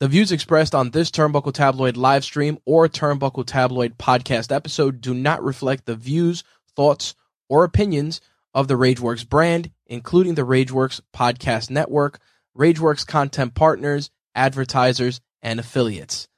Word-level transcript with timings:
The 0.00 0.08
views 0.08 0.32
expressed 0.32 0.74
on 0.74 0.92
this 0.92 1.10
Turnbuckle 1.10 1.52
Tabloid 1.52 1.98
live 1.98 2.24
stream 2.24 2.58
or 2.64 2.88
Turnbuckle 2.88 3.44
Tabloid 3.46 3.98
podcast 3.98 4.50
episode 4.50 5.02
do 5.02 5.12
not 5.12 5.44
reflect 5.44 5.84
the 5.84 5.94
views, 5.94 6.42
thoughts, 6.74 7.14
or 7.50 7.64
opinions 7.64 8.22
of 8.54 8.66
the 8.66 8.78
Rageworks 8.78 9.28
brand, 9.28 9.70
including 9.86 10.36
the 10.36 10.46
Rageworks 10.46 11.02
podcast 11.14 11.68
network, 11.68 12.18
Rageworks 12.56 13.06
content 13.06 13.54
partners, 13.54 14.10
advertisers, 14.34 15.20
and 15.42 15.60
affiliates. 15.60 16.28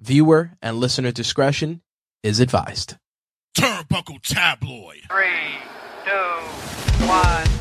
Viewer 0.00 0.52
and 0.62 0.78
listener 0.78 1.12
discretion 1.12 1.82
is 2.22 2.40
advised. 2.40 2.96
Turnbuckle 3.54 4.22
Tabloid. 4.22 5.02
Three, 5.10 5.58
two, 6.06 7.06
one. 7.06 7.59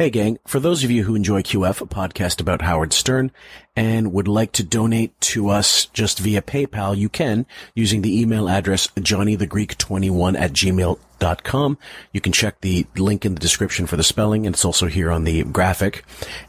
Hey 0.00 0.08
gang, 0.08 0.38
for 0.46 0.60
those 0.60 0.82
of 0.82 0.90
you 0.90 1.04
who 1.04 1.14
enjoy 1.14 1.42
QF, 1.42 1.82
a 1.82 1.84
podcast 1.84 2.40
about 2.40 2.62
Howard 2.62 2.94
Stern, 2.94 3.30
and 3.76 4.14
would 4.14 4.28
like 4.28 4.50
to 4.52 4.62
donate 4.62 5.20
to 5.20 5.50
us 5.50 5.84
just 5.92 6.18
via 6.20 6.40
PayPal, 6.40 6.96
you 6.96 7.10
can 7.10 7.44
using 7.74 8.00
the 8.00 8.18
email 8.18 8.48
address 8.48 8.86
johnnythegreek21 8.96 10.40
at 10.40 10.54
gmail.com. 10.54 11.78
You 12.14 12.20
can 12.22 12.32
check 12.32 12.62
the 12.62 12.86
link 12.96 13.26
in 13.26 13.34
the 13.34 13.40
description 13.40 13.86
for 13.86 13.98
the 13.98 14.02
spelling, 14.02 14.46
and 14.46 14.54
it's 14.54 14.64
also 14.64 14.86
here 14.86 15.10
on 15.10 15.24
the 15.24 15.44
graphic. 15.44 16.02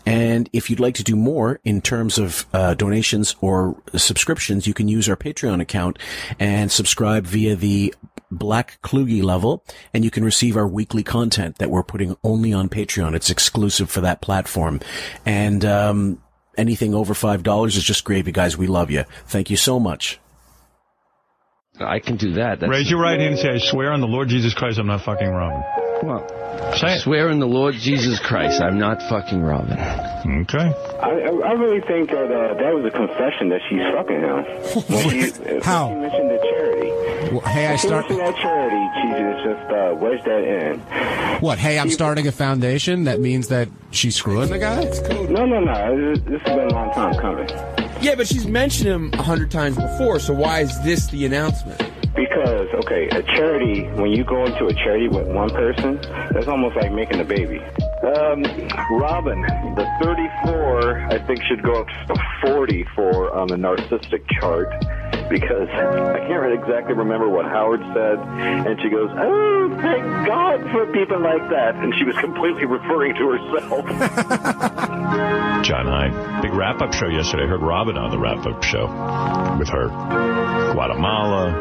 And 0.05 0.49
if 0.53 0.69
you'd 0.69 0.79
like 0.79 0.95
to 0.95 1.03
do 1.03 1.17
more 1.17 1.59
in 1.65 1.81
terms 1.81 2.17
of 2.17 2.45
uh, 2.53 2.75
donations 2.75 3.35
or 3.41 3.75
subscriptions, 3.97 4.65
you 4.65 4.73
can 4.73 4.87
use 4.87 5.09
our 5.09 5.17
Patreon 5.17 5.59
account 5.59 5.99
and 6.39 6.71
subscribe 6.71 7.25
via 7.25 7.57
the 7.57 7.93
Black 8.31 8.81
Kluge 8.81 9.21
level, 9.21 9.63
and 9.93 10.03
you 10.03 10.11
can 10.11 10.23
receive 10.23 10.55
our 10.57 10.67
weekly 10.67 11.03
content 11.03 11.57
that 11.57 11.69
we're 11.69 11.83
putting 11.83 12.15
only 12.23 12.53
on 12.53 12.69
Patreon. 12.69 13.13
It's 13.15 13.29
exclusive 13.29 13.89
for 13.89 14.01
that 14.01 14.21
platform. 14.21 14.79
And, 15.25 15.65
um, 15.65 16.21
anything 16.57 16.93
over 16.93 17.13
$5 17.13 17.77
is 17.77 17.83
just 17.83 18.03
gravy, 18.03 18.31
guys. 18.31 18.57
We 18.57 18.67
love 18.67 18.91
you. 18.91 19.05
Thank 19.27 19.49
you 19.49 19.57
so 19.57 19.79
much. 19.79 20.19
I 21.79 21.99
can 21.99 22.17
do 22.17 22.33
that. 22.33 22.59
That's 22.59 22.69
Raise 22.69 22.89
your 22.89 23.01
right 23.01 23.19
hand 23.19 23.33
and 23.33 23.39
say, 23.39 23.49
I 23.49 23.57
swear 23.57 23.91
on 23.91 24.01
the 24.01 24.07
Lord 24.07 24.27
Jesus 24.27 24.53
Christ 24.53 24.77
I'm 24.77 24.87
not 24.87 25.03
fucking 25.03 25.27
Robin. 25.27 25.63
Well, 26.03 26.27
Say 26.77 26.87
I 26.87 26.95
it. 26.95 26.99
swear 27.01 27.29
in 27.29 27.39
the 27.39 27.47
Lord 27.47 27.75
Jesus 27.75 28.19
Christ, 28.19 28.61
I'm 28.61 28.77
not 28.77 29.01
fucking 29.03 29.41
Robin. 29.41 29.77
Okay. 30.41 30.73
I, 31.01 31.09
I 31.09 31.29
I 31.49 31.51
really 31.53 31.81
think 31.81 32.09
that 32.11 32.25
uh, 32.31 32.53
that 32.55 32.73
was 32.75 32.85
a 32.85 32.91
confession 32.91 33.49
that 33.49 33.61
she's 33.69 33.81
fucking 33.93 34.21
him. 34.21 34.45
When 35.05 35.09
she, 35.09 35.57
uh, 35.57 35.63
How? 35.63 35.89
When 35.89 36.09
she 36.11 36.17
mentioned 36.17 36.29
the 36.31 36.37
charity. 36.37 37.31
Well, 37.31 37.41
hey, 37.41 37.65
I 37.65 37.69
When 37.69 37.77
she 37.77 37.87
start. 37.87 38.09
mentioned 38.09 38.19
that 38.27 38.41
charity, 38.41 38.83
she 38.97 39.07
just 39.23 39.43
just 39.43 39.71
uh, 39.71 39.95
wedged 39.95 40.25
that 40.25 40.43
in. 40.43 40.79
What? 41.41 41.57
Hey, 41.59 41.79
I'm 41.79 41.89
starting 41.89 42.27
a 42.27 42.31
foundation. 42.31 43.05
That 43.05 43.19
means 43.19 43.47
that 43.49 43.67
she's 43.91 44.15
screwing 44.15 44.49
the 44.49 44.59
guy. 44.59 44.83
No, 45.29 45.45
no, 45.45 45.59
no. 45.59 46.13
This, 46.13 46.23
this 46.25 46.41
has 46.43 46.55
been 46.57 46.67
a 46.67 46.73
long 46.73 46.93
time 46.93 47.13
coming. 47.19 47.49
Yeah, 48.01 48.15
but 48.15 48.27
she's 48.27 48.47
mentioned 48.47 48.87
him 48.89 49.13
a 49.13 49.21
hundred 49.23 49.51
times 49.51 49.75
before, 49.77 50.19
so 50.19 50.33
why 50.33 50.61
is 50.61 50.79
this 50.83 51.07
the 51.07 51.25
announcement? 51.25 51.79
Because, 52.21 52.67
okay, 52.85 53.07
a 53.09 53.23
charity, 53.33 53.81
when 53.99 54.11
you 54.11 54.23
go 54.23 54.45
into 54.45 54.67
a 54.67 54.73
charity 54.75 55.07
with 55.07 55.25
one 55.25 55.49
person, 55.49 55.99
that's 56.31 56.47
almost 56.47 56.75
like 56.75 56.91
making 56.93 57.19
a 57.19 57.25
baby. 57.25 57.57
Um, 57.57 58.43
Robin, 58.99 59.41
the 59.73 59.87
34, 60.03 60.99
I 61.09 61.17
think, 61.25 61.41
should 61.49 61.63
go 61.63 61.81
up 61.81 61.87
to 62.09 62.15
40 62.45 62.85
for 62.95 63.35
on 63.35 63.47
the 63.47 63.55
narcissistic 63.55 64.21
chart 64.39 64.69
because 65.31 65.67
I 65.71 66.19
can't 66.27 66.41
really 66.43 66.57
exactly 66.59 66.93
remember 66.93 67.29
what 67.29 67.45
Howard 67.45 67.79
said. 67.95 68.19
And 68.19 68.79
she 68.81 68.89
goes, 68.89 69.09
Oh, 69.15 69.69
thank 69.81 70.03
God 70.27 70.59
for 70.71 70.85
people 70.91 71.19
like 71.21 71.49
that. 71.49 71.75
And 71.75 71.93
she 71.97 72.03
was 72.03 72.15
completely 72.17 72.65
referring 72.65 73.15
to 73.15 73.29
herself. 73.31 73.85
Jon 75.63 75.85
Hein. 75.87 76.41
Big 76.41 76.53
wrap 76.53 76.81
up 76.81 76.91
show 76.93 77.07
yesterday. 77.07 77.43
I 77.43 77.47
heard 77.47 77.61
Robin 77.61 77.95
on 77.97 78.09
the 78.11 78.17
wrap 78.19 78.45
up 78.45 78.63
show 78.63 78.87
with 79.59 79.69
her. 79.69 79.87
Guatemala, 80.73 81.53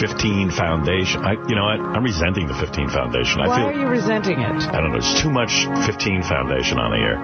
15 0.00 0.50
Foundation. 0.50 1.24
I, 1.24 1.32
you 1.48 1.54
know 1.56 1.64
what? 1.64 1.80
I'm 1.80 2.04
resenting 2.04 2.46
the 2.46 2.54
15 2.54 2.88
Foundation. 2.90 3.40
I 3.40 3.48
Why 3.48 3.56
feel. 3.58 3.66
are 3.68 3.74
you 3.74 3.86
resenting 3.88 4.40
it? 4.40 4.62
I 4.70 4.80
don't 4.80 4.92
know. 4.92 5.00
There's 5.00 5.20
too 5.20 5.30
much 5.30 5.66
15 5.86 6.22
Foundation 6.22 6.78
on 6.78 6.90
the 6.92 6.98
air. 6.98 7.18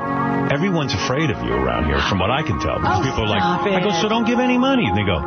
Everyone's 0.52 0.94
afraid 0.94 1.30
of 1.30 1.38
you 1.44 1.52
around 1.52 1.86
here, 1.86 2.00
from 2.08 2.18
what 2.18 2.30
I 2.30 2.42
can 2.42 2.58
tell. 2.60 2.78
Because 2.78 2.98
Oh, 3.00 3.04
people 3.04 3.24
are 3.24 3.28
like, 3.28 3.40
stop 3.42 3.62
I 3.66 3.80
go, 3.80 3.90
so 4.02 4.08
don't 4.08 4.26
give 4.26 4.40
any 4.40 4.58
money. 4.58 4.86
And 4.86 4.96
they 4.96 5.04
go, 5.04 5.20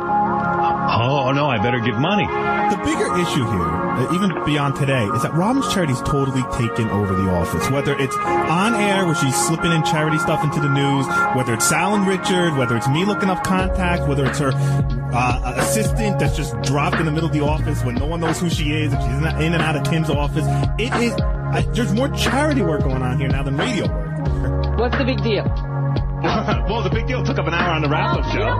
oh, 0.86 1.32
no, 1.32 1.48
I 1.48 1.58
better 1.58 1.80
give 1.80 1.96
money. 1.98 2.26
The 2.26 2.80
bigger 2.84 3.18
issue 3.20 3.44
here, 3.44 3.70
uh, 3.96 4.14
even 4.14 4.44
beyond 4.44 4.76
today, 4.76 5.04
is 5.04 5.22
that 5.22 5.32
Robin's 5.34 5.72
Charity's 5.72 6.00
totally 6.02 6.42
taken 6.56 6.88
over 6.90 7.14
the 7.14 7.30
office. 7.30 7.68
Whether 7.70 7.98
it's 7.98 8.16
on 8.16 8.74
air, 8.74 9.06
where 9.06 9.14
she's 9.14 9.34
slipping 9.46 9.72
in 9.72 9.84
charity 9.84 10.18
stuff 10.18 10.42
into 10.42 10.60
the 10.60 10.68
news, 10.68 11.06
whether 11.36 11.54
it's 11.54 11.68
Sal 11.68 11.94
and 11.94 12.06
Richard, 12.06 12.56
whether 12.56 12.76
it's 12.76 12.88
me 12.88 13.04
looking 13.04 13.30
up 13.30 13.44
contacts, 13.44 14.06
whether 14.06 14.26
it's 14.26 14.38
her 14.38 14.52
uh, 14.54 15.54
assistant 15.56 16.18
that's 16.18 16.36
just 16.36 16.60
dropped 16.62 16.96
in 16.96 17.06
the 17.06 17.12
middle 17.12 17.28
of 17.28 17.34
the 17.34 17.44
office 17.44 17.82
when 17.84 17.94
no 17.94 18.06
one 18.06 18.20
knows 18.20 18.40
who 18.40 18.50
she 18.50 18.72
is, 18.72 18.92
and 18.92 19.02
she's 19.02 19.12
in 19.12 19.42
in 19.42 19.54
and 19.54 19.62
out 19.62 19.76
of 19.76 19.84
Tim's 19.84 20.10
office. 20.10 20.44
It 20.78 20.92
is. 21.02 21.12
I, 21.12 21.62
there's 21.72 21.92
more 21.92 22.08
charity 22.08 22.62
work 22.62 22.82
going 22.82 23.02
on 23.02 23.18
here 23.18 23.28
now 23.28 23.42
than 23.42 23.56
radio 23.56 23.86
work. 23.86 24.78
What's 24.78 24.98
the 24.98 25.04
big 25.04 25.22
deal? 25.22 25.44
well, 26.68 26.82
the 26.82 26.90
big 26.90 27.06
deal 27.06 27.22
took 27.22 27.38
up 27.38 27.46
an 27.46 27.54
hour 27.54 27.74
on 27.74 27.82
the 27.82 27.88
wrap-up 27.88 28.32
You 28.32 28.40
know 28.40 28.56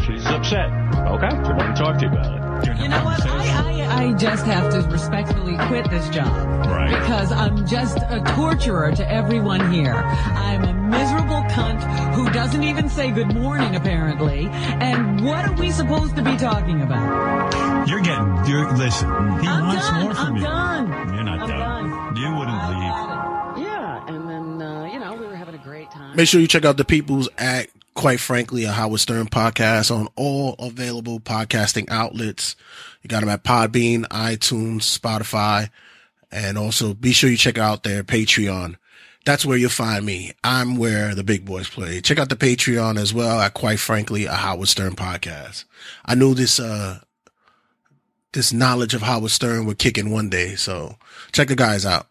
she's 0.05 0.25
upset. 0.25 0.69
Okay. 0.95 1.27
I 1.27 1.53
want 1.57 1.75
to 1.75 1.83
talk 1.83 1.97
to 1.99 2.05
you 2.05 2.11
about 2.11 2.37
it. 2.37 2.42
You 2.81 2.87
know 2.89 3.03
what? 3.03 3.25
I, 3.25 3.81
I, 3.81 4.05
I 4.09 4.13
just 4.13 4.45
have 4.45 4.71
to 4.71 4.81
respectfully 4.89 5.55
quit 5.67 5.89
this 5.89 6.07
job. 6.09 6.27
Right. 6.65 6.89
Because 6.99 7.31
I'm 7.31 7.65
just 7.67 7.97
a 7.97 8.21
torturer 8.35 8.91
to 8.95 9.09
everyone 9.11 9.71
here. 9.71 9.93
I'm 9.95 10.63
a 10.63 10.73
miserable 10.73 11.41
cunt 11.49 11.81
who 12.13 12.29
doesn't 12.31 12.63
even 12.63 12.89
say 12.89 13.11
good 13.11 13.33
morning, 13.33 13.75
apparently. 13.75 14.47
And 14.49 15.25
what 15.25 15.45
are 15.45 15.53
we 15.55 15.71
supposed 15.71 16.15
to 16.17 16.23
be 16.23 16.35
talking 16.37 16.81
about? 16.81 17.87
You're 17.87 18.01
getting, 18.01 18.45
you're, 18.45 18.71
listen, 18.77 19.07
he 19.39 19.47
I'm 19.47 19.65
wants 19.67 19.87
done. 19.89 20.03
more 20.03 20.13
from 20.15 20.25
I'm 20.27 20.35
you. 20.37 20.43
done. 20.43 21.13
You're 21.15 21.23
not 21.23 21.39
I'm 21.39 21.49
done. 21.49 21.89
done. 21.89 22.15
You 22.15 22.35
wouldn't 22.37 22.69
leave. 22.69 23.65
Yeah, 23.65 24.05
and 24.07 24.29
then, 24.29 24.61
uh, 24.61 24.85
you 24.85 24.99
know, 24.99 25.15
we 25.15 25.25
were 25.25 25.35
having 25.35 25.55
a 25.55 25.59
great 25.63 25.91
time. 25.91 26.15
Make 26.15 26.27
sure 26.27 26.39
you 26.41 26.47
check 26.47 26.65
out 26.65 26.77
the 26.77 26.85
People's 26.85 27.29
Act, 27.37 27.71
quite 27.93 28.19
frankly, 28.19 28.63
a 28.63 28.71
Howard 28.71 28.99
Stern 28.99 29.27
podcast 29.27 29.95
on 29.95 30.07
all 30.15 30.55
available 30.59 31.19
podcasting 31.19 31.89
outlets. 31.89 32.55
You 33.01 33.07
got 33.07 33.21
them 33.21 33.29
at 33.29 33.43
Podbean, 33.43 34.05
iTunes, 34.07 34.97
Spotify, 34.97 35.69
and 36.31 36.57
also 36.57 36.93
be 36.93 37.11
sure 37.13 37.29
you 37.29 37.37
check 37.37 37.57
out 37.57 37.83
their 37.83 38.03
Patreon. 38.03 38.77
That's 39.25 39.45
where 39.45 39.57
you'll 39.57 39.69
find 39.69 40.05
me. 40.05 40.33
I'm 40.43 40.75
where 40.75 41.15
the 41.15 41.23
big 41.23 41.45
boys 41.45 41.69
play. 41.69 42.01
Check 42.01 42.19
out 42.19 42.29
the 42.29 42.35
Patreon 42.35 42.97
as 42.97 43.13
well 43.13 43.39
at 43.39 43.53
quite 43.53 43.79
frankly, 43.79 44.25
a 44.25 44.33
Howard 44.33 44.67
Stern 44.67 44.95
podcast. 44.95 45.63
I 46.05 46.15
knew 46.15 46.33
this, 46.33 46.59
uh, 46.59 46.99
this 48.33 48.51
knowledge 48.51 48.93
of 48.93 49.03
Howard 49.03 49.31
Stern 49.31 49.65
would 49.65 49.77
kick 49.77 49.97
in 49.97 50.09
one 50.11 50.29
day. 50.29 50.55
So 50.55 50.97
check 51.31 51.47
the 51.47 51.55
guys 51.55 51.85
out. 51.85 52.07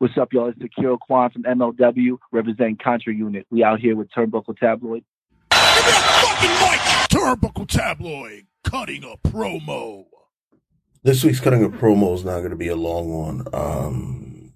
What's 0.00 0.16
up, 0.16 0.32
y'all? 0.32 0.48
It's 0.48 0.60
Akira 0.62 0.96
Kwan 0.96 1.28
from 1.32 1.42
MLW, 1.42 2.18
representing 2.30 2.78
Contra 2.80 3.12
Unit. 3.12 3.48
We 3.50 3.64
out 3.64 3.80
here 3.80 3.96
with 3.96 4.08
Turnbuckle 4.12 4.56
Tabloid. 4.56 5.02
Give 5.50 5.60
me 5.60 5.90
a 5.90 6.02
fucking 6.22 6.50
mic! 6.50 6.80
Turnbuckle 7.10 7.68
Tabloid 7.68 8.46
cutting 8.62 9.02
a 9.02 9.16
promo. 9.28 10.04
This 11.02 11.24
week's 11.24 11.40
cutting 11.40 11.64
a 11.64 11.68
promo 11.68 12.14
is 12.14 12.24
not 12.24 12.38
going 12.38 12.50
to 12.50 12.56
be 12.56 12.68
a 12.68 12.76
long 12.76 13.08
one. 13.08 13.44
Um, 13.52 14.52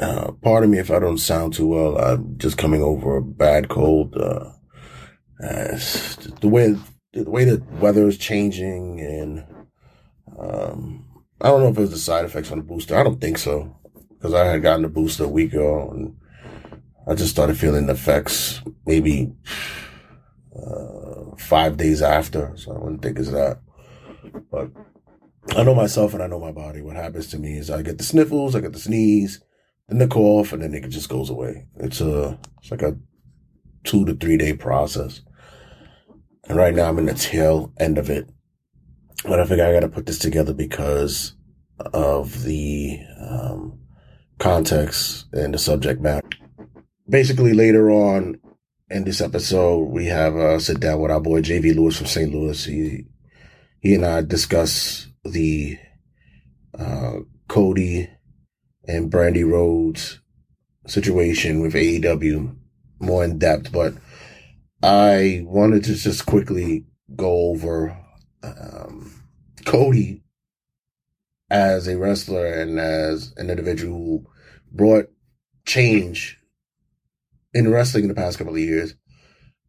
uh, 0.00 0.32
pardon 0.42 0.72
me 0.72 0.80
if 0.80 0.90
I 0.90 0.98
don't 0.98 1.18
sound 1.18 1.52
too 1.52 1.68
well. 1.68 1.96
I'm 1.98 2.36
just 2.38 2.58
coming 2.58 2.82
over 2.82 3.18
a 3.18 3.22
bad 3.22 3.68
cold. 3.68 4.16
Uh, 4.16 4.50
uh, 5.40 5.78
the 6.40 6.50
way 6.50 6.76
the 7.12 7.30
way 7.30 7.44
the 7.44 7.62
weather 7.78 8.08
is 8.08 8.18
changing, 8.18 9.00
and 9.00 9.44
um, 10.36 11.04
I 11.40 11.50
don't 11.50 11.60
know 11.60 11.68
if 11.68 11.78
it's 11.78 11.92
the 11.92 11.98
side 11.98 12.24
effects 12.24 12.50
on 12.50 12.58
the 12.58 12.64
booster. 12.64 12.98
I 12.98 13.04
don't 13.04 13.20
think 13.20 13.38
so 13.38 13.76
because 14.22 14.34
I 14.34 14.44
had 14.44 14.62
gotten 14.62 14.82
the 14.82 14.88
booster 14.88 15.24
a 15.24 15.28
week 15.28 15.52
ago, 15.52 15.90
and 15.90 16.16
I 17.08 17.14
just 17.14 17.32
started 17.32 17.58
feeling 17.58 17.86
the 17.86 17.94
effects 17.94 18.62
maybe 18.86 19.32
uh, 20.56 21.34
five 21.36 21.76
days 21.76 22.02
after, 22.02 22.52
so 22.56 22.72
I 22.72 22.78
wouldn't 22.78 23.02
think 23.02 23.18
it's 23.18 23.32
that. 23.32 23.58
But 24.48 24.70
I 25.56 25.64
know 25.64 25.74
myself 25.74 26.14
and 26.14 26.22
I 26.22 26.28
know 26.28 26.38
my 26.38 26.52
body. 26.52 26.82
What 26.82 26.94
happens 26.94 27.26
to 27.28 27.38
me 27.38 27.58
is 27.58 27.68
I 27.68 27.82
get 27.82 27.98
the 27.98 28.04
sniffles, 28.04 28.54
I 28.54 28.60
get 28.60 28.72
the 28.72 28.78
sneeze, 28.78 29.42
then 29.88 29.98
the 29.98 30.06
cough, 30.06 30.52
and 30.52 30.62
then 30.62 30.72
it 30.72 30.88
just 30.88 31.08
goes 31.08 31.28
away. 31.28 31.66
It's 31.78 32.00
a 32.00 32.38
it's 32.60 32.70
like 32.70 32.82
a 32.82 32.96
two 33.82 34.04
to 34.04 34.14
three 34.14 34.36
day 34.36 34.52
process. 34.52 35.20
And 36.48 36.56
right 36.56 36.74
now 36.74 36.88
I'm 36.88 36.98
in 36.98 37.06
the 37.06 37.14
tail 37.14 37.72
end 37.80 37.98
of 37.98 38.08
it. 38.08 38.28
But 39.24 39.40
I 39.40 39.46
figure 39.46 39.66
I 39.66 39.72
got 39.72 39.80
to 39.80 39.88
put 39.88 40.06
this 40.06 40.18
together 40.18 40.52
because 40.54 41.34
of 41.92 42.44
the 42.44 43.00
um, 43.20 43.81
context 44.42 45.26
and 45.32 45.54
the 45.54 45.58
subject 45.58 46.00
matter. 46.00 46.28
Basically, 47.08 47.52
later 47.52 47.90
on 47.90 48.40
in 48.90 49.04
this 49.04 49.20
episode, 49.20 49.84
we 49.84 50.06
have 50.06 50.34
a 50.34 50.58
sit 50.58 50.80
down 50.80 51.00
with 51.00 51.12
our 51.12 51.20
boy 51.20 51.42
JV 51.42 51.74
Lewis 51.74 51.96
from 51.96 52.06
St. 52.06 52.32
Louis. 52.32 52.64
He 52.64 53.06
he 53.80 53.94
and 53.94 54.04
I 54.04 54.22
discuss 54.22 55.06
the 55.24 55.78
uh, 56.76 57.18
Cody 57.48 58.08
and 58.88 59.12
Brandi 59.12 59.48
Rhodes 59.48 60.18
situation 60.88 61.60
with 61.60 61.74
AEW 61.74 62.56
more 62.98 63.24
in 63.24 63.38
depth, 63.38 63.70
but 63.70 63.94
I 64.82 65.42
wanted 65.44 65.84
to 65.84 65.94
just 65.94 66.26
quickly 66.26 66.84
go 67.14 67.50
over 67.50 67.96
um, 68.42 69.22
Cody 69.64 70.22
as 71.52 71.86
a 71.86 71.98
wrestler 71.98 72.46
and 72.46 72.80
as 72.80 73.34
an 73.36 73.50
individual 73.50 73.94
who 73.94 74.26
brought 74.72 75.10
change 75.66 76.38
in 77.52 77.70
wrestling 77.70 78.04
in 78.04 78.08
the 78.08 78.14
past 78.14 78.38
couple 78.38 78.54
of 78.54 78.58
years 78.58 78.94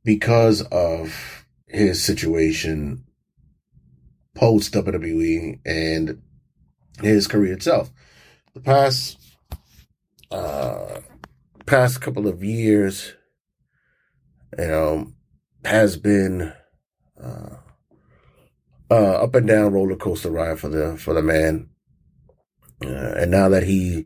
because 0.05 0.61
of 0.61 1.45
his 1.67 2.01
situation 2.01 3.03
post 4.33 4.73
WWE 4.73 5.59
and 5.65 6.21
his 7.01 7.27
career 7.27 7.51
itself. 7.51 7.91
The 8.53 8.61
past 8.61 9.19
uh 10.31 11.01
past 11.65 11.99
couple 11.99 12.29
of 12.29 12.45
years, 12.45 13.13
you 14.57 14.67
know, 14.67 15.11
has 15.65 15.97
been 15.97 16.53
uh, 17.21 17.57
uh 18.89 19.23
up 19.23 19.35
and 19.35 19.47
down 19.47 19.73
roller 19.73 19.97
coaster 19.97 20.31
ride 20.31 20.61
for 20.61 20.69
the 20.69 20.97
for 20.97 21.13
the 21.13 21.21
man. 21.21 21.69
Uh, 22.83 23.13
and 23.17 23.31
now 23.31 23.49
that 23.49 23.63
he 23.63 24.05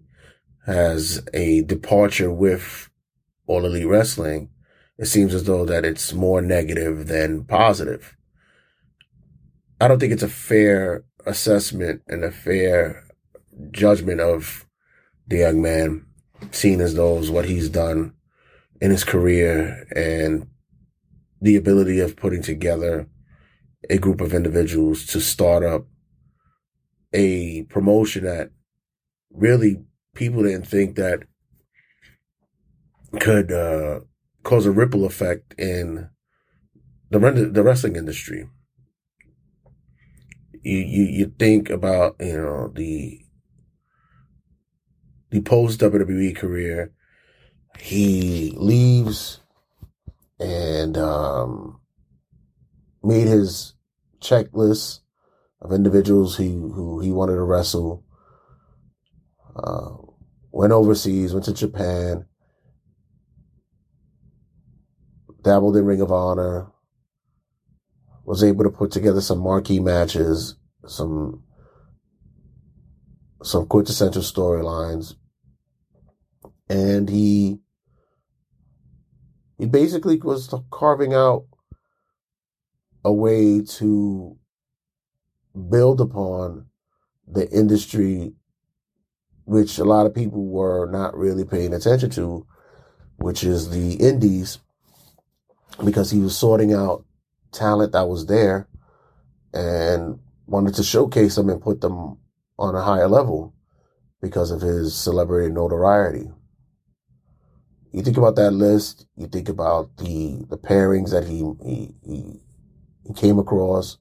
has 0.65 1.25
a 1.33 1.61
departure 1.63 2.31
with 2.31 2.89
All 3.47 3.65
Elite 3.65 3.87
Wrestling, 3.87 4.49
it 4.97 5.05
seems 5.05 5.33
as 5.33 5.45
though 5.45 5.65
that 5.65 5.85
it's 5.85 6.13
more 6.13 6.41
negative 6.41 7.07
than 7.07 7.45
positive. 7.45 8.15
I 9.79 9.87
don't 9.87 9.99
think 9.99 10.13
it's 10.13 10.23
a 10.23 10.29
fair 10.29 11.03
assessment 11.25 12.01
and 12.07 12.23
a 12.23 12.31
fair 12.31 13.05
judgment 13.71 14.19
of 14.19 14.65
the 15.27 15.37
young 15.37 15.61
man, 15.61 16.05
seeing 16.51 16.81
as 16.81 16.95
though 16.95 17.21
what 17.31 17.45
he's 17.45 17.69
done 17.69 18.13
in 18.81 18.91
his 18.91 19.03
career 19.03 19.87
and 19.95 20.47
the 21.41 21.55
ability 21.55 21.99
of 21.99 22.15
putting 22.15 22.41
together 22.41 23.07
a 23.89 23.97
group 23.97 24.21
of 24.21 24.33
individuals 24.33 25.05
to 25.05 25.19
start 25.19 25.63
up 25.63 25.85
a 27.13 27.63
promotion 27.63 28.23
that 28.23 28.51
really 29.31 29.83
people 30.13 30.43
didn't 30.43 30.67
think 30.67 30.95
that 30.95 31.23
could 33.19 33.51
uh, 33.51 34.01
cause 34.43 34.65
a 34.65 34.71
ripple 34.71 35.05
effect 35.05 35.53
in 35.57 36.09
the 37.09 37.19
the 37.51 37.63
wrestling 37.63 37.95
industry. 37.95 38.49
You 40.63 40.77
you 40.79 41.03
you 41.03 41.33
think 41.39 41.69
about 41.69 42.15
you 42.19 42.37
know 42.37 42.71
the 42.73 43.21
the 45.29 45.41
post 45.41 45.79
WWE 45.79 46.35
career. 46.35 46.91
He 47.79 48.53
leaves 48.55 49.41
and 50.39 50.97
um, 50.97 51.79
made 53.03 53.27
his 53.27 53.73
checklist 54.19 55.01
of 55.61 55.71
individuals 55.71 56.37
he 56.37 56.49
who 56.49 56.99
he 56.99 57.11
wanted 57.11 57.35
to 57.35 57.43
wrestle. 57.43 58.03
Uh, 59.57 59.89
went 60.51 60.71
overseas, 60.71 61.33
went 61.33 61.45
to 61.45 61.53
Japan, 61.53 62.25
dabbled 65.41 65.77
in 65.77 65.85
Ring 65.85 66.01
of 66.01 66.11
Honor, 66.11 66.67
was 68.23 68.43
able 68.43 68.63
to 68.65 68.69
put 68.69 68.91
together 68.91 69.21
some 69.21 69.39
marquee 69.39 69.79
matches, 69.79 70.55
some 70.85 71.43
some 73.41 73.65
quintessential 73.65 74.21
storylines, 74.21 75.15
and 76.69 77.09
he 77.09 77.59
he 79.57 79.65
basically 79.65 80.17
was 80.17 80.53
carving 80.69 81.13
out 81.13 81.45
a 83.03 83.11
way 83.11 83.61
to 83.61 84.37
build 85.69 85.99
upon 85.99 86.67
the 87.27 87.49
industry 87.49 88.33
which 89.47 89.77
a 89.77 89.85
lot 89.85 90.05
of 90.05 90.13
people 90.13 90.45
were 90.45 90.91
not 90.91 91.17
really 91.17 91.45
paying 91.45 91.73
attention 91.73 92.09
to, 92.09 92.45
which 93.15 93.45
is 93.45 93.69
the 93.69 93.93
indies, 93.93 94.59
because 95.85 96.11
he 96.11 96.19
was 96.19 96.37
sorting 96.37 96.73
out 96.73 97.05
talent 97.53 97.93
that 97.93 98.09
was 98.09 98.25
there 98.25 98.67
and 99.53 100.19
wanted 100.47 100.75
to 100.75 100.83
showcase 100.83 101.35
them 101.35 101.49
and 101.49 101.61
put 101.61 101.79
them 101.79 102.17
on 102.59 102.75
a 102.75 102.81
higher 102.81 103.07
level 103.07 103.53
because 104.21 104.51
of 104.51 104.59
his 104.59 104.93
celebrity 104.93 105.49
notoriety. 105.49 106.29
You 107.93 108.01
think 108.03 108.17
about 108.17 108.35
that 108.35 108.51
list, 108.51 109.07
you 109.15 109.27
think 109.27 109.47
about 109.47 109.95
the 109.95 110.45
the 110.49 110.57
pairings 110.57 111.11
that 111.11 111.23
he 111.23 111.37
he 111.63 111.95
he, 112.05 112.41
he 113.05 113.13
came 113.13 113.39
across, 113.39 113.97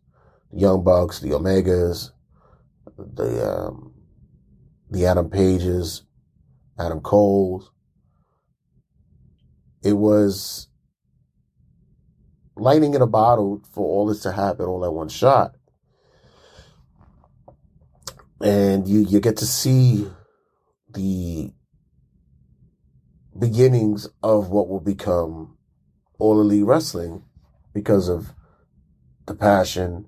the 0.50 0.58
Young 0.58 0.82
Bucks, 0.82 1.20
the 1.20 1.30
Omegas, 1.30 2.10
the 2.98 3.48
um, 3.48 3.92
the 4.90 5.06
Adam 5.06 5.30
Pages, 5.30 6.02
Adam 6.78 7.00
Coles. 7.00 7.70
It 9.82 9.94
was 9.94 10.68
lightning 12.56 12.94
in 12.94 13.02
a 13.02 13.06
bottle 13.06 13.62
for 13.72 13.84
all 13.84 14.06
this 14.06 14.20
to 14.22 14.32
happen 14.32 14.66
all 14.66 14.84
at 14.84 14.92
one 14.92 15.08
shot. 15.08 15.54
And 18.40 18.86
you, 18.86 19.00
you 19.00 19.20
get 19.20 19.36
to 19.38 19.46
see 19.46 20.08
the 20.92 21.52
beginnings 23.38 24.08
of 24.22 24.50
what 24.50 24.68
will 24.68 24.80
become 24.80 25.56
All 26.18 26.40
Elite 26.40 26.64
Wrestling 26.64 27.24
because 27.72 28.08
of 28.08 28.32
the 29.26 29.34
passion, 29.34 30.06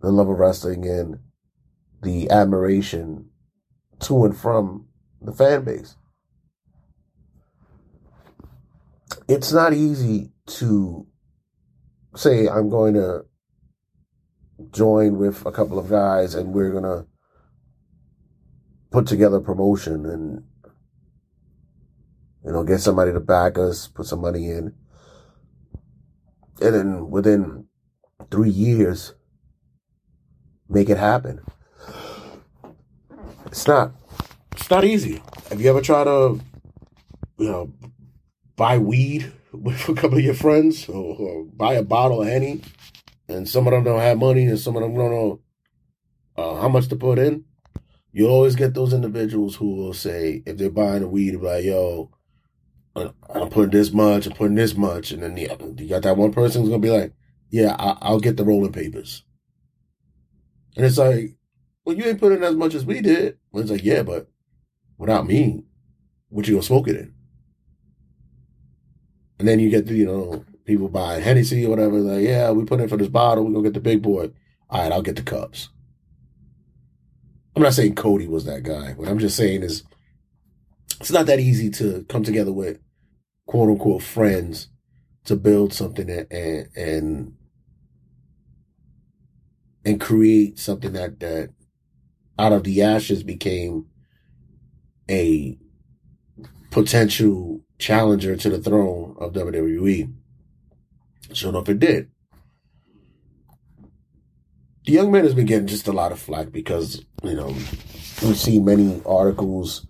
the 0.00 0.10
love 0.10 0.28
of 0.28 0.38
wrestling, 0.38 0.86
and 0.86 1.18
the 2.02 2.30
admiration 2.30 3.30
to 4.00 4.24
and 4.24 4.36
from 4.36 4.86
the 5.20 5.32
fan 5.32 5.64
base. 5.64 5.96
It's 9.28 9.52
not 9.52 9.72
easy 9.72 10.30
to 10.46 11.06
say, 12.14 12.48
I'm 12.48 12.68
going 12.70 12.94
to 12.94 13.24
join 14.70 15.18
with 15.18 15.44
a 15.44 15.52
couple 15.52 15.78
of 15.78 15.88
guys 15.88 16.34
and 16.34 16.52
we're 16.52 16.70
going 16.70 16.84
to 16.84 17.06
put 18.90 19.06
together 19.06 19.40
promotion 19.40 20.06
and, 20.06 20.44
you 22.44 22.52
know, 22.52 22.62
get 22.62 22.80
somebody 22.80 23.12
to 23.12 23.20
back 23.20 23.58
us, 23.58 23.88
put 23.88 24.06
some 24.06 24.20
money 24.20 24.48
in. 24.48 24.74
And 26.62 26.74
then 26.74 27.10
within 27.10 27.66
three 28.30 28.50
years, 28.50 29.14
make 30.68 30.88
it 30.88 30.96
happen. 30.96 31.40
It's 33.56 33.66
not. 33.66 33.92
It's 34.52 34.68
not 34.68 34.84
easy. 34.84 35.22
Have 35.48 35.62
you 35.62 35.70
ever 35.70 35.80
tried 35.80 36.04
to, 36.04 36.38
you 37.38 37.48
know, 37.48 37.72
buy 38.54 38.76
weed 38.76 39.32
with 39.52 39.88
a 39.88 39.94
couple 39.94 40.18
of 40.18 40.24
your 40.24 40.34
friends, 40.34 40.86
or, 40.90 41.16
or 41.16 41.44
buy 41.46 41.72
a 41.72 41.82
bottle 41.82 42.20
of 42.20 42.28
henny, 42.28 42.60
and 43.28 43.48
some 43.48 43.66
of 43.66 43.72
them 43.72 43.82
don't 43.82 44.00
have 44.00 44.18
money, 44.18 44.44
and 44.44 44.58
some 44.58 44.76
of 44.76 44.82
them 44.82 44.94
don't 44.94 45.10
know 45.10 45.40
uh, 46.36 46.60
how 46.60 46.68
much 46.68 46.88
to 46.88 46.96
put 46.96 47.18
in? 47.18 47.46
You 48.12 48.28
always 48.28 48.56
get 48.56 48.74
those 48.74 48.92
individuals 48.92 49.56
who 49.56 49.74
will 49.76 49.94
say, 49.94 50.42
if 50.44 50.58
they're 50.58 50.68
buying 50.68 51.00
the 51.00 51.08
weed, 51.08 51.36
like, 51.36 51.64
"Yo, 51.64 52.10
I'm 52.94 53.48
putting 53.48 53.70
this 53.70 53.90
much, 53.90 54.26
I'm 54.26 54.34
putting 54.34 54.56
this 54.56 54.76
much," 54.76 55.12
and 55.12 55.22
then 55.22 55.34
you 55.38 55.88
got 55.88 56.02
that 56.02 56.18
one 56.18 56.34
person 56.34 56.60
who's 56.60 56.68
gonna 56.68 56.82
be 56.82 56.90
like, 56.90 57.14
"Yeah, 57.48 57.74
I'll 57.78 58.20
get 58.20 58.36
the 58.36 58.44
rolling 58.44 58.72
papers," 58.72 59.22
and 60.76 60.84
it's 60.84 60.98
like, 60.98 61.36
well, 61.86 61.96
you 61.96 62.04
ain't 62.04 62.20
put 62.20 62.32
in 62.32 62.42
as 62.42 62.56
much 62.56 62.74
as 62.74 62.84
we 62.84 63.00
did. 63.00 63.38
And 63.52 63.62
it's 63.62 63.70
like, 63.70 63.84
yeah, 63.84 64.02
but 64.02 64.28
without 64.98 65.26
me, 65.26 65.64
what 66.28 66.46
you 66.46 66.54
gonna 66.54 66.62
smoke 66.62 66.88
it 66.88 66.96
in? 66.96 67.14
And 69.38 69.46
then 69.46 69.60
you 69.60 69.70
get 69.70 69.86
the, 69.86 69.94
you 69.94 70.06
know, 70.06 70.44
people 70.64 70.88
buying 70.88 71.22
Hennessy 71.22 71.64
or 71.64 71.70
whatever. 71.70 71.98
Like, 71.98 72.24
yeah, 72.24 72.50
we 72.50 72.64
put 72.64 72.80
in 72.80 72.88
for 72.88 72.96
this 72.96 73.08
bottle. 73.08 73.44
We're 73.44 73.52
going 73.52 73.64
to 73.64 73.70
get 73.70 73.74
the 73.74 73.80
big 73.80 74.02
boy. 74.02 74.30
All 74.68 74.82
right, 74.82 74.92
I'll 74.92 75.02
get 75.02 75.16
the 75.16 75.22
cups. 75.22 75.68
I'm 77.54 77.62
not 77.62 77.74
saying 77.74 77.94
Cody 77.94 78.26
was 78.26 78.44
that 78.44 78.64
guy. 78.64 78.92
What 78.92 79.08
I'm 79.08 79.18
just 79.18 79.36
saying 79.36 79.62
is 79.62 79.84
it's 81.00 81.12
not 81.12 81.26
that 81.26 81.40
easy 81.40 81.70
to 81.70 82.04
come 82.08 82.22
together 82.22 82.52
with 82.52 82.78
quote 83.46 83.70
unquote 83.70 84.02
friends 84.02 84.68
to 85.24 85.36
build 85.36 85.72
something 85.72 86.10
and, 86.10 86.68
and, 86.76 87.34
and 89.84 90.00
create 90.00 90.58
something 90.58 90.92
that, 90.92 91.20
that 91.20 91.50
out 92.38 92.52
of 92.52 92.64
the 92.64 92.82
ashes 92.82 93.22
became 93.22 93.86
a 95.08 95.58
potential 96.70 97.60
challenger 97.78 98.36
to 98.36 98.50
the 98.50 98.58
throne 98.58 99.16
of 99.18 99.32
WWE. 99.32 100.12
Sure 101.32 101.50
enough, 101.50 101.68
it 101.68 101.78
did. 101.78 102.10
The 104.84 104.92
young 104.92 105.10
man 105.10 105.24
has 105.24 105.34
been 105.34 105.46
getting 105.46 105.66
just 105.66 105.88
a 105.88 105.92
lot 105.92 106.12
of 106.12 106.20
flack 106.20 106.52
because, 106.52 107.04
you 107.24 107.34
know, 107.34 107.48
we've 108.22 108.36
seen 108.36 108.64
many 108.64 109.02
articles 109.04 109.86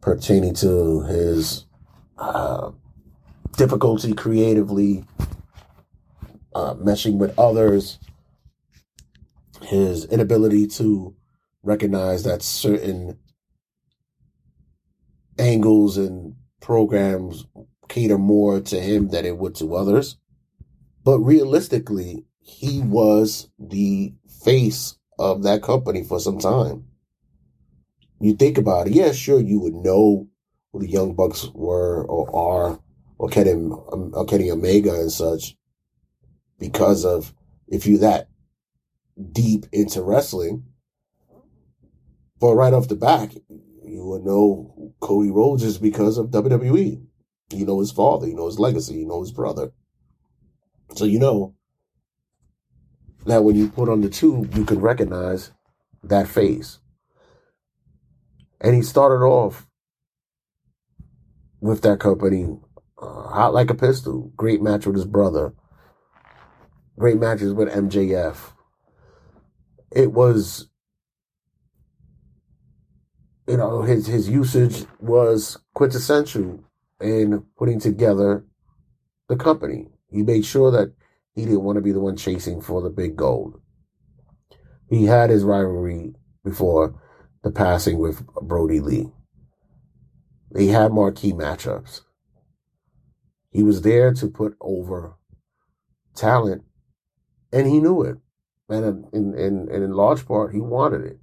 pertaining 0.00 0.54
to 0.54 1.02
his 1.02 1.64
uh, 2.18 2.70
difficulty 3.56 4.12
creatively 4.12 5.04
uh, 6.54 6.74
meshing 6.74 7.18
with 7.18 7.36
others, 7.38 7.98
his 9.62 10.04
inability 10.06 10.66
to 10.68 11.14
recognize 11.66 12.22
that 12.22 12.42
certain 12.42 13.18
angles 15.38 15.96
and 15.96 16.34
programs 16.60 17.44
cater 17.88 18.18
more 18.18 18.60
to 18.60 18.80
him 18.80 19.08
than 19.08 19.26
it 19.26 19.36
would 19.36 19.54
to 19.56 19.74
others. 19.74 20.16
But 21.04 21.18
realistically, 21.18 22.24
he 22.40 22.80
was 22.80 23.48
the 23.58 24.14
face 24.42 24.96
of 25.18 25.42
that 25.42 25.62
company 25.62 26.02
for 26.02 26.20
some 26.20 26.38
time. 26.38 26.84
You 28.20 28.34
think 28.34 28.58
about 28.58 28.86
it, 28.86 28.94
yeah, 28.94 29.12
sure, 29.12 29.40
you 29.40 29.60
would 29.60 29.74
know 29.74 30.28
who 30.72 30.80
the 30.80 30.88
Young 30.88 31.14
Bucks 31.14 31.48
were 31.52 32.04
or 32.04 32.34
are, 32.34 32.80
or 33.18 33.28
Kenny, 33.28 33.50
um, 33.50 34.12
or 34.14 34.24
Kenny 34.24 34.50
Omega 34.50 34.94
and 34.94 35.12
such, 35.12 35.56
because 36.58 37.04
of 37.04 37.34
if 37.68 37.86
you're 37.86 37.98
that 37.98 38.28
deep 39.32 39.66
into 39.72 40.02
wrestling. 40.02 40.64
But 42.40 42.54
right 42.54 42.72
off 42.72 42.88
the 42.88 42.96
back, 42.96 43.32
you 43.84 44.04
would 44.04 44.24
know 44.24 44.92
Cody 45.00 45.30
Rhodes 45.30 45.62
is 45.62 45.78
because 45.78 46.18
of 46.18 46.28
WWE. 46.28 47.02
You 47.50 47.66
know 47.66 47.80
his 47.80 47.92
father, 47.92 48.26
you 48.26 48.34
know 48.34 48.46
his 48.46 48.58
legacy, 48.58 48.94
you 48.94 49.06
know 49.06 49.20
his 49.20 49.32
brother. 49.32 49.72
So 50.94 51.04
you 51.04 51.18
know 51.18 51.54
that 53.24 53.44
when 53.44 53.56
you 53.56 53.68
put 53.68 53.88
on 53.88 54.00
the 54.00 54.08
tube, 54.08 54.54
you 54.54 54.64
can 54.64 54.80
recognize 54.80 55.52
that 56.02 56.28
face. 56.28 56.78
And 58.60 58.74
he 58.74 58.82
started 58.82 59.24
off 59.24 59.66
with 61.60 61.82
that 61.82 62.00
company 62.00 62.58
uh, 63.00 63.28
hot 63.28 63.54
like 63.54 63.70
a 63.70 63.74
pistol. 63.74 64.32
Great 64.36 64.62
match 64.62 64.86
with 64.86 64.96
his 64.96 65.04
brother. 65.04 65.52
Great 66.98 67.18
matches 67.18 67.52
with 67.52 67.68
MJF. 67.68 68.52
It 69.92 70.12
was 70.12 70.68
you 73.46 73.56
know, 73.56 73.82
his, 73.82 74.06
his 74.06 74.28
usage 74.28 74.84
was 74.98 75.58
quintessential 75.74 76.64
in 77.00 77.44
putting 77.56 77.78
together 77.78 78.44
the 79.28 79.36
company. 79.36 79.88
He 80.10 80.22
made 80.22 80.44
sure 80.44 80.70
that 80.70 80.92
he 81.34 81.44
didn't 81.44 81.62
want 81.62 81.76
to 81.76 81.82
be 81.82 81.92
the 81.92 82.00
one 82.00 82.16
chasing 82.16 82.60
for 82.60 82.80
the 82.82 82.90
big 82.90 83.16
gold. 83.16 83.60
He 84.88 85.04
had 85.04 85.30
his 85.30 85.44
rivalry 85.44 86.14
before 86.44 87.00
the 87.42 87.50
passing 87.50 87.98
with 87.98 88.26
Brodie 88.42 88.80
Lee. 88.80 89.12
He 90.56 90.68
had 90.68 90.92
marquee 90.92 91.32
matchups. 91.32 92.02
He 93.50 93.62
was 93.62 93.82
there 93.82 94.12
to 94.14 94.28
put 94.28 94.56
over 94.60 95.16
talent, 96.14 96.62
and 97.52 97.66
he 97.66 97.80
knew 97.80 98.02
it. 98.02 98.16
And 98.68 99.06
in, 99.12 99.34
in, 99.34 99.68
in, 99.68 99.82
in 99.82 99.92
large 99.92 100.26
part, 100.26 100.52
he 100.52 100.60
wanted 100.60 101.04
it. 101.04 101.18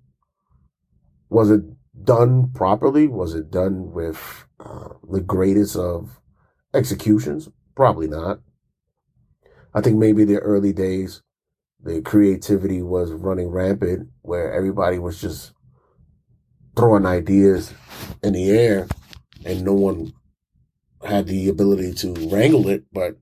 Was 1.29 1.49
it 1.49 1.61
done 2.01 2.51
properly? 2.53 3.07
Was 3.07 3.35
it 3.35 3.51
done 3.51 3.91
with 3.91 4.45
uh, 4.59 4.89
the 5.09 5.21
greatest 5.21 5.75
of 5.75 6.19
executions? 6.73 7.49
Probably 7.75 8.07
not. 8.07 8.39
I 9.73 9.81
think 9.81 9.97
maybe 9.97 10.23
the 10.23 10.39
early 10.39 10.73
days, 10.73 11.21
the 11.83 12.01
creativity 12.01 12.81
was 12.81 13.11
running 13.11 13.49
rampant 13.49 14.09
where 14.21 14.53
everybody 14.53 14.99
was 14.99 15.19
just 15.19 15.53
throwing 16.75 17.05
ideas 17.05 17.73
in 18.23 18.33
the 18.33 18.49
air 18.49 18.87
and 19.45 19.63
no 19.63 19.73
one 19.73 20.13
had 21.03 21.27
the 21.27 21.49
ability 21.49 21.93
to 21.93 22.13
wrangle 22.29 22.69
it. 22.69 22.85
But 22.91 23.17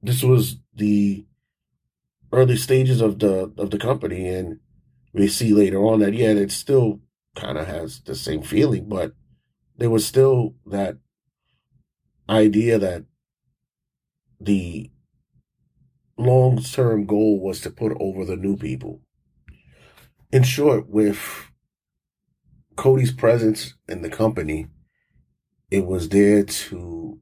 this 0.00 0.22
was 0.22 0.56
the 0.74 1.26
early 2.32 2.56
stages 2.56 3.00
of 3.00 3.18
the, 3.18 3.52
of 3.58 3.70
the 3.70 3.78
company. 3.78 4.28
And 4.28 4.60
we 5.12 5.28
see 5.28 5.52
later 5.52 5.78
on 5.78 6.00
that, 6.00 6.14
yeah, 6.14 6.28
it's 6.30 6.54
still 6.54 7.00
kind 7.34 7.58
of 7.58 7.66
has 7.66 8.00
the 8.00 8.14
same 8.14 8.42
feeling, 8.42 8.88
but 8.88 9.12
there 9.76 9.90
was 9.90 10.06
still 10.06 10.54
that 10.66 10.98
idea 12.28 12.78
that 12.78 13.04
the 14.40 14.90
long 16.18 16.60
term 16.62 17.06
goal 17.06 17.40
was 17.40 17.60
to 17.60 17.70
put 17.70 17.92
over 18.00 18.24
the 18.24 18.36
new 18.36 18.56
people. 18.56 19.00
In 20.30 20.42
short, 20.42 20.88
with 20.88 21.50
Cody's 22.76 23.12
presence 23.12 23.74
in 23.88 24.02
the 24.02 24.08
company, 24.08 24.68
it 25.70 25.86
was 25.86 26.08
there 26.08 26.42
to 26.42 27.20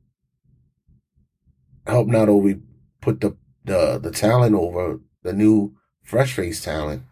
help 1.87 2.09
not 2.09 2.29
only 2.29 2.61
put 3.01 3.21
the, 3.21 3.37
the, 3.65 3.99
the 3.99 4.11
talent 4.11 4.55
over, 4.55 5.01
the 5.23 5.33
new 5.33 5.75
fresh 6.03 6.35
face 6.35 6.63
talent, 6.63 7.03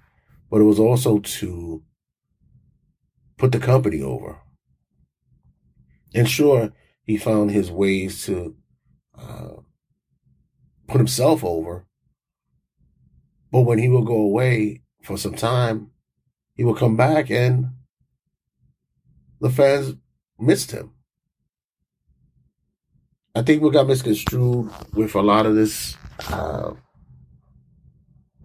but 0.51 0.61
it 0.61 0.65
was 0.65 0.79
also 0.79 1.19
to 1.19 1.83
put 3.39 3.53
the 3.53 3.59
company 3.59 4.03
over. 4.03 4.41
And 6.15 6.29
sure, 6.29 6.73
he 7.05 7.17
found 7.17 7.51
his 7.51 7.71
ways 7.71 8.27
to 8.27 8.57
uh, 9.17 9.63
put 10.87 10.99
himself 10.99 11.45
over. 11.45 11.87
But 13.51 13.63
when 13.63 13.79
he 13.79 13.89
would 13.89 14.07
go 14.07 14.21
away 14.21 14.83
for 15.03 15.17
some 15.17 15.35
time, 15.35 15.93
he 16.55 16.65
would 16.65 16.77
come 16.77 16.97
back 16.97 17.31
and 17.31 17.71
the 19.41 19.49
fans 19.49 19.95
missed 20.39 20.73
him. 20.73 20.93
I 23.35 23.43
think 23.43 23.63
we 23.63 23.71
got 23.71 23.87
misconstrued 23.87 24.71
with 24.93 25.15
a 25.15 25.21
lot 25.21 25.47
of 25.47 25.55
this, 25.55 25.97
uh, 26.31 26.73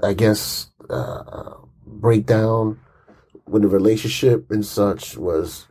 I 0.03 0.13
guess, 0.13 0.69
uh, 0.89 1.55
breakdown 1.85 2.79
when 3.45 3.62
the 3.62 3.67
relationship 3.67 4.50
and 4.51 4.65
such 4.65 5.17
was, 5.17 5.67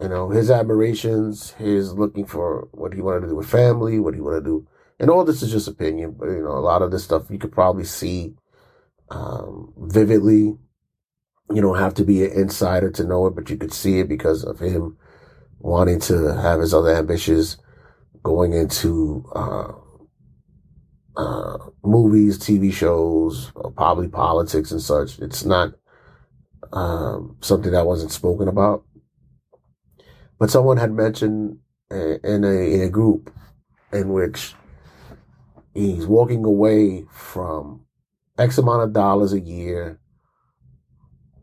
you 0.00 0.08
know, 0.08 0.30
his 0.30 0.50
admirations, 0.50 1.52
his 1.52 1.92
looking 1.92 2.26
for 2.26 2.68
what 2.72 2.94
he 2.94 3.00
wanted 3.00 3.20
to 3.22 3.28
do 3.28 3.36
with 3.36 3.48
family, 3.48 3.98
what 3.98 4.14
he 4.14 4.20
wanted 4.20 4.40
to 4.40 4.46
do. 4.46 4.68
And 4.98 5.10
all 5.10 5.24
this 5.24 5.42
is 5.42 5.52
just 5.52 5.68
opinion, 5.68 6.16
but 6.18 6.26
you 6.26 6.42
know, 6.42 6.56
a 6.56 6.60
lot 6.60 6.82
of 6.82 6.90
this 6.90 7.04
stuff 7.04 7.30
you 7.30 7.38
could 7.38 7.52
probably 7.52 7.84
see, 7.84 8.34
um, 9.10 9.72
vividly. 9.76 10.56
You 11.52 11.60
don't 11.62 11.78
have 11.78 11.94
to 11.94 12.04
be 12.04 12.24
an 12.24 12.32
insider 12.32 12.90
to 12.90 13.04
know 13.04 13.26
it, 13.26 13.34
but 13.34 13.50
you 13.50 13.56
could 13.56 13.72
see 13.72 14.00
it 14.00 14.08
because 14.08 14.42
of 14.42 14.58
him 14.58 14.96
wanting 15.58 16.00
to 16.00 16.34
have 16.34 16.60
his 16.60 16.74
other 16.74 16.94
ambitions 16.94 17.58
going 18.22 18.52
into, 18.52 19.24
uh, 19.34 19.72
uh, 21.16 21.58
movies, 21.82 22.38
TV 22.38 22.72
shows, 22.72 23.52
probably 23.76 24.08
politics 24.08 24.70
and 24.70 24.82
such. 24.82 25.18
It's 25.18 25.44
not 25.44 25.74
um, 26.76 27.38
something 27.40 27.72
that 27.72 27.86
wasn't 27.86 28.12
spoken 28.12 28.48
about. 28.48 28.84
But 30.38 30.50
someone 30.50 30.76
had 30.76 30.92
mentioned 30.92 31.58
in 31.90 32.44
a, 32.44 32.74
in 32.74 32.82
a 32.82 32.90
group 32.90 33.32
in 33.92 34.12
which 34.12 34.54
he's 35.72 36.06
walking 36.06 36.44
away 36.44 37.06
from 37.10 37.86
X 38.36 38.58
amount 38.58 38.82
of 38.82 38.92
dollars 38.92 39.32
a 39.32 39.40
year, 39.40 39.98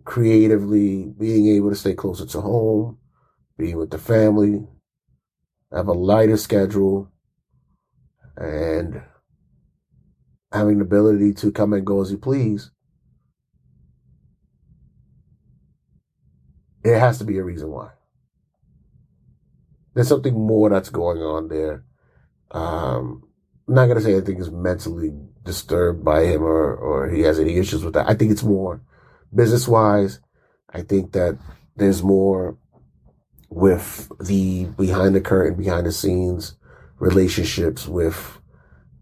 creatively 0.06 1.12
being 1.18 1.48
able 1.48 1.70
to 1.70 1.75
stay 1.75 1.96
closer 1.96 2.28
to 2.28 2.42
home, 2.42 3.00
being 3.58 3.78
with 3.78 3.90
the 3.90 3.98
family, 3.98 4.68
have 5.72 5.88
a 5.88 5.94
lighter 5.94 6.38
schedule, 6.38 7.12
and 8.38 9.02
having 10.52 10.78
the 10.78 10.86
ability 10.86 11.34
to 11.34 11.52
come 11.52 11.74
and 11.74 11.88
go 11.88 12.04
as 12.04 12.12
you 12.12 12.20
please. 12.20 12.70
It 16.84 17.00
has 17.00 17.18
to 17.20 17.24
be 17.24 17.38
a 17.38 17.44
reason 17.44 17.70
why. 17.70 17.90
There's 19.94 20.08
something 20.08 20.34
more 20.34 20.70
that's 20.70 20.90
going 20.90 21.22
on 21.22 21.48
there. 21.48 21.84
Um, 22.52 23.24
I'm 23.68 23.75
not 23.75 23.88
gonna 23.88 24.02
say 24.02 24.18
I 24.18 24.22
think 24.22 24.40
is 24.40 24.52
mentally 24.52 25.13
disturbed 25.44 26.04
by 26.04 26.25
him 26.25 26.44
or 26.44 26.75
or 26.75 27.10
he 27.10 27.22
has 27.22 27.40
any 27.40 27.58
issues 27.58 27.84
with 27.84 27.94
that. 27.94 28.10
I 28.10 28.16
think 28.16 28.32
it's 28.32 28.44
more 28.44 28.82
business 29.34 29.68
wise. 29.68 30.20
I 30.70 30.82
think 30.82 31.13
that 31.13 31.38
there's 31.75 32.04
more 32.04 32.58
with 33.50 34.12
the 34.20 34.66
behind 34.66 35.16
the 35.16 35.22
curtain, 35.22 35.56
behind 35.56 35.86
the 35.86 35.92
scenes 35.92 36.56
relationships 37.00 37.88
with 37.88 38.40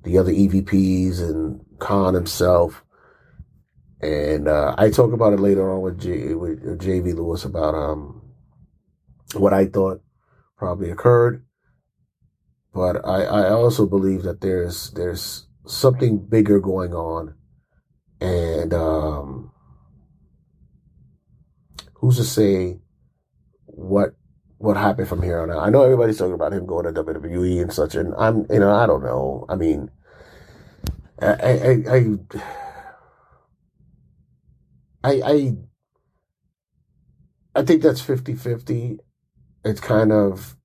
the 0.04 0.18
other 0.18 0.32
EVPs 0.32 1.22
and 1.22 1.62
Khan 1.80 2.14
himself. 2.14 2.84
And 4.01 4.48
uh, 4.48 4.74
I 4.77 4.89
talk 4.89 5.13
about 5.13 5.34
it 5.34 5.39
later 5.39 5.72
on 5.72 5.81
with, 5.81 6.00
J, 6.00 6.34
with 6.34 6.79
JV 6.79 7.13
Lewis 7.15 7.46
about 7.46 7.75
um, 7.75 8.22
what 9.34 9.53
I 9.53 9.65
thought 9.65 10.01
probably 10.58 10.89
occurred. 10.89 11.46
But 12.74 13.05
I, 13.05 13.24
I 13.24 13.50
also 13.51 13.86
believe 13.86 14.24
that 14.24 14.39
there's 14.41 14.91
there's 14.91 15.48
something 15.67 16.20
bigger 16.20 16.60
going 16.60 16.93
on, 16.93 17.36
and 18.22 18.74
um, 18.74 19.51
who's 21.96 22.15
to 22.15 22.24
say 22.24 22.79
what 23.65 24.15
what 24.58 24.77
happened 24.77 25.10
from 25.10 25.22
here 25.22 25.41
on 25.41 25.51
out? 25.51 25.60
I 25.60 25.70
know 25.70 25.84
everybody's 25.84 26.17
talking 26.17 26.34
about 26.34 26.53
him 26.53 26.65
going 26.65 26.86
to 26.86 27.03
WWE 27.03 27.62
and 27.62 27.74
such, 27.74 27.96
and 27.96 28.13
I'm 28.17 28.46
you 28.50 28.60
know 28.60 28.74
I 28.74 28.86
don't 28.86 29.03
know. 29.03 29.46
I 29.50 29.55
mean, 29.55 29.91
I 31.22 31.27
I 31.34 31.84
I 31.89 32.17
I, 35.03 35.22
I, 35.25 35.55
I 37.55 37.63
think 37.63 37.81
that's 37.81 38.01
50-50. 38.01 39.00
It's 39.63 39.79
kind 39.79 40.12
of 40.12 40.55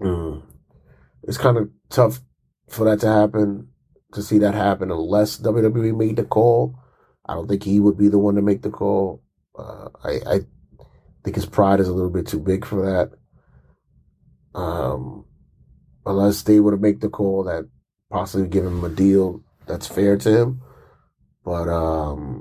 mm, 0.00 0.42
it's 1.24 1.38
kind 1.38 1.58
of 1.58 1.70
tough 1.90 2.20
for 2.68 2.84
that 2.86 3.00
to 3.00 3.08
happen 3.08 3.68
to 4.12 4.22
see 4.22 4.38
that 4.38 4.54
happen 4.54 4.90
unless 4.90 5.38
WWE 5.38 5.96
made 5.96 6.16
the 6.16 6.24
call. 6.24 6.78
I 7.26 7.34
don't 7.34 7.48
think 7.48 7.64
he 7.64 7.80
would 7.80 7.98
be 7.98 8.08
the 8.08 8.18
one 8.18 8.36
to 8.36 8.42
make 8.42 8.62
the 8.62 8.70
call. 8.70 9.22
Uh, 9.58 9.88
I, 10.02 10.10
I 10.26 10.40
think 11.24 11.36
his 11.36 11.46
pride 11.46 11.80
is 11.80 11.88
a 11.88 11.92
little 11.92 12.10
bit 12.10 12.26
too 12.26 12.40
big 12.40 12.64
for 12.64 12.86
that. 12.86 13.10
Um, 14.58 15.26
unless 16.06 16.42
they 16.42 16.60
would 16.60 16.72
have 16.72 16.80
made 16.80 17.00
the 17.00 17.08
call 17.08 17.44
that 17.44 17.68
possibly 18.10 18.48
give 18.48 18.64
him 18.64 18.84
a 18.84 18.88
deal 18.88 19.42
that's 19.66 19.86
fair 19.86 20.16
to 20.16 20.40
him. 20.40 20.62
But 21.44 21.68
um, 21.68 22.35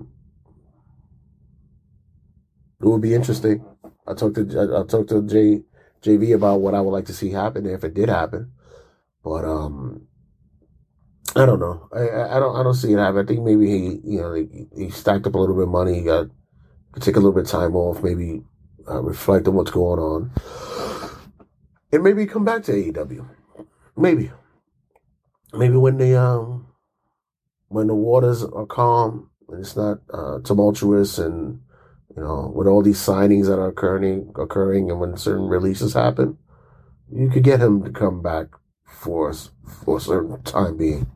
it 2.85 2.89
would 2.89 3.01
be 3.01 3.15
interesting. 3.15 3.65
I 4.07 4.13
talked 4.13 4.35
to 4.35 4.43
I, 4.59 4.81
I 4.81 4.85
talked 4.85 5.09
to 5.09 5.23
J 5.23 5.63
JV 6.03 6.35
about 6.35 6.61
what 6.61 6.75
I 6.75 6.81
would 6.81 6.91
like 6.91 7.05
to 7.05 7.13
see 7.13 7.31
happen 7.31 7.65
if 7.65 7.83
it 7.83 7.95
did 7.95 8.09
happen, 8.09 8.51
but 9.23 9.43
um, 9.43 10.07
I 11.35 11.47
don't 11.47 11.59
know. 11.59 11.89
I, 11.91 12.37
I 12.37 12.39
don't 12.39 12.55
I 12.55 12.61
don't 12.61 12.75
see 12.75 12.93
it 12.93 12.99
happen. 12.99 13.25
I 13.25 13.27
think 13.27 13.41
maybe 13.41 13.65
he 13.65 13.99
you 14.03 14.21
know 14.21 14.33
he, 14.35 14.67
he 14.77 14.89
stacked 14.91 15.25
up 15.25 15.33
a 15.33 15.37
little 15.39 15.55
bit 15.55 15.63
of 15.63 15.69
money. 15.69 15.95
He 15.95 16.01
got 16.01 16.27
could 16.91 17.01
take 17.01 17.15
a 17.15 17.19
little 17.19 17.33
bit 17.33 17.45
of 17.45 17.49
time 17.49 17.75
off, 17.75 18.03
maybe 18.03 18.43
uh, 18.87 19.01
reflect 19.01 19.47
on 19.47 19.55
what's 19.55 19.71
going 19.71 19.99
on, 19.99 20.31
and 21.91 22.03
maybe 22.03 22.27
come 22.27 22.45
back 22.45 22.61
to 22.65 22.71
AEW. 22.71 23.27
Maybe, 23.97 24.31
maybe 25.53 25.75
when 25.75 25.97
the 25.97 26.21
um 26.21 26.67
when 27.67 27.87
the 27.87 27.95
waters 27.95 28.43
are 28.43 28.67
calm 28.67 29.31
and 29.49 29.61
it's 29.61 29.75
not 29.75 30.01
uh, 30.13 30.39
tumultuous 30.43 31.17
and 31.17 31.61
you 32.15 32.23
know 32.23 32.51
with 32.55 32.67
all 32.67 32.81
these 32.81 32.99
signings 32.99 33.47
that 33.47 33.59
are 33.59 33.67
occurring 33.67 34.31
occurring 34.35 34.89
and 34.89 34.99
when 34.99 35.17
certain 35.17 35.47
releases 35.47 35.93
happen, 35.93 36.37
you 37.11 37.29
could 37.29 37.43
get 37.43 37.61
him 37.61 37.83
to 37.83 37.91
come 37.91 38.21
back 38.21 38.47
for 38.85 39.33
for 39.83 39.97
a 39.97 40.01
certain 40.01 40.41
time 40.43 40.77
being. 40.77 41.07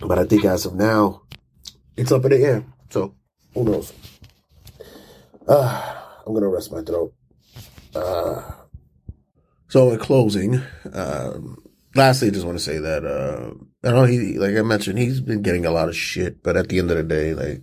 But 0.00 0.18
I 0.18 0.24
think 0.24 0.44
as 0.44 0.66
of 0.66 0.74
now, 0.74 1.22
it's 1.96 2.12
up 2.12 2.24
in 2.24 2.30
the 2.30 2.38
air. 2.38 2.64
So 2.90 3.14
who 3.54 3.64
knows? 3.64 3.92
Uh, 5.46 5.94
I'm 6.26 6.34
gonna 6.34 6.48
rest 6.48 6.72
my 6.72 6.82
throat. 6.82 7.12
Uh, 7.94 8.42
so 9.68 9.90
in 9.90 9.98
closing, 9.98 10.62
um, 10.92 11.62
lastly, 11.94 12.28
I 12.28 12.30
just 12.30 12.46
want 12.46 12.58
to 12.58 12.64
say 12.64 12.78
that 12.78 13.04
uh, 13.04 13.54
I 13.86 13.92
know 13.92 14.04
he, 14.04 14.38
like 14.38 14.56
I 14.56 14.62
mentioned, 14.62 14.98
he's 14.98 15.20
been 15.20 15.42
getting 15.42 15.66
a 15.66 15.70
lot 15.70 15.88
of 15.88 15.96
shit, 15.96 16.42
but 16.42 16.56
at 16.56 16.68
the 16.68 16.78
end 16.78 16.90
of 16.90 16.96
the 16.96 17.02
day, 17.02 17.34
like 17.34 17.62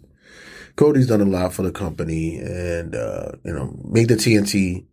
Cody's 0.81 1.05
done 1.05 1.21
a 1.21 1.25
lot 1.25 1.53
for 1.53 1.61
the 1.61 1.71
company, 1.71 2.37
and 2.37 2.95
uh, 2.95 3.33
you 3.45 3.53
know, 3.53 3.71
made 3.83 4.07
the 4.07 4.15
TNT 4.15 4.87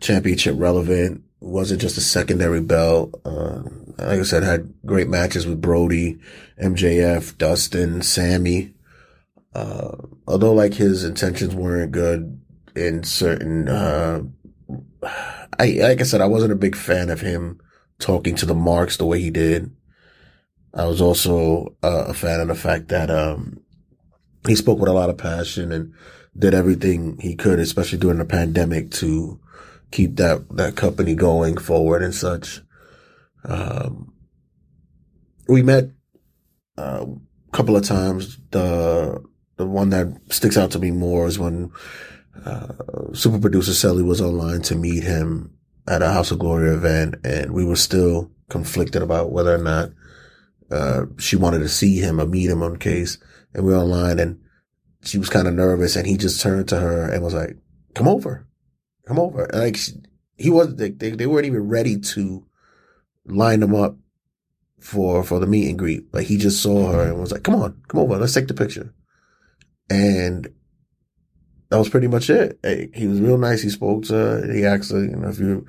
championship 0.00 0.56
relevant. 0.58 1.22
wasn't 1.38 1.80
just 1.80 1.96
a 1.96 2.00
secondary 2.00 2.60
belt. 2.60 3.14
Uh, 3.24 3.62
like 3.96 4.18
I 4.18 4.22
said, 4.24 4.42
had 4.42 4.74
great 4.84 5.06
matches 5.06 5.46
with 5.46 5.60
Brodie, 5.60 6.18
MJF, 6.60 7.38
Dustin, 7.38 8.02
Sammy. 8.02 8.74
Uh, 9.54 9.92
although 10.26 10.52
like 10.52 10.74
his 10.74 11.04
intentions 11.04 11.54
weren't 11.54 11.92
good 11.92 12.40
in 12.74 13.04
certain, 13.04 13.68
uh, 13.68 14.20
I, 15.60 15.78
like 15.80 16.00
I 16.00 16.02
said, 16.02 16.22
I 16.22 16.26
wasn't 16.26 16.54
a 16.54 16.56
big 16.56 16.74
fan 16.74 17.08
of 17.08 17.20
him 17.20 17.60
talking 18.00 18.34
to 18.34 18.46
the 18.46 18.54
marks 18.56 18.96
the 18.96 19.06
way 19.06 19.20
he 19.20 19.30
did. 19.30 19.70
I 20.74 20.86
was 20.86 21.00
also 21.00 21.76
uh, 21.84 22.06
a 22.08 22.14
fan 22.14 22.40
of 22.40 22.48
the 22.48 22.56
fact 22.56 22.88
that, 22.88 23.12
um, 23.12 23.63
he 24.46 24.54
spoke 24.54 24.78
with 24.78 24.90
a 24.90 24.94
lot 24.94 25.10
of 25.10 25.18
passion 25.18 25.72
and 25.72 25.92
did 26.36 26.54
everything 26.54 27.18
he 27.18 27.34
could, 27.36 27.58
especially 27.58 27.98
during 27.98 28.18
the 28.18 28.24
pandemic 28.24 28.90
to 28.90 29.40
keep 29.90 30.16
that, 30.16 30.48
that 30.56 30.76
company 30.76 31.14
going 31.14 31.56
forward 31.56 32.02
and 32.02 32.14
such. 32.14 32.60
Um, 33.44 34.12
we 35.48 35.62
met 35.62 35.90
uh, 36.76 37.06
a 37.06 37.56
couple 37.56 37.76
of 37.76 37.84
times. 37.84 38.38
The 38.50 39.22
the 39.56 39.66
one 39.66 39.90
that 39.90 40.20
sticks 40.30 40.56
out 40.56 40.72
to 40.72 40.80
me 40.80 40.90
more 40.90 41.26
is 41.26 41.38
when 41.38 41.70
uh, 42.44 42.72
super 43.12 43.38
producer 43.38 43.70
Selly 43.70 44.04
was 44.04 44.20
online 44.20 44.62
to 44.62 44.74
meet 44.74 45.04
him 45.04 45.56
at 45.86 46.02
a 46.02 46.10
House 46.10 46.30
of 46.30 46.40
Glory 46.40 46.70
event, 46.70 47.16
and 47.24 47.52
we 47.52 47.64
were 47.64 47.76
still 47.76 48.30
conflicted 48.48 49.02
about 49.02 49.30
whether 49.30 49.54
or 49.54 49.58
not 49.58 49.90
uh, 50.70 51.04
she 51.18 51.36
wanted 51.36 51.60
to 51.60 51.68
see 51.68 51.98
him 51.98 52.20
or 52.20 52.26
meet 52.26 52.50
him 52.50 52.62
on 52.62 52.76
case. 52.76 53.18
And 53.54 53.64
we 53.64 53.72
were 53.72 53.78
online, 53.78 54.18
and 54.18 54.40
she 55.02 55.18
was 55.18 55.30
kind 55.30 55.48
of 55.48 55.54
nervous, 55.54 55.96
and 55.96 56.06
he 56.06 56.16
just 56.16 56.40
turned 56.40 56.68
to 56.68 56.80
her 56.80 57.10
and 57.10 57.22
was 57.22 57.34
like, 57.34 57.56
"Come 57.94 58.08
over, 58.08 58.46
come 59.06 59.18
over." 59.18 59.44
And 59.44 59.60
like 59.60 59.78
he 60.36 60.50
was, 60.50 60.74
they, 60.76 60.90
they 60.90 61.10
they 61.10 61.26
weren't 61.26 61.46
even 61.46 61.68
ready 61.68 61.98
to 61.98 62.44
line 63.26 63.60
them 63.60 63.74
up 63.74 63.96
for 64.80 65.22
for 65.24 65.38
the 65.38 65.46
meet 65.46 65.68
and 65.68 65.78
greet. 65.78 66.12
but 66.12 66.24
he 66.24 66.36
just 66.36 66.62
saw 66.62 66.92
her 66.92 67.08
and 67.08 67.20
was 67.20 67.32
like, 67.32 67.42
"Come 67.42 67.54
on, 67.54 67.80
come 67.88 68.00
over, 68.00 68.18
let's 68.18 68.34
take 68.34 68.48
the 68.48 68.54
picture." 68.54 68.92
And 69.90 70.48
that 71.70 71.78
was 71.78 71.88
pretty 71.88 72.08
much 72.08 72.30
it. 72.30 72.58
He 72.94 73.06
was 73.06 73.20
real 73.20 73.38
nice. 73.38 73.62
He 73.62 73.70
spoke 73.70 74.04
to 74.04 74.14
her. 74.14 74.52
He 74.52 74.64
asked 74.64 74.92
her, 74.92 75.02
you 75.02 75.16
know, 75.16 75.28
if 75.28 75.38
you're, 75.38 75.64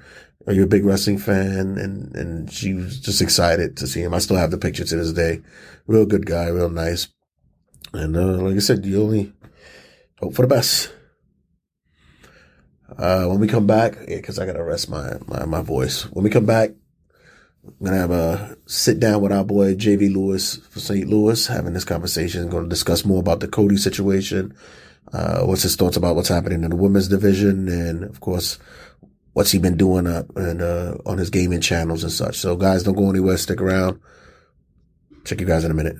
are 0.47 0.53
you 0.53 0.63
a 0.63 0.67
big 0.67 0.85
wrestling 0.85 1.17
fan, 1.17 1.77
and 1.77 2.15
and 2.15 2.51
she 2.51 2.73
was 2.73 2.99
just 2.99 3.21
excited 3.21 3.77
to 3.77 3.87
see 3.87 4.01
him. 4.01 4.13
I 4.13 4.19
still 4.19 4.37
have 4.37 4.51
the 4.51 4.57
picture 4.57 4.85
to 4.85 4.95
this 4.95 5.13
day. 5.13 5.41
Real 5.87 6.05
good 6.05 6.25
guy, 6.25 6.47
real 6.47 6.69
nice. 6.69 7.07
And 7.95 8.15
uh, 8.15 8.37
like 8.43 8.55
I 8.55 8.59
said, 8.59 8.85
you 8.85 9.01
only 9.01 9.33
hope 10.19 10.33
for 10.33 10.41
the 10.41 10.47
best. 10.47 10.91
Uh, 12.97 13.25
when 13.25 13.39
we 13.39 13.47
come 13.47 13.65
back, 13.67 13.97
because 14.07 14.37
yeah, 14.37 14.43
I 14.43 14.47
gotta 14.47 14.63
rest 14.63 14.89
my, 14.89 15.13
my 15.27 15.45
my 15.45 15.61
voice. 15.61 16.03
When 16.11 16.23
we 16.23 16.29
come 16.29 16.45
back, 16.45 16.69
I'm 17.65 17.85
gonna 17.85 17.97
have 17.97 18.11
a 18.11 18.57
sit 18.67 18.99
down 18.99 19.21
with 19.21 19.31
our 19.31 19.43
boy 19.43 19.73
JV 19.75 20.13
Lewis 20.13 20.57
for 20.69 20.79
St. 20.79 21.07
Louis, 21.07 21.47
having 21.47 21.73
this 21.73 21.83
conversation. 21.83 22.49
Going 22.49 22.63
to 22.63 22.69
discuss 22.69 23.03
more 23.03 23.19
about 23.19 23.39
the 23.39 23.47
Cody 23.47 23.77
situation. 23.77 24.55
Uh, 25.11 25.43
what's 25.43 25.63
his 25.63 25.75
thoughts 25.75 25.97
about 25.97 26.15
what's 26.15 26.29
happening 26.29 26.63
in 26.63 26.69
the 26.69 26.75
women's 26.75 27.07
division, 27.07 27.67
and 27.67 28.03
of 28.03 28.19
course, 28.19 28.59
what's 29.33 29.51
he 29.51 29.59
been 29.59 29.77
doing 29.77 30.07
up 30.07 30.35
and 30.37 30.61
uh, 30.61 30.95
on 31.05 31.17
his 31.17 31.29
gaming 31.29 31.61
channels 31.61 32.03
and 32.03 32.11
such. 32.11 32.37
So, 32.37 32.55
guys, 32.55 32.83
don't 32.83 32.95
go 32.95 33.09
anywhere. 33.09 33.37
Stick 33.37 33.61
around. 33.61 33.99
Check 35.25 35.41
you 35.41 35.47
guys 35.47 35.65
in 35.65 35.71
a 35.71 35.75
minute. 35.75 35.97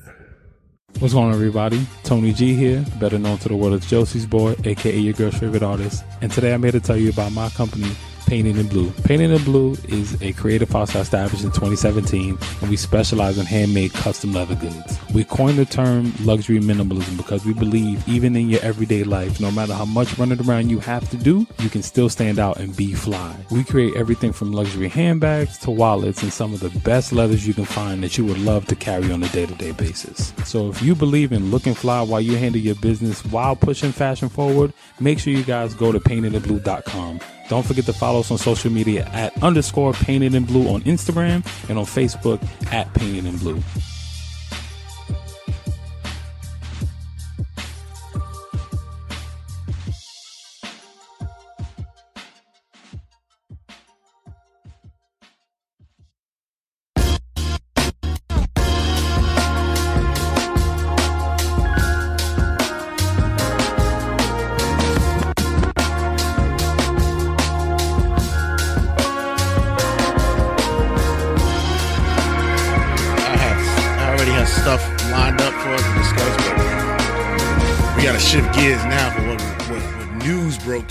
What's 0.99 1.13
going 1.13 1.27
on, 1.27 1.34
everybody? 1.34 1.86
Tony 2.03 2.31
G 2.31 2.53
here, 2.53 2.86
better 3.01 3.19
known 3.19 3.38
to 3.39 3.49
the 3.49 3.55
world 3.55 3.73
as 3.73 3.86
Josie's 3.86 4.25
Boy, 4.25 4.55
aka 4.63 4.97
your 4.97 5.12
girl's 5.12 5.38
favorite 5.38 5.62
artist. 5.62 6.05
And 6.21 6.31
today 6.31 6.53
I'm 6.53 6.63
here 6.63 6.71
to 6.71 6.79
tell 6.79 6.95
you 6.95 7.10
about 7.10 7.34
my 7.34 7.49
company, 7.49 7.91
Painted 8.26 8.58
in 8.58 8.68
Blue. 8.68 8.90
Painted 9.04 9.32
in 9.32 9.44
Blue 9.44 9.74
is 9.88 10.20
a 10.22 10.34
creative 10.34 10.70
house 10.70 10.96
established 10.96 11.44
in 11.44 11.52
2017, 11.52 12.38
and 12.62 12.70
we 12.70 12.76
specialize 12.76 13.38
in 13.38 13.46
handmade 13.46 13.94
custom 13.94 14.34
leather 14.34 14.56
goods. 14.56 15.00
We 15.14 15.24
coined 15.24 15.60
the 15.60 15.66
term 15.66 16.12
luxury 16.24 16.60
minimalism 16.60 17.18
because 17.18 17.46
we 17.46 17.54
believe 17.54 18.08
even 18.08 18.36
in 18.36 18.50
your 18.50 18.62
everyday 18.62 19.04
life, 19.04 19.40
no 19.40 19.52
matter 19.52 19.74
how 19.74 19.86
much 19.86 20.18
running 20.18 20.42
around 20.42 20.70
you 20.70 20.80
have 20.80 21.08
to 21.12 21.18
do, 21.18 21.46
you 21.60 21.70
can 21.70 21.84
still 21.84 22.10
stand 22.10 22.40
out 22.40 22.58
and 22.58 22.76
be 22.76 22.94
fly. 22.94 23.36
We 23.52 23.64
create 23.64 23.96
everything 23.96 24.34
from 24.34 24.52
luxury 24.52 24.88
handbags 24.88 25.60
to 25.60 25.72
wallets 25.72 26.24
and 26.24 26.34
some 26.34 26.54
of 26.54 26.62
the 26.62 26.72
best 26.80 27.14
leathers 27.14 27.46
you 27.48 27.54
can 27.54 27.66
find 27.66 28.02
that 28.04 28.18
you 28.18 28.26
would 28.26 28.40
love 28.40 28.66
to 28.68 28.76
carry 28.76 29.12
on 29.12 29.22
a 29.24 29.30
day-to-day 29.30 29.74
basis. 29.74 30.34
So 30.46 30.70
if 30.70 30.82
you 30.82 30.96
believe 30.96 31.32
in 31.32 31.52
looking 31.52 31.76
fly 31.76 32.02
while 32.02 32.22
you 32.22 32.38
handle 32.38 32.62
your 32.62 32.76
business 32.76 33.24
while 33.26 33.56
pushing 33.56 33.92
fashion 33.92 34.30
forward, 34.30 34.74
make 35.00 35.20
sure 35.20 35.32
you 35.32 35.44
guys 35.44 35.76
go 35.76 35.92
to 35.92 36.00
paintedinblue.com 36.00 37.20
Don't 37.47 37.65
forget 37.65 37.86
to 37.86 37.93
follow 37.93 38.21
us 38.21 38.31
on 38.31 38.38
social 38.38 38.71
media 38.71 39.05
at 39.13 39.41
underscore 39.43 39.93
painted 39.93 40.34
in 40.34 40.45
blue 40.45 40.67
on 40.67 40.81
Instagram 40.81 41.45
and 41.69 41.77
on 41.77 41.86
Facebook 41.86 42.41
at 42.73 42.91
painted 42.93 43.25
in 43.25 43.38
blue. 43.38 43.62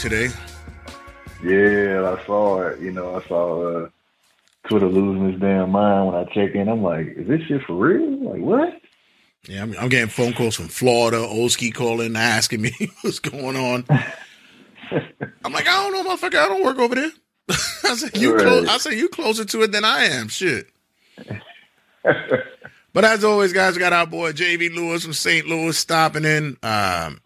Today. 0.05 0.29
Yeah, 1.43 2.15
I 2.17 2.25
saw 2.27 2.63
it. 2.69 2.81
You 2.81 2.93
know, 2.93 3.17
I 3.17 3.27
saw 3.27 3.85
uh, 3.85 3.89
Twitter 4.69 4.87
losing 4.87 5.33
his 5.33 5.41
damn 5.41 5.71
mind 5.71 6.07
when 6.07 6.15
I 6.17 6.25
check 6.25 6.55
in. 6.55 6.69
I'm 6.69 6.83
like, 6.83 7.07
is 7.17 7.27
this 7.27 7.41
shit 7.49 7.63
for 7.63 7.75
real? 7.75 8.31
Like, 8.31 8.41
what? 8.43 8.81
Yeah, 9.49 9.63
I'm, 9.63 9.75
I'm 9.79 9.89
getting 9.89 10.09
phone 10.09 10.33
calls 10.35 10.57
from 10.57 10.69
Florida, 10.69 11.17
Olski 11.19 11.73
calling, 11.75 12.17
asking 12.17 12.61
me 12.63 12.73
what's 13.03 13.19
going 13.19 13.57
on. 13.57 13.85
I'm 15.45 15.53
like, 15.53 15.67
I 15.67 15.73
don't 15.83 15.93
know, 15.93 16.11
motherfucker. 16.15 16.39
I 16.39 16.49
don't 16.49 16.63
work 16.63 16.79
over 16.79 16.95
there. 16.95 17.11
I 17.51 17.95
said, 17.95 18.17
you 18.17 18.35
Right. 18.35 18.43
close. 18.43 18.69
I 18.69 18.77
said, 18.79 18.93
you 18.95 19.09
closer 19.09 19.45
to 19.47 19.63
it 19.63 19.73
than 19.73 19.85
I 19.85 20.05
am. 20.05 20.29
Shit. 20.29 20.69
but 22.93 23.05
as 23.05 23.25
always, 23.25 23.53
guys, 23.55 23.75
we 23.75 23.81
got 23.81 23.93
our 23.95 24.07
boy 24.07 24.33
JV 24.33 24.75
Lewis 24.75 25.03
from 25.03 25.13
St. 25.15 25.47
Louis 25.47 25.77
stopping 25.77 26.25
in. 26.25 26.57
Um, 26.63 27.21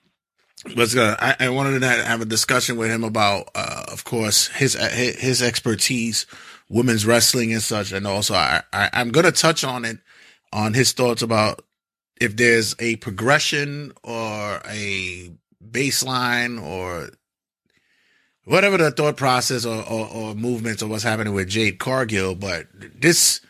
let's 0.74 0.94
go. 0.94 1.14
I, 1.18 1.36
I 1.40 1.48
wanted 1.50 1.80
to 1.80 1.88
have 1.88 2.20
a 2.20 2.26
discussion 2.26 2.76
with 2.76 2.90
him 2.90 3.04
about, 3.04 3.50
uh, 3.54 3.84
of 3.88 4.04
course, 4.04 4.48
his 4.48 4.74
his 4.74 5.42
expertise, 5.42 6.26
women's 6.68 7.06
wrestling 7.06 7.52
and 7.52 7.62
such, 7.62 7.92
and 7.92 8.06
also 8.06 8.34
I, 8.34 8.62
I 8.72 8.90
I'm 8.92 9.10
gonna 9.10 9.32
touch 9.32 9.64
on 9.64 9.84
it, 9.84 9.98
on 10.52 10.74
his 10.74 10.92
thoughts 10.92 11.22
about 11.22 11.64
if 12.20 12.36
there's 12.36 12.74
a 12.78 12.96
progression 12.96 13.92
or 14.02 14.60
a 14.68 15.32
baseline 15.64 16.62
or 16.62 17.10
whatever 18.44 18.76
the 18.78 18.90
thought 18.90 19.16
process 19.16 19.64
or, 19.64 19.82
or, 19.88 20.08
or 20.08 20.34
movements 20.34 20.82
or 20.82 20.88
what's 20.88 21.02
happening 21.02 21.34
with 21.34 21.48
Jade 21.48 21.78
Cargill. 21.78 22.34
But 22.34 22.66
this 22.72 23.40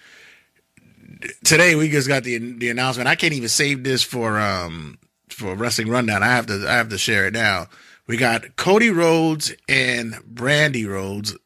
today 1.45 1.75
we 1.75 1.89
just 1.89 2.09
got 2.09 2.25
the 2.25 2.39
the 2.39 2.71
announcement. 2.71 3.09
I 3.09 3.15
can't 3.15 3.33
even 3.33 3.49
save 3.49 3.85
this 3.85 4.03
for 4.03 4.39
um 4.39 4.99
for 5.39 5.55
wrestling 5.55 5.89
rundown. 5.89 6.23
I 6.23 6.29
have 6.29 6.47
to 6.47 6.67
I 6.69 6.75
have 6.75 6.89
to 6.91 6.99
share 6.99 7.27
it 7.27 7.35
now. 7.35 7.69
We 8.07 8.17
got 8.17 8.57
Cody 8.57 8.91
Rhodes 8.91 9.55
and 9.69 10.15
Brandi 10.15 10.87
Rhodes 10.87 11.37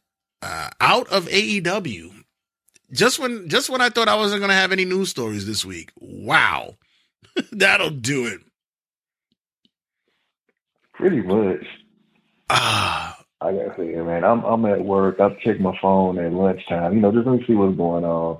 uh, 0.40 0.70
out 0.80 1.08
of 1.08 1.26
AEW. 1.26 2.24
Just 2.90 3.18
when 3.18 3.48
just 3.48 3.70
when 3.70 3.80
I 3.80 3.90
thought 3.90 4.08
I 4.08 4.16
wasn't 4.16 4.40
gonna 4.40 4.54
have 4.54 4.72
any 4.72 4.84
news 4.84 5.10
stories 5.10 5.46
this 5.46 5.64
week. 5.64 5.92
Wow. 5.98 6.76
That'll 7.52 7.90
do 7.90 8.26
it. 8.26 8.40
Pretty 10.94 11.22
much. 11.22 11.64
Ah. 12.50 13.18
I 13.40 13.52
gotta 13.52 13.74
say, 13.76 13.94
man, 13.96 14.24
I'm 14.24 14.44
I'm 14.44 14.64
at 14.66 14.84
work. 14.84 15.18
I 15.20 15.36
check 15.44 15.58
my 15.58 15.76
phone 15.80 16.18
at 16.18 16.32
lunchtime. 16.32 16.94
You 16.94 17.00
know, 17.00 17.12
just 17.12 17.26
let 17.26 17.40
me 17.40 17.44
see 17.46 17.54
what's 17.54 17.76
going 17.76 18.04
on 18.04 18.38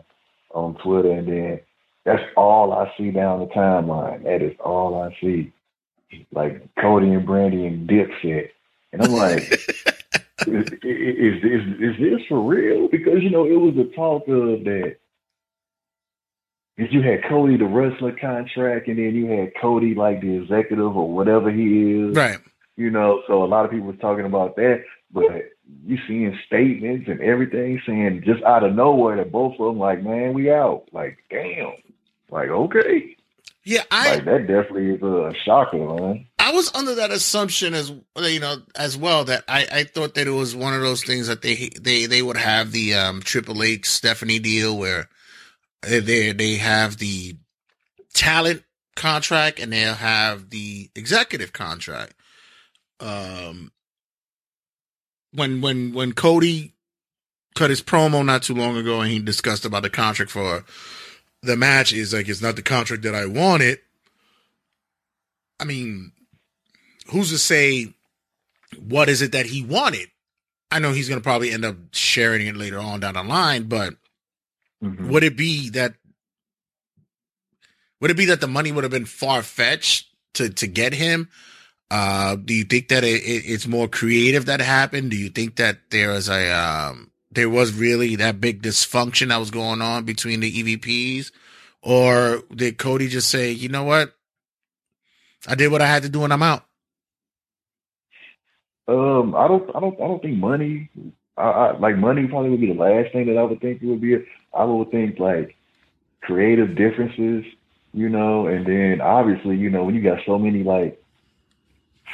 on 0.54 0.76
Twitter, 0.76 1.10
and 1.10 1.26
then 1.26 1.60
that's 2.04 2.22
all 2.36 2.72
I 2.72 2.92
see 2.96 3.10
down 3.10 3.40
the 3.40 3.46
timeline. 3.46 4.24
That 4.24 4.42
is 4.42 4.56
all 4.64 5.00
I 5.00 5.16
see. 5.20 5.52
Like 6.30 6.62
Cody 6.78 7.08
and 7.08 7.26
Brandi 7.26 7.66
and 7.66 7.88
Dipset, 7.88 8.50
and 8.92 9.02
I'm 9.02 9.12
like, 9.12 9.42
is, 10.46 10.66
is 10.82 11.42
is 11.42 11.80
is 11.80 11.96
this 11.98 12.20
for 12.28 12.42
real? 12.42 12.88
Because 12.88 13.22
you 13.22 13.30
know, 13.30 13.46
it 13.46 13.56
was 13.56 13.74
the 13.74 13.90
talk 13.96 14.28
of 14.28 14.64
that. 14.64 14.96
You 16.76 17.02
had 17.02 17.24
Cody 17.28 17.56
the 17.56 17.64
wrestler 17.64 18.12
contract, 18.12 18.88
and 18.88 18.98
then 18.98 19.14
you 19.14 19.26
had 19.26 19.52
Cody 19.60 19.94
like 19.94 20.20
the 20.20 20.36
executive 20.36 20.96
or 20.96 21.10
whatever 21.10 21.50
he 21.50 21.92
is. 21.92 22.16
Right. 22.16 22.38
You 22.76 22.90
know, 22.90 23.22
so 23.26 23.44
a 23.44 23.46
lot 23.46 23.64
of 23.64 23.70
people 23.70 23.86
was 23.86 23.98
talking 24.00 24.24
about 24.24 24.56
that, 24.56 24.82
but 25.12 25.24
you 25.86 25.98
seeing 26.06 26.38
statements 26.46 27.08
and 27.08 27.20
everything 27.20 27.80
saying 27.86 28.22
just 28.24 28.42
out 28.44 28.64
of 28.64 28.74
nowhere 28.74 29.16
that 29.16 29.32
both 29.32 29.52
of 29.58 29.66
them 29.66 29.78
like, 29.78 30.02
man, 30.02 30.34
we 30.34 30.50
out. 30.50 30.84
Like, 30.92 31.18
damn. 31.30 31.72
Like, 32.32 32.48
okay. 32.48 33.16
Yeah, 33.64 33.82
I 33.92 34.16
like 34.16 34.24
that 34.24 34.46
definitely 34.48 34.90
is 34.90 35.02
a 35.02 35.32
shocker, 35.44 35.76
man. 35.76 36.26
I 36.40 36.50
was 36.52 36.74
under 36.74 36.96
that 36.96 37.12
assumption 37.12 37.74
as 37.74 37.92
you 38.16 38.40
know 38.40 38.56
as 38.74 38.96
well 38.96 39.24
that 39.26 39.44
I, 39.46 39.68
I 39.70 39.84
thought 39.84 40.14
that 40.14 40.26
it 40.26 40.32
was 40.32 40.56
one 40.56 40.74
of 40.74 40.80
those 40.80 41.04
things 41.04 41.28
that 41.28 41.42
they 41.42 41.70
they 41.80 42.06
they 42.06 42.22
would 42.22 42.38
have 42.38 42.72
the 42.72 42.94
um 42.94 43.20
Triple 43.20 43.62
H 43.62 43.88
Stephanie 43.88 44.40
deal 44.40 44.76
where 44.76 45.08
they 45.82 46.32
they 46.32 46.56
have 46.56 46.96
the 46.96 47.36
talent 48.14 48.64
contract 48.96 49.60
and 49.60 49.72
they'll 49.72 49.94
have 49.94 50.50
the 50.50 50.90
executive 50.96 51.52
contract. 51.52 52.14
Um, 52.98 53.70
when 55.32 55.60
when 55.60 55.92
when 55.92 56.14
Cody 56.14 56.72
cut 57.54 57.70
his 57.70 57.82
promo 57.82 58.24
not 58.24 58.42
too 58.42 58.54
long 58.54 58.76
ago 58.76 59.00
and 59.00 59.10
he 59.12 59.20
discussed 59.20 59.64
about 59.64 59.82
the 59.82 59.90
contract 59.90 60.32
for 60.32 60.64
the 61.42 61.56
match 61.56 61.92
is 61.92 62.12
like 62.12 62.28
it's 62.28 62.42
not 62.42 62.56
the 62.56 62.62
contract 62.62 63.02
that 63.02 63.14
I 63.14 63.26
wanted. 63.26 63.78
I 65.60 65.64
mean, 65.64 66.12
who's 67.10 67.30
to 67.30 67.38
say 67.38 67.94
what 68.78 69.08
is 69.08 69.22
it 69.22 69.32
that 69.32 69.46
he 69.46 69.62
wanted? 69.62 70.08
I 70.70 70.78
know 70.78 70.92
he's 70.92 71.08
going 71.08 71.20
to 71.20 71.24
probably 71.24 71.50
end 71.50 71.64
up 71.64 71.76
sharing 71.92 72.46
it 72.46 72.56
later 72.56 72.78
on 72.78 73.00
down 73.00 73.14
the 73.14 73.22
line, 73.22 73.64
but 73.64 73.94
would 74.80 75.22
it 75.22 75.36
be 75.36 75.68
that 75.70 75.94
would 78.00 78.10
it 78.10 78.16
be 78.16 78.24
that 78.26 78.40
the 78.40 78.48
money 78.48 78.72
would 78.72 78.84
have 78.84 78.90
been 78.90 79.04
far 79.04 79.42
fetched 79.42 80.08
to 80.34 80.48
to 80.48 80.66
get 80.66 80.94
him? 80.94 81.28
Uh, 81.90 82.36
do 82.36 82.54
you 82.54 82.64
think 82.64 82.88
that 82.88 83.04
it, 83.04 83.22
it, 83.22 83.44
it's 83.44 83.66
more 83.66 83.86
creative 83.86 84.46
that 84.46 84.60
happened? 84.60 85.10
Do 85.10 85.16
you 85.16 85.28
think 85.28 85.56
that 85.56 85.90
there 85.90 86.10
was 86.10 86.28
a 86.30 86.50
um, 86.50 87.11
there 87.34 87.48
was 87.48 87.72
really 87.72 88.16
that 88.16 88.40
big 88.40 88.62
dysfunction 88.62 89.28
that 89.28 89.38
was 89.38 89.50
going 89.50 89.80
on 89.80 90.04
between 90.04 90.40
the 90.40 90.76
EVPs, 90.76 91.32
or 91.82 92.42
did 92.54 92.78
Cody 92.78 93.08
just 93.08 93.28
say, 93.30 93.50
you 93.50 93.68
know 93.68 93.84
what, 93.84 94.14
I 95.46 95.54
did 95.54 95.72
what 95.72 95.82
I 95.82 95.86
had 95.86 96.02
to 96.02 96.08
do 96.08 96.24
and 96.24 96.32
I'm 96.32 96.42
out? 96.42 96.64
Um, 98.88 99.34
I 99.34 99.48
don't, 99.48 99.74
I 99.74 99.80
don't, 99.80 99.94
I 99.94 100.06
don't 100.06 100.22
think 100.22 100.38
money. 100.38 100.90
I, 101.36 101.42
I 101.42 101.78
like 101.78 101.96
money 101.96 102.26
probably 102.26 102.50
would 102.50 102.60
be 102.60 102.72
the 102.72 102.78
last 102.78 103.12
thing 103.12 103.26
that 103.26 103.38
I 103.38 103.42
would 103.42 103.60
think 103.60 103.82
it 103.82 103.86
would 103.86 104.00
be. 104.00 104.24
I 104.52 104.64
would 104.64 104.90
think 104.90 105.18
like 105.18 105.56
creative 106.20 106.74
differences, 106.74 107.44
you 107.94 108.08
know, 108.08 108.46
and 108.46 108.66
then 108.66 109.00
obviously, 109.00 109.56
you 109.56 109.70
know, 109.70 109.84
when 109.84 109.94
you 109.94 110.02
got 110.02 110.24
so 110.26 110.38
many 110.38 110.62
like 110.62 111.02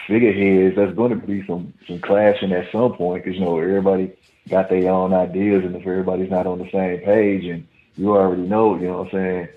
figureheads, 0.06 0.76
that's 0.76 0.94
going 0.94 1.18
to 1.18 1.26
be 1.26 1.44
some 1.46 1.72
some 1.86 2.00
clashing 2.00 2.52
at 2.52 2.70
some 2.70 2.92
point 2.94 3.24
because 3.24 3.38
you 3.38 3.44
know 3.44 3.58
everybody 3.58 4.12
got 4.48 4.68
their 4.68 4.90
own 4.90 5.12
ideas, 5.12 5.64
and 5.64 5.76
if 5.76 5.86
everybody's 5.86 6.30
not 6.30 6.46
on 6.46 6.58
the 6.58 6.70
same 6.72 7.00
page, 7.04 7.44
and 7.44 7.66
you 7.96 8.10
already 8.16 8.42
know, 8.42 8.76
you 8.76 8.86
know 8.86 8.98
what 8.98 9.06
I'm 9.06 9.12
saying. 9.12 9.48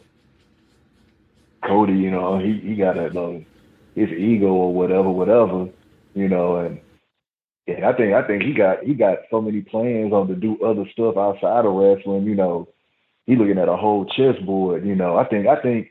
Cody, 1.63 1.93
you 1.93 2.09
know, 2.09 2.39
he 2.39 2.59
he 2.59 2.75
got 2.75 2.97
a 2.97 3.07
uh, 3.07 3.39
his 3.95 4.09
ego 4.09 4.47
or 4.47 4.73
whatever, 4.73 5.09
whatever, 5.09 5.69
you 6.15 6.27
know, 6.27 6.57
and 6.57 6.79
yeah, 7.67 7.87
I 7.87 7.93
think 7.93 8.13
I 8.13 8.25
think 8.25 8.43
he 8.43 8.53
got 8.53 8.83
he 8.83 8.93
got 8.93 9.19
so 9.29 9.41
many 9.41 9.61
plans 9.61 10.11
on 10.11 10.27
to 10.27 10.35
do 10.35 10.57
other 10.63 10.85
stuff 10.91 11.17
outside 11.17 11.65
of 11.65 11.73
wrestling. 11.73 12.25
You 12.25 12.35
know, 12.35 12.67
he 13.25 13.35
looking 13.35 13.59
at 13.59 13.69
a 13.69 13.77
whole 13.77 14.05
chessboard. 14.05 14.85
You 14.85 14.95
know, 14.95 15.17
I 15.17 15.25
think 15.25 15.47
I 15.47 15.61
think 15.61 15.89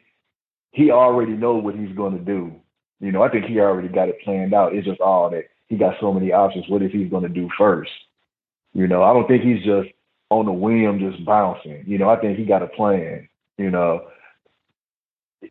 he 0.72 0.90
already 0.90 1.32
know 1.32 1.54
what 1.54 1.76
he's 1.76 1.94
going 1.96 2.18
to 2.18 2.24
do. 2.24 2.52
You 3.00 3.12
know, 3.12 3.22
I 3.22 3.30
think 3.30 3.46
he 3.46 3.60
already 3.60 3.88
got 3.88 4.08
it 4.08 4.20
planned 4.24 4.52
out. 4.52 4.74
It's 4.74 4.86
just 4.86 5.00
all 5.00 5.30
that 5.30 5.44
he 5.68 5.76
got 5.76 5.94
so 6.00 6.12
many 6.12 6.32
options. 6.32 6.68
What 6.68 6.82
is 6.82 6.92
he's 6.92 7.10
going 7.10 7.22
to 7.22 7.28
do 7.28 7.48
first? 7.56 7.90
You 8.72 8.86
know, 8.86 9.02
I 9.02 9.12
don't 9.12 9.26
think 9.26 9.42
he's 9.42 9.64
just 9.64 9.88
on 10.30 10.46
the 10.46 10.52
whim 10.52 10.98
just 11.00 11.24
bouncing. 11.24 11.84
You 11.86 11.98
know, 11.98 12.08
I 12.08 12.20
think 12.20 12.38
he 12.38 12.44
got 12.44 12.62
a 12.62 12.68
plan. 12.68 13.28
You 13.58 13.70
know, 13.70 14.06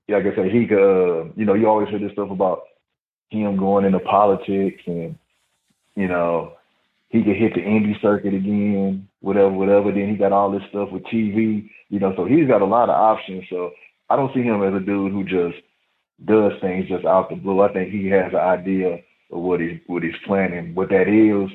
like 0.08 0.26
I 0.26 0.36
said, 0.36 0.52
he 0.52 0.66
could. 0.66 0.78
Uh, 0.80 1.26
you 1.36 1.46
know, 1.46 1.54
you 1.54 1.68
always 1.68 1.90
hear 1.90 2.00
this 2.00 2.14
stuff 2.14 2.32
about 2.32 2.64
him 3.30 3.58
going 3.58 3.86
into 3.86 4.00
politics 4.00 4.82
and 4.88 5.16
you 5.96 6.08
know, 6.08 6.54
he 7.10 7.24
could 7.24 7.36
hit 7.36 7.56
the 7.56 7.62
indie 7.62 8.00
circuit 8.02 8.34
again, 8.34 9.08
whatever, 9.20 9.52
whatever. 9.52 9.92
Then 9.92 10.10
he 10.10 10.16
got 10.16 10.32
all 10.32 10.50
this 10.50 10.64
stuff 10.70 10.90
with 10.92 11.04
TV, 11.04 11.70
you 11.90 12.00
know, 12.00 12.14
so 12.16 12.24
he's 12.24 12.48
got 12.48 12.62
a 12.62 12.66
lot 12.66 12.90
of 12.90 12.96
options. 12.96 13.44
So 13.50 13.72
I 14.10 14.16
don't 14.16 14.34
see 14.34 14.42
him 14.42 14.64
as 14.64 14.74
a 14.74 14.80
dude 14.86 15.12
who 15.12 15.24
just 15.24 15.62
does 16.24 16.54
things 16.62 16.88
just 16.88 17.06
out 17.06 17.30
the 17.30 17.36
blue. 17.36 17.62
I 17.62 17.74
think 17.74 17.92
he 17.92 18.08
has 18.08 18.32
an 18.32 18.40
idea 18.40 18.94
of 19.32 19.42
what 19.42 19.60
he's 19.60 19.80
what 19.88 20.04
he's 20.04 20.14
planning. 20.26 20.74
What 20.74 20.90
that 20.90 21.08
is, 21.10 21.52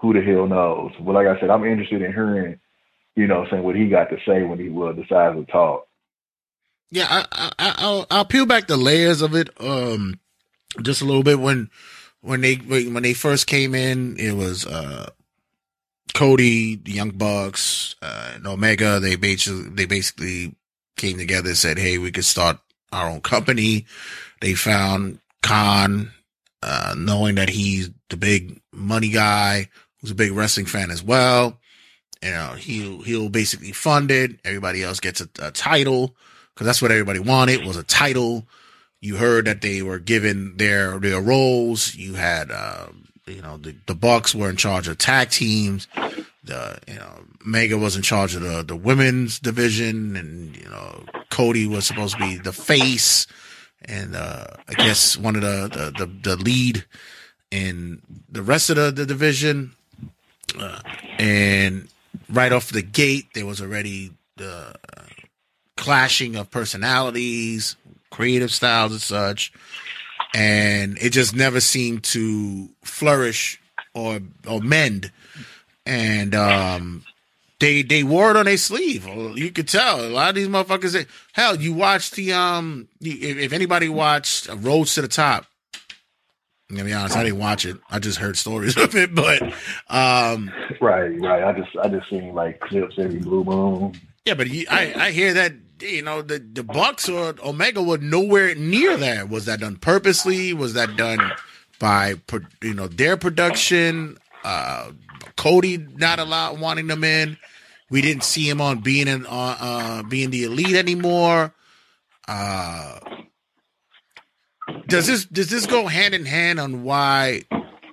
who 0.00 0.12
the 0.12 0.20
hell 0.22 0.46
knows? 0.46 0.92
But 1.00 1.12
like 1.12 1.26
I 1.26 1.38
said, 1.40 1.50
I'm 1.50 1.64
interested 1.64 2.02
in 2.02 2.12
hearing, 2.12 2.58
you 3.14 3.26
know, 3.26 3.46
saying 3.50 3.62
what 3.62 3.76
he 3.76 3.88
got 3.88 4.10
to 4.10 4.18
say 4.26 4.42
when 4.42 4.58
he 4.58 4.68
will 4.68 4.92
decides 4.92 5.36
to 5.36 5.44
talk. 5.50 5.86
Yeah, 6.90 7.06
I, 7.10 7.50
I, 7.58 7.74
I'll, 7.78 8.06
I'll 8.10 8.24
peel 8.24 8.46
back 8.46 8.68
the 8.68 8.76
layers 8.76 9.20
of 9.22 9.34
it, 9.34 9.50
um, 9.58 10.20
just 10.82 11.02
a 11.02 11.04
little 11.04 11.24
bit. 11.24 11.40
When, 11.40 11.70
when 12.20 12.42
they, 12.42 12.54
when 12.56 13.02
they 13.02 13.14
first 13.14 13.46
came 13.46 13.74
in, 13.74 14.16
it 14.18 14.32
was, 14.32 14.66
uh, 14.66 15.10
Cody, 16.14 16.76
the 16.76 16.92
Young 16.92 17.10
Bucks, 17.10 17.94
uh, 18.00 18.32
and 18.36 18.46
Omega. 18.46 19.00
They 19.00 19.16
basically, 19.16 19.68
they 19.70 19.84
basically 19.84 20.54
came 20.96 21.18
together 21.18 21.48
and 21.48 21.58
said, 21.58 21.78
Hey, 21.78 21.98
we 21.98 22.10
could 22.10 22.24
start 22.24 22.58
our 22.92 23.10
own 23.10 23.20
company. 23.20 23.84
They 24.40 24.54
found 24.54 25.18
Khan, 25.42 26.12
uh, 26.62 26.94
knowing 26.96 27.34
that 27.34 27.50
he's 27.50 27.90
the 28.08 28.16
big 28.16 28.60
money 28.72 29.10
guy, 29.10 29.68
who's 30.00 30.10
a 30.10 30.14
big 30.14 30.32
wrestling 30.32 30.66
fan 30.66 30.90
as 30.90 31.02
well. 31.02 31.58
You 32.22 32.30
know, 32.30 32.54
he'll, 32.58 33.02
he'll 33.02 33.28
basically 33.28 33.72
fund 33.72 34.10
it. 34.10 34.40
Everybody 34.44 34.82
else 34.82 35.00
gets 35.00 35.20
a, 35.20 35.28
a 35.40 35.50
title 35.50 36.14
because 36.54 36.66
that's 36.66 36.80
what 36.80 36.90
everybody 36.90 37.18
wanted 37.18 37.64
was 37.64 37.76
a 37.76 37.82
title. 37.82 38.46
You 39.00 39.16
heard 39.16 39.44
that 39.44 39.60
they 39.60 39.82
were 39.82 39.98
given 39.98 40.56
their, 40.56 40.98
their 40.98 41.20
roles. 41.20 41.94
You 41.94 42.14
had, 42.14 42.50
um, 42.50 43.08
you 43.26 43.42
know, 43.42 43.58
the, 43.58 43.76
the 43.86 43.94
Bucks 43.94 44.34
were 44.34 44.48
in 44.48 44.56
charge 44.56 44.88
of 44.88 44.98
tag 44.98 45.30
teams. 45.30 45.86
The, 46.44 46.78
you 46.88 46.94
know, 46.94 47.24
Mega 47.44 47.76
was 47.76 47.96
in 47.96 48.02
charge 48.02 48.34
of 48.34 48.42
the, 48.42 48.62
the 48.62 48.76
women's 48.76 49.38
division 49.38 50.16
and, 50.16 50.56
you 50.56 50.68
know, 50.68 51.04
Cody 51.30 51.66
was 51.66 51.86
supposed 51.86 52.14
to 52.14 52.20
be 52.20 52.36
the 52.36 52.52
face 52.52 53.26
and, 53.84 54.16
uh, 54.16 54.46
I 54.68 54.72
guess 54.74 55.16
one 55.16 55.36
of 55.36 55.42
the, 55.42 55.92
the, 55.96 56.06
the, 56.06 56.30
the 56.30 56.36
lead 56.36 56.84
in 57.50 58.00
the 58.28 58.42
rest 58.42 58.70
of 58.70 58.76
the, 58.76 58.90
the 58.90 59.06
division. 59.06 59.72
Uh, 60.58 60.80
and 61.18 61.88
right 62.28 62.52
off 62.52 62.70
the 62.70 62.82
gate, 62.82 63.26
there 63.34 63.46
was 63.46 63.60
already 63.60 64.12
the 64.36 64.74
clashing 65.76 66.36
of 66.36 66.50
personalities, 66.50 67.76
creative 68.10 68.50
styles 68.50 68.92
and 68.92 69.00
such. 69.00 69.52
And 70.34 70.98
it 70.98 71.10
just 71.10 71.34
never 71.34 71.60
seemed 71.60 72.04
to 72.04 72.68
flourish 72.82 73.60
or, 73.94 74.20
or 74.46 74.60
mend. 74.60 75.12
And, 75.84 76.34
um, 76.34 77.04
they, 77.58 77.82
they 77.82 78.02
wore 78.02 78.32
it 78.32 78.36
on 78.36 78.44
their 78.44 78.58
sleeve. 78.58 79.06
You 79.06 79.50
could 79.50 79.68
tell 79.68 80.04
a 80.04 80.08
lot 80.08 80.30
of 80.30 80.34
these 80.34 80.48
motherfuckers. 80.48 81.06
Hell, 81.32 81.56
you 81.56 81.72
watched 81.72 82.14
the, 82.14 82.34
um, 82.34 82.88
if, 83.00 83.38
if 83.38 83.52
anybody 83.52 83.88
watched 83.88 84.48
Rhodes 84.48 84.94
to 84.96 85.02
the 85.02 85.08
Top, 85.08 85.46
I'm 86.68 86.76
gonna 86.76 86.88
be 86.88 86.92
honest, 86.94 87.16
I 87.16 87.22
didn't 87.22 87.38
watch 87.38 87.64
it. 87.64 87.76
I 87.90 87.98
just 88.00 88.18
heard 88.18 88.36
stories 88.36 88.76
of 88.84 88.94
it, 88.96 89.14
but 89.14 89.42
um 89.88 90.50
Right, 90.80 91.18
right. 91.20 91.44
I 91.44 91.52
just 91.52 91.76
I 91.82 91.88
just 91.88 92.08
seen 92.10 92.34
like 92.34 92.60
clips 92.60 92.96
every 92.98 93.20
blue 93.20 93.44
moon. 93.44 93.94
Yeah, 94.24 94.34
but 94.34 94.48
you, 94.50 94.66
I 94.70 94.92
I 94.96 95.10
hear 95.12 95.32
that 95.34 95.52
you 95.80 96.02
know 96.02 96.22
the 96.22 96.38
the 96.38 96.64
Bucks 96.64 97.08
or 97.08 97.34
Omega 97.44 97.82
were 97.82 97.98
nowhere 97.98 98.54
near 98.56 98.96
that. 98.96 99.28
Was 99.28 99.44
that 99.44 99.60
done 99.60 99.76
purposely? 99.76 100.52
Was 100.52 100.74
that 100.74 100.96
done 100.96 101.20
by 101.78 102.14
you 102.62 102.74
know 102.74 102.88
their 102.88 103.16
production? 103.16 104.18
Uh 104.42 104.90
Cody 105.36 105.78
not 105.78 106.18
allowed 106.18 106.58
wanting 106.60 106.86
them 106.88 107.04
in. 107.04 107.36
We 107.90 108.00
didn't 108.00 108.24
see 108.24 108.48
him 108.48 108.60
on 108.60 108.80
being 108.80 109.06
in 109.06 109.24
uh, 109.26 109.56
uh 109.60 110.02
being 110.02 110.30
the 110.30 110.42
elite 110.44 110.74
anymore. 110.74 111.54
Uh 112.26 112.98
does 114.86 115.06
this 115.06 115.24
does 115.26 115.50
this 115.50 115.66
go 115.66 115.86
hand 115.86 116.14
in 116.14 116.24
hand 116.24 116.60
on 116.60 116.82
why 116.82 117.42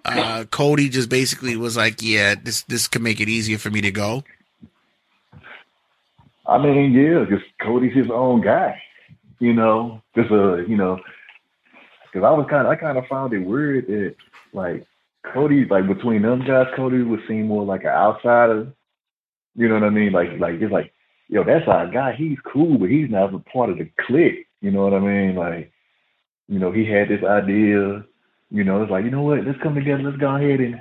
uh 0.06 0.46
Cody 0.52 0.90
just 0.90 1.10
basically 1.10 1.56
was 1.56 1.78
like, 1.78 2.02
yeah, 2.02 2.36
this 2.36 2.64
this 2.64 2.88
could 2.88 3.02
make 3.02 3.20
it 3.20 3.30
easier 3.30 3.58
for 3.58 3.70
me 3.70 3.82
to 3.82 3.92
go? 3.92 4.24
I 6.46 6.58
mean, 6.58 6.94
yeah, 6.94 7.24
because 7.24 7.44
Cody's 7.62 7.96
his 7.96 8.12
own 8.12 8.42
guy. 8.42 8.82
You 9.40 9.54
know, 9.54 10.02
just 10.16 10.32
a 10.32 10.66
you 10.68 10.78
know, 10.78 11.00
because 12.06 12.26
I 12.26 12.32
was 12.32 12.48
kind 12.50 12.68
of 12.68 12.72
I 12.72 12.76
kind 12.76 12.98
of 12.98 13.06
found 13.08 13.34
it 13.34 13.40
weird 13.40 13.88
that 13.88 14.16
like 14.54 14.86
Cody 15.34 15.66
like 15.66 15.88
between 15.88 16.22
them 16.22 16.46
guys, 16.46 16.68
Cody 16.76 17.02
would 17.02 17.22
seem 17.28 17.48
more 17.48 17.66
like 17.66 17.82
an 17.82 17.90
outsider. 17.90 18.68
You 19.56 19.68
know 19.68 19.76
what 19.76 19.84
I 19.84 19.90
mean? 19.90 20.12
Like 20.12 20.40
like 20.40 20.56
it's 20.62 20.72
like 20.72 20.94
yo, 21.28 21.44
that's 21.44 21.68
our 21.68 21.88
guy. 21.90 22.14
He's 22.14 22.38
cool, 22.46 22.78
but 22.78 22.90
he's 22.90 23.10
not 23.10 23.34
a 23.34 23.40
part 23.40 23.70
of 23.70 23.78
the 23.78 23.90
clique. 24.00 24.48
You 24.62 24.72
know 24.72 24.84
what 24.84 24.94
I 24.94 25.00
mean? 25.00 25.36
Like 25.36 25.73
you 26.48 26.60
know, 26.60 26.72
he 26.72 26.86
had 26.86 27.10
this 27.10 27.24
idea. 27.24 28.06
You 28.50 28.64
know, 28.64 28.82
it's 28.82 28.92
like 28.92 29.06
you 29.06 29.12
know 29.12 29.24
what? 29.24 29.46
Let's 29.46 29.62
come 29.62 29.76
together. 29.76 30.04
Let's 30.04 30.18
go 30.18 30.36
ahead 30.36 30.60
and 30.60 30.80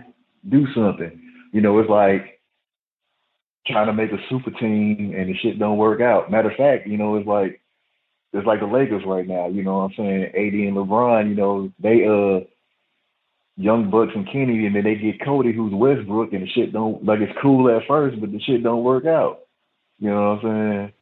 do 0.49 0.67
something. 0.75 1.21
You 1.53 1.61
know, 1.61 1.79
it's 1.79 1.91
like 1.91 2.41
trying 3.67 3.87
to 3.87 3.93
make 3.93 4.11
a 4.11 4.19
super 4.29 4.51
team 4.51 5.15
and 5.17 5.29
the 5.29 5.35
shit 5.41 5.59
don't 5.59 5.79
work 5.79 6.01
out. 6.01 6.31
Matter 6.31 6.51
of 6.51 6.57
fact, 6.57 6.87
you 6.87 6.99
know, 6.99 7.17
it's 7.17 7.27
like 7.27 7.61
it's 8.33 8.47
like 8.47 8.61
the 8.61 8.67
Lakers 8.67 9.03
right 9.07 9.27
now, 9.27 9.49
you 9.49 9.63
know 9.63 9.79
what 9.79 9.85
I'm 9.85 9.93
saying? 9.97 10.25
AD 10.25 10.55
and 10.55 10.77
LeBron, 10.77 11.29
you 11.29 11.35
know, 11.35 11.73
they 11.79 12.05
uh 12.07 12.47
young 13.57 13.91
Bucks 13.91 14.13
and 14.15 14.27
Kenny 14.27 14.67
and 14.67 14.75
then 14.75 14.85
they 14.85 14.95
get 14.95 15.25
Cody 15.25 15.53
who's 15.53 15.73
Westbrook 15.75 16.33
and 16.33 16.43
the 16.43 16.49
shit 16.49 16.73
don't 16.73 17.05
like 17.05 17.21
it's 17.21 17.39
cool 17.41 17.75
at 17.75 17.87
first, 17.87 18.21
but 18.21 18.33
the 18.33 18.41
shit 18.41 18.63
don't 18.63 18.85
work 18.85 19.07
out. 19.07 19.41
You 19.99 20.11
know 20.11 20.31
what 20.31 20.51
I'm 20.51 20.93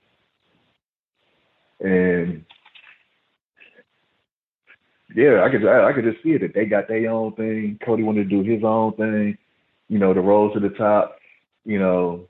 saying? 1.81 1.92
And 1.92 2.44
yeah, 5.14 5.42
I 5.44 5.51
could 5.51 5.66
I, 5.66 5.88
I 5.88 5.92
could 5.92 6.05
just 6.05 6.23
see 6.23 6.31
it 6.31 6.40
that 6.40 6.55
they 6.55 6.64
got 6.66 6.88
their 6.88 7.11
own 7.11 7.35
thing. 7.35 7.79
Cody 7.85 8.03
wanted 8.03 8.29
to 8.29 8.42
do 8.42 8.49
his 8.49 8.62
own 8.64 8.94
thing. 8.94 9.37
You 9.88 9.99
know, 9.99 10.14
the 10.14 10.20
road 10.20 10.55
to 10.55 10.61
the 10.61 10.70
top. 10.70 11.16
You 11.64 11.79
know, 11.79 12.29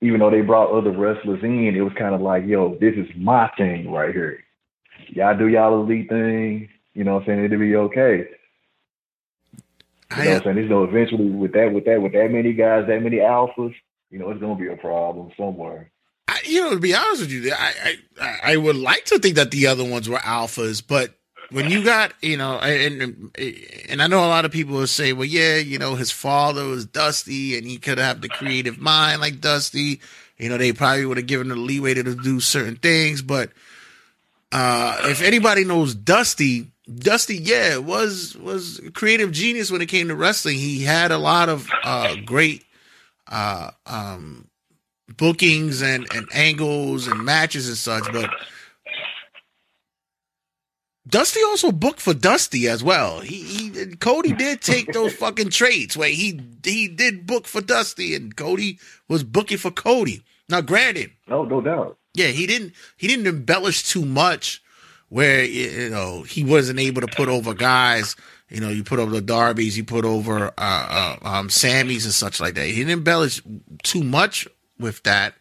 even 0.00 0.20
though 0.20 0.30
they 0.30 0.40
brought 0.40 0.76
other 0.76 0.90
wrestlers 0.90 1.42
in, 1.42 1.74
it 1.76 1.80
was 1.80 1.92
kind 1.98 2.14
of 2.14 2.20
like, 2.20 2.46
yo, 2.46 2.76
this 2.80 2.94
is 2.96 3.08
my 3.16 3.50
thing 3.56 3.90
right 3.90 4.14
here. 4.14 4.44
Y'all 5.08 5.36
do 5.36 5.48
y'all 5.48 5.80
elite 5.80 6.08
thing. 6.08 6.68
You 6.94 7.04
know 7.04 7.14
what 7.14 7.22
I'm 7.22 7.26
saying? 7.26 7.44
It'll 7.44 7.58
be 7.58 7.76
okay. 7.76 8.28
You 10.16 10.24
know 10.24 10.30
what 10.30 10.36
I'm 10.38 10.42
saying? 10.44 10.56
You 10.56 10.68
know, 10.68 10.84
eventually 10.84 11.30
with 11.30 11.52
that, 11.52 11.72
with 11.72 11.84
that, 11.84 12.00
with 12.00 12.12
that 12.12 12.30
many 12.30 12.52
guys, 12.52 12.86
that 12.88 13.02
many 13.02 13.18
alphas, 13.18 13.74
you 14.10 14.18
know, 14.18 14.30
it's 14.30 14.40
gonna 14.40 14.56
be 14.56 14.68
a 14.68 14.76
problem 14.76 15.30
somewhere. 15.36 15.90
I, 16.26 16.40
you 16.44 16.60
know, 16.62 16.70
to 16.70 16.78
be 16.78 16.94
honest 16.94 17.22
with 17.22 17.30
you, 17.30 17.52
I, 17.52 17.96
I 18.20 18.52
I 18.52 18.56
would 18.56 18.76
like 18.76 19.04
to 19.06 19.18
think 19.18 19.36
that 19.36 19.50
the 19.50 19.66
other 19.66 19.84
ones 19.84 20.08
were 20.08 20.18
alphas, 20.18 20.82
but 20.86 21.17
when 21.50 21.70
you 21.70 21.82
got, 21.82 22.12
you 22.20 22.36
know, 22.36 22.58
and 22.58 23.30
and 23.88 24.02
I 24.02 24.06
know 24.06 24.18
a 24.18 24.28
lot 24.28 24.44
of 24.44 24.52
people 24.52 24.74
will 24.76 24.86
say, 24.86 25.12
well, 25.12 25.24
yeah, 25.24 25.56
you 25.56 25.78
know, 25.78 25.94
his 25.94 26.10
father 26.10 26.64
was 26.64 26.84
Dusty, 26.84 27.56
and 27.56 27.66
he 27.66 27.78
could 27.78 27.98
have 27.98 28.20
the 28.20 28.28
creative 28.28 28.78
mind 28.78 29.20
like 29.20 29.40
Dusty. 29.40 30.00
You 30.36 30.48
know, 30.48 30.58
they 30.58 30.72
probably 30.72 31.06
would 31.06 31.16
have 31.16 31.26
given 31.26 31.50
him 31.50 31.56
the 31.56 31.62
leeway 31.62 31.94
to 31.94 32.14
do 32.14 32.40
certain 32.40 32.76
things, 32.76 33.22
but 33.22 33.50
uh, 34.52 34.98
if 35.02 35.20
anybody 35.22 35.64
knows 35.64 35.94
Dusty, 35.94 36.70
Dusty, 36.98 37.36
yeah, 37.36 37.76
was 37.78 38.36
was 38.36 38.80
creative 38.94 39.32
genius 39.32 39.70
when 39.70 39.82
it 39.82 39.86
came 39.86 40.08
to 40.08 40.14
wrestling. 40.14 40.56
He 40.56 40.84
had 40.84 41.10
a 41.10 41.18
lot 41.18 41.48
of 41.48 41.68
uh, 41.84 42.14
great 42.24 42.64
uh, 43.26 43.70
um, 43.86 44.48
bookings 45.16 45.82
and, 45.82 46.06
and 46.14 46.26
angles 46.32 47.06
and 47.06 47.24
matches 47.24 47.68
and 47.68 47.76
such, 47.76 48.10
but 48.12 48.30
Dusty 51.08 51.40
also 51.42 51.72
booked 51.72 52.00
for 52.00 52.12
Dusty 52.12 52.68
as 52.68 52.84
well. 52.84 53.20
He, 53.20 53.42
he 53.42 53.96
Cody 53.96 54.32
did 54.32 54.60
take 54.60 54.92
those 54.92 55.14
fucking 55.16 55.50
traits 55.50 55.96
where 55.96 56.10
he 56.10 56.40
he 56.64 56.88
did 56.88 57.26
book 57.26 57.46
for 57.46 57.60
Dusty 57.60 58.14
and 58.14 58.36
Cody 58.36 58.78
was 59.08 59.24
booking 59.24 59.58
for 59.58 59.70
Cody. 59.70 60.22
Now, 60.48 60.60
granted, 60.60 61.12
no, 61.26 61.44
no 61.44 61.60
doubt. 61.60 61.98
Yeah, 62.14 62.28
he 62.28 62.46
didn't 62.46 62.74
he 62.96 63.06
didn't 63.06 63.26
embellish 63.26 63.84
too 63.84 64.04
much 64.04 64.62
where 65.08 65.44
you 65.44 65.88
know 65.88 66.22
he 66.22 66.44
wasn't 66.44 66.78
able 66.78 67.00
to 67.00 67.06
put 67.06 67.28
over 67.28 67.54
guys. 67.54 68.16
You 68.50 68.60
know, 68.60 68.70
you 68.70 68.82
put 68.82 68.98
over 68.98 69.10
the 69.10 69.20
Darbys, 69.20 69.76
you 69.76 69.84
put 69.84 70.06
over 70.06 70.46
uh, 70.46 70.50
uh, 70.58 71.16
um, 71.22 71.48
Sammys 71.48 72.04
and 72.04 72.14
such 72.14 72.40
like 72.40 72.54
that. 72.54 72.66
He 72.66 72.76
didn't 72.76 72.92
embellish 72.92 73.42
too 73.82 74.02
much 74.02 74.48
with 74.78 75.02
that, 75.02 75.34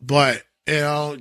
but 0.00 0.42
you 0.66 0.74
know, 0.74 1.16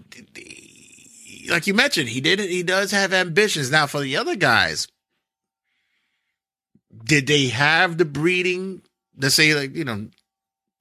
like 1.50 1.68
you 1.68 1.74
mentioned, 1.74 2.10
he 2.10 2.22
did. 2.22 2.40
He 2.40 2.64
does 2.64 2.92
have 2.92 3.14
ambitions. 3.14 3.72
Now, 3.72 3.88
for 3.88 4.02
the 4.02 4.18
other 4.18 4.36
guys, 4.36 4.88
did 7.04 7.28
they 7.28 7.48
have 7.48 7.98
the 7.98 8.06
breeding 8.06 8.82
to 9.20 9.30
say 9.30 9.54
like 9.54 9.76
you 9.76 9.84
know, 9.84 10.08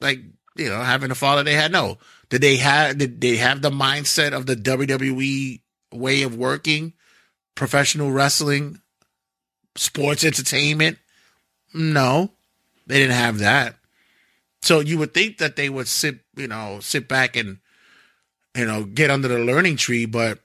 like 0.00 0.20
you 0.56 0.68
know, 0.68 0.82
having 0.82 1.10
a 1.10 1.14
father 1.14 1.42
they 1.42 1.54
had? 1.54 1.72
No. 1.72 1.98
Did 2.28 2.40
they 2.40 2.56
have? 2.56 2.98
Did 2.98 3.20
they 3.20 3.36
have 3.36 3.62
the 3.62 3.70
mindset 3.70 4.32
of 4.32 4.46
the 4.46 4.56
WWE 4.56 5.60
way 5.92 6.22
of 6.22 6.36
working, 6.36 6.92
professional 7.54 8.10
wrestling, 8.10 8.80
sports 9.76 10.24
entertainment? 10.24 10.98
No, 11.72 12.32
they 12.86 12.98
didn't 12.98 13.14
have 13.14 13.38
that. 13.38 13.76
So 14.62 14.80
you 14.80 14.98
would 14.98 15.14
think 15.14 15.38
that 15.38 15.54
they 15.56 15.68
would 15.68 15.86
sit, 15.86 16.20
you 16.34 16.48
know, 16.48 16.80
sit 16.80 17.06
back 17.06 17.36
and, 17.36 17.58
you 18.56 18.64
know, 18.64 18.84
get 18.84 19.10
under 19.10 19.28
the 19.28 19.38
learning 19.38 19.76
tree, 19.76 20.06
but 20.06 20.40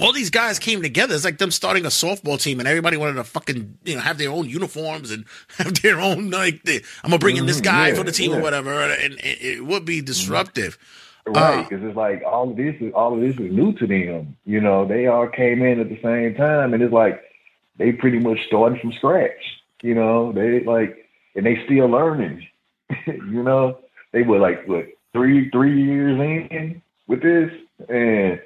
all 0.00 0.12
these 0.12 0.30
guys 0.30 0.58
came 0.58 0.82
together. 0.82 1.14
It's 1.14 1.24
like 1.24 1.38
them 1.38 1.50
starting 1.50 1.84
a 1.84 1.88
softball 1.88 2.40
team, 2.40 2.58
and 2.58 2.68
everybody 2.68 2.96
wanted 2.96 3.14
to 3.14 3.24
fucking 3.24 3.78
you 3.84 3.94
know 3.96 4.00
have 4.00 4.18
their 4.18 4.30
own 4.30 4.48
uniforms 4.48 5.10
and 5.10 5.24
have 5.58 5.80
their 5.82 6.00
own 6.00 6.30
like. 6.30 6.62
The, 6.64 6.82
I'm 7.04 7.10
gonna 7.10 7.18
bring 7.18 7.36
in 7.36 7.46
this 7.46 7.60
Mhm, 7.60 7.64
guy 7.64 7.88
yeah, 7.88 7.94
for 7.94 8.04
the 8.04 8.12
team 8.12 8.30
yeah. 8.32 8.38
or 8.38 8.42
whatever, 8.42 8.70
and 8.72 9.14
it, 9.14 9.42
it 9.42 9.64
would 9.64 9.84
be 9.84 10.00
disruptive. 10.00 10.78
Right, 11.24 11.60
Uh, 11.60 11.62
because 11.68 11.84
it's 11.84 11.96
like 11.96 12.22
all 12.26 12.50
of 12.50 12.56
this 12.56 12.74
is 12.80 12.92
all 12.94 13.14
of 13.14 13.20
this 13.20 13.34
is 13.36 13.52
new 13.52 13.72
to 13.74 13.86
them. 13.86 14.36
You 14.44 14.60
know, 14.60 14.84
they 14.86 15.06
all 15.06 15.28
came 15.28 15.62
in 15.62 15.78
at 15.80 15.88
the 15.88 16.00
same 16.02 16.34
time, 16.34 16.74
and 16.74 16.82
it's 16.82 16.92
like 16.92 17.20
they 17.76 17.92
pretty 17.92 18.18
much 18.18 18.38
started 18.46 18.80
from 18.80 18.92
scratch. 18.92 19.30
You 19.82 19.94
know, 19.94 20.32
they 20.32 20.60
like, 20.64 21.08
and 21.36 21.46
they 21.46 21.62
still 21.64 21.86
learning. 21.88 22.46
you 23.06 23.42
know, 23.42 23.78
they 24.12 24.22
were 24.22 24.38
like 24.38 24.66
what 24.66 24.86
three 25.12 25.48
three 25.50 25.82
years 25.84 26.18
in 26.50 26.82
with 27.06 27.22
this, 27.22 27.52
and 27.88 28.40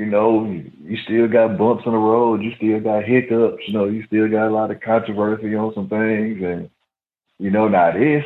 you 0.00 0.06
know, 0.06 0.46
you 0.46 0.96
still 1.04 1.28
got 1.28 1.58
bumps 1.58 1.82
on 1.84 1.92
the 1.92 1.98
road, 1.98 2.42
you 2.42 2.54
still 2.56 2.80
got 2.80 3.04
hiccups. 3.04 3.62
You 3.66 3.74
know, 3.74 3.84
you 3.84 4.02
still 4.06 4.30
got 4.30 4.48
a 4.48 4.50
lot 4.50 4.70
of 4.70 4.80
controversy 4.80 5.54
on 5.54 5.74
some 5.74 5.90
things, 5.90 6.42
and 6.42 6.70
you 7.38 7.50
know, 7.50 7.68
now 7.68 7.92
this, 7.92 8.24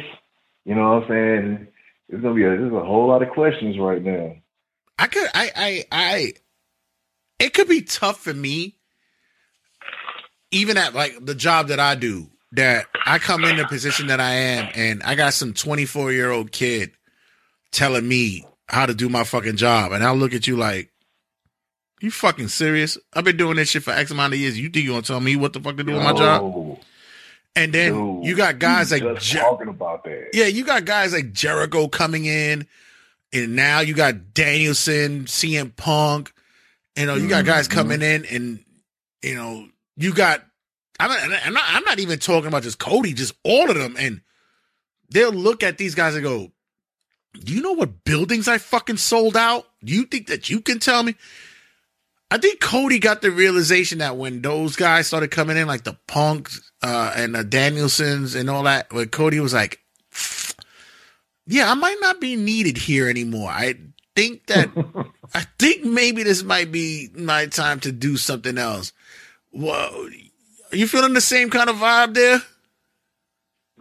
you 0.65 0.77
know 0.77 1.01
what 1.01 1.03
I'm 1.03 1.09
saying? 1.09 1.67
It's 2.11 2.23
gonna 2.23 2.35
be 2.35 2.45
a, 2.45 2.51
there's 2.51 2.73
a 2.73 2.85
whole 2.85 3.09
lot 3.09 3.25
of 3.25 3.31
questions 3.31 3.77
right 3.77 4.01
now. 4.01 4.37
I 5.01 5.09
could, 5.09 5.29
I, 5.35 5.51
I, 5.57 5.85
I. 5.91 6.33
It 7.41 7.55
could 7.55 7.67
be 7.67 7.83
tough 7.83 8.21
for 8.21 8.33
me, 8.33 8.77
even 10.53 10.79
at 10.79 10.95
like 10.95 11.27
the 11.27 11.35
job 11.35 11.69
that 11.69 11.81
I 11.81 11.97
do. 11.97 12.31
That 12.53 12.87
I 13.05 13.19
come 13.19 13.43
in 13.43 13.57
the 13.57 13.67
position 13.67 14.07
that 14.07 14.21
I 14.21 14.33
am, 14.35 14.71
and 14.77 15.03
I 15.03 15.17
got 15.17 15.35
some 15.35 15.53
24 15.53 16.13
year 16.13 16.31
old 16.31 16.53
kid 16.53 16.93
telling 17.73 18.07
me 18.07 18.47
how 18.69 18.87
to 18.87 18.95
do 18.95 19.09
my 19.09 19.25
fucking 19.25 19.57
job, 19.57 19.91
and 19.91 20.05
I'll 20.05 20.15
look 20.15 20.35
at 20.35 20.47
you 20.47 20.57
like, 20.57 20.93
you 22.05 22.11
fucking 22.11 22.49
serious? 22.49 22.97
I've 23.13 23.25
been 23.25 23.37
doing 23.37 23.57
this 23.57 23.71
shit 23.71 23.83
for 23.83 23.91
X 23.93 24.11
amount 24.11 24.35
of 24.35 24.39
years. 24.39 24.59
You 24.59 24.69
think 24.69 24.85
you 24.85 24.91
gonna 24.93 25.03
tell 25.03 25.21
me 25.21 25.37
what 25.37 25.53
the 25.53 25.61
fuck 25.61 25.77
to 25.77 25.85
do 25.85 25.95
with 25.95 26.03
my 26.03 26.13
job? 26.13 26.79
And 27.57 27.73
then 27.73 27.93
dude, 27.93 28.25
you 28.27 28.37
got 28.37 28.59
guys 28.59 28.91
like 28.93 29.03
Jer- 29.21 29.39
talking 29.41 29.69
about 29.69 30.05
that. 30.05 30.31
yeah, 30.33 30.47
you 30.47 30.65
got 30.65 30.85
guys 30.85 31.13
like 31.13 31.33
Jericho 31.33 31.87
coming 31.89 32.25
in, 32.27 32.67
and 33.33 33.55
now 33.57 33.81
you 33.81 33.95
got 33.95 34.35
Danielson, 34.35 35.25
CM 35.27 35.75
Punk. 35.77 36.33
You 36.97 37.07
know, 37.07 37.15
you 37.15 37.29
got 37.29 37.45
guys 37.45 37.67
Mhm. 37.69 37.73
coming 37.73 38.03
in, 38.03 38.25
and 38.27 38.65
you 39.23 39.35
know, 39.37 39.69
you 39.97 40.13
got. 40.13 40.45
I'm 41.01 41.11
not, 41.11 41.21
I'm 41.47 41.53
not. 41.55 41.65
I'm 41.67 41.85
not 41.85 41.99
even 42.01 42.19
talking 42.19 42.49
about 42.49 42.63
just 42.65 42.79
Cody, 42.79 43.13
just 43.15 43.35
all 43.45 43.69
of 43.71 43.77
them, 43.77 43.97
and 43.99 44.21
they'll 45.11 45.33
look 45.33 45.63
at 45.63 45.79
these 45.79 45.95
guys 45.95 46.15
and 46.15 46.23
go, 46.25 46.51
"Do 47.39 47.53
you 47.53 47.61
know 47.63 47.73
what 47.73 48.05
buildings 48.05 48.47
I 48.49 48.59
fucking 48.59 48.97
sold 48.99 49.37
out? 49.37 49.67
Do 49.85 49.93
you 49.93 50.05
think 50.05 50.27
that 50.29 50.51
you 50.51 50.61
can 50.61 50.79
tell 50.81 51.03
me?" 51.03 51.15
I 52.35 52.39
think 52.39 52.59
Cody 52.59 52.99
got 52.99 53.23
the 53.23 53.31
realization 53.31 53.99
that 53.99 54.17
when 54.17 54.43
those 54.43 54.75
guys 54.75 55.07
started 55.07 55.31
coming 55.31 55.57
in, 55.57 55.69
like 55.69 55.85
the 55.85 55.97
Punks 56.09 56.69
uh, 56.83 57.13
and 57.15 57.33
the 57.33 57.45
Danielsons 57.45 58.35
and 58.35 58.51
all 58.51 58.65
that, 58.65 58.93
where 58.93 59.07
Cody 59.07 59.39
was 59.39 59.55
like, 59.55 59.79
"Yeah, 61.47 61.71
I 61.71 61.75
might 61.75 61.99
not 62.01 62.21
be 62.21 62.35
needed 62.35 62.77
here 62.77 63.09
anymore. 63.09 63.51
I 63.51 63.77
think 64.17 64.47
that 64.47 64.69
I 65.35 65.47
think 65.61 65.85
maybe 65.85 66.25
this 66.25 66.43
might 66.43 66.73
be 66.73 67.09
my 67.15 67.47
time 67.47 67.79
to 67.81 67.93
do 67.93 68.17
something 68.17 68.59
else." 68.59 68.93
Well, 69.53 70.09
are 70.73 70.77
you 70.77 70.89
feeling 70.89 71.15
the 71.15 71.21
same 71.21 71.51
kind 71.51 71.71
of 71.71 71.77
vibe 71.77 72.15
there? 72.15 72.43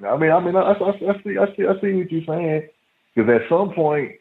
I 0.07 0.15
mean, 0.15 0.29
I 0.29 0.39
mean, 0.39 0.55
I, 0.55 0.59
I, 0.59 0.73
I 0.73 0.99
see, 0.99 1.07
I 1.07 1.55
see, 1.55 1.65
I 1.65 1.81
see 1.81 1.93
what 1.93 2.11
you're 2.11 2.23
saying. 2.27 2.69
Because 3.15 3.41
at 3.41 3.49
some 3.49 3.73
point, 3.73 4.11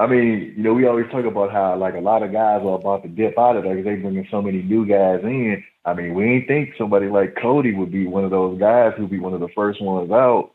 I 0.00 0.06
mean, 0.06 0.54
you 0.56 0.62
know, 0.62 0.72
we 0.72 0.86
always 0.86 1.10
talk 1.10 1.26
about 1.26 1.52
how 1.52 1.76
like 1.76 1.92
a 1.92 2.00
lot 2.00 2.22
of 2.22 2.32
guys 2.32 2.62
are 2.62 2.76
about 2.76 3.02
to 3.02 3.08
dip 3.08 3.38
out 3.38 3.56
of 3.56 3.64
there 3.64 3.74
because 3.74 3.84
they 3.84 3.96
bringing 3.96 4.26
so 4.30 4.40
many 4.40 4.62
new 4.62 4.86
guys 4.86 5.20
in. 5.22 5.62
I 5.84 5.92
mean, 5.92 6.14
we 6.14 6.24
ain't 6.24 6.48
think 6.48 6.70
somebody 6.78 7.08
like 7.08 7.36
Cody 7.36 7.74
would 7.74 7.92
be 7.92 8.06
one 8.06 8.24
of 8.24 8.30
those 8.30 8.58
guys 8.58 8.94
who'd 8.96 9.10
be 9.10 9.18
one 9.18 9.34
of 9.34 9.40
the 9.40 9.50
first 9.54 9.82
ones 9.82 10.10
out. 10.10 10.52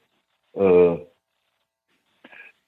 Uh, 0.60 0.98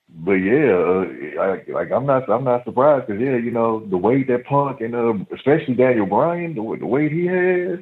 but 0.09 0.33
yeah, 0.33 0.71
uh, 0.71 1.41
I, 1.41 1.63
like 1.71 1.91
I'm 1.91 2.05
not, 2.05 2.29
I'm 2.29 2.43
not 2.43 2.63
surprised 2.63 3.07
because 3.07 3.23
yeah, 3.23 3.37
you 3.37 3.49
know, 3.49 3.83
the 3.87 3.97
weight 3.97 4.27
that 4.27 4.45
Punk 4.45 4.79
and 4.81 4.93
uh, 4.93 5.13
especially 5.35 5.73
Daniel 5.73 6.05
Bryan, 6.05 6.53
the, 6.53 6.77
the 6.79 6.85
weight 6.85 7.11
he 7.11 7.25
has, 7.25 7.79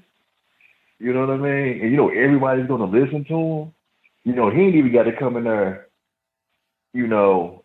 you 0.99 1.12
know 1.12 1.27
what 1.27 1.31
I 1.31 1.38
mean? 1.38 1.81
And 1.81 1.91
you 1.91 1.97
know, 1.97 2.10
everybody's 2.10 2.67
gonna 2.67 2.86
listen 2.86 3.25
to 3.25 3.38
him. 3.38 3.73
You 4.23 4.34
know, 4.34 4.49
he 4.49 4.62
ain't 4.62 4.75
even 4.75 4.93
got 4.93 5.03
to 5.03 5.12
come 5.12 5.36
in 5.36 5.43
there, 5.43 5.88
you 6.93 7.08
know, 7.08 7.64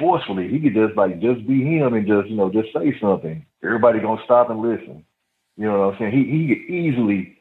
forcefully. 0.00 0.48
He 0.48 0.58
could 0.58 0.74
just 0.74 0.96
like 0.96 1.20
just 1.20 1.46
be 1.46 1.62
him 1.62 1.94
and 1.94 2.06
just, 2.06 2.28
you 2.28 2.36
know, 2.36 2.50
just 2.50 2.72
say 2.72 2.98
something. 3.00 3.46
Everybody 3.62 4.00
gonna 4.00 4.22
stop 4.24 4.50
and 4.50 4.60
listen. 4.60 5.04
You 5.56 5.66
know 5.66 5.86
what 5.86 5.94
I'm 5.94 5.98
saying? 5.98 6.12
He 6.12 6.24
he 6.24 6.48
could 6.48 6.74
easily 6.74 7.38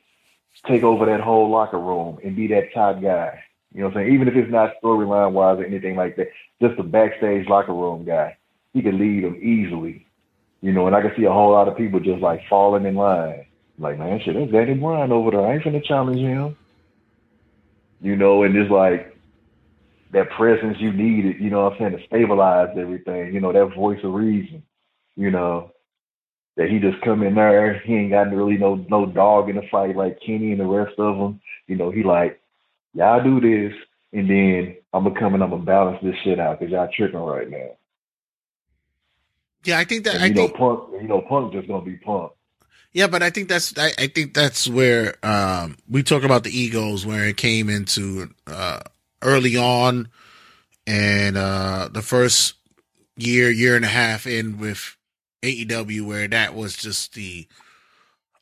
take 0.67 0.83
over 0.83 1.05
that 1.07 1.21
whole 1.21 1.49
locker 1.49 1.79
room 1.79 2.19
and 2.23 2.35
be 2.35 2.47
that 2.47 2.73
top 2.73 3.01
guy. 3.01 3.43
You 3.73 3.81
know 3.81 3.87
what 3.87 3.97
I'm 3.97 4.03
saying? 4.03 4.13
Even 4.13 4.27
if 4.27 4.35
it's 4.35 4.51
not 4.51 4.73
storyline 4.83 5.31
wise 5.31 5.59
or 5.59 5.65
anything 5.65 5.95
like 5.95 6.15
that, 6.17 6.29
just 6.61 6.79
a 6.79 6.83
backstage 6.83 7.47
locker 7.47 7.73
room 7.73 8.03
guy. 8.03 8.37
He 8.73 8.81
could 8.81 8.95
lead 8.95 9.23
them 9.23 9.35
easily. 9.41 10.05
You 10.61 10.73
know, 10.73 10.87
and 10.87 10.95
I 10.95 11.01
can 11.01 11.13
see 11.15 11.23
a 11.23 11.31
whole 11.31 11.51
lot 11.51 11.67
of 11.67 11.77
people 11.77 11.99
just 11.99 12.21
like 12.21 12.41
falling 12.49 12.85
in 12.85 12.95
line. 12.95 13.45
Like, 13.77 13.97
man, 13.97 14.19
shit, 14.19 14.35
that's 14.35 14.51
Danny 14.51 14.73
Bryan 14.73 15.11
over 15.11 15.31
there. 15.31 15.45
I 15.45 15.53
ain't 15.53 15.63
finna 15.63 15.83
challenge 15.83 16.19
him. 16.19 16.57
You 18.01 18.15
know, 18.15 18.43
and 18.43 18.53
just 18.53 18.69
like 18.69 19.15
that 20.11 20.29
presence 20.31 20.77
you 20.79 20.91
needed, 20.91 21.39
you 21.39 21.49
know 21.49 21.63
what 21.63 21.73
I'm 21.73 21.79
saying, 21.79 21.97
to 21.97 22.05
stabilize 22.07 22.75
everything, 22.77 23.33
you 23.33 23.39
know, 23.39 23.53
that 23.53 23.75
voice 23.75 23.99
of 24.03 24.13
reason, 24.13 24.63
you 25.15 25.29
know, 25.29 25.71
that 26.57 26.69
he 26.69 26.79
just 26.79 27.01
come 27.01 27.23
in 27.23 27.35
there, 27.35 27.79
he 27.79 27.95
ain't 27.95 28.11
got 28.11 28.33
really 28.33 28.57
no 28.57 28.75
no 28.89 29.05
dog 29.05 29.49
in 29.49 29.55
the 29.55 29.61
fight 29.71 29.95
like 29.95 30.19
Kenny 30.25 30.51
and 30.51 30.59
the 30.59 30.65
rest 30.65 30.97
of 30.97 31.17
them. 31.17 31.39
You 31.67 31.75
know, 31.75 31.91
he 31.91 32.03
like, 32.03 32.41
y'all 32.93 33.23
do 33.23 33.39
this, 33.39 33.77
and 34.11 34.29
then 34.29 34.75
I'm 34.93 35.03
gonna 35.03 35.19
come 35.19 35.35
and 35.35 35.43
I'm 35.43 35.51
gonna 35.51 35.63
balance 35.63 35.99
this 36.03 36.15
shit 36.23 36.39
out 36.39 36.59
because 36.59 36.71
y'all 36.71 36.89
tripping 36.95 37.19
right 37.19 37.49
now. 37.49 37.77
Yeah, 39.63 39.79
I 39.79 39.83
think 39.83 40.05
that 40.05 40.15
And, 40.15 40.23
I 40.23 40.27
you 40.27 40.33
know, 40.33 40.47
think 40.47 40.57
Punk, 40.57 40.83
you 41.01 41.07
know, 41.07 41.21
Punk 41.21 41.53
just 41.53 41.67
gonna 41.67 41.85
be 41.85 41.97
Punk. 41.97 42.31
Yeah, 42.91 43.07
but 43.07 43.21
I 43.21 43.29
think 43.29 43.49
that's 43.49 43.77
I, 43.77 43.91
I 43.99 44.07
think 44.07 44.33
that's 44.33 44.67
where 44.67 45.15
um, 45.23 45.77
we 45.87 46.01
talk 46.01 46.23
about 46.23 46.43
the 46.43 46.57
egos 46.57 47.05
where 47.05 47.25
it 47.25 47.37
came 47.37 47.69
into 47.69 48.29
uh, 48.47 48.79
early 49.21 49.55
on, 49.57 50.09
and 50.87 51.37
uh, 51.37 51.89
the 51.91 52.01
first 52.01 52.55
year, 53.17 53.49
year 53.49 53.75
and 53.75 53.85
a 53.85 53.89
half 53.89 54.25
in 54.25 54.57
with 54.59 54.95
AEW, 55.43 56.05
where 56.05 56.27
that 56.27 56.55
was 56.55 56.75
just 56.75 57.13
the 57.13 57.47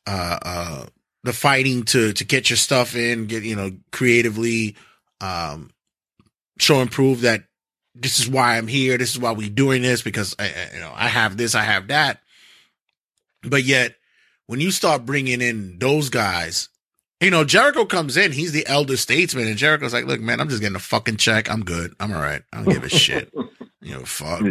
uh, 0.06 0.38
uh, 0.42 0.86
the 1.24 1.32
fighting 1.32 1.82
to 1.84 2.12
to 2.12 2.24
get 2.24 2.50
your 2.50 2.56
stuff 2.56 2.94
in, 2.96 3.26
get 3.26 3.42
you 3.42 3.56
know 3.56 3.72
creatively, 3.92 4.76
um, 5.20 5.70
show 6.58 6.80
and 6.80 6.90
prove 6.90 7.22
that 7.22 7.44
this 7.94 8.20
is 8.20 8.28
why 8.28 8.56
I'm 8.56 8.68
here, 8.68 8.96
this 8.96 9.10
is 9.12 9.18
why 9.18 9.32
we're 9.32 9.48
doing 9.50 9.82
this 9.82 10.02
because 10.02 10.34
I, 10.38 10.44
I- 10.46 10.74
you 10.74 10.80
know 10.80 10.92
I 10.94 11.08
have 11.08 11.36
this, 11.36 11.54
I 11.54 11.62
have 11.62 11.88
that, 11.88 12.20
but 13.42 13.64
yet 13.64 13.96
when 14.46 14.60
you 14.60 14.70
start 14.70 15.04
bringing 15.04 15.40
in 15.42 15.78
those 15.78 16.08
guys, 16.08 16.68
you 17.20 17.30
know, 17.30 17.44
Jericho 17.44 17.84
comes 17.84 18.16
in, 18.16 18.32
he's 18.32 18.52
the 18.52 18.66
elder 18.66 18.96
statesman, 18.96 19.48
and 19.48 19.56
Jericho's 19.56 19.92
like, 19.92 20.06
look, 20.06 20.20
man, 20.20 20.40
I'm 20.40 20.48
just 20.48 20.60
getting 20.60 20.76
a 20.76 20.80
fucking 20.80 21.16
check. 21.16 21.50
I'm 21.50 21.64
good. 21.64 21.94
I'm 21.98 22.12
all 22.12 22.20
right. 22.20 22.42
I 22.52 22.62
don't 22.62 22.72
give 22.72 22.84
a 22.84 22.88
shit. 22.88 23.32
You 23.80 23.94
know, 23.94 24.04
fuck. 24.04 24.42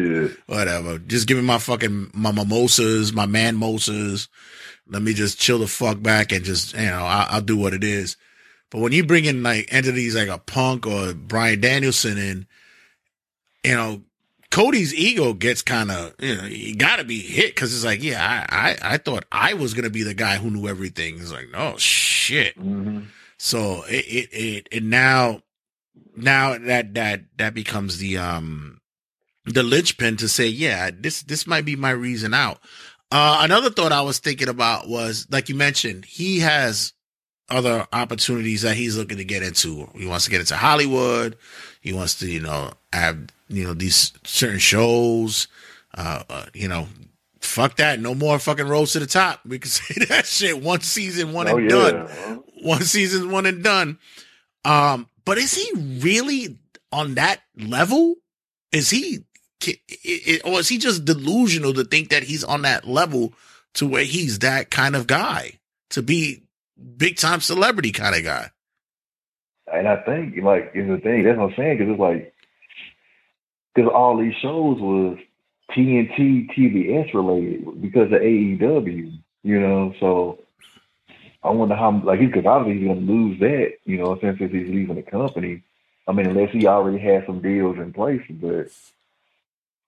Whatever. 0.47 0.97
Just 0.97 1.27
give 1.27 1.37
me 1.37 1.43
my 1.43 1.59
fucking, 1.59 2.11
my 2.13 2.31
mimosas, 2.31 3.13
my 3.13 3.25
man 3.27 3.55
mimosas. 3.55 4.29
Let 4.87 5.01
me 5.01 5.13
just 5.13 5.37
chill 5.37 5.59
the 5.59 5.67
fuck 5.67 6.01
back 6.01 6.31
and 6.31 6.45
just, 6.45 6.73
you 6.73 6.85
know, 6.85 7.03
I, 7.03 7.27
I'll 7.29 7.41
do 7.41 7.57
what 7.57 7.73
it 7.73 7.83
is. 7.83 8.15
But 8.71 8.79
when 8.79 8.93
you 8.93 9.05
bring 9.05 9.25
in 9.25 9.43
like 9.43 9.67
entities 9.71 10.15
like 10.15 10.29
a 10.29 10.39
punk 10.39 10.87
or 10.87 11.13
Bryan 11.13 11.61
Danielson 11.61 12.17
in, 12.17 12.47
you 13.63 13.75
know, 13.75 14.01
Cody's 14.57 14.93
ego 14.95 15.33
gets 15.33 15.61
kind 15.61 15.91
of, 15.91 16.15
you 16.19 16.35
know, 16.35 16.45
you 16.45 16.75
got 16.75 16.95
to 16.95 17.03
be 17.03 17.19
hit 17.19 17.53
because 17.53 17.75
it's 17.75 17.85
like, 17.85 18.01
yeah, 18.01 18.45
I, 18.49 18.71
I, 18.71 18.93
I 18.93 18.97
thought 18.97 19.25
I 19.31 19.53
was 19.53 19.75
gonna 19.75 19.91
be 19.91 20.01
the 20.01 20.15
guy 20.15 20.37
who 20.37 20.49
knew 20.49 20.67
everything. 20.67 21.19
It's 21.19 21.31
like, 21.31 21.49
oh 21.53 21.77
shit. 21.77 22.55
So 23.37 23.83
it, 23.83 24.05
it, 24.05 24.29
it, 24.33 24.67
it 24.71 24.83
now, 24.83 25.43
now 26.15 26.57
that 26.57 26.95
that 26.95 27.25
that 27.37 27.53
becomes 27.53 27.99
the 27.99 28.17
um 28.17 28.81
the 29.45 29.61
linchpin 29.61 30.17
to 30.17 30.27
say, 30.27 30.47
yeah, 30.47 30.89
this 30.91 31.21
this 31.21 31.45
might 31.45 31.63
be 31.63 31.75
my 31.75 31.91
reason 31.91 32.33
out. 32.33 32.59
Uh, 33.11 33.41
another 33.41 33.69
thought 33.69 33.91
I 33.91 34.01
was 34.01 34.17
thinking 34.17 34.49
about 34.49 34.89
was, 34.89 35.27
like 35.29 35.49
you 35.49 35.55
mentioned, 35.55 36.03
he 36.03 36.39
has 36.39 36.93
other 37.49 37.87
opportunities 37.93 38.63
that 38.63 38.75
he's 38.75 38.97
looking 38.97 39.17
to 39.17 39.23
get 39.23 39.43
into. 39.43 39.87
He 39.95 40.07
wants 40.07 40.25
to 40.25 40.31
get 40.31 40.41
into 40.41 40.57
Hollywood. 40.57 41.37
He 41.79 41.93
wants 41.93 42.15
to, 42.19 42.29
you 42.29 42.41
know, 42.41 42.71
have, 42.91 43.27
you 43.49 43.63
know, 43.65 43.73
these 43.73 44.13
certain 44.23 44.59
shows. 44.59 45.47
Uh, 45.95 46.23
uh 46.29 46.45
you 46.53 46.67
know, 46.67 46.87
fuck 47.41 47.77
that. 47.77 47.99
No 47.99 48.13
more 48.15 48.39
fucking 48.39 48.67
Rhodes 48.67 48.93
to 48.93 48.99
the 48.99 49.05
Top. 49.07 49.39
We 49.45 49.59
can 49.59 49.69
say 49.71 50.05
that 50.05 50.25
shit. 50.25 50.61
One 50.61 50.81
season, 50.81 51.33
one 51.33 51.47
Oh, 51.47 51.57
and 51.57 51.69
yeah. 51.69 51.75
done. 51.91 52.43
One 52.63 52.81
season, 52.81 53.31
one 53.31 53.45
and 53.45 53.63
done. 53.63 53.99
Um, 54.65 55.07
but 55.25 55.37
is 55.37 55.53
he 55.53 55.71
really 56.01 56.57
on 56.91 57.15
that 57.15 57.41
level? 57.57 58.15
Is 58.71 58.89
he 58.89 59.19
Can- 59.59 59.75
it- 59.87 60.27
it- 60.27 60.41
or 60.45 60.59
is 60.59 60.69
he 60.69 60.77
just 60.77 61.05
delusional 61.05 61.73
to 61.73 61.83
think 61.83 62.09
that 62.09 62.23
he's 62.23 62.43
on 62.43 62.61
that 62.63 62.87
level 62.87 63.33
to 63.75 63.87
where 63.87 64.03
he's 64.03 64.39
that 64.39 64.69
kind 64.69 64.95
of 64.95 65.07
guy 65.07 65.53
to 65.91 66.01
be 66.03 66.43
big 66.97 67.17
time 67.17 67.41
celebrity 67.41 67.91
kind 67.91 68.13
of 68.15 68.23
guy? 68.23 68.51
And 69.71 69.87
I 69.87 69.97
think, 70.03 70.35
like, 70.43 70.71
is 70.75 70.87
the 70.87 70.97
thing, 70.99 71.23
that's 71.23 71.37
what 71.37 71.49
I'm 71.51 71.55
saying, 71.57 71.77
because 71.77 71.91
it's 71.91 71.99
like, 71.99 72.33
because 73.77 73.91
all 73.93 74.17
these 74.17 74.33
shows 74.41 74.79
was 74.79 75.19
TNT, 75.69 76.49
TBS 76.51 77.13
related 77.13 77.79
because 77.79 78.11
of 78.11 78.21
AEW, 78.21 79.19
you 79.43 79.59
know, 79.59 79.93
so 79.99 80.39
I 81.43 81.51
wonder 81.51 81.75
how, 81.75 82.01
like, 82.03 82.19
because 82.19 82.47
obviously 82.47 82.79
he's 82.79 82.87
going 82.87 83.05
to 83.05 83.13
lose 83.13 83.39
that, 83.39 83.73
you 83.85 83.99
know, 83.99 84.17
since 84.19 84.39
he's 84.39 84.49
leaving 84.51 84.95
the 84.95 85.03
company. 85.03 85.61
I 86.07 86.11
mean, 86.11 86.25
unless 86.25 86.51
he 86.51 86.65
already 86.65 86.97
has 86.99 87.23
some 87.27 87.39
deals 87.39 87.77
in 87.77 87.93
place, 87.93 88.23
but 88.31 88.69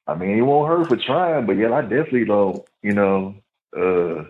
I 0.06 0.16
mean, 0.16 0.38
it 0.38 0.42
won't 0.42 0.70
hurt 0.70 0.88
for 0.88 0.98
trying, 0.98 1.48
but 1.48 1.58
yeah, 1.58 1.74
I 1.74 1.82
definitely 1.82 2.26
don't, 2.26 2.64
you 2.84 2.94
know, 2.94 3.36
uh, 3.76 4.26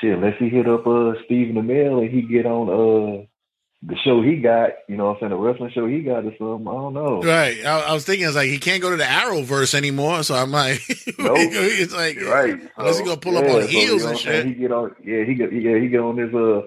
shit, 0.00 0.14
unless 0.14 0.36
he 0.40 0.48
hit 0.48 0.68
up, 0.68 0.84
uh, 0.84 1.14
Stephen 1.26 1.62
Amell 1.62 2.00
and 2.02 2.10
he 2.10 2.22
get 2.22 2.44
on, 2.44 3.20
uh, 3.20 3.26
the 3.82 3.96
show 4.04 4.22
he 4.22 4.36
got, 4.36 4.70
you 4.88 4.96
know 4.96 5.06
what 5.06 5.14
I'm 5.16 5.20
saying, 5.20 5.30
the 5.30 5.36
wrestling 5.36 5.70
show 5.72 5.86
he 5.86 6.00
got 6.00 6.24
or 6.24 6.32
something. 6.38 6.66
I 6.66 6.72
don't 6.72 6.94
know. 6.94 7.22
Right. 7.22 7.64
I, 7.64 7.80
I 7.80 7.92
was 7.92 8.04
thinking, 8.04 8.26
it's 8.26 8.34
like 8.34 8.48
he 8.48 8.58
can't 8.58 8.82
go 8.82 8.90
to 8.90 8.96
the 8.96 9.04
Arrowverse 9.04 9.74
anymore. 9.74 10.22
So 10.22 10.34
I'm 10.34 10.50
like, 10.50 10.80
Nope. 11.18 11.36
it's 11.38 11.94
like, 11.94 12.20
right. 12.22 12.58
unless 12.78 12.98
he 12.98 13.04
So, 13.04 13.04
gonna 13.04 13.20
pull 13.20 13.36
up 13.36 13.44
on 13.44 13.62
so, 13.62 13.66
heels 13.66 13.70
you 13.70 13.86
know 13.86 13.92
and 13.92 14.02
what 14.04 14.10
I'm 14.12 14.16
saying, 14.18 14.46
shit. 14.46 14.46
He 14.46 14.54
get 14.54 14.72
on, 14.72 14.96
yeah, 15.04 15.24
he 15.24 15.34
get, 15.34 15.52
yeah, 15.52 15.78
he 15.78 15.88
get 15.88 16.00
on 16.00 16.16
this 16.16 16.34
uh 16.34 16.62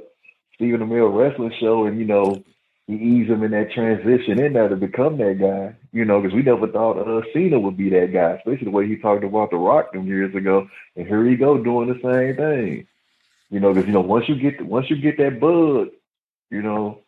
Stephen 0.56 0.82
Amell 0.82 1.14
wrestling 1.18 1.54
show, 1.60 1.86
and 1.86 2.00
you 2.00 2.06
know 2.06 2.44
he 2.88 2.96
ease 2.96 3.28
him 3.30 3.44
in 3.44 3.52
that 3.52 3.72
transition 3.72 4.40
in 4.40 4.54
there 4.54 4.70
to 4.70 4.76
become 4.76 5.18
that 5.18 5.40
guy. 5.40 5.76
You 5.92 6.06
know, 6.06 6.22
because 6.22 6.36
we 6.36 6.44
never 6.44 6.68
thought 6.68 7.00
uh 7.00 7.22
Cena 7.34 7.60
would 7.60 7.76
be 7.76 7.90
that 7.90 8.14
guy, 8.14 8.32
especially 8.34 8.66
the 8.66 8.72
way 8.72 8.88
he 8.88 8.98
talked 8.98 9.24
about 9.24 9.50
The 9.52 9.58
Rock 9.58 9.94
them 9.94 10.06
years 10.08 10.34
ago, 10.36 10.70
and 10.96 11.08
here 11.08 11.26
he 11.26 11.36
go 11.36 11.58
doing 11.58 11.88
the 11.90 12.00
same 12.02 12.36
thing. 12.36 12.88
You 13.50 13.60
know, 13.60 13.74
because 13.74 13.88
you 13.88 13.94
know 13.94 14.02
once 14.02 14.30
you 14.30 14.36
get 14.36 14.62
once 14.64 14.90
you 14.90 14.96
get 15.02 15.18
that 15.18 15.40
bug, 15.40 15.90
you 16.50 16.62
know, 16.62 17.00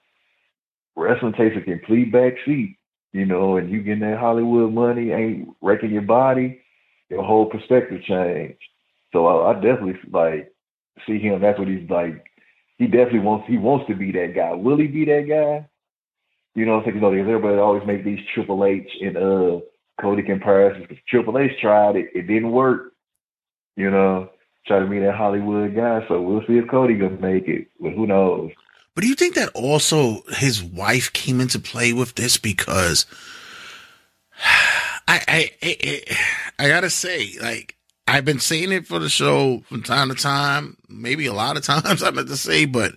wrestling 0.95 1.33
takes 1.33 1.55
a 1.57 1.61
complete 1.61 2.11
back 2.11 2.33
seat. 2.45 2.77
You 3.13 3.25
know, 3.25 3.57
and 3.57 3.69
you 3.69 3.81
getting 3.81 3.99
that 4.09 4.19
Hollywood 4.19 4.71
money, 4.71 5.11
ain't 5.11 5.49
wrecking 5.61 5.91
your 5.91 6.01
body, 6.03 6.61
your 7.09 7.23
whole 7.23 7.45
perspective 7.45 8.01
change. 8.03 8.55
So 9.11 9.27
I, 9.27 9.51
I 9.51 9.53
definitely 9.55 9.99
like 10.11 10.53
see 11.05 11.19
him. 11.19 11.41
That's 11.41 11.59
what 11.59 11.67
he's 11.67 11.89
like. 11.89 12.23
He 12.77 12.87
definitely 12.87 13.19
wants. 13.19 13.47
He 13.47 13.57
wants 13.57 13.87
to 13.89 13.95
be 13.95 14.11
that 14.13 14.33
guy. 14.33 14.53
Will 14.53 14.77
he 14.77 14.87
be 14.87 15.05
that 15.05 15.25
guy? 15.27 15.67
You 16.55 16.65
know, 16.65 16.79
I'm? 16.79 16.95
You 16.95 17.01
know, 17.01 17.11
everybody 17.11 17.57
always 17.57 17.85
make 17.85 18.05
these 18.05 18.19
Triple 18.33 18.65
H 18.65 18.89
and 19.01 19.17
uh 19.17 19.59
Cody 19.99 20.23
comparisons. 20.23 20.85
Because 20.87 21.03
Triple 21.09 21.37
H 21.37 21.51
tried 21.61 21.97
it, 21.97 22.09
it 22.15 22.27
didn't 22.27 22.51
work. 22.51 22.93
You 23.75 23.91
know, 23.91 24.29
try 24.65 24.79
to 24.79 24.87
be 24.87 24.99
that 24.99 25.15
Hollywood 25.15 25.75
guy. 25.75 26.05
So 26.07 26.21
we'll 26.21 26.45
see 26.47 26.57
if 26.57 26.69
Cody 26.69 26.95
gonna 26.95 27.19
make 27.19 27.47
it. 27.47 27.67
But 27.79 27.91
who 27.91 28.07
knows? 28.07 28.51
But 28.93 29.01
do 29.01 29.07
you 29.07 29.15
think 29.15 29.35
that 29.35 29.49
also 29.49 30.23
his 30.29 30.61
wife 30.61 31.13
came 31.13 31.39
into 31.39 31.59
play 31.59 31.93
with 31.93 32.15
this 32.15 32.37
because 32.37 33.05
I 35.07 35.21
I 35.27 35.51
I, 35.63 36.17
I 36.59 36.67
gotta 36.67 36.89
say 36.89 37.37
like 37.41 37.77
I've 38.07 38.25
been 38.25 38.39
saying 38.39 38.71
it 38.71 38.87
for 38.87 38.99
the 38.99 39.09
show 39.09 39.63
from 39.69 39.83
time 39.83 40.09
to 40.09 40.15
time, 40.15 40.77
maybe 40.89 41.25
a 41.27 41.33
lot 41.33 41.57
of 41.57 41.63
times 41.83 42.03
I 42.03 42.11
meant 42.11 42.27
to 42.27 42.37
say, 42.37 42.65
but 42.65 42.95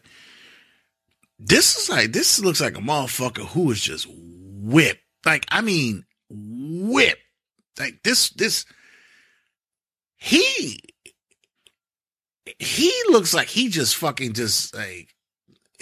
this 1.38 1.76
is 1.76 1.88
like 1.88 2.12
this 2.12 2.40
looks 2.40 2.60
like 2.60 2.76
a 2.76 2.80
motherfucker 2.80 3.46
who 3.46 3.70
is 3.70 3.80
just 3.80 4.08
whipped. 4.10 5.02
Like 5.24 5.46
I 5.50 5.60
mean 5.60 6.04
whipped. 6.28 7.20
Like 7.78 8.02
this 8.02 8.30
this 8.30 8.64
he 10.16 10.80
he 12.58 12.92
looks 13.08 13.34
like 13.34 13.48
he 13.48 13.68
just 13.68 13.96
fucking 13.96 14.32
just 14.32 14.74
like 14.74 15.13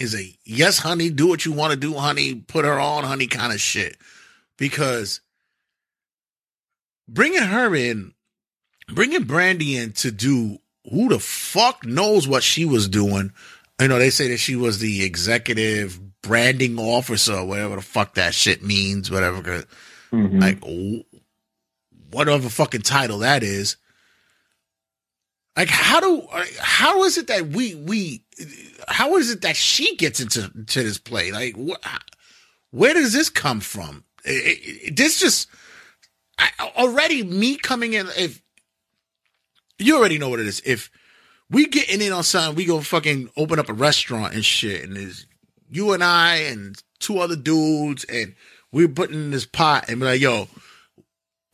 is 0.03 0.13
a 0.15 0.37
yes, 0.45 0.79
honey, 0.79 1.09
do 1.09 1.27
what 1.27 1.45
you 1.45 1.51
want 1.51 1.71
to 1.71 1.79
do, 1.79 1.95
honey, 1.95 2.35
put 2.35 2.65
her 2.65 2.79
on, 2.79 3.03
honey, 3.03 3.27
kind 3.27 3.53
of 3.53 3.59
shit. 3.59 3.97
Because 4.57 5.21
bringing 7.07 7.41
her 7.41 7.73
in, 7.75 8.13
bringing 8.87 9.23
Brandi 9.23 9.75
in 9.75 9.93
to 9.93 10.11
do 10.11 10.59
who 10.91 11.09
the 11.09 11.19
fuck 11.19 11.85
knows 11.85 12.27
what 12.27 12.43
she 12.43 12.65
was 12.65 12.87
doing. 12.87 13.31
You 13.79 13.87
know, 13.87 13.97
they 13.97 14.09
say 14.09 14.29
that 14.29 14.37
she 14.37 14.55
was 14.55 14.79
the 14.79 15.03
executive 15.03 15.99
branding 16.21 16.77
officer, 16.77 17.43
whatever 17.43 17.77
the 17.77 17.81
fuck 17.81 18.15
that 18.15 18.33
shit 18.33 18.63
means, 18.63 19.09
whatever. 19.09 19.41
'cause, 19.41 19.65
mm-hmm. 20.11 20.39
Like, 20.39 20.63
whatever 22.11 22.49
fucking 22.49 22.81
title 22.81 23.19
that 23.19 23.43
is. 23.43 23.77
Like, 25.57 25.69
how 25.69 25.99
do, 25.99 26.21
uh, 26.31 26.45
how 26.59 27.03
is 27.03 27.17
it 27.17 27.27
that 27.27 27.47
we, 27.47 27.75
we, 27.75 28.22
how 28.87 29.15
is 29.17 29.31
it 29.31 29.41
that 29.41 29.55
she 29.55 29.95
gets 29.95 30.19
into 30.19 30.49
to 30.65 30.83
this 30.83 30.97
play? 30.97 31.31
Like, 31.31 31.55
wh- 31.55 31.85
where 32.71 32.93
does 32.93 33.13
this 33.13 33.29
come 33.29 33.59
from? 33.59 34.03
It, 34.25 34.59
it, 34.87 34.95
this 34.95 35.19
just 35.19 35.49
I, 36.37 36.49
already 36.75 37.23
me 37.23 37.57
coming 37.57 37.93
in. 37.93 38.07
If 38.17 38.41
you 39.79 39.97
already 39.97 40.17
know 40.17 40.29
what 40.29 40.39
it 40.39 40.47
is, 40.47 40.61
if 40.65 40.89
we 41.49 41.67
getting 41.67 42.01
in 42.01 42.11
on 42.11 42.23
something, 42.23 42.55
we 42.55 42.65
go 42.65 42.81
fucking 42.81 43.29
open 43.37 43.59
up 43.59 43.69
a 43.69 43.73
restaurant 43.73 44.33
and 44.33 44.43
shit, 44.43 44.83
and 44.83 44.95
there's 44.95 45.25
you 45.69 45.93
and 45.93 46.03
I 46.03 46.35
and 46.37 46.81
two 46.99 47.19
other 47.19 47.35
dudes, 47.35 48.03
and 48.05 48.35
we're 48.71 48.87
putting 48.87 49.15
in 49.15 49.31
this 49.31 49.45
pot, 49.45 49.85
and 49.87 49.99
be 49.99 50.05
like, 50.05 50.21
yo, 50.21 50.47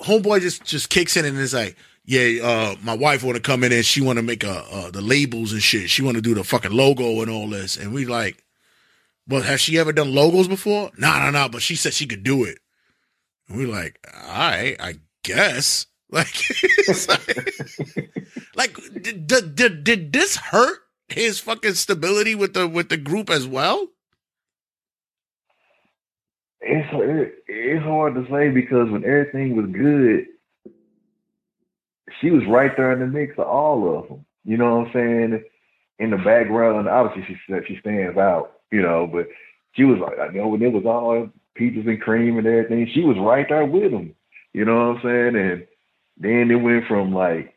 homeboy 0.02 0.42
just 0.42 0.64
just 0.64 0.90
kicks 0.90 1.18
in 1.18 1.26
and 1.26 1.38
is 1.38 1.54
like, 1.54 1.76
yeah, 2.10 2.44
uh, 2.44 2.76
my 2.82 2.96
wife 2.96 3.22
want 3.22 3.36
to 3.36 3.42
come 3.42 3.64
in 3.64 3.72
and 3.72 3.86
she 3.86 4.02
want 4.02 4.18
to 4.18 4.24
make 4.24 4.44
a 4.44 4.66
uh, 4.72 4.90
the 4.90 5.00
labels 5.00 5.54
and 5.54 5.62
shit. 5.62 5.92
She 5.92 6.02
want 6.02 6.16
to 6.16 6.24
do 6.24 6.34
the 6.34 6.44
fucking 6.44 6.72
logo 6.72 7.22
and 7.22 7.30
all 7.30 7.48
this, 7.48 7.78
and 7.78 7.94
we 7.94 8.08
like, 8.08 8.44
well, 9.28 9.44
has 9.44 9.62
she 9.62 9.78
ever 9.78 9.94
done 9.94 10.16
logos 10.16 10.48
before? 10.48 10.90
No, 10.98 11.20
no, 11.20 11.30
no. 11.30 11.50
But 11.50 11.62
she 11.62 11.76
said 11.76 11.94
she 11.94 12.08
could 12.08 12.24
do 12.24 12.46
it. 12.46 12.58
And 13.48 13.60
we 13.60 13.68
like, 13.68 14.00
all 14.12 14.38
right, 14.38 14.76
I 14.80 14.96
guess. 15.24 15.86
Like, 16.12 16.34
like, 17.08 17.38
like 18.56 18.76
did, 19.00 19.28
did, 19.28 19.56
did, 19.56 19.84
did 19.84 20.12
this 20.12 20.38
hurt 20.38 20.80
his 21.08 21.40
fucking 21.40 21.76
stability 21.76 22.34
with 22.34 22.56
the 22.56 22.68
with 22.68 22.90
the 22.90 22.98
group 22.98 23.30
as 23.30 23.46
well? 23.46 23.90
It's 26.62 26.90
it's 27.48 27.84
hard 27.84 28.16
to 28.16 28.26
say 28.32 28.50
because 28.50 28.90
when 28.90 29.06
everything 29.06 29.56
was 29.56 29.68
good, 29.68 30.26
she 32.22 32.32
was 32.32 32.44
right 32.48 32.72
there 32.78 32.92
in 32.92 33.00
the 33.00 33.08
mix 33.08 33.38
of 33.38 33.48
all 33.48 33.98
of 33.98 34.08
them. 34.10 34.26
You 34.46 34.58
know 34.58 34.80
what 34.80 34.88
I'm 34.88 34.94
saying? 34.94 35.44
In 36.00 36.12
the 36.12 36.18
background, 36.18 36.88
obviously 36.88 37.38
she 37.48 37.54
she 37.68 37.80
stands 37.82 38.18
out. 38.18 38.54
You 38.72 38.82
know, 38.82 39.08
but 39.12 39.28
she 39.74 39.84
was 39.84 40.00
like, 40.00 40.20
I 40.20 40.32
know 40.34 40.48
when 40.48 40.62
it 40.62 40.72
was 40.74 40.86
all 40.86 41.30
peaches 41.56 41.86
and 41.88 42.02
cream 42.02 42.38
and 42.38 42.48
everything, 42.48 42.88
she 42.94 43.02
was 43.02 43.18
right 43.20 43.46
there 43.50 43.66
with 43.66 43.92
them. 43.92 44.16
You 44.54 44.66
know 44.66 44.76
what 44.94 44.98
I'm 44.98 45.02
saying? 45.04 45.36
And 45.36 45.68
then 46.18 46.52
it 46.52 46.56
went 46.56 46.86
from 46.88 47.14
like, 47.14 47.56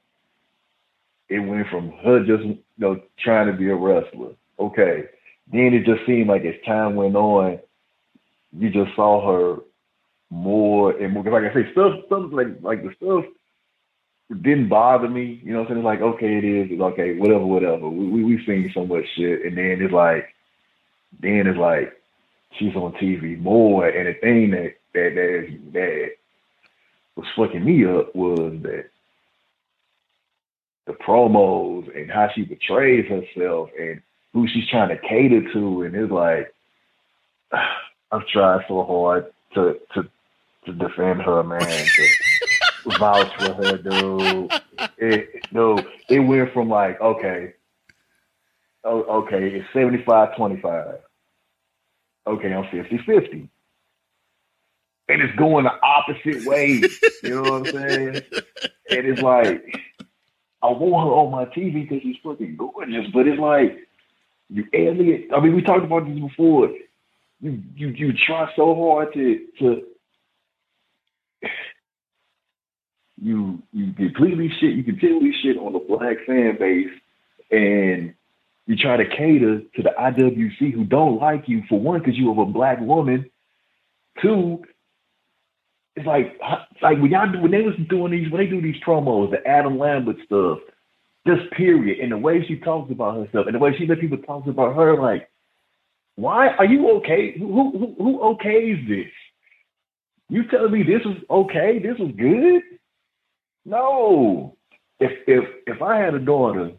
it 1.29 1.39
went 1.41 1.69
from 1.69 1.93
her 2.05 2.25
just 2.25 2.45
you 2.45 2.59
know 2.79 3.01
trying 3.19 3.47
to 3.47 3.53
be 3.53 3.71
a 3.71 3.75
wrestler. 3.75 4.33
Okay. 4.59 5.05
Then 5.53 5.75
it 5.75 5.85
just 5.85 6.07
seemed 6.07 6.29
like 6.29 6.45
as 6.45 6.55
time 6.67 6.95
went 6.95 7.17
on, 7.17 7.59
you 8.53 8.71
just 8.71 8.95
saw 8.97 9.27
her 9.57 9.63
more 10.31 10.93
and 10.93 11.13
more. 11.13 11.23
'cause 11.25 11.33
Like 11.33 11.45
I 11.51 11.55
say, 11.55 11.73
stuff, 11.73 11.95
stuff 12.07 12.25
like 12.33 12.49
like 12.63 12.83
the 12.83 12.95
stuff 12.97 13.25
didn't 14.41 14.69
bother 14.69 15.09
me. 15.09 15.41
You 15.45 15.53
know 15.53 15.61
what 15.61 15.71
I'm 15.71 15.77
saying? 15.77 15.79
It's 15.79 15.85
like, 15.85 16.01
okay, 16.01 16.39
it 16.39 16.45
is. 16.45 16.69
It's 16.71 16.81
okay, 16.81 17.17
whatever, 17.17 17.45
whatever. 17.45 17.89
We, 17.89 18.09
we 18.09 18.25
we've 18.25 18.47
seen 18.47 18.71
so 18.75 18.87
much 18.87 19.05
shit, 19.17 19.45
and 19.45 19.57
then 19.57 19.79
it's 19.81 19.93
like, 19.93 20.29
then 21.21 21.47
it's 21.47 21.59
like 21.59 21.93
she's 22.59 22.75
on 22.75 22.93
TV 22.93 23.39
more. 23.39 23.87
And 23.89 24.09
the 24.09 24.19
thing 24.21 24.51
that 24.53 24.75
that 24.95 25.15
that, 25.15 25.73
that 25.73 26.11
was 27.17 27.27
fucking 27.37 27.65
me 27.65 27.85
up 27.85 28.15
was 28.15 28.59
that 28.63 28.87
the 30.87 30.93
promos 30.93 31.95
and 31.97 32.11
how 32.11 32.29
she 32.35 32.45
portrays 32.45 33.09
herself 33.09 33.71
and 33.79 34.01
who 34.33 34.49
she's 34.49 34.69
trying 34.69 34.89
to 34.89 34.99
cater 34.99 35.53
to, 35.53 35.83
and 35.83 35.95
it's 35.95 36.13
like 36.13 36.55
I've 38.13 38.27
tried 38.29 38.65
so 38.69 38.85
hard 38.85 39.27
to 39.55 39.79
to 39.95 40.09
to 40.67 40.73
defend 40.73 41.23
her, 41.23 41.43
man. 41.43 41.61
To 41.61 42.09
vouch 42.85 43.33
for 43.39 43.55
her, 43.55 43.79
dude. 43.79 44.53
It, 44.99 45.47
no, 45.53 45.79
it 46.09 46.21
went 46.21 46.53
from 46.53 46.69
like, 46.69 47.01
okay, 47.01 47.55
oh, 48.85 49.03
okay, 49.25 49.49
it's 49.49 49.69
75 49.73 50.37
25. 50.37 50.99
Okay, 52.27 52.53
I'm 52.53 52.65
50 52.71 52.99
50. 52.99 53.49
And 55.09 55.21
it's 55.21 55.37
going 55.37 55.65
the 55.65 55.73
opposite 55.83 56.47
way. 56.47 56.83
You 57.23 57.43
know 57.43 57.43
what 57.43 57.53
I'm 57.53 57.67
saying? 57.67 58.23
And 58.91 59.07
it's 59.07 59.23
like, 59.23 59.63
I 60.63 60.69
want 60.69 61.09
her 61.09 61.15
on 61.15 61.31
my 61.33 61.45
TV 61.47 61.89
because 61.89 62.03
she's 62.03 62.17
fucking 62.23 62.57
gorgeous, 62.57 63.07
but 63.13 63.27
it's 63.27 63.41
like, 63.41 63.79
you 64.49 64.65
alien. 64.75 65.29
I 65.35 65.41
mean, 65.41 65.55
we 65.55 65.63
talked 65.63 65.85
about 65.85 66.07
this 66.07 66.19
before. 66.19 66.71
You 67.41 67.63
you 67.75 67.89
you 67.89 68.13
try 68.27 68.51
so 68.55 68.75
hard 68.75 69.13
to 69.15 69.47
to 69.59 69.83
you 73.23 73.63
you 73.73 73.93
completely 73.93 74.51
shit 74.61 74.75
you 74.75 74.83
completely 74.83 75.33
shit 75.43 75.57
on 75.57 75.73
the 75.73 75.79
black 75.79 76.17
fan 76.27 76.57
base 76.59 76.91
and 77.51 78.15
you 78.67 78.77
try 78.77 78.97
to 78.97 79.05
cater 79.05 79.61
to 79.77 79.83
the 79.83 79.91
IWC 79.99 80.73
who 80.73 80.85
don't 80.85 81.21
like 81.21 81.45
you 81.49 81.63
for 81.69 81.79
one 81.81 82.01
because 82.01 82.17
you 82.17 82.31
are 82.31 82.43
a 82.43 82.47
black 82.47 82.81
woman. 82.81 83.31
Two, 84.21 84.63
it's 85.97 86.07
like 86.07 86.39
like 86.81 86.99
when 86.99 87.11
y'all 87.11 87.31
do 87.31 87.41
when 87.41 87.51
they 87.51 87.63
was 87.63 87.75
doing 87.89 88.13
these 88.13 88.31
when 88.31 88.43
they 88.43 88.51
do 88.51 88.63
these 88.63 88.83
promos, 88.87 89.31
the 89.31 89.47
Adam 89.47 89.79
Lambert 89.79 90.17
stuff, 90.25 90.59
just 91.27 91.51
period, 91.53 92.01
and 92.01 92.13
the 92.13 92.19
way 92.19 92.45
she 92.47 92.57
talks 92.57 92.91
about 92.91 93.17
herself 93.17 93.47
and 93.47 93.55
the 93.55 93.59
way 93.59 93.73
she 93.77 93.87
let 93.87 94.01
people 94.01 94.19
talk 94.19 94.47
about 94.47 94.75
her, 94.77 95.01
like, 95.01 95.29
why 96.17 96.49
are 96.49 96.65
you 96.65 96.97
okay? 96.99 97.35
Who 97.39 97.73
who 97.73 97.95
who 97.99 98.19
okays 98.21 98.87
this? 98.89 99.13
You 100.29 100.45
telling 100.51 100.73
me 100.73 100.83
this 100.83 101.05
was 101.05 101.19
okay? 101.31 101.79
This 101.79 101.99
was 101.99 102.13
good? 102.17 102.63
No. 103.65 104.57
If 105.01 105.13
if 105.27 105.45
if 105.67 105.83
I 105.83 105.99
had 105.99 106.15
a 106.15 106.19
daughter 106.19 106.73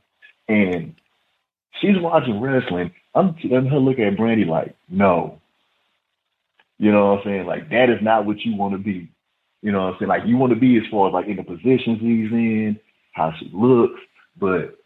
and 0.48 0.96
she's 1.82 2.00
watching 2.00 2.40
wrestling, 2.40 2.92
I'm 3.16 3.36
letting 3.44 3.70
her 3.70 3.80
look 3.80 4.00
at 4.00 4.16
Brandi 4.18 4.48
like, 4.48 4.76
no. 4.90 5.40
You 6.80 6.92
know 6.92 7.14
what 7.14 7.20
I'm 7.20 7.26
saying? 7.26 7.46
Like 7.46 7.70
that 7.70 7.90
is 7.90 8.02
not 8.02 8.26
what 8.26 8.40
you 8.42 8.56
want 8.56 8.74
to 8.74 8.78
be. 8.78 9.10
You 9.62 9.72
know 9.72 9.86
what 9.86 9.94
I'm 9.94 10.00
saying? 10.00 10.10
Like 10.10 10.26
you 10.26 10.38
want 10.38 10.54
to 10.54 10.60
be 10.60 10.78
as 10.78 10.84
far 10.92 11.08
as 11.08 11.14
like 11.14 11.28
in 11.28 11.38
the 11.38 11.44
positions 11.44 12.00
he's 12.02 12.32
in, 12.32 12.80
how 13.14 13.34
she 13.40 13.50
looks, 13.54 14.00
but 14.40 14.78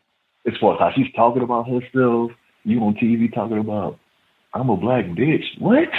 as 0.45 0.53
far 0.59 0.73
as 0.73 0.79
how 0.79 0.91
she's 0.95 1.11
talking 1.15 1.41
about 1.41 1.67
herself, 1.67 2.31
you 2.63 2.79
on 2.81 2.95
TV 2.95 3.33
talking 3.33 3.59
about, 3.59 3.97
I'm 4.53 4.69
a 4.69 4.77
black 4.77 5.05
bitch. 5.05 5.43
What? 5.59 5.89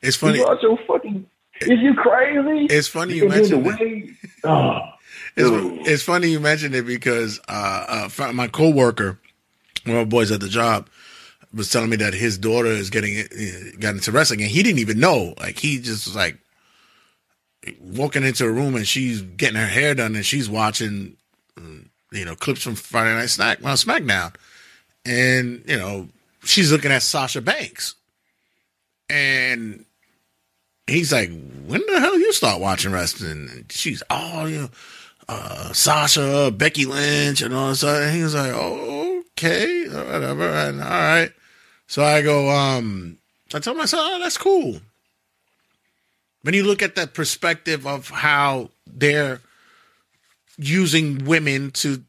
It's 0.00 0.16
funny. 0.16 0.38
You 0.38 0.58
your 0.62 0.78
fucking, 0.86 1.26
is 1.60 1.80
you 1.80 1.94
crazy? 1.94 2.66
It's 2.66 2.88
funny 2.88 3.14
you 3.14 3.24
And 3.24 3.32
then 3.32 3.50
the 3.50 3.58
mentioned 3.58 3.80
way, 3.80 4.10
oh, 4.44 4.80
It's, 5.36 5.88
it's 5.88 6.02
funny 6.02 6.28
you 6.28 6.40
mentioned 6.40 6.74
it 6.74 6.86
because 6.86 7.40
uh, 7.48 8.08
uh, 8.18 8.32
my 8.32 8.48
coworker, 8.48 9.18
one 9.84 9.96
of 9.96 10.06
my 10.06 10.10
boys 10.10 10.30
at 10.30 10.40
the 10.40 10.48
job, 10.48 10.88
was 11.54 11.70
telling 11.70 11.90
me 11.90 11.96
that 11.96 12.14
his 12.14 12.38
daughter 12.38 12.68
is 12.68 12.90
getting 12.90 13.18
uh, 13.18 13.76
got 13.78 13.94
into 13.94 14.10
wrestling, 14.12 14.40
and 14.42 14.50
he 14.50 14.62
didn't 14.62 14.78
even 14.78 14.98
know. 14.98 15.34
Like 15.38 15.58
he 15.58 15.78
just 15.78 16.06
was 16.06 16.16
like 16.16 16.38
walking 17.80 18.24
into 18.24 18.44
a 18.44 18.50
room, 18.50 18.74
and 18.74 18.86
she's 18.86 19.22
getting 19.22 19.56
her 19.56 19.66
hair 19.66 19.94
done, 19.94 20.16
and 20.16 20.24
she's 20.26 20.48
watching, 20.48 21.16
mm, 21.58 21.86
you 22.10 22.24
know, 22.24 22.34
clips 22.34 22.62
from 22.62 22.74
Friday 22.74 23.14
Night 23.14 23.30
Snack, 23.30 23.58
well, 23.62 23.76
SmackDown, 23.76 24.34
and 25.04 25.62
you 25.66 25.76
know, 25.76 26.08
she's 26.44 26.72
looking 26.72 26.90
at 26.90 27.02
Sasha 27.02 27.40
Banks, 27.40 27.94
and 29.08 29.84
he's 30.92 31.12
like, 31.12 31.30
"When 31.66 31.82
the 31.86 32.00
hell 32.00 32.18
you 32.18 32.32
start 32.32 32.60
watching 32.60 32.92
wrestling?" 32.92 33.48
And 33.50 33.64
she's, 33.70 34.02
"Oh, 34.10 34.46
you 34.46 34.58
know." 34.62 34.70
uh, 35.28 35.72
Sasha, 35.72 36.50
Becky 36.54 36.84
Lynch, 36.84 37.42
and 37.42 37.54
all 37.54 37.68
this 37.70 37.78
stuff. 37.78 38.02
And 38.02 38.14
he 38.14 38.22
was 38.24 38.34
like, 38.34 38.52
oh, 38.52 39.22
okay, 39.38 39.84
whatever. 39.88 40.48
And 40.50 40.82
all 40.82 40.88
right. 40.90 41.32
So 41.86 42.02
I 42.04 42.22
go, 42.22 42.50
um, 42.50 43.16
I 43.54 43.60
tell 43.60 43.74
myself, 43.74 44.02
oh, 44.04 44.18
that's 44.18 44.36
cool. 44.36 44.80
When 46.42 46.54
you 46.54 46.64
look 46.64 46.82
at 46.82 46.96
that 46.96 47.14
perspective 47.14 47.86
of 47.86 48.08
how 48.10 48.70
they're 48.86 49.40
using 50.58 51.24
women 51.24 51.70
to 51.72 52.02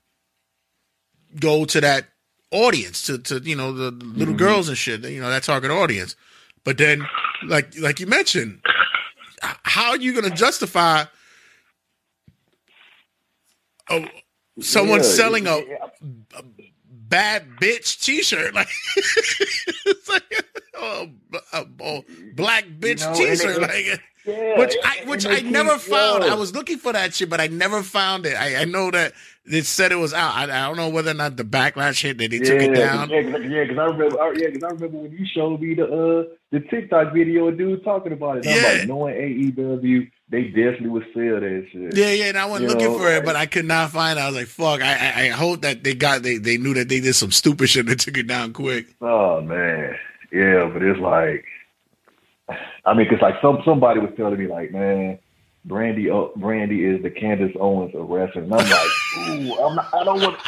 go 1.40 1.66
to 1.66 1.82
that 1.82 2.06
audience, 2.52 3.04
to, 3.04 3.20
to 3.20 3.40
you 3.40 3.56
know, 3.56 3.72
the 3.74 3.92
little 3.92 4.34
Mhm. 4.34 4.38
girls 4.40 4.70
and 4.70 4.78
shit, 4.78 5.04
you 5.06 5.22
know, 5.22 5.30
that 5.30 5.44
target 5.44 5.72
audience. 5.72 6.16
But 6.64 6.78
then, 6.78 7.08
like, 7.46 7.78
like 7.78 8.00
you 8.00 8.08
mentioned, 8.08 8.60
how 9.64 9.90
are 9.92 9.98
you 9.98 10.14
going 10.14 10.30
to 10.30 10.36
justify 10.36 11.06
oh, 13.90 14.06
someone 14.60 15.00
Yeah, 15.00 15.06
selling 15.06 15.48
a, 15.48 15.58
a 16.38 16.44
bad 16.88 17.48
bitch 17.62 18.02
T-shirt, 18.02 18.54
like, 18.56 18.70
like 20.10 20.46
oh, 20.76 21.10
a, 21.34 21.58
a- 21.58 21.68
a 21.84 22.04
black 22.36 22.66
bitch 22.66 23.02
know, 23.02 23.14
T-shirt, 23.16 23.62
like, 23.62 23.86
yeah, 24.26 24.58
which 24.58 24.76
I 24.84 25.04
which 25.06 25.26
I 25.26 25.42
never 25.42 25.78
found. 25.78 26.24
I 26.24 26.36
was 26.36 26.54
looking 26.54 26.78
for 26.78 26.94
that 26.94 27.14
shit, 27.14 27.30
but 27.30 27.42
I 27.42 27.48
never 27.48 27.84
found 27.84 28.26
it. 28.26 28.36
I, 28.36 28.62
I 28.62 28.66
know 28.66 28.90
that 28.92 29.14
it 29.46 29.66
said 29.66 29.92
it 29.92 29.96
was 29.96 30.14
out. 30.14 30.34
I, 30.36 30.44
I 30.44 30.68
don't 30.68 30.78
know 30.78 30.90
whether 30.90 31.12
or 31.12 31.16
not 31.16 31.36
the 31.36 31.44
backlash 31.44 32.02
hit 32.02 32.18
that 32.20 32.32
they 32.32 32.40
took 32.40 32.62
it 32.62 32.74
down. 32.74 33.10
Yeah, 33.10 33.24
cause, 33.24 33.42
yeah, 33.44 33.58
I 33.60 33.86
remember. 33.86 34.22
I, 34.22 34.34
yeah, 34.38 34.48
because 34.48 34.64
I 34.64 34.68
remember 34.70 34.98
when 35.00 35.12
you 35.12 35.26
showed 35.26 35.60
me 35.60 35.74
the 35.74 35.86
uh 35.86 36.34
the 36.52 36.60
TikTok 36.62 37.14
video 37.14 37.48
of 37.48 37.58
dude 37.58 37.84
talking 37.84 38.14
about 38.14 38.38
it. 38.38 38.46
And 38.46 38.56
Yeah. 38.56 38.68
I'm 38.70 38.78
like, 38.80 38.88
knowing 38.88 39.16
AEW, 39.16 40.12
they 40.30 40.44
definitely 40.44 40.90
would 40.90 41.06
sell 41.14 41.40
that 41.42 41.68
shit. 41.72 41.96
Yeah, 41.98 42.12
yeah, 42.12 42.26
and 42.26 42.38
I 42.38 42.46
went 42.46 42.62
You 42.64 42.70
looking 42.70 42.86
know, 42.86 42.98
for 42.98 43.12
it, 43.12 43.26
but 43.26 43.36
I 43.36 43.46
could 43.46 43.66
not 43.66 43.92
find 43.92 44.18
it. 44.18 44.22
I 44.22 44.28
was 44.28 44.36
like, 44.36 44.48
"Fuck!" 44.48 44.82
I, 44.82 44.94
I, 44.94 45.26
I 45.26 45.28
hope 45.30 45.62
that 45.62 45.84
they 45.84 45.94
got 45.94 46.24
they 46.24 46.38
they 46.38 46.58
knew 46.58 46.74
that 46.76 46.88
they 46.90 47.00
did 47.02 47.14
some 47.14 47.32
stupid 47.32 47.70
shit 47.70 47.88
and 47.90 48.00
took 48.00 48.18
it 48.18 48.28
down 48.28 48.54
quick. 48.54 48.88
Oh 49.02 49.42
man, 49.42 49.96
yeah, 50.32 50.70
but 50.72 50.82
it's 50.82 51.00
like, 51.00 51.46
I 52.86 52.94
mean, 52.94 53.08
because 53.10 53.22
like 53.22 53.36
some 53.42 53.62
somebody 53.66 54.00
was 54.00 54.12
telling 54.16 54.40
me 54.40 54.48
like, 54.48 54.72
man, 54.72 55.20
Brandi 55.68 56.10
uh, 56.10 56.38
Brandi 56.38 56.96
is 56.96 57.02
the 57.04 57.10
Candace 57.10 57.56
Owens 57.60 57.96
of 57.96 58.10
wrestling. 58.10 58.46
And 58.46 58.54
I'm 58.54 58.70
like, 58.70 58.90
ooh, 59.30 59.66
I'm 59.66 59.76
not, 59.76 59.94
I 59.94 60.04
don't 60.04 60.22
want 60.22 60.40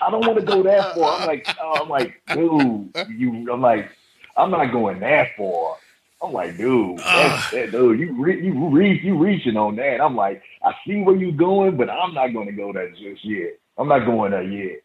I 0.00 0.10
don't 0.10 0.26
want 0.26 0.38
to 0.38 0.44
go 0.44 0.62
that 0.62 0.94
far. 0.94 1.20
I'm 1.20 1.26
like, 1.26 1.46
oh, 1.60 1.82
I'm 1.82 1.88
like, 1.88 2.20
dude, 2.34 2.90
you. 3.16 3.52
I'm 3.52 3.60
like, 3.60 3.90
I'm 4.36 4.50
not 4.50 4.72
going 4.72 5.00
that 5.00 5.28
far. 5.36 5.76
I'm 6.22 6.32
like, 6.32 6.56
dude, 6.56 6.98
that's, 6.98 7.50
that, 7.50 7.70
dude, 7.70 7.98
you 7.98 8.12
re- 8.22 8.42
you 8.42 8.68
reach 8.68 9.02
you 9.02 9.16
reaching 9.16 9.56
on 9.56 9.76
that. 9.76 10.00
I'm 10.00 10.16
like, 10.16 10.42
I 10.62 10.74
see 10.86 11.00
where 11.00 11.16
you're 11.16 11.32
going, 11.32 11.76
but 11.76 11.88
I'm 11.88 12.14
not 12.14 12.28
going 12.28 12.46
to 12.46 12.52
go 12.52 12.72
there 12.72 12.90
just 12.90 13.24
yet. 13.24 13.58
I'm 13.78 13.88
not 13.88 14.04
going 14.04 14.32
there 14.32 14.42
yet. 14.42 14.82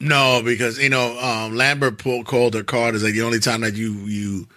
No, 0.00 0.42
because 0.44 0.78
you 0.78 0.88
know 0.88 1.18
um, 1.20 1.54
Lambert 1.54 1.98
pulled, 1.98 2.26
called 2.26 2.54
her 2.54 2.62
card 2.62 2.94
is 2.94 3.04
like 3.04 3.14
the 3.14 3.22
only 3.22 3.40
time 3.40 3.60
that 3.60 3.74
you 3.74 3.92
you 3.92 4.48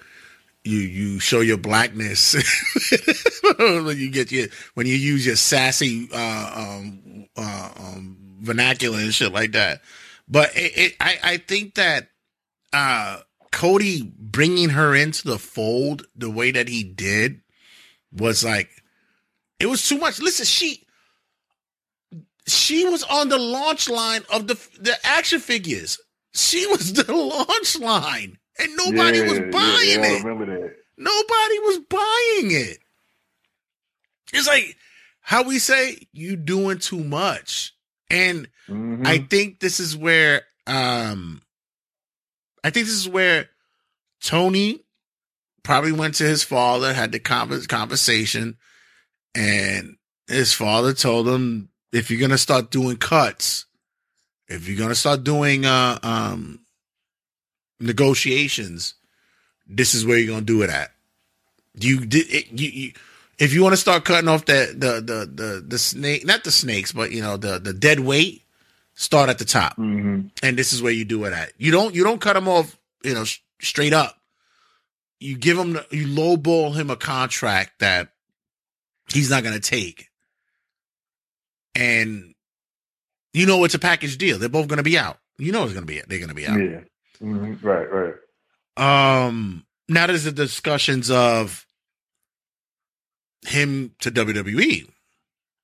you 0.64 0.78
you 0.78 1.20
show 1.20 1.40
your 1.40 1.58
blackness 1.58 2.34
when 3.58 3.98
you 3.98 4.12
get 4.12 4.32
your 4.32 4.48
when 4.76 4.86
you 4.86 4.96
use 4.96 5.26
your 5.26 5.36
sassy 5.36 6.08
uh, 6.14 6.52
um, 6.56 7.28
uh, 7.36 7.70
um, 7.78 8.18
vernacular 8.40 9.00
and 9.00 9.14
shit 9.14 9.32
like 9.34 9.54
that. 9.54 9.82
But 10.28 10.56
it, 10.56 10.78
it, 10.78 10.96
I 11.00 11.20
I 11.24 11.38
think 11.38 11.76
that 11.76 12.10
uh, 12.74 13.22
Cody 13.52 14.14
bringing 14.18 14.70
her 14.70 14.96
into 14.96 15.28
the 15.28 15.40
fold 15.40 16.06
the 16.16 16.30
way 16.30 16.52
that 16.52 16.68
he 16.68 16.84
did 16.84 17.42
was 18.12 18.44
like 18.44 18.70
it 19.60 19.68
was 19.68 19.88
too 19.88 19.98
much. 19.98 20.20
Listen, 20.20 20.46
she 20.46 20.86
she 22.48 22.86
was 22.86 23.04
on 23.04 23.30
the 23.30 23.38
launch 23.38 23.90
line 23.90 24.22
of 24.32 24.48
the 24.48 24.56
the 24.80 24.96
action 25.04 25.40
figures. 25.40 26.00
She 26.34 26.66
was 26.68 26.94
the 26.94 27.12
launch 27.14 27.80
line, 27.80 28.38
and 28.62 28.76
nobody 28.76 29.20
yeah, 29.20 29.28
was 29.28 29.40
buying 29.40 30.04
yeah, 30.04 30.18
it. 30.18 30.78
Nobody 30.98 31.60
was 31.60 31.80
buying 31.90 32.52
it. 32.52 32.78
It's 34.34 34.48
like 34.48 34.78
how 35.22 35.44
we 35.44 35.60
say 35.60 36.08
you 36.14 36.36
doing 36.36 36.80
too 36.80 37.04
much, 37.04 37.74
and 38.10 38.48
Mm-hmm. 38.72 39.06
I 39.06 39.18
think 39.18 39.60
this 39.60 39.80
is 39.80 39.98
where 39.98 40.44
um, 40.66 41.42
I 42.64 42.70
think 42.70 42.86
this 42.86 42.96
is 42.96 43.10
where 43.10 43.50
Tony 44.24 44.80
probably 45.64 45.92
went 45.92 46.16
to 46.16 46.24
his 46.24 46.44
father, 46.44 46.94
had 46.94 47.12
the 47.12 47.20
convers- 47.20 47.68
conversation, 47.68 48.58
and 49.36 49.98
his 50.28 50.54
father 50.54 50.94
told 50.94 51.28
him, 51.28 51.70
if 51.92 52.10
you're 52.10 52.22
gonna 52.22 52.38
start 52.38 52.72
doing 52.72 52.96
cuts, 52.96 53.66
if 54.48 54.68
you're 54.70 54.80
gonna 54.80 54.96
start 54.96 55.24
doing 55.26 55.66
uh 55.66 56.00
um 56.02 56.60
negotiations, 57.82 58.94
this 59.68 59.94
is 59.94 60.06
where 60.06 60.18
you're 60.18 60.34
gonna 60.34 60.46
do 60.46 60.62
it 60.62 60.70
at. 60.70 60.92
You 61.76 62.06
did 62.06 62.30
it, 62.30 62.52
you, 62.60 62.70
you 62.70 62.92
if 63.40 63.54
you 63.54 63.64
want 63.64 63.74
to 63.74 63.78
start 63.78 64.06
cutting 64.06 64.28
off 64.30 64.46
the 64.46 64.74
the 64.78 64.94
the 65.02 65.26
the 65.26 65.66
the 65.68 65.78
snake, 65.80 66.26
not 66.26 66.44
the 66.44 66.52
snakes, 66.52 66.92
but 66.92 67.12
you 67.12 67.22
know 67.22 67.38
the 67.38 67.60
the 67.60 67.74
dead 67.74 68.00
weight, 68.00 68.44
start 68.94 69.30
at 69.30 69.38
the 69.40 69.46
top, 69.46 69.78
Mm-hmm. 69.78 70.28
and 70.44 70.58
this 70.58 70.74
is 70.74 70.82
where 70.82 70.92
you 70.92 71.06
do 71.06 71.24
it 71.26 71.34
at. 71.34 71.54
You 71.58 71.72
don't 71.72 71.96
you 71.96 72.04
don't 72.04 72.22
cut 72.22 72.34
them 72.34 72.48
off, 72.48 72.78
you 73.04 73.14
know, 73.14 73.24
sh- 73.24 73.40
straight 73.62 73.94
up. 73.94 74.18
You 75.20 75.38
give 75.38 75.58
him 75.58 75.74
the, 75.74 75.86
you 75.92 76.08
lowball 76.08 76.76
him 76.76 76.90
a 76.90 76.96
contract 76.96 77.80
that 77.80 78.10
he's 79.14 79.30
not 79.30 79.44
going 79.44 79.54
to 79.54 79.62
take, 79.62 80.10
and 81.76 82.34
you 83.34 83.46
know 83.46 83.64
it's 83.64 83.76
a 83.76 83.80
package 83.80 84.18
deal. 84.18 84.38
They're 84.40 84.50
both 84.50 84.68
going 84.68 84.78
to 84.78 84.84
be 84.84 84.98
out. 84.98 85.18
You 85.38 85.52
know 85.52 85.64
it's 85.64 85.74
going 85.74 85.86
to 85.86 85.92
be 85.92 86.02
they're 86.08 86.20
going 86.20 86.30
to 86.30 86.36
be 86.36 86.48
out. 86.48 86.60
Yeah. 86.60 86.82
Mhm. 87.22 87.64
Right, 87.64 87.88
right. 87.92 88.16
Um, 88.78 89.66
now 89.88 90.08
there's 90.08 90.24
the 90.24 90.32
discussions 90.32 91.12
of 91.12 91.66
him 93.46 93.96
to 94.00 94.12
WWE. 94.12 94.90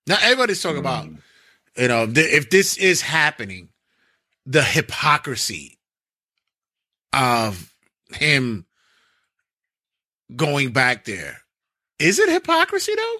Now 0.07 0.17
everybody's 0.21 0.61
talking 0.61 0.79
about, 0.79 1.09
you 1.77 1.87
know, 1.87 2.05
th- 2.05 2.33
if 2.33 2.49
this 2.49 2.77
is 2.77 3.01
happening, 3.01 3.69
the 4.45 4.63
hypocrisy 4.63 5.77
of 7.13 7.73
him 8.13 8.65
going 10.35 10.71
back 10.71 11.05
there. 11.05 11.41
Is 11.99 12.19
it 12.19 12.29
hypocrisy 12.29 12.93
though? 12.95 13.17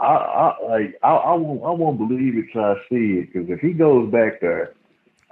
I, 0.00 0.06
I 0.06 0.66
like 0.68 0.98
I, 1.02 1.08
I 1.10 1.34
won't 1.34 1.62
I 1.62 1.70
won't 1.70 1.98
believe 1.98 2.36
it 2.36 2.46
till 2.52 2.62
I 2.64 2.74
see 2.90 3.20
it 3.20 3.32
because 3.32 3.48
if 3.48 3.60
he 3.60 3.72
goes 3.72 4.10
back 4.10 4.40
there, 4.40 4.74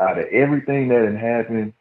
out 0.03 0.19
of 0.19 0.27
everything 0.27 0.89
that 0.89 1.03
had 1.05 1.17
happened, 1.17 1.73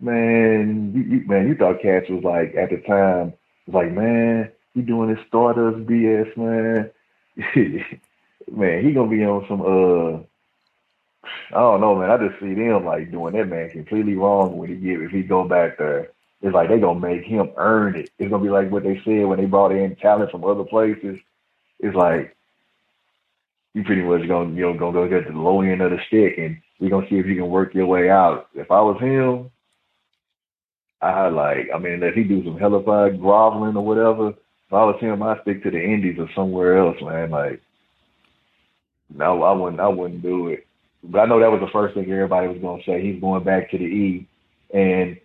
man, 0.00 0.92
you, 0.94 1.02
you 1.02 1.26
man, 1.26 1.48
you 1.48 1.54
thought 1.54 1.82
Cash 1.82 2.08
was 2.08 2.24
like 2.24 2.54
at 2.54 2.70
the 2.70 2.78
time 2.78 3.34
was 3.66 3.74
like, 3.74 3.92
man, 3.92 4.50
he 4.74 4.82
doing 4.82 5.14
this 5.14 5.24
Stardust 5.26 5.86
BS, 5.86 6.36
man. 6.36 6.90
man, 8.50 8.84
he 8.84 8.92
gonna 8.92 9.10
be 9.10 9.24
on 9.24 9.44
some 9.48 9.60
uh. 9.62 10.22
I 11.50 11.58
don't 11.58 11.80
know, 11.80 11.96
man. 11.96 12.10
I 12.10 12.28
just 12.28 12.40
see 12.40 12.54
them 12.54 12.84
like 12.84 13.10
doing 13.10 13.34
that 13.34 13.48
man 13.48 13.70
completely 13.70 14.14
wrong 14.14 14.56
when 14.56 14.68
he 14.68 14.76
get 14.76 15.02
if 15.02 15.10
he 15.10 15.22
go 15.22 15.46
back 15.46 15.78
there. 15.78 16.10
It's 16.42 16.54
like 16.54 16.68
they 16.68 16.78
gonna 16.78 17.00
make 17.00 17.24
him 17.24 17.50
earn 17.56 17.96
it. 17.96 18.10
It's 18.18 18.30
gonna 18.30 18.42
be 18.42 18.50
like 18.50 18.70
what 18.70 18.84
they 18.84 19.00
said 19.04 19.26
when 19.26 19.40
they 19.40 19.46
brought 19.46 19.72
in 19.72 19.96
talent 19.96 20.30
from 20.30 20.44
other 20.44 20.64
places. 20.64 21.18
It's 21.80 21.96
like 21.96 22.36
you 23.76 23.84
pretty 23.84 24.00
much 24.00 24.26
gonna 24.26 24.54
you 24.54 24.62
know 24.62 24.72
gonna 24.72 24.92
go 24.92 25.06
get 25.06 25.28
the 25.30 25.38
low 25.38 25.60
end 25.60 25.82
of 25.82 25.90
the 25.90 25.98
stick, 26.06 26.38
and 26.38 26.56
we 26.80 26.88
gonna 26.88 27.06
see 27.10 27.16
if 27.16 27.26
you 27.26 27.34
can 27.36 27.50
work 27.50 27.74
your 27.74 27.86
way 27.86 28.08
out. 28.08 28.48
If 28.54 28.70
I 28.70 28.80
was 28.80 28.98
him, 28.98 29.50
I 31.02 31.28
like. 31.28 31.68
I 31.74 31.78
mean, 31.78 32.02
if 32.02 32.14
he 32.14 32.24
do 32.24 32.42
some 32.42 32.58
hellified 32.58 33.20
groveling 33.20 33.76
or 33.76 33.84
whatever, 33.84 34.28
if 34.30 34.72
I 34.72 34.82
was 34.82 34.98
him, 34.98 35.22
I'd 35.22 35.42
stick 35.42 35.62
to 35.62 35.70
the 35.70 35.78
Indies 35.78 36.16
or 36.18 36.26
somewhere 36.34 36.78
else, 36.78 36.96
man. 37.02 37.30
Like, 37.30 37.60
no, 39.14 39.42
I 39.42 39.52
wouldn't. 39.52 39.78
I 39.78 39.88
wouldn't 39.88 40.22
do 40.22 40.48
it. 40.48 40.66
But 41.04 41.18
I 41.18 41.26
know 41.26 41.38
that 41.38 41.52
was 41.52 41.60
the 41.60 41.70
first 41.70 41.94
thing 41.94 42.10
everybody 42.10 42.48
was 42.48 42.62
gonna 42.62 42.82
say. 42.86 43.02
He's 43.02 43.20
going 43.20 43.44
back 43.44 43.70
to 43.72 43.78
the 43.78 43.84
E, 43.84 44.26
and 44.72 45.18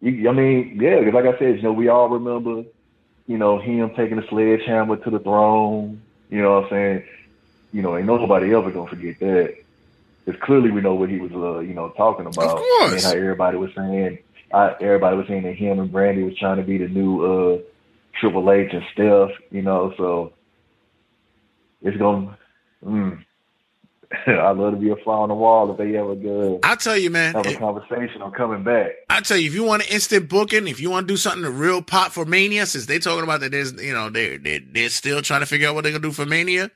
you, 0.00 0.28
I 0.28 0.32
mean, 0.32 0.78
yeah, 0.80 1.00
because 1.00 1.12
like 1.12 1.34
I 1.34 1.36
said, 1.40 1.56
you 1.56 1.62
know, 1.62 1.72
we 1.72 1.88
all 1.88 2.08
remember, 2.08 2.62
you 3.26 3.36
know, 3.36 3.58
him 3.58 3.90
taking 3.96 4.18
the 4.18 4.22
sledgehammer 4.30 4.96
to 4.98 5.10
the 5.10 5.18
throne. 5.18 6.02
You 6.30 6.42
know 6.42 6.60
what 6.60 6.64
I'm 6.66 6.70
saying? 6.70 7.04
You 7.72 7.82
know, 7.82 7.96
ain't 7.96 8.06
nobody 8.06 8.54
ever 8.54 8.70
gonna 8.70 8.88
forget 8.88 9.18
that. 9.20 9.56
Because 10.24 10.40
clearly 10.42 10.70
we 10.70 10.80
know 10.80 10.94
what 10.94 11.08
he 11.08 11.18
was, 11.18 11.32
uh, 11.32 11.60
you 11.60 11.74
know, 11.74 11.90
talking 11.90 12.26
about. 12.26 12.44
Of 12.44 12.56
course. 12.56 12.92
And 12.92 13.02
how 13.02 13.10
everybody 13.12 13.56
was 13.56 13.70
saying, 13.74 14.18
I, 14.52 14.74
everybody 14.80 15.16
was 15.16 15.26
saying 15.26 15.42
that 15.44 15.54
him 15.54 15.78
and 15.78 15.90
Brandi 15.90 16.24
was 16.24 16.36
trying 16.38 16.56
to 16.58 16.62
be 16.62 16.78
the 16.78 16.88
new 16.88 17.24
uh, 17.24 17.58
Triple 18.20 18.50
H 18.50 18.72
and 18.72 18.84
Steph. 18.92 19.30
You 19.50 19.62
know, 19.62 19.94
so 19.96 20.32
it's 21.82 21.96
gonna. 21.96 22.36
Mm, 22.84 23.24
I'd 24.26 24.56
love 24.56 24.72
to 24.72 24.78
be 24.78 24.90
a 24.90 24.96
fly 24.96 25.16
on 25.16 25.28
the 25.28 25.34
wall 25.34 25.70
if 25.70 25.76
they 25.76 25.96
ever 25.96 26.14
go. 26.14 26.60
I'll 26.62 26.76
tell 26.76 26.96
you, 26.96 27.10
man. 27.10 27.34
Have 27.34 27.46
a 27.46 27.54
conversation 27.56 28.22
on 28.22 28.32
coming 28.32 28.62
back. 28.62 28.92
I 29.10 29.20
tell 29.20 29.36
you, 29.36 29.48
if 29.48 29.54
you 29.54 29.64
want 29.64 29.82
an 29.82 29.88
instant 29.92 30.28
booking, 30.28 30.66
if 30.66 30.80
you 30.80 30.90
want 30.90 31.06
to 31.06 31.12
do 31.12 31.18
something 31.18 31.42
to 31.42 31.50
real 31.50 31.82
pop 31.82 32.12
for 32.12 32.24
Mania, 32.24 32.64
since 32.64 32.86
they're 32.86 33.00
talking 33.00 33.24
about 33.24 33.40
that, 33.40 33.52
there's 33.52 33.72
you 33.82 33.92
know 33.92 34.08
they 34.08 34.38
they 34.38 34.60
they're 34.60 34.88
still 34.88 35.20
trying 35.20 35.40
to 35.40 35.46
figure 35.46 35.68
out 35.68 35.74
what 35.74 35.82
they're 35.82 35.92
gonna 35.92 36.02
do 36.02 36.12
for 36.12 36.24
Mania. 36.24 36.70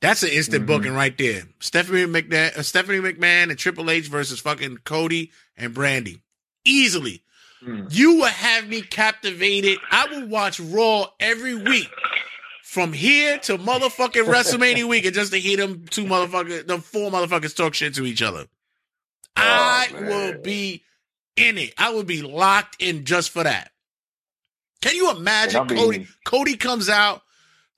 That's 0.00 0.22
an 0.22 0.28
instant 0.30 0.64
Mhm. 0.64 0.66
booking 0.66 0.92
right 0.92 1.16
there. 1.16 1.44
Stephanie 1.60 2.04
McMahon, 2.04 2.56
uh, 2.56 2.62
Stephanie 2.62 2.98
McMahon, 2.98 3.50
and 3.50 3.58
Triple 3.58 3.90
H 3.90 4.06
versus 4.08 4.40
fucking 4.40 4.78
Cody 4.84 5.32
and 5.56 5.74
Brandi, 5.74 6.20
easily. 6.64 7.22
You 7.88 8.16
will 8.16 8.26
have 8.26 8.68
me 8.68 8.82
captivated. 8.82 9.78
I 9.90 10.06
will 10.06 10.26
watch 10.26 10.60
Raw 10.60 11.06
every 11.18 11.54
week. 11.54 11.88
From 12.62 12.92
here 12.92 13.38
to 13.38 13.56
motherfucking 13.56 14.26
WrestleMania 14.26 14.84
week, 14.88 15.04
and 15.06 15.14
just 15.14 15.32
to 15.32 15.40
hear 15.40 15.56
them 15.56 15.86
two 15.88 16.04
motherfuckers, 16.04 16.66
the 16.66 16.78
four 16.78 17.10
motherfuckers 17.10 17.56
talk 17.56 17.74
shit 17.74 17.94
to 17.94 18.04
each 18.04 18.20
other. 18.22 18.46
I 19.36 19.88
will 19.92 20.38
be 20.42 20.82
in 21.36 21.58
it. 21.58 21.74
I 21.78 21.90
will 21.90 22.02
be 22.04 22.22
locked 22.22 22.76
in 22.82 23.04
just 23.04 23.30
for 23.30 23.42
that. 23.44 23.72
Can 24.82 24.94
you 24.94 25.10
imagine 25.10 25.62
And 25.62 25.70
I 25.70 25.74
mean- 25.74 25.84
Cody? 25.84 26.06
Cody 26.24 26.56
comes 26.56 26.88
out 26.88 27.22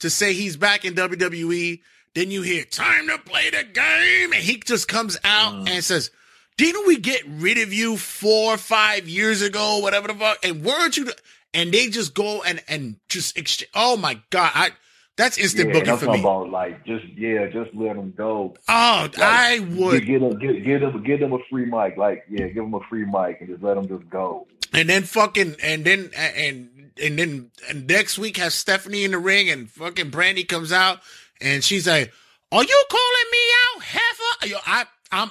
to 0.01 0.11
say 0.11 0.33
he's 0.33 0.57
back 0.57 0.85
in 0.85 0.95
WWE. 0.95 1.81
Then 2.19 2.33
you 2.33 2.43
hear 2.43 2.65
"Time 2.65 3.07
to 3.07 3.17
play 3.19 3.49
the 3.49 3.63
game," 3.63 4.33
and 4.33 4.43
he 4.43 4.57
just 4.57 4.89
comes 4.89 5.17
out 5.23 5.53
mm. 5.53 5.71
and 5.71 5.85
says, 5.85 6.11
"Didn't 6.57 6.85
we 6.85 6.97
get 6.97 7.23
rid 7.25 7.59
of 7.59 7.73
you 7.73 7.97
four 7.97 8.55
or 8.55 8.57
five 8.57 9.07
years 9.07 9.41
ago? 9.41 9.79
Whatever 9.79 10.09
the 10.09 10.15
fuck." 10.15 10.45
And 10.45 10.65
weren't 10.65 10.97
you? 10.97 11.05
The, 11.05 11.17
and 11.55 11.71
they 11.71 11.87
just 11.87 12.15
go 12.15 12.43
and 12.43 12.61
and 12.67 12.97
just 13.09 13.39
exchange. 13.39 13.71
Oh 13.73 13.97
my 13.97 14.19
god, 14.31 14.51
I 14.53 14.71
that's 15.15 15.39
instant 15.39 15.69
yeah, 15.69 15.75
booking 15.75 15.91
and 15.91 15.93
I'm 15.93 15.99
for 15.99 16.07
talking 16.07 16.23
me. 16.23 16.29
about 16.29 16.51
like 16.51 16.85
just 16.85 17.05
yeah, 17.17 17.47
just 17.47 17.73
let 17.73 17.95
them 17.95 18.13
go. 18.17 18.57
Oh, 18.69 19.09
I 19.19 19.61
would. 19.77 20.05
Get 20.05 20.21
them, 20.21 20.41
get, 20.41 20.65
get 20.65 20.81
them, 20.81 21.01
give 21.05 21.21
them 21.21 21.33
a 21.35 21.39
free 21.49 21.67
mic. 21.67 21.97
Like 21.97 22.25
yeah, 22.29 22.49
give 22.49 22.65
them 22.65 22.75
a 22.75 22.81
free 22.91 23.05
mic 23.05 23.37
and 23.39 23.49
just 23.49 23.63
let 23.63 23.77
them 23.77 23.87
just 23.87 24.11
go. 24.11 24.49
and 24.73 24.89
then 24.89 25.05
fucking 25.05 25.55
and 25.63 25.85
then 25.85 26.11
and 26.17 26.91
and 27.01 27.17
then 27.17 27.51
and 27.71 27.87
next 27.87 28.19
week 28.19 28.39
has 28.39 28.55
Stephanie 28.55 29.05
in 29.05 29.13
the 29.13 29.19
ring 29.19 29.49
and 29.49 29.71
fucking 29.71 30.11
Brandi 30.11 30.49
comes 30.49 30.73
out 30.73 30.99
and 31.41 31.63
she's 31.65 31.87
like, 31.87 32.13
"Are 32.53 32.63
you 32.63 32.85
calling 32.91 33.31
me 33.33 33.39
out, 33.77 33.83
heifer?" 33.83 34.47
Yo, 34.49 34.57
I 34.67 34.85
I'm 35.13 35.31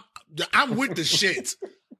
I'm 0.53 0.75
with 0.75 0.95
the 0.95 1.01
shits. 1.03 1.55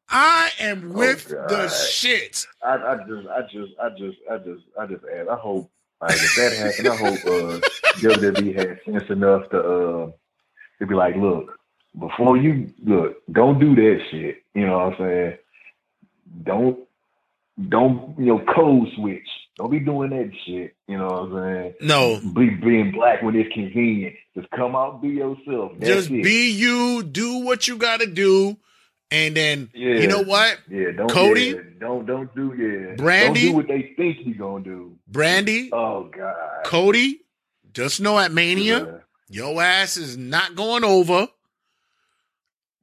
I 0.09 0.51
am 0.59 0.93
with 0.93 1.33
Oh, 1.37 1.47
the 1.47 1.65
shits. 1.67 2.45
I, 2.63 2.75
I 2.75 2.95
just, 3.07 3.27
I 3.27 3.41
just, 3.41 3.73
I 3.81 3.89
just, 3.89 4.17
I 4.31 4.37
just, 4.37 4.63
I 4.79 4.85
just 4.87 5.03
add. 5.13 5.27
I 5.27 5.35
hope 5.35 5.69
like 6.01 6.11
if 6.13 6.35
that 6.35 6.53
happens, 6.53 6.87
I 6.87 6.95
hope 6.95 7.25
uh, 7.25 7.67
WWE 7.99 8.55
has 8.55 8.77
sense 8.85 9.09
enough 9.09 9.49
to 9.49 9.59
uh 9.59 10.11
to 10.79 10.85
be 10.85 10.93
like, 10.95 11.15
look, 11.15 11.57
before 11.99 12.37
you 12.37 12.71
look, 12.85 13.17
don't 13.31 13.59
do 13.59 13.75
that 13.75 13.99
shit. 14.11 14.43
You 14.53 14.67
know 14.67 14.77
what 14.77 14.93
I'm 14.93 14.97
saying? 14.99 15.37
Don't, 16.43 16.79
don't, 17.69 18.15
you 18.19 18.25
know, 18.25 18.45
code 18.53 18.87
switch. 18.95 19.27
Don't 19.57 19.71
be 19.71 19.79
doing 19.79 20.11
that 20.11 20.31
shit. 20.45 20.75
You 20.87 20.97
know 20.99 21.07
what 21.07 21.41
I'm 21.41 21.53
saying? 21.55 21.73
No. 21.81 22.19
Be 22.19 22.49
being 22.51 22.91
black 22.91 23.23
when 23.23 23.35
it's 23.35 23.51
convenient. 23.53 24.15
Just 24.35 24.49
come 24.51 24.75
out, 24.75 25.01
be 25.01 25.09
yourself. 25.09 25.71
That's 25.79 25.93
Just 25.93 26.11
it. 26.11 26.23
be 26.23 26.51
you, 26.51 27.01
do 27.01 27.39
what 27.39 27.67
you 27.67 27.77
got 27.77 28.01
to 28.01 28.05
do, 28.05 28.55
and 29.09 29.35
then 29.35 29.69
Yeah. 29.73 29.95
you 29.95 30.07
know 30.07 30.21
what? 30.21 30.59
Yeah, 30.69 30.91
don't 30.95 31.09
Cody, 31.09 31.45
yeah, 31.45 31.61
don't 31.79 32.05
don't 32.05 32.33
do 32.35 32.53
yeah. 32.55 32.95
Brandi? 32.95 33.25
Don't 33.25 33.33
do 33.33 33.53
what 33.53 33.67
they 33.67 33.93
think 33.97 34.17
you're 34.25 34.35
gonna 34.35 34.63
do. 34.63 34.95
Brandi, 35.11 35.69
Oh 35.71 36.03
God. 36.15 36.35
Cody, 36.65 37.21
just 37.73 37.99
know 37.99 38.19
at 38.19 38.31
Mania, 38.31 39.01
your 39.29 39.59
ass 39.61 39.97
is 39.97 40.17
not 40.17 40.55
going 40.55 40.83
over. 40.83 41.29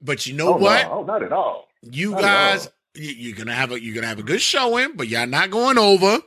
But 0.01 0.27
you 0.27 0.35
know 0.35 0.55
oh, 0.55 0.57
what? 0.59 0.87
No, 0.87 0.93
oh, 0.93 1.05
not 1.05 1.23
at 1.23 1.33
all. 1.33 1.69
You 1.83 2.11
Not 2.11 2.21
guys, 2.23 2.69
you're 2.95 3.37
gonna 3.37 3.55
have 3.55 3.71
a 3.73 3.81
you're 3.81 3.95
gonna 3.95 4.07
have 4.07 4.19
a 4.19 4.23
good 4.23 4.41
showing, 4.41 4.93
but 4.97 5.09
y'all 5.09 5.27
not 5.27 5.51
going 5.51 5.79
over. 5.79 6.19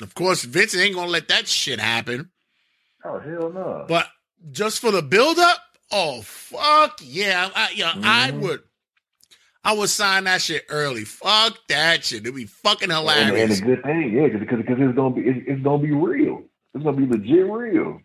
Of 0.00 0.14
course, 0.14 0.42
Vince 0.44 0.76
ain't 0.76 0.94
gonna 0.94 1.10
let 1.10 1.28
that 1.28 1.46
shit 1.48 1.78
happen. 1.80 2.30
Oh 3.04 3.18
hell 3.18 3.50
no. 3.52 3.84
But 3.88 4.08
just 4.50 4.80
for 4.80 4.90
the 4.90 5.02
build 5.02 5.38
up, 5.38 5.58
oh 5.92 6.22
fuck 6.22 6.98
yeah, 7.02 7.48
I, 7.54 7.70
yeah, 7.74 7.94
I 8.02 8.30
Mm-hmm. 8.30 8.40
would, 8.40 8.62
I 9.62 9.72
would 9.74 9.88
sign 9.90 10.24
that 10.24 10.42
shit 10.42 10.64
early. 10.68 11.04
Fuck 11.04 11.56
that 11.68 12.04
shit. 12.04 12.22
It'd 12.22 12.34
be 12.34 12.44
fucking 12.46 12.90
hilarious. 12.90 13.60
and 13.60 13.62
a 13.62 13.76
good 13.76 13.82
thing, 13.84 14.12
yeah, 14.12 14.28
because 14.38 14.58
because 14.58 14.76
it's 14.80 14.96
gonna 14.96 15.14
be 15.14 15.22
it's, 15.22 15.38
it's 15.46 15.62
gonna 15.62 15.82
be 15.82 15.92
real. 15.92 16.42
It's 16.74 16.82
gonna 16.84 16.96
be 16.96 17.06
legit 17.06 17.46
real. 17.50 18.00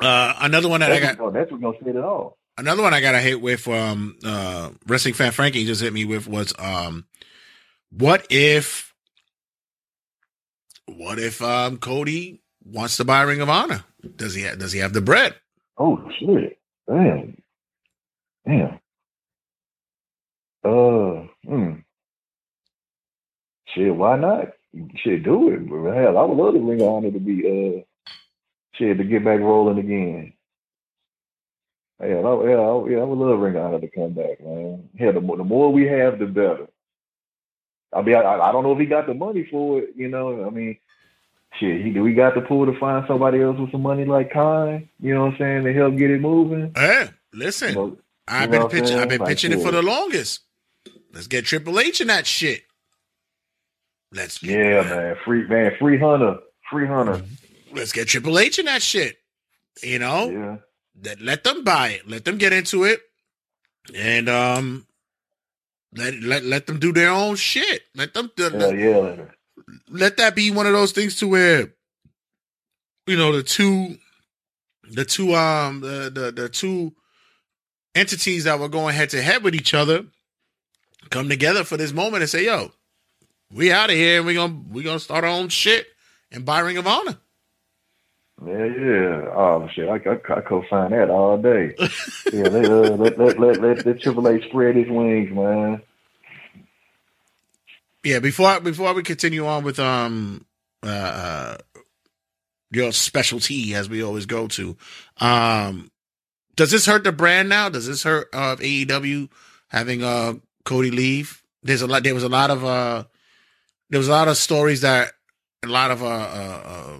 Uh, 0.00 0.34
another 0.40 0.68
one 0.68 0.80
that 0.80 0.92
I 0.92 1.00
got. 1.00 1.18
what- 1.18 1.32
that's 1.34 1.50
what's 1.50 1.62
gonna 1.62 1.78
set 1.78 1.88
it 1.88 1.96
off. 1.96 2.34
Another 2.56 2.84
one 2.84 2.94
I 2.94 3.00
got 3.00 3.12
to 3.12 3.18
hit 3.20 3.40
with 3.40 3.66
um 3.66 4.16
uh 4.24 4.70
wrestling 4.86 5.14
fan 5.14 5.32
Frankie 5.32 5.64
just 5.66 5.80
hit 5.82 5.92
me 5.92 6.04
with 6.04 6.28
was 6.28 6.54
um 6.56 7.04
what 7.90 8.24
if 8.30 8.93
what 10.96 11.18
if 11.18 11.42
um 11.42 11.78
Cody 11.78 12.40
wants 12.64 12.96
to 12.98 13.04
buy 13.04 13.22
Ring 13.22 13.40
of 13.40 13.48
Honor? 13.48 13.84
Does 14.16 14.34
he 14.34 14.44
ha- 14.44 14.54
does 14.56 14.72
he 14.72 14.80
have 14.80 14.92
the 14.92 15.00
bread? 15.00 15.34
Oh 15.78 16.00
shit! 16.18 16.58
Damn. 16.88 17.36
Damn. 18.46 18.80
Uh. 20.64 21.26
Hmm. 21.46 21.72
Shit. 23.68 23.94
Why 23.94 24.16
not? 24.16 24.48
Shit. 24.96 25.22
Do 25.24 25.50
it. 25.50 25.60
Hell, 25.94 26.18
I 26.18 26.24
would 26.24 26.36
love 26.38 26.54
the 26.54 26.60
Ring 26.60 26.80
of 26.82 26.88
Honor 26.88 27.10
to 27.10 27.18
be 27.20 27.78
uh. 27.78 27.82
Shit 28.74 28.98
to 28.98 29.04
get 29.04 29.24
back 29.24 29.40
rolling 29.40 29.78
again. 29.78 30.32
Hell, 32.00 32.10
I, 32.42 32.48
hell, 32.50 32.84
I, 32.86 32.90
yeah, 32.90 32.98
I 32.98 33.04
would 33.04 33.18
love 33.18 33.38
Ring 33.38 33.56
of 33.56 33.62
Honor 33.62 33.80
to 33.80 33.88
come 33.88 34.12
back, 34.14 34.40
man. 34.40 34.88
Hell, 34.98 35.12
the 35.12 35.20
more, 35.20 35.36
the 35.36 35.44
more 35.44 35.72
we 35.72 35.86
have, 35.86 36.18
the 36.18 36.26
better. 36.26 36.66
I 37.94 38.02
mean, 38.02 38.16
I, 38.16 38.20
I 38.20 38.52
don't 38.52 38.62
know 38.64 38.72
if 38.72 38.78
he 38.78 38.86
got 38.86 39.06
the 39.06 39.14
money 39.14 39.46
for 39.50 39.80
it. 39.80 39.90
You 39.96 40.08
know, 40.08 40.44
I 40.46 40.50
mean, 40.50 40.76
shit, 41.58 41.84
he 41.84 41.92
we 42.00 42.14
got 42.14 42.34
the 42.34 42.40
pool 42.40 42.66
to 42.66 42.78
find 42.78 43.04
somebody 43.06 43.40
else 43.40 43.58
with 43.58 43.70
some 43.72 43.82
money 43.82 44.04
like 44.04 44.32
Khan? 44.32 44.88
You 45.00 45.14
know 45.14 45.22
what 45.26 45.32
I'm 45.32 45.38
saying 45.38 45.64
to 45.64 45.72
help 45.72 45.96
get 45.96 46.10
it 46.10 46.20
moving. 46.20 46.72
Hey, 46.74 47.08
listen, 47.32 47.68
You 47.70 47.74
know- 47.74 47.98
I've 48.26 48.42
you 48.42 48.46
know 48.46 48.50
been 48.52 48.62
I'm 48.62 48.68
pitching. 48.70 48.98
I've 48.98 49.08
been 49.08 49.20
Like, 49.20 49.28
pitching 49.28 49.52
it 49.52 49.60
for 49.60 49.70
the 49.70 49.82
longest. 49.82 50.40
Let's 51.12 51.26
get 51.26 51.44
Triple 51.44 51.78
H 51.78 52.00
in 52.00 52.06
that 52.08 52.26
shit. 52.26 52.62
Let's 54.12 54.42
Yeah, 54.42 54.82
man. 54.82 55.16
Free 55.24 55.46
man, 55.46 55.72
free 55.78 55.98
hunter. 55.98 56.38
Free 56.70 56.86
hunter. 56.86 57.22
let's 57.72 57.92
get 57.92 58.08
Triple 58.08 58.38
H 58.38 58.58
in 58.58 58.66
that 58.66 58.82
shit. 58.82 59.16
You 59.82 59.98
know, 59.98 60.30
Yeah. 60.30 60.56
let 61.04 61.20
let 61.20 61.44
them 61.44 61.64
buy 61.64 61.88
it. 61.90 62.08
Let 62.08 62.24
them 62.24 62.38
get 62.38 62.52
into 62.52 62.84
it, 62.84 63.00
and 63.94 64.28
um, 64.28 64.86
let 65.96 66.14
let 66.22 66.44
let 66.44 66.66
them 66.66 66.78
do 66.78 66.92
their 66.92 67.10
own 67.10 67.36
shit. 67.36 67.82
Let 67.94 68.14
them 68.14 68.30
let, 68.36 68.52
Hell 68.52 68.74
yeah, 68.74 69.16
let 69.88 70.16
that 70.16 70.34
be 70.34 70.50
one 70.50 70.66
of 70.66 70.72
those 70.72 70.92
things 70.92 71.16
to 71.16 71.28
where, 71.28 71.72
you 73.06 73.16
know, 73.16 73.32
the 73.32 73.42
two 73.42 73.96
the 74.90 75.04
two 75.04 75.34
um 75.34 75.80
the 75.80 76.10
the, 76.12 76.32
the 76.32 76.48
two 76.48 76.92
entities 77.94 78.44
that 78.44 78.58
were 78.58 78.68
going 78.68 78.94
head 78.94 79.10
to 79.10 79.22
head 79.22 79.42
with 79.42 79.54
each 79.54 79.72
other 79.74 80.04
come 81.10 81.28
together 81.28 81.64
for 81.64 81.76
this 81.76 81.92
moment 81.92 82.22
and 82.22 82.30
say, 82.30 82.44
"Yo, 82.46 82.72
we 83.50 83.70
out 83.70 83.90
of 83.90 83.96
here 83.96 84.18
and 84.18 84.26
we 84.26 84.34
gonna 84.34 84.62
we 84.70 84.82
gonna 84.82 84.98
start 84.98 85.24
our 85.24 85.30
own 85.30 85.48
shit 85.48 85.86
and 86.32 86.44
buy 86.44 86.58
Ring 86.60 86.76
of 86.76 86.86
Honor." 86.86 87.18
Yeah, 88.42 88.64
yeah. 88.64 89.30
Oh 89.34 89.68
shit, 89.72 89.88
I, 89.88 89.94
I, 89.94 90.36
I 90.36 90.40
co-sign 90.40 90.90
that 90.90 91.08
all 91.08 91.38
day. 91.38 91.74
yeah, 92.32 92.48
they, 92.48 92.64
uh, 92.64 92.96
let, 92.96 93.18
let 93.18 93.38
let 93.38 93.60
let 93.60 93.86
let 93.86 94.00
Triple 94.00 94.28
H 94.28 94.44
spread 94.48 94.76
his 94.76 94.88
wings, 94.88 95.30
man. 95.30 95.82
Yeah, 98.02 98.18
before 98.18 98.60
before 98.60 98.92
we 98.92 99.02
continue 99.02 99.46
on 99.46 99.62
with 99.62 99.78
um 99.78 100.44
uh, 100.82 100.86
uh 100.86 101.56
your 102.70 102.92
specialty 102.92 103.74
as 103.74 103.88
we 103.88 104.02
always 104.02 104.26
go 104.26 104.48
to, 104.48 104.76
um 105.18 105.90
does 106.56 106.70
this 106.70 106.86
hurt 106.86 107.04
the 107.04 107.12
brand 107.12 107.48
now? 107.48 107.68
Does 107.68 107.86
this 107.86 108.02
hurt 108.02 108.28
uh 108.32 108.56
AEW 108.56 109.30
having 109.68 110.02
uh 110.02 110.34
Cody 110.64 110.90
leave? 110.90 111.42
There's 111.62 111.82
a 111.82 111.86
lot 111.86 112.02
there 112.02 112.14
was 112.14 112.24
a 112.24 112.28
lot 112.28 112.50
of 112.50 112.64
uh 112.64 113.04
there 113.90 113.98
was 113.98 114.08
a 114.08 114.12
lot 114.12 114.28
of 114.28 114.36
stories 114.36 114.80
that 114.80 115.12
a 115.62 115.68
lot 115.68 115.90
of 115.90 116.02
uh, 116.02 116.06
uh, 116.06 116.62
uh 116.66 116.98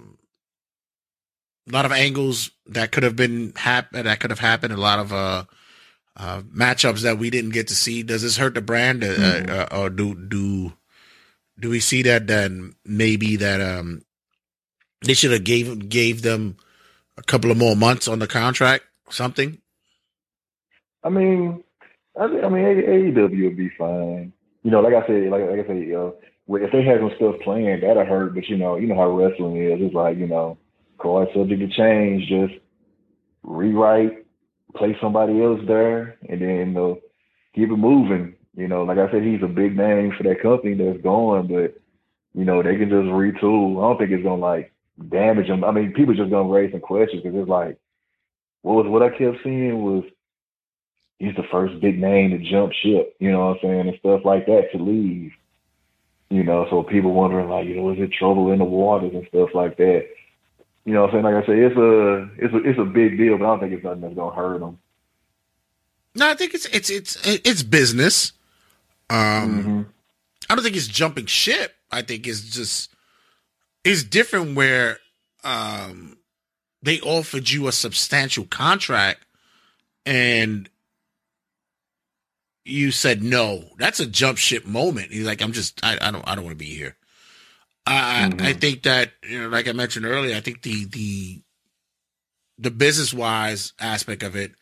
a 1.68 1.72
lot 1.72 1.84
of 1.86 1.92
angles 1.92 2.50
that 2.66 2.92
could 2.92 3.02
have 3.02 3.16
been 3.16 3.52
hap- 3.56 3.92
that 3.92 4.20
could 4.20 4.30
have 4.30 4.40
happened. 4.40 4.72
A 4.72 4.76
lot 4.78 4.98
of 4.98 5.12
uh, 5.12 5.44
uh, 6.16 6.42
matchups 6.42 7.02
that 7.02 7.18
we 7.18 7.30
didn't 7.30 7.50
get 7.52 7.68
to 7.68 7.74
see. 7.74 8.02
Does 8.02 8.22
this 8.22 8.36
hurt 8.36 8.54
the 8.54 8.60
brand, 8.60 9.02
uh, 9.02 9.08
Mm-hmm. 9.08 9.50
uh, 9.76 9.80
or 9.80 9.90
do 9.90 10.14
do 10.14 10.72
do 11.58 11.70
we 11.70 11.80
see 11.80 12.02
that 12.02 12.26
then 12.26 12.74
maybe 12.84 13.36
that 13.36 13.60
um 13.60 14.02
they 15.02 15.14
should 15.14 15.32
have 15.32 15.44
gave 15.44 15.88
gave 15.88 16.22
them 16.22 16.56
a 17.16 17.22
couple 17.22 17.50
of 17.50 17.56
more 17.56 17.76
months 17.76 18.08
on 18.08 18.18
the 18.18 18.26
contract, 18.26 18.84
something? 19.08 19.58
I 21.02 21.08
mean, 21.10 21.62
I, 22.18 22.24
I 22.24 22.48
mean, 22.48 22.64
AEW 22.64 23.44
would 23.44 23.56
be 23.56 23.70
fine. 23.78 24.32
You 24.62 24.70
know, 24.70 24.80
like 24.80 24.94
I 24.94 25.06
said, 25.06 25.28
like, 25.30 25.42
like 25.42 25.60
I 25.64 25.66
said, 25.66 25.76
you 25.78 25.92
know, 25.92 26.16
if 26.48 26.72
they 26.72 26.82
had 26.82 27.00
some 27.00 27.12
stuff 27.16 27.36
planned, 27.42 27.82
that'd 27.82 28.06
hurt. 28.06 28.34
But 28.34 28.48
you 28.48 28.56
know, 28.56 28.76
you 28.76 28.86
know 28.86 28.96
how 28.96 29.10
wrestling 29.10 29.56
is. 29.56 29.78
It's 29.80 29.94
like 29.94 30.16
you 30.16 30.26
know, 30.26 30.56
card 30.98 31.28
subject 31.34 31.60
to 31.60 31.68
change. 31.68 32.28
Just 32.28 32.60
rewrite, 33.42 34.26
play 34.76 34.96
somebody 35.00 35.42
else 35.42 35.60
there, 35.66 36.18
and 36.28 36.40
then 36.40 36.48
you 36.48 36.66
know, 36.66 37.00
keep 37.54 37.70
it 37.70 37.76
moving. 37.76 38.34
You 38.56 38.68
know, 38.68 38.84
like 38.84 38.98
I 38.98 39.10
said, 39.10 39.22
he's 39.22 39.42
a 39.42 39.48
big 39.48 39.76
name 39.76 40.12
for 40.16 40.22
that 40.24 40.42
company 40.42 40.74
that's 40.74 41.02
going, 41.02 41.48
but 41.48 41.80
you 42.34 42.44
know, 42.44 42.62
they 42.62 42.76
can 42.76 42.88
just 42.88 43.08
retool. 43.08 43.78
I 43.78 43.88
don't 43.88 43.98
think 43.98 44.10
it's 44.10 44.24
gonna 44.24 44.40
like 44.40 44.72
damage 45.08 45.48
them. 45.48 45.64
I 45.64 45.70
mean, 45.70 45.92
people 45.92 46.14
just 46.14 46.30
gonna 46.30 46.48
raise 46.48 46.72
some 46.72 46.80
questions 46.80 47.22
because 47.22 47.38
it's 47.38 47.48
like, 47.48 47.78
what 48.62 48.74
was 48.74 48.86
what 48.88 49.02
I 49.02 49.10
kept 49.10 49.42
seeing 49.42 49.82
was 49.82 50.04
he's 51.18 51.34
the 51.36 51.48
first 51.50 51.80
big 51.80 51.98
name 52.00 52.30
to 52.30 52.50
jump 52.50 52.72
ship, 52.72 53.14
you 53.18 53.30
know 53.30 53.46
what 53.46 53.56
I'm 53.56 53.58
saying, 53.62 53.88
and 53.88 53.98
stuff 53.98 54.20
like 54.24 54.46
that 54.46 54.68
to 54.72 54.82
leave. 54.82 55.32
You 56.30 56.42
know, 56.42 56.66
so 56.70 56.82
people 56.82 57.12
wondering 57.12 57.48
like, 57.48 57.66
you 57.66 57.76
know, 57.76 57.90
is 57.90 57.98
it 58.00 58.12
trouble 58.12 58.52
in 58.52 58.58
the 58.58 58.64
waters 58.64 59.12
and 59.14 59.26
stuff 59.28 59.50
like 59.54 59.76
that. 59.76 60.06
You 60.84 60.92
know 60.92 61.02
what 61.02 61.14
I'm 61.14 61.22
saying? 61.22 61.34
Like 61.34 61.44
I 61.44 61.46
say, 61.46 61.60
it's 61.60 61.76
a 61.76 62.28
it's 62.36 62.54
a 62.54 62.68
it's 62.70 62.78
a 62.78 62.84
big 62.84 63.16
deal, 63.16 63.38
but 63.38 63.44
I 63.44 63.48
don't 63.48 63.60
think 63.60 63.72
it's 63.72 63.84
nothing 63.84 64.02
that's 64.02 64.14
gonna 64.14 64.34
hurt 64.34 64.60
them. 64.60 64.78
No, 66.14 66.28
I 66.28 66.34
think 66.34 66.54
it's 66.54 66.66
it's 66.66 66.90
it's 66.90 67.18
it's 67.26 67.62
business. 67.62 68.32
Um, 69.10 69.86
I 70.48 70.54
don't 70.54 70.64
think 70.64 70.76
it's 70.76 70.86
jumping 70.86 71.26
ship. 71.26 71.74
I 71.90 72.02
think 72.02 72.26
it's 72.26 72.42
just 72.42 72.90
it's 73.82 74.02
different 74.02 74.56
where 74.56 74.98
um 75.42 76.18
they 76.82 77.00
offered 77.00 77.50
you 77.50 77.66
a 77.66 77.72
substantial 77.72 78.44
contract 78.44 79.24
and 80.04 80.68
you 82.64 82.90
said 82.90 83.22
no. 83.22 83.64
That's 83.78 84.00
a 84.00 84.06
jump 84.06 84.38
ship 84.38 84.66
moment. 84.66 85.12
He's 85.12 85.26
like, 85.26 85.42
I'm 85.42 85.52
just 85.52 85.80
I, 85.82 85.98
I 86.00 86.10
don't 86.10 86.26
I 86.28 86.34
don't 86.34 86.44
want 86.44 86.58
to 86.58 86.64
be 86.64 86.74
here. 86.74 86.96
I 87.86 88.32
I 88.38 88.52
think 88.54 88.82
that 88.84 89.12
you 89.28 89.42
know, 89.42 89.48
like 89.48 89.68
I 89.68 89.72
mentioned 89.72 90.06
earlier, 90.06 90.36
I 90.36 90.40
think 90.40 90.62
the 90.62 90.86
the 90.86 91.42
the 92.58 92.70
business 92.70 93.12
wise 93.12 93.72
aspect 93.80 94.22
of 94.22 94.36
it, 94.36 94.52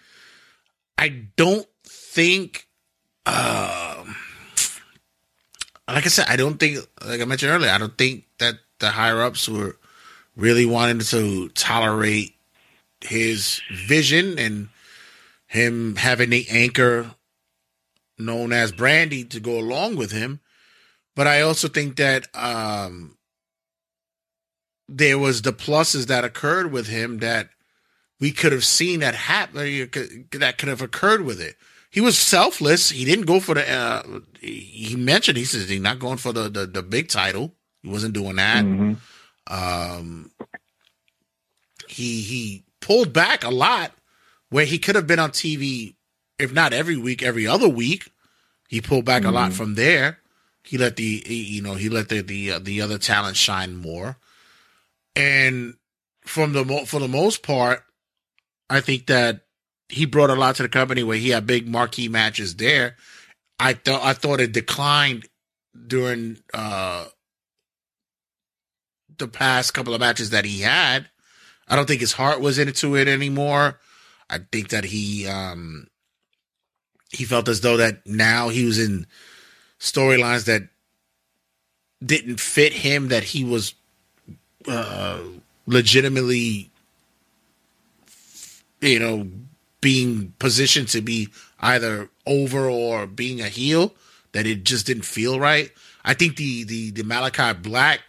I 0.99 1.09
don't 1.37 1.67
think 1.85 2.67
um 3.27 4.17
like 5.89 6.07
I 6.07 6.09
said, 6.09 6.27
I 6.29 6.37
don't 6.37 6.59
think 6.59 6.79
like 7.05 7.21
I 7.21 7.25
mentioned 7.25 7.53
earlier, 7.53 7.71
I 7.71 7.79
don't 7.79 7.97
think 7.97 8.25
that 8.39 8.55
the 8.79 8.91
higher 8.91 9.23
ups 9.23 9.49
were 9.49 9.77
really 10.37 10.67
wanting 10.67 11.01
to 11.01 11.49
tolerate 11.51 12.35
his 13.01 13.61
vision 13.73 14.39
and 14.39 14.69
him 15.47 15.97
having 15.97 16.31
the 16.31 16.47
anchor 16.51 17.15
known 18.19 18.53
as 18.53 18.73
Brandi 18.73 19.29
to 19.31 19.41
go 19.41 19.59
along 19.59 19.97
with 19.97 20.13
him. 20.13 20.41
But 21.15 21.27
I 21.27 21.43
also 21.43 21.69
think 21.69 21.97
that 21.97 22.29
um 22.35 23.17
there 24.89 25.19
was 25.19 25.43
the 25.43 25.53
pluses 25.53 26.07
that 26.07 26.25
occurred 26.25 26.71
with 26.73 26.87
him 26.89 27.19
that 27.19 27.51
we 28.21 28.31
could 28.31 28.53
have 28.53 28.65
seen 28.65 29.01
that 29.01 29.15
happen 29.15 29.57
that 30.33 30.59
could 30.59 30.69
have 30.69 30.83
occurred 30.83 31.23
with 31.23 31.41
it. 31.41 31.57
He 31.91 32.01
was 32.01 32.17
selfless. 32.19 32.91
He 32.91 33.05
didn't 33.05 33.27
go 33.27 33.41
for 33.41 33.55
the. 33.55 33.69
Uh, 33.71 34.21
he 34.41 34.97
mentioned 34.97 35.37
he 35.37 35.45
says 35.45 35.69
he's 35.69 35.81
not 35.81 35.99
going 35.99 36.19
for 36.19 36.33
the, 36.33 36.49
the 36.49 36.67
the 36.67 36.83
big 36.83 37.09
title. 37.09 37.55
He 37.83 37.89
wasn't 37.91 38.15
doing 38.15 38.37
that. 38.37 38.65
Um, 39.49 40.31
he 41.89 42.23
he 42.23 42.65
pulled 42.81 43.13
back 43.13 43.45
a 43.45 43.51
lot 43.51 43.93
where 44.51 44.65
he 44.65 44.79
could 44.79 44.95
have 44.95 45.07
been 45.07 45.19
on 45.19 45.31
TV, 45.33 45.95
if 46.39 46.53
not 46.53 46.73
every 46.73 46.97
week, 46.97 47.23
every 47.23 47.47
other 47.47 47.69
week. 47.69 48.11
He 48.69 48.81
pulled 48.81 49.05
back 49.05 49.25
a 49.25 49.31
lot 49.31 49.51
Mhm. 49.51 49.55
from 49.55 49.75
there. 49.75 50.19
He 50.65 50.79
let 50.79 50.97
the 50.97 51.23
you 51.27 51.63
know 51.63 51.75
he 51.75 51.89
let 51.89 52.09
the 52.09 52.23
the 52.23 52.53
uh, 52.53 52.59
the 52.59 52.81
other 52.81 52.99
talent 52.99 53.37
shine 53.37 53.77
more, 53.77 54.17
and 55.17 55.75
from 56.25 56.53
the 56.53 56.65
mo- 56.65 56.85
for 56.85 57.01
the 57.01 57.09
most 57.09 57.43
part, 57.43 57.83
I 58.71 58.81
think 58.81 59.07
that 59.07 59.41
he 59.89 60.07
brought 60.07 60.31
a 60.31 60.35
lot 60.35 60.57
to 60.57 60.63
the 60.63 60.69
company 60.69 61.03
where 61.03 61.19
he 61.19 61.31
had 61.31 61.47
big 61.47 61.69
marquee 61.69 62.09
matches 62.09 62.57
there. 62.57 62.97
I 63.59 63.75
thought 63.75 64.03
I 64.03 64.13
thought 64.13 64.41
it 64.41 64.53
declined 64.53 65.27
during 65.87 66.39
uh 66.55 67.07
the 69.19 69.29
past 69.29 69.75
couple 69.75 69.95
of 69.95 70.01
matches 70.01 70.31
that 70.31 70.45
he 70.45 70.61
had. 70.61 71.11
I 71.69 71.77
don't 71.77 71.87
think 71.87 72.01
his 72.01 72.13
heart 72.13 72.41
was 72.41 72.59
into 72.59 72.97
it 72.97 73.09
anymore. 73.09 73.79
I 74.31 74.39
think 74.51 74.69
that 74.71 74.85
he 74.85 75.27
um 75.27 75.89
he 77.11 77.25
felt 77.25 77.49
as 77.49 77.61
though 77.61 77.77
that 77.77 78.07
now 78.07 78.49
he 78.49 78.65
was 78.65 78.79
in 78.79 79.07
storylines 79.83 80.45
that 80.45 80.63
didn't 82.05 82.39
fit 82.39 82.73
him 82.73 83.09
that 83.09 83.25
he 83.25 83.43
was 83.43 83.75
uh 84.69 85.21
legitimately 85.67 86.71
you 88.81 88.99
know 89.01 89.29
being 89.81 90.33
positioned 90.39 90.89
to 90.89 91.01
be 91.01 91.29
either 91.59 92.09
over 92.27 92.71
or 92.71 93.07
being 93.07 93.41
a 93.41 93.49
heel 93.49 93.93
that 94.31 94.47
it 94.47 94.65
just 94.65 94.87
didn't 94.87 95.05
feel 95.05 95.39
right. 95.39 95.73
I 96.05 96.15
think 96.15 96.37
the 96.37 96.65
the 96.65 96.91
the 96.93 97.03
Malachi 97.03 97.53
Black 97.59 98.01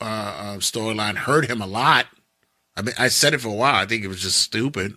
uh, 0.00 0.04
uh 0.04 0.56
storyline 0.56 1.16
hurt 1.16 1.48
him 1.48 1.60
a 1.60 1.66
lot. 1.66 2.06
I 2.76 2.82
mean, 2.82 2.94
I 2.98 3.08
said 3.08 3.34
it 3.34 3.40
for 3.42 3.48
a 3.48 3.52
while. 3.52 3.74
I 3.74 3.86
think 3.86 4.02
it 4.02 4.08
was 4.08 4.22
just 4.22 4.40
stupid. 4.40 4.96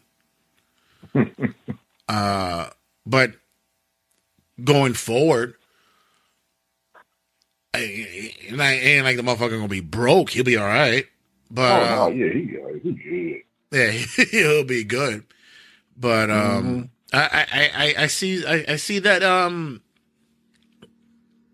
uh, 2.08 2.70
but 3.06 3.34
going 4.64 4.94
forward, 4.94 5.56
I, 5.56 5.56
and 5.56 5.60
I 5.60 5.61
ain't 7.80 9.06
like 9.06 9.18
the 9.18 9.24
motherfucker 9.24 9.52
gonna 9.58 9.68
be 9.68 9.80
broke. 9.80 10.32
He'll 10.32 10.44
be 10.44 10.58
all 10.58 10.66
right. 10.68 11.06
But 11.50 11.82
oh, 11.82 11.86
uh, 11.86 11.96
no, 11.96 12.16
yeah, 12.16 12.34
he, 12.34 12.40
he 12.84 12.92
good. 12.94 13.42
yeah, 13.72 13.92
he'll 14.32 14.64
be 14.64 14.84
good. 14.84 15.26
But 15.98 16.30
um, 16.30 16.64
Mm-hmm. 16.64 16.82
I, 17.14 17.46
I, 17.52 17.72
I, 17.76 18.04
I 18.04 18.08
see 18.08 18.46
I, 18.46 18.66
I 18.70 18.76
see 18.78 19.00
that 19.00 19.22
um, 19.24 19.82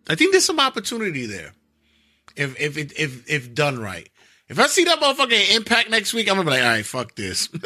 I 0.07 0.15
think 0.15 0.31
there's 0.31 0.45
some 0.45 0.59
opportunity 0.59 1.25
there 1.25 1.53
if 2.35 2.59
if 2.59 2.77
it 2.77 2.93
if 2.97 3.29
if 3.29 3.53
done 3.53 3.79
right. 3.79 4.09
If 4.49 4.59
I 4.59 4.67
see 4.67 4.85
that 4.85 4.99
motherfucker 4.99 5.55
Impact 5.55 5.89
next 5.89 6.13
week, 6.13 6.29
I'm 6.29 6.37
gonna 6.37 6.45
be 6.45 6.51
like, 6.51 6.63
all 6.63 6.69
right, 6.69 6.85
fuck 6.85 7.15
this. 7.15 7.49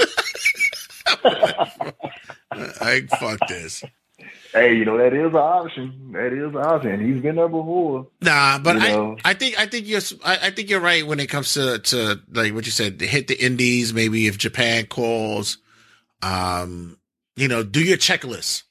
I 1.23 3.01
fuck 3.19 3.47
this. 3.47 3.83
Hey, 4.53 4.75
you 4.75 4.85
know 4.85 4.97
that 4.97 5.13
is 5.13 5.27
an 5.27 5.35
option. 5.35 6.11
That 6.11 6.33
is 6.33 6.53
an 6.53 6.57
option. 6.57 7.05
He's 7.05 7.21
been 7.21 7.35
there 7.35 7.47
before. 7.47 8.07
Nah, 8.21 8.59
but 8.59 8.77
I, 8.77 8.91
know. 8.91 9.17
I 9.23 9.33
think 9.33 9.57
I 9.57 9.65
think 9.65 9.87
you're 9.87 10.01
I, 10.25 10.47
I 10.47 10.49
think 10.51 10.69
you're 10.69 10.81
right 10.81 11.05
when 11.05 11.19
it 11.19 11.27
comes 11.27 11.53
to 11.53 11.79
to 11.79 12.19
like 12.31 12.53
what 12.53 12.65
you 12.65 12.71
said, 12.71 12.99
hit 12.99 13.27
the 13.27 13.43
indies. 13.43 13.93
Maybe 13.93 14.27
if 14.27 14.37
Japan 14.37 14.87
calls, 14.87 15.57
um, 16.21 16.97
you 17.35 17.47
know, 17.47 17.63
do 17.63 17.81
your 17.81 17.97
checklist 17.97 18.63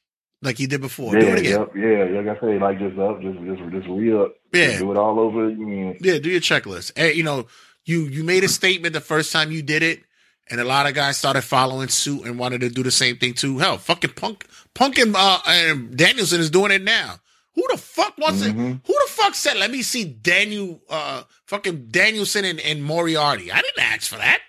like 0.42 0.58
you 0.58 0.66
did 0.66 0.80
before. 0.80 1.12
do 1.12 1.26
yeah, 1.26 1.32
it 1.32 1.38
again. 1.38 1.60
yep, 1.60 1.70
yeah. 1.76 2.20
Like 2.20 2.36
I 2.36 2.40
say, 2.40 2.58
like 2.58 2.78
just 2.78 2.98
up, 2.98 3.20
just 3.20 3.38
just 3.40 3.70
just 3.70 3.88
re 3.88 4.16
up. 4.16 4.34
Yeah. 4.52 4.66
Just 4.66 4.78
do 4.80 4.90
it 4.90 4.96
all 4.96 5.18
over 5.18 5.46
again. 5.46 5.96
Yeah, 6.00 6.18
do 6.18 6.30
your 6.30 6.40
checklist. 6.40 6.92
Hey, 6.96 7.14
you 7.14 7.22
know, 7.22 7.46
you 7.84 8.02
you 8.02 8.24
made 8.24 8.44
a 8.44 8.48
statement 8.48 8.94
the 8.94 9.00
first 9.00 9.32
time 9.32 9.50
you 9.50 9.62
did 9.62 9.82
it, 9.82 10.02
and 10.50 10.60
a 10.60 10.64
lot 10.64 10.86
of 10.86 10.94
guys 10.94 11.16
started 11.16 11.42
following 11.42 11.88
suit 11.88 12.24
and 12.24 12.38
wanted 12.38 12.60
to 12.62 12.68
do 12.68 12.82
the 12.82 12.90
same 12.90 13.16
thing 13.16 13.34
too. 13.34 13.58
Hell, 13.58 13.78
fucking 13.78 14.12
Punk, 14.14 14.46
Punk 14.74 14.98
and, 14.98 15.14
uh, 15.16 15.38
and 15.46 15.96
Danielson 15.96 16.40
is 16.40 16.50
doing 16.50 16.72
it 16.72 16.82
now. 16.82 17.16
Who 17.54 17.64
the 17.70 17.78
fuck 17.78 18.16
wants 18.18 18.42
it? 18.42 18.52
Who 18.52 18.78
the 18.84 19.06
fuck 19.08 19.34
said, 19.34 19.56
let 19.56 19.70
me 19.70 19.82
see 19.82 20.04
Daniel, 20.04 20.80
uh, 20.88 21.22
fucking 21.46 21.88
Danielson 21.88 22.44
and, 22.44 22.60
and 22.60 22.82
Moriarty? 22.82 23.50
I 23.52 23.60
didn't 23.60 23.84
ask 23.84 24.08
for 24.08 24.16
that. 24.16 24.40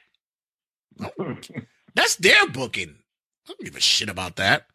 That's 1.95 2.15
their 2.15 2.47
booking. 2.47 2.95
I 3.45 3.47
don't 3.47 3.63
give 3.63 3.75
a 3.75 3.81
shit 3.81 4.09
about 4.09 4.37
that. 4.37 4.67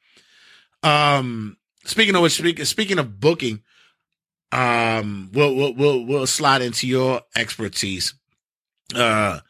Um, 0.83 1.57
speaking 1.85 2.15
of 2.15 2.23
which, 2.23 2.33
speak, 2.33 2.65
speaking 2.67 2.99
of 2.99 3.21
booking, 3.21 3.63
um, 4.53 5.31
we'll, 5.33 5.55
we'll, 5.55 5.75
we'll, 5.75 6.05
we'll 6.05 6.27
slide 6.27 6.63
into 6.63 6.87
your 6.87 7.23
expertise. 7.35 8.15
Uh, 8.95 9.41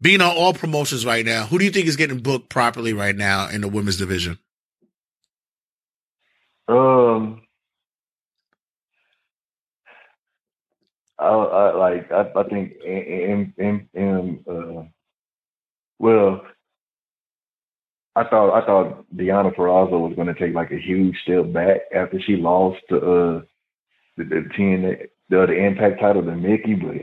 being 0.00 0.20
on 0.20 0.36
all 0.36 0.52
promotions 0.52 1.06
right 1.06 1.24
now, 1.24 1.46
who 1.46 1.58
do 1.58 1.64
you 1.64 1.70
think 1.70 1.86
is 1.86 1.96
getting 1.96 2.18
booked 2.18 2.48
properly 2.48 2.92
right 2.92 3.16
now 3.16 3.48
in 3.48 3.60
the 3.60 3.68
women's 3.68 3.96
division? 3.96 4.38
Um, 6.68 7.42
I, 11.18 11.24
I 11.26 11.74
like 11.76 12.12
I, 12.12 12.30
I 12.36 12.42
think 12.44 12.72
in 12.84 13.54
in 13.56 13.88
in 13.94 14.44
uh, 14.48 14.82
well, 15.98 16.42
I 18.16 18.24
thought 18.24 18.62
I 18.62 18.66
thought 18.66 19.06
Deanna 19.14 19.54
Purrazzo 19.54 20.00
was 20.00 20.14
going 20.16 20.28
to 20.28 20.34
take 20.34 20.54
like 20.54 20.72
a 20.72 20.78
huge 20.78 21.16
step 21.22 21.52
back 21.52 21.82
after 21.94 22.20
she 22.20 22.36
lost 22.36 22.80
to 22.90 22.96
uh 22.96 23.40
the, 24.16 24.24
the 24.24 24.48
ten 24.56 24.82
the, 25.28 25.46
the 25.46 25.52
Impact 25.52 26.00
title 26.00 26.22
to 26.22 26.36
Mickie, 26.36 26.74
but 26.74 26.96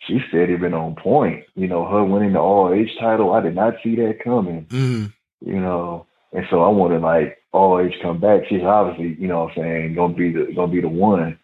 she 0.00 0.20
said 0.30 0.50
it 0.50 0.60
been 0.60 0.74
on 0.74 0.96
point. 0.96 1.44
You 1.54 1.66
know, 1.66 1.86
her 1.86 2.04
winning 2.04 2.32
the 2.32 2.38
ROH 2.38 3.00
title, 3.00 3.32
I 3.32 3.40
did 3.40 3.54
not 3.54 3.74
see 3.82 3.96
that 3.96 4.18
coming. 4.22 4.66
Mm. 4.66 5.12
You 5.40 5.60
know, 5.60 6.06
and 6.32 6.44
so 6.50 6.62
I 6.62 6.68
wanted 6.68 7.00
like 7.02 7.38
ROH 7.52 7.90
come 8.02 8.20
back. 8.20 8.42
She's 8.48 8.62
obviously, 8.62 9.16
you 9.20 9.28
know, 9.28 9.44
what 9.44 9.56
I'm 9.56 9.62
saying 9.62 9.94
gonna 9.94 10.14
be 10.14 10.32
the 10.32 10.52
gonna 10.54 10.72
be 10.72 10.80
the 10.80 10.88
one. 10.88 11.38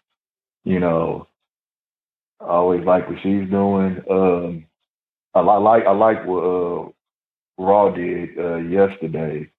You 0.63 0.79
know, 0.79 1.27
I 2.39 2.49
always 2.49 2.85
like 2.85 3.07
what 3.07 3.17
she's 3.23 3.49
doing. 3.49 4.01
Um, 4.09 4.65
I, 5.33 5.39
li- 5.39 5.63
like 5.63 5.85
I 5.85 5.91
like 5.91 6.25
what 6.25 6.43
uh, 6.43 6.89
Raw 7.57 7.89
did 7.91 8.37
uh, 8.37 8.57
yesterday. 8.57 9.49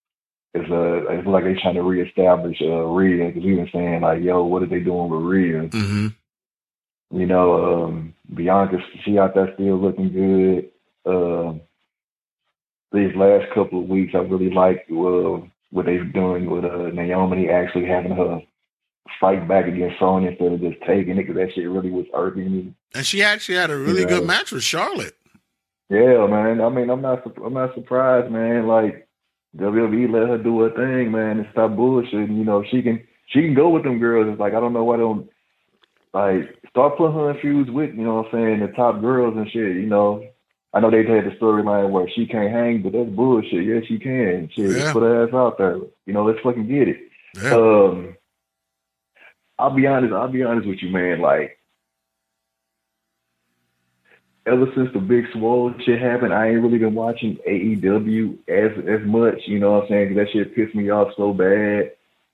It's 0.55 0.71
uh, 0.71 1.11
it's 1.13 1.27
like 1.27 1.45
they 1.45 1.55
trying 1.55 1.77
to 1.77 1.83
reestablish 1.83 2.59
uh, 2.61 2.85
Rhea 2.85 3.29
because 3.29 3.43
we 3.45 3.55
been 3.55 3.71
saying 3.73 4.03
like, 4.03 4.23
yo, 4.23 4.45
what 4.45 4.63
are 4.63 4.67
they 4.67 4.81
doing 4.81 5.09
with 5.09 5.23
Rhea? 5.23 5.63
Mm-hmm. 5.63 6.09
You 7.13 7.27
know, 7.27 7.85
um, 7.85 8.15
Bianca, 8.35 8.79
she 9.05 9.19
out 9.19 9.35
there 9.35 9.53
still 9.55 9.77
looking 9.79 10.13
good. 10.13 10.71
Um, 11.05 11.61
these 12.93 13.15
last 13.17 13.53
couple 13.55 13.81
of 13.83 13.89
weeks, 13.89 14.13
I 14.15 14.19
really 14.19 14.51
like 14.51 14.87
uh, 14.91 15.47
what 15.71 15.87
they're 15.87 16.05
doing 16.05 16.51
with 16.51 16.65
uh, 16.65 16.89
Naomi 16.93 17.49
actually 17.51 17.87
having 17.87 18.13
her 18.13 18.41
fight 19.21 19.47
back 19.47 19.67
against 19.67 19.99
Sonya 19.99 20.31
instead 20.31 20.53
of 20.53 20.61
just 20.61 20.81
taking 20.87 21.19
it 21.19 21.27
because 21.27 21.37
that 21.37 21.53
shit 21.55 21.69
really 21.69 21.91
was 21.91 22.07
irking 22.15 22.51
me. 22.51 22.75
And 22.95 23.05
she 23.05 23.23
actually 23.23 23.57
had 23.57 23.71
a 23.71 23.77
really 23.77 24.03
Yeah. 24.03 24.09
good 24.09 24.27
match 24.27 24.53
with 24.53 24.63
Charlotte. 24.63 25.15
Yeah, 25.91 26.27
man. 26.27 26.61
I 26.63 26.69
mean, 26.71 26.89
I'm 26.89 27.03
not 27.03 27.23
sup- 27.25 27.39
I'm 27.45 27.53
not 27.55 27.75
surprised, 27.75 28.31
man. 28.33 28.67
Like 28.67 29.07
WWE 29.57 30.11
let 30.11 30.29
her 30.29 30.39
do 30.39 30.61
her 30.61 30.71
thing, 30.71 31.11
man, 31.13 31.39
and 31.41 31.49
stop 31.53 31.73
bullshitting. 31.73 32.37
You 32.37 32.45
know, 32.45 32.65
she 32.71 32.81
can 32.81 33.03
she 33.27 33.43
can 33.43 33.53
go 33.55 33.69
with 33.69 33.83
them 33.83 33.99
girls. 33.99 34.29
It's 34.31 34.41
like 34.41 34.55
I 34.55 34.61
don't 34.61 34.73
know 34.73 34.85
why 34.85 34.97
they 34.97 35.03
don't 35.03 35.29
like 36.15 36.57
start 36.71 36.97
putting 36.97 37.15
her 37.15 37.31
in 37.31 37.41
feuds 37.41 37.71
with 37.71 37.91
you 37.95 38.03
know 38.05 38.17
what 38.17 38.27
I'm 38.27 38.33
saying 38.33 38.61
the 38.61 38.69
top 38.75 39.01
girls 39.01 39.35
and 39.37 39.47
shit. 39.51 39.77
You 39.77 39.87
know, 39.87 40.25
I 40.75 40.81
know 40.81 40.91
they 40.91 40.99
had 40.99 41.25
the 41.25 41.37
storyline 41.41 41.91
where 41.91 42.09
she 42.15 42.27
can't 42.27 42.53
hang, 42.53 42.83
but 42.83 42.93
that's 42.93 43.11
bullshit. 43.11 43.65
Yeah, 43.65 43.81
she 43.87 43.99
can. 43.99 44.49
Shit, 44.55 44.77
Yeah. 44.77 44.93
put 44.93 45.03
her 45.03 45.27
ass 45.27 45.35
out 45.35 45.59
there. 45.59 45.79
You 46.07 46.13
know, 46.13 46.25
let's 46.25 46.41
fucking 46.41 46.69
get 46.69 46.89
it. 46.89 46.97
Yeah. 47.43 47.55
Um, 47.55 48.17
I'll 49.59 49.75
be 49.75 49.87
honest. 49.87 50.13
I'll 50.13 50.29
be 50.33 50.43
honest 50.43 50.67
with 50.67 50.79
you, 50.83 50.91
man. 50.91 51.21
Like, 51.21 51.59
ever 54.47 54.67
since 54.75 54.89
the 54.93 54.99
big 54.99 55.25
swole 55.33 55.73
shit 55.85 56.01
happened, 56.01 56.35
I 56.35 56.49
ain't 56.49 56.63
really 56.63 56.79
been 56.79 56.95
watching 56.95 57.39
AEW 57.49 58.39
as 58.49 58.73
as 58.89 59.07
much. 59.07 59.41
You 59.47 59.59
know 59.61 59.73
what 59.73 59.85
I'm 59.85 59.89
saying? 59.89 60.15
that 60.17 60.27
shit 60.33 60.55
pissed 60.55 60.75
me 60.75 60.91
off 60.91 61.09
so 61.17 61.33
bad. 61.33 61.93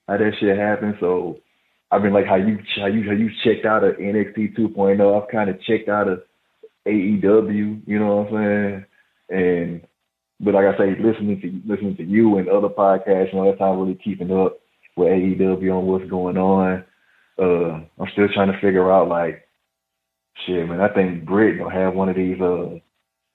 How 0.08 0.16
that 0.16 0.32
shit 0.40 0.56
happened. 0.56 0.96
So 1.00 1.38
I've 1.90 2.02
been 2.02 2.12
like 2.12 2.26
how 2.26 2.36
you 2.36 2.58
how 2.76 2.86
you 2.86 3.04
how 3.04 3.12
you 3.12 3.30
checked 3.44 3.64
out 3.64 3.84
of 3.84 3.96
NXT 3.96 4.58
2.0. 4.58 5.00
oh. 5.00 5.20
I've 5.20 5.30
kind 5.30 5.48
of 5.48 5.60
checked 5.62 5.88
out 5.88 6.08
of 6.08 6.22
AEW. 6.86 7.82
You 7.86 7.98
know 7.98 8.16
what 8.16 8.38
I'm 8.38 8.84
saying? 9.30 9.40
And 9.40 9.86
but 10.40 10.54
like 10.54 10.66
I 10.66 10.78
say, 10.78 10.90
listening 11.00 11.40
to 11.40 11.72
listening 11.72 11.96
to 11.96 12.04
you 12.04 12.38
and 12.38 12.48
other 12.48 12.68
podcasts, 12.68 13.32
you 13.32 13.38
know, 13.38 13.50
that's 13.50 13.60
I'm 13.60 13.78
really 13.78 13.98
keeping 14.02 14.30
up 14.32 14.58
with 14.96 15.08
AEW 15.08 15.78
on 15.78 15.86
what's 15.86 16.10
going 16.10 16.36
on. 16.36 16.84
Uh, 17.38 17.84
I'm 17.98 18.10
still 18.12 18.28
trying 18.34 18.52
to 18.52 18.60
figure 18.60 18.90
out 18.92 19.08
like, 19.08 19.48
shit, 20.46 20.68
man. 20.68 20.80
I 20.80 20.88
think 20.88 21.24
Britt 21.24 21.58
gonna 21.58 21.74
have 21.74 21.94
one 21.94 22.08
of 22.08 22.16
these 22.16 22.40
uh 22.40 22.78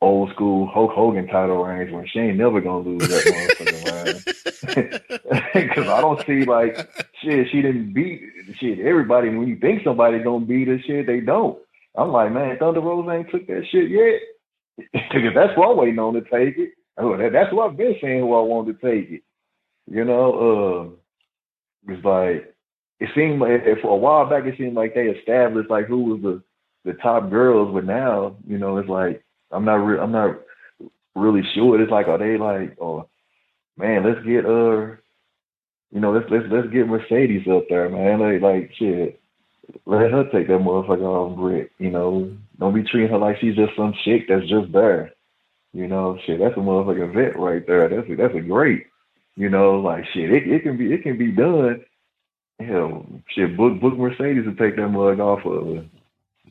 old 0.03 0.31
school 0.33 0.67
Hulk 0.67 0.91
Hogan 0.91 1.27
title 1.27 1.63
reigns 1.63 1.91
where 1.91 2.05
she 2.07 2.19
ain't 2.19 2.37
never 2.37 2.61
gonna 2.61 2.87
lose 2.87 3.07
that 3.07 3.25
motherfucking. 3.25 5.53
Because 5.53 5.87
I 5.87 6.01
don't 6.01 6.25
see 6.25 6.45
like 6.45 6.75
shit. 7.21 7.47
She 7.51 7.61
didn't 7.61 7.93
beat 7.93 8.21
shit. 8.59 8.79
Everybody 8.79 9.29
when 9.29 9.47
you 9.47 9.57
think 9.57 9.83
somebody's 9.83 10.23
gonna 10.23 10.45
beat 10.45 10.67
her, 10.67 10.79
shit, 10.79 11.07
they 11.07 11.19
don't. 11.19 11.57
I'm 11.95 12.11
like, 12.11 12.31
man, 12.31 12.57
Thunder 12.57 12.81
Rosa 12.81 13.11
ain't 13.11 13.29
took 13.31 13.47
that 13.47 13.65
shit 13.71 13.89
yet. 13.89 14.19
Because 15.13 15.33
that's 15.35 15.55
what 15.57 15.69
I'm 15.69 15.77
waiting 15.77 15.99
on 15.99 16.15
to 16.15 16.21
take 16.21 16.57
it. 16.57 16.71
Oh, 16.97 17.15
that- 17.17 17.31
That's 17.31 17.53
what 17.53 17.69
I've 17.69 17.77
been 17.77 17.95
saying. 18.01 18.21
Who 18.21 18.33
I 18.35 18.41
wanted 18.41 18.79
to 18.81 18.91
take 18.91 19.09
it. 19.11 19.21
You 19.89 20.03
know, 20.05 20.95
uh, 21.87 21.91
it's 21.93 22.03
like 22.05 22.55
it 22.99 23.09
seemed 23.13 23.39
like 23.41 23.63
for 23.81 23.91
a 23.93 23.97
while 23.97 24.27
back, 24.29 24.45
it 24.45 24.55
seemed 24.57 24.75
like 24.75 24.95
they 24.95 25.07
established 25.09 25.69
like 25.69 25.85
who 25.85 26.03
was 26.05 26.21
the 26.21 26.41
the 26.85 26.93
top 26.99 27.29
girls, 27.29 27.73
but 27.73 27.85
now 27.85 28.35
you 28.47 28.57
know 28.57 28.77
it's 28.77 28.89
like 28.89 29.23
I'm 29.53 29.65
not 29.65 29.75
re- 29.75 29.99
I'm 29.99 30.11
not 30.11 30.39
really 31.15 31.43
sure. 31.53 31.81
It's 31.81 31.91
like 31.91 32.07
are 32.07 32.17
they 32.17 32.37
like 32.37 32.77
oh 32.81 33.07
man, 33.77 34.03
let's 34.03 34.25
get 34.25 34.45
uh 34.45 34.95
you 35.91 35.99
know 35.99 36.11
let's 36.11 36.29
let's 36.29 36.45
let's 36.49 36.69
get 36.69 36.87
Mercedes 36.87 37.47
up 37.47 37.65
there, 37.69 37.89
man. 37.89 38.19
Like 38.19 38.41
like 38.41 38.71
shit. 38.77 39.19
Let 39.85 40.11
her 40.11 40.25
take 40.25 40.47
that 40.47 40.59
motherfucker 40.59 41.03
off 41.03 41.37
Britt, 41.37 41.71
you 41.79 41.89
know. 41.89 42.35
Don't 42.59 42.73
be 42.73 42.83
treating 42.83 43.09
her 43.09 43.17
like 43.17 43.37
she's 43.39 43.55
just 43.55 43.75
some 43.77 43.93
chick 44.03 44.27
that's 44.27 44.47
just 44.49 44.71
there. 44.73 45.13
You 45.73 45.87
know, 45.87 46.19
shit, 46.25 46.39
that's 46.39 46.55
a 46.55 46.59
motherfucking 46.59 47.13
vet 47.13 47.39
right 47.39 47.65
there. 47.65 47.89
That's 47.89 48.09
a, 48.09 48.15
that's 48.15 48.35
a 48.35 48.41
great. 48.41 48.87
You 49.35 49.49
know, 49.49 49.79
like 49.79 50.05
shit, 50.13 50.31
it, 50.31 50.47
it 50.47 50.63
can 50.63 50.77
be 50.77 50.93
it 50.93 51.01
can 51.03 51.17
be 51.17 51.31
done. 51.31 51.83
Hell, 52.59 53.05
shit, 53.29 53.57
book 53.57 53.79
book 53.79 53.97
Mercedes 53.97 54.45
to 54.45 54.53
take 54.53 54.75
that 54.75 54.89
mug 54.89 55.19
off 55.19 55.45
of 55.45 55.65
her. 55.75 55.85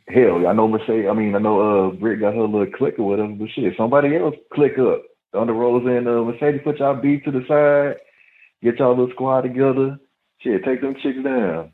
Hell, 0.08 0.46
I 0.46 0.52
know 0.52 0.68
Mercedes. 0.68 1.06
I 1.08 1.14
mean, 1.14 1.34
I 1.34 1.38
know 1.38 1.60
uh 1.60 1.90
Britt 1.92 2.20
got 2.20 2.34
her 2.34 2.42
little 2.42 2.66
click 2.66 2.98
or 2.98 3.06
whatever, 3.06 3.32
but 3.32 3.48
shit, 3.54 3.74
somebody 3.76 4.16
else 4.16 4.34
click 4.52 4.78
up. 4.78 5.02
Under 5.34 5.54
Rose 5.54 5.86
and 5.86 6.06
uh, 6.06 6.24
Mercedes, 6.24 6.60
put 6.62 6.78
y'all 6.78 7.00
beat 7.00 7.24
to 7.24 7.30
the 7.30 7.40
side, 7.48 8.00
get 8.62 8.78
y'all 8.78 8.90
little 8.90 9.10
squad 9.12 9.42
together. 9.42 9.98
Shit, 10.40 10.64
take 10.64 10.82
them 10.82 10.94
chicks 11.02 11.22
down, 11.24 11.72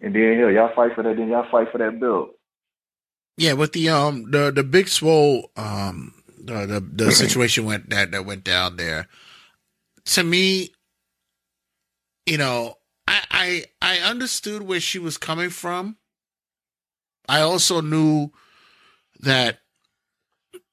and 0.00 0.14
then 0.14 0.38
hell, 0.38 0.50
y'all 0.50 0.74
fight 0.74 0.94
for 0.94 1.02
that. 1.02 1.16
Then 1.16 1.28
y'all 1.28 1.50
fight 1.50 1.70
for 1.70 1.78
that 1.78 2.00
belt. 2.00 2.30
Yeah, 3.36 3.52
with 3.52 3.72
the 3.72 3.88
um 3.90 4.30
the 4.30 4.50
the 4.50 4.64
big 4.64 4.88
swole 4.88 5.50
um 5.56 6.14
the 6.42 6.66
the, 6.66 7.04
the 7.04 7.12
situation 7.24 7.66
went 7.66 7.90
that 7.90 8.12
that 8.12 8.24
went 8.24 8.44
down 8.44 8.76
there. 8.76 9.06
To 10.06 10.24
me, 10.24 10.70
you 12.24 12.38
know, 12.38 12.76
I 13.06 13.22
I 13.30 13.64
I 13.82 13.98
understood 13.98 14.62
where 14.62 14.80
she 14.80 14.98
was 14.98 15.18
coming 15.18 15.50
from. 15.50 15.97
I 17.28 17.40
also 17.40 17.80
knew 17.80 18.30
that 19.20 19.58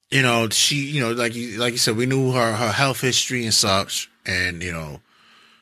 you 0.09 0.21
know 0.21 0.49
she 0.49 0.75
you 0.75 1.01
know 1.01 1.11
like 1.11 1.35
you 1.35 1.57
like 1.57 1.73
you 1.73 1.77
said 1.77 1.97
we 1.97 2.05
knew 2.05 2.31
her 2.31 2.53
her 2.53 2.71
health 2.71 3.01
history 3.01 3.43
and 3.43 3.53
such 3.53 4.09
and 4.25 4.63
you 4.63 4.71
know 4.71 5.01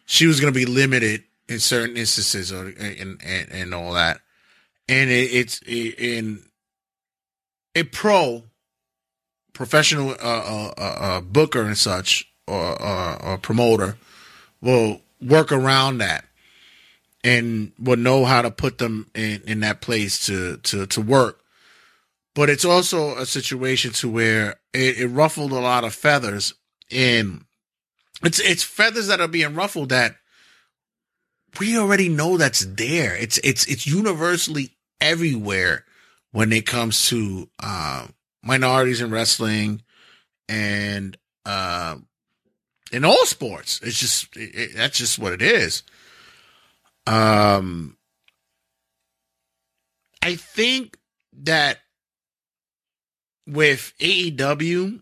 she 0.05 0.27
was 0.27 0.39
going 0.39 0.53
to 0.53 0.57
be 0.57 0.65
limited 0.65 1.23
in 1.47 1.59
certain 1.59 1.97
instances 1.97 2.51
or 2.51 2.67
and 2.67 3.19
and, 3.23 3.51
and 3.51 3.73
all 3.73 3.93
that. 3.93 4.19
And 4.89 5.09
it, 5.09 5.31
it's 5.33 5.61
in 5.65 6.43
a 7.75 7.83
pro 7.83 8.43
professional 9.53 10.11
uh, 10.11 10.13
uh, 10.13 10.73
uh, 10.77 10.81
uh, 10.81 11.21
booker 11.21 11.61
and 11.61 11.77
such 11.77 12.27
or, 12.47 12.81
or, 12.81 13.23
or 13.23 13.37
promoter 13.37 13.97
will 14.61 15.01
work 15.21 15.51
around 15.51 15.99
that 15.99 16.25
and 17.23 17.71
will 17.79 17.97
know 17.97 18.25
how 18.25 18.41
to 18.41 18.51
put 18.51 18.77
them 18.77 19.09
in, 19.15 19.41
in 19.45 19.59
that 19.61 19.81
place 19.81 20.25
to, 20.27 20.57
to, 20.57 20.85
to 20.87 21.01
work. 21.01 21.39
But 22.35 22.49
it's 22.49 22.65
also 22.65 23.15
a 23.17 23.25
situation 23.25 23.91
to 23.93 24.09
where 24.09 24.55
it, 24.73 24.99
it 24.99 25.07
ruffled 25.07 25.51
a 25.51 25.59
lot 25.59 25.83
of 25.83 25.93
feathers 25.93 26.53
and 26.91 27.45
it's, 28.23 28.39
it's 28.39 28.63
feathers 28.63 29.07
that 29.07 29.21
are 29.21 29.27
being 29.27 29.53
ruffled 29.55 29.89
that 29.89 30.15
we 31.59 31.77
already 31.77 32.09
know 32.09 32.37
that's 32.37 32.65
there. 32.65 33.15
It's, 33.15 33.37
it's, 33.39 33.65
it's 33.67 33.85
universally 33.85 34.71
everywhere 34.99 35.85
when 36.31 36.51
it 36.51 36.65
comes 36.65 37.09
to 37.09 37.49
uh, 37.61 38.07
minorities 38.41 39.01
in 39.01 39.11
wrestling 39.11 39.83
and 40.49 41.15
uh, 41.45 41.97
in 42.91 43.05
all 43.05 43.25
sports. 43.25 43.79
It's 43.83 43.99
just 43.99 44.35
it, 44.35 44.55
it- 44.55 44.75
that's 44.75 44.97
just 44.97 45.19
what 45.19 45.33
it 45.33 45.41
is. 45.41 45.83
Um, 47.05 47.97
I 50.21 50.35
think 50.35 50.97
that 51.33 51.79
with 53.47 53.93
AEW, 53.99 55.01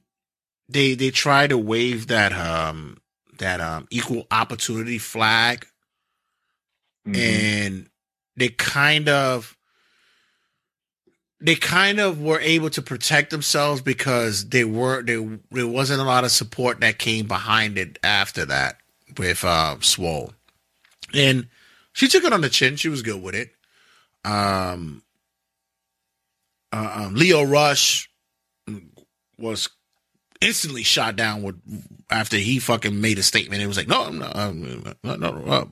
they 0.67 0.95
they 0.95 1.11
try 1.11 1.47
to 1.47 1.57
wave 1.57 2.07
that 2.07 2.33
um 2.33 2.97
that 3.37 3.61
um 3.61 3.87
equal 3.91 4.25
opportunity 4.31 4.97
flag, 4.97 5.67
and 7.15 7.89
they 8.35 8.49
kind 8.49 9.09
of 9.09 9.55
they 11.39 11.55
kind 11.55 11.99
of 11.99 12.21
were 12.21 12.39
able 12.39 12.69
to 12.69 12.81
protect 12.81 13.31
themselves 13.31 13.81
because 13.81 14.49
they 14.49 14.63
were 14.63 15.03
they 15.03 15.17
there 15.51 15.67
wasn't 15.67 15.99
a 16.01 16.05
lot 16.05 16.23
of 16.23 16.31
support 16.31 16.79
that 16.81 16.97
came 16.99 17.27
behind 17.27 17.77
it 17.77 17.99
after 18.03 18.45
that 18.45 18.77
with 19.17 19.43
uh 19.43 19.75
Swole. 19.81 20.33
And 21.13 21.47
she 21.93 22.07
took 22.07 22.23
it 22.23 22.33
on 22.33 22.41
the 22.41 22.49
chin. 22.49 22.75
She 22.75 22.89
was 22.89 23.01
good 23.01 23.21
with 23.21 23.35
it. 23.35 23.51
Um, 24.25 25.03
uh, 26.71 27.05
um 27.07 27.15
Lio 27.15 27.43
Rush 27.43 28.09
was 29.37 29.69
instantly 30.39 30.83
shot 30.83 31.15
down 31.15 31.43
with 31.43 31.55
after 32.09 32.37
he 32.37 32.59
fucking 32.59 32.99
made 33.01 33.17
a 33.19 33.23
statement. 33.23 33.61
It 33.61 33.67
was 33.67 33.77
like, 33.77 33.87
no, 33.87 34.03
I'm 34.05 34.19
not, 34.19 34.35
um, 34.35 34.83
no, 35.03 35.15
no, 35.15 35.27
uh, 35.45 35.65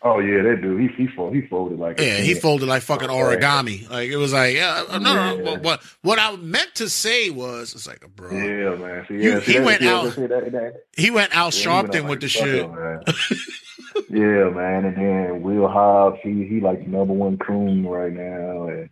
Oh 0.00 0.20
yeah, 0.20 0.42
that 0.42 0.62
dude. 0.62 0.80
He 0.80 0.86
he 0.96 1.06
folded. 1.08 1.42
He 1.42 1.48
folded 1.48 1.78
like 1.80 1.98
yeah, 2.00 2.18
he 2.18 2.34
folded 2.34 2.66
like 2.68 2.82
fucking 2.82 3.08
origami. 3.08 3.90
Like 3.90 4.08
it 4.10 4.16
was 4.16 4.32
like, 4.32 4.54
yeah, 4.54 4.84
no, 4.92 4.98
no, 4.98 5.12
no. 5.14 5.36
Yeah. 5.36 5.42
What, 5.50 5.62
what 5.64 5.82
what 6.02 6.18
I 6.20 6.36
meant 6.36 6.72
to 6.76 6.88
say 6.88 7.30
was, 7.30 7.74
it's 7.74 7.88
like, 7.88 8.06
bro, 8.14 8.30
Yeah, 8.30 8.76
man. 8.76 9.04
See, 9.08 9.14
You- 9.14 9.40
see, 9.40 9.52
he 9.54 9.58
that- 9.58 9.64
went 9.66 9.82
yeah, 9.82 9.94
out- 9.96 10.14
that- 10.14 10.52
that- 10.52 10.74
he 10.96 11.10
went 11.10 11.32
Yeah, 11.32 11.50
he 11.50 11.66
went 11.66 11.90
Sharpton 11.92 12.02
out 12.04 12.08
with 12.10 12.20
the 12.20 12.26
like 12.26 13.16
shit. 13.16 13.34
yeah, 14.10 14.50
man. 14.50 14.84
And 14.84 14.96
then 14.96 15.42
Will 15.42 15.68
Hobbs, 15.68 16.18
he 16.22 16.46
he 16.46 16.60
like 16.60 16.84
the 16.84 16.90
number 16.90 17.14
one 17.14 17.38
coon 17.38 17.86
right 17.86 18.12
now. 18.12 18.66
And 18.68 18.90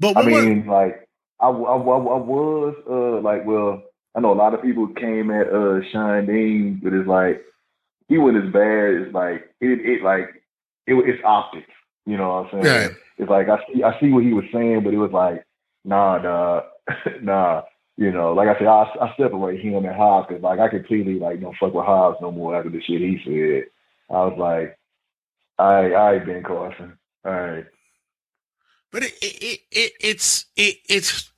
But 0.00 0.16
I 0.16 0.24
was- 0.24 0.44
mean, 0.44 0.66
like 0.66 1.08
I, 1.40 1.48
I, 1.48 1.50
I, 1.50 1.76
I 1.76 1.76
was 1.76 2.74
uh 2.88 3.20
like, 3.20 3.44
well, 3.46 3.82
I 4.14 4.20
know 4.20 4.32
a 4.32 4.34
lot 4.34 4.54
of 4.54 4.62
people 4.62 4.86
came 4.88 5.30
at 5.30 5.48
uh 5.48 5.80
Shawn 5.92 6.26
Dean, 6.26 6.80
but 6.82 6.92
it's 6.92 7.08
like 7.08 7.42
he 8.08 8.18
wasn't 8.18 8.46
as 8.46 8.52
bad 8.52 8.94
as 9.08 9.12
like 9.12 9.50
it 9.60 9.80
it 9.84 10.02
like 10.02 10.42
it 10.86 10.94
it's 10.94 11.22
optics. 11.24 11.66
You 12.06 12.16
know 12.16 12.28
what 12.42 12.54
I'm 12.54 12.62
saying? 12.62 12.82
Right. 12.88 12.96
It's 13.18 13.30
like 13.30 13.48
I 13.48 13.58
see 13.72 13.82
I 13.82 13.98
see 14.00 14.10
what 14.10 14.24
he 14.24 14.32
was 14.32 14.44
saying, 14.52 14.82
but 14.84 14.94
it 14.94 14.98
was 14.98 15.12
like, 15.12 15.44
nah, 15.84 16.18
nah, 16.18 16.62
nah. 17.22 17.62
You 17.98 18.12
know, 18.12 18.34
like 18.34 18.46
I 18.48 18.58
said, 18.58 18.66
I, 18.68 18.82
I 19.00 19.14
separate 19.16 19.58
him 19.58 19.86
and 19.86 19.96
Hobbs 19.96 20.28
because 20.28 20.42
like 20.42 20.58
I 20.60 20.68
completely 20.68 21.18
like 21.18 21.40
don't 21.40 21.56
fuck 21.56 21.72
with 21.72 21.86
Hobbs 21.86 22.18
no 22.20 22.30
more 22.30 22.54
after 22.54 22.68
the 22.68 22.80
shit 22.82 23.00
he 23.00 23.18
said. 23.24 23.70
I 24.08 24.24
was 24.24 24.38
like, 24.38 24.78
I 25.58 25.94
I 25.94 26.18
Ben 26.18 26.42
Carson. 26.42 26.98
All 27.24 27.32
right. 27.32 27.66
But 28.92 29.02
it, 29.02 29.12
it, 29.20 29.42
it, 29.42 29.60
it 29.70 29.92
it's 30.00 30.46
it 30.56 30.76
it's 30.88 31.30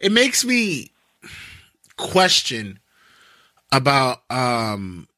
it 0.00 0.12
makes 0.12 0.44
me 0.44 0.92
question 1.96 2.78
about 3.72 4.22
um 4.30 5.08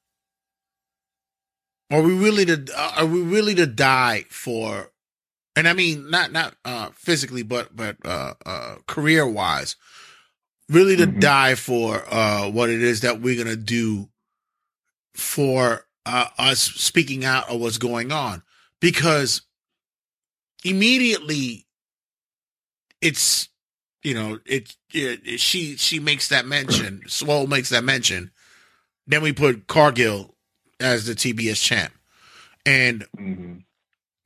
are 1.91 2.03
we 2.03 2.15
really 2.17 2.45
to 2.45 2.65
are 2.97 3.07
we 3.07 3.21
really 3.21 3.55
to 3.55 3.67
die 3.67 4.25
for 4.31 4.91
and 5.57 5.69
I 5.69 5.73
mean 5.73 6.11
not 6.11 6.33
not 6.33 6.55
uh 6.65 6.91
physically 6.95 7.43
but 7.43 7.75
but 7.75 7.97
uh 8.05 8.35
uh 8.45 8.77
career 8.87 9.27
wise 9.27 9.77
really 10.69 10.97
to 10.97 11.07
die 11.07 11.55
for 11.55 12.03
uh 12.09 12.49
what 12.51 12.71
it 12.71 12.83
is 12.83 13.01
that 13.03 13.21
we're 13.21 13.43
gonna 13.43 13.57
do 13.57 14.09
for 15.15 15.87
uh, 16.07 16.27
us 16.39 16.61
speaking 16.61 17.25
out 17.25 17.49
of 17.49 17.61
what's 17.61 17.79
going 17.79 18.13
on. 18.13 18.43
Because 18.81 19.43
immediately 20.65 21.67
it's 23.01 23.49
you 24.03 24.15
know 24.15 24.39
it, 24.47 24.77
it 24.93 25.41
she 25.41 25.77
she 25.77 26.01
makes 26.01 26.29
that 26.29 26.47
mention 26.47 27.03
swole 27.07 27.47
makes 27.47 27.69
that 27.71 27.85
mention. 27.85 28.31
Then 29.07 29.23
we 29.23 29.33
put 29.33 29.67
cargill 29.67 30.35
as 30.81 31.07
the 31.07 31.15
tbs 31.15 31.63
champ. 31.63 31.93
And 32.65 33.07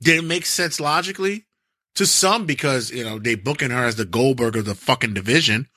did 0.03 0.19
it 0.19 0.25
make 0.25 0.47
sense 0.47 0.79
logically? 0.79 1.47
To 1.95 2.07
some 2.07 2.45
because 2.45 2.91
you 2.91 3.03
know 3.03 3.19
they 3.19 3.35
booking 3.35 3.71
her 3.71 3.85
as 3.85 3.97
the 3.97 4.05
goldberg 4.05 4.57
of 4.57 4.67
the 4.67 4.75
fucking 4.75 5.15
division. 5.15 5.69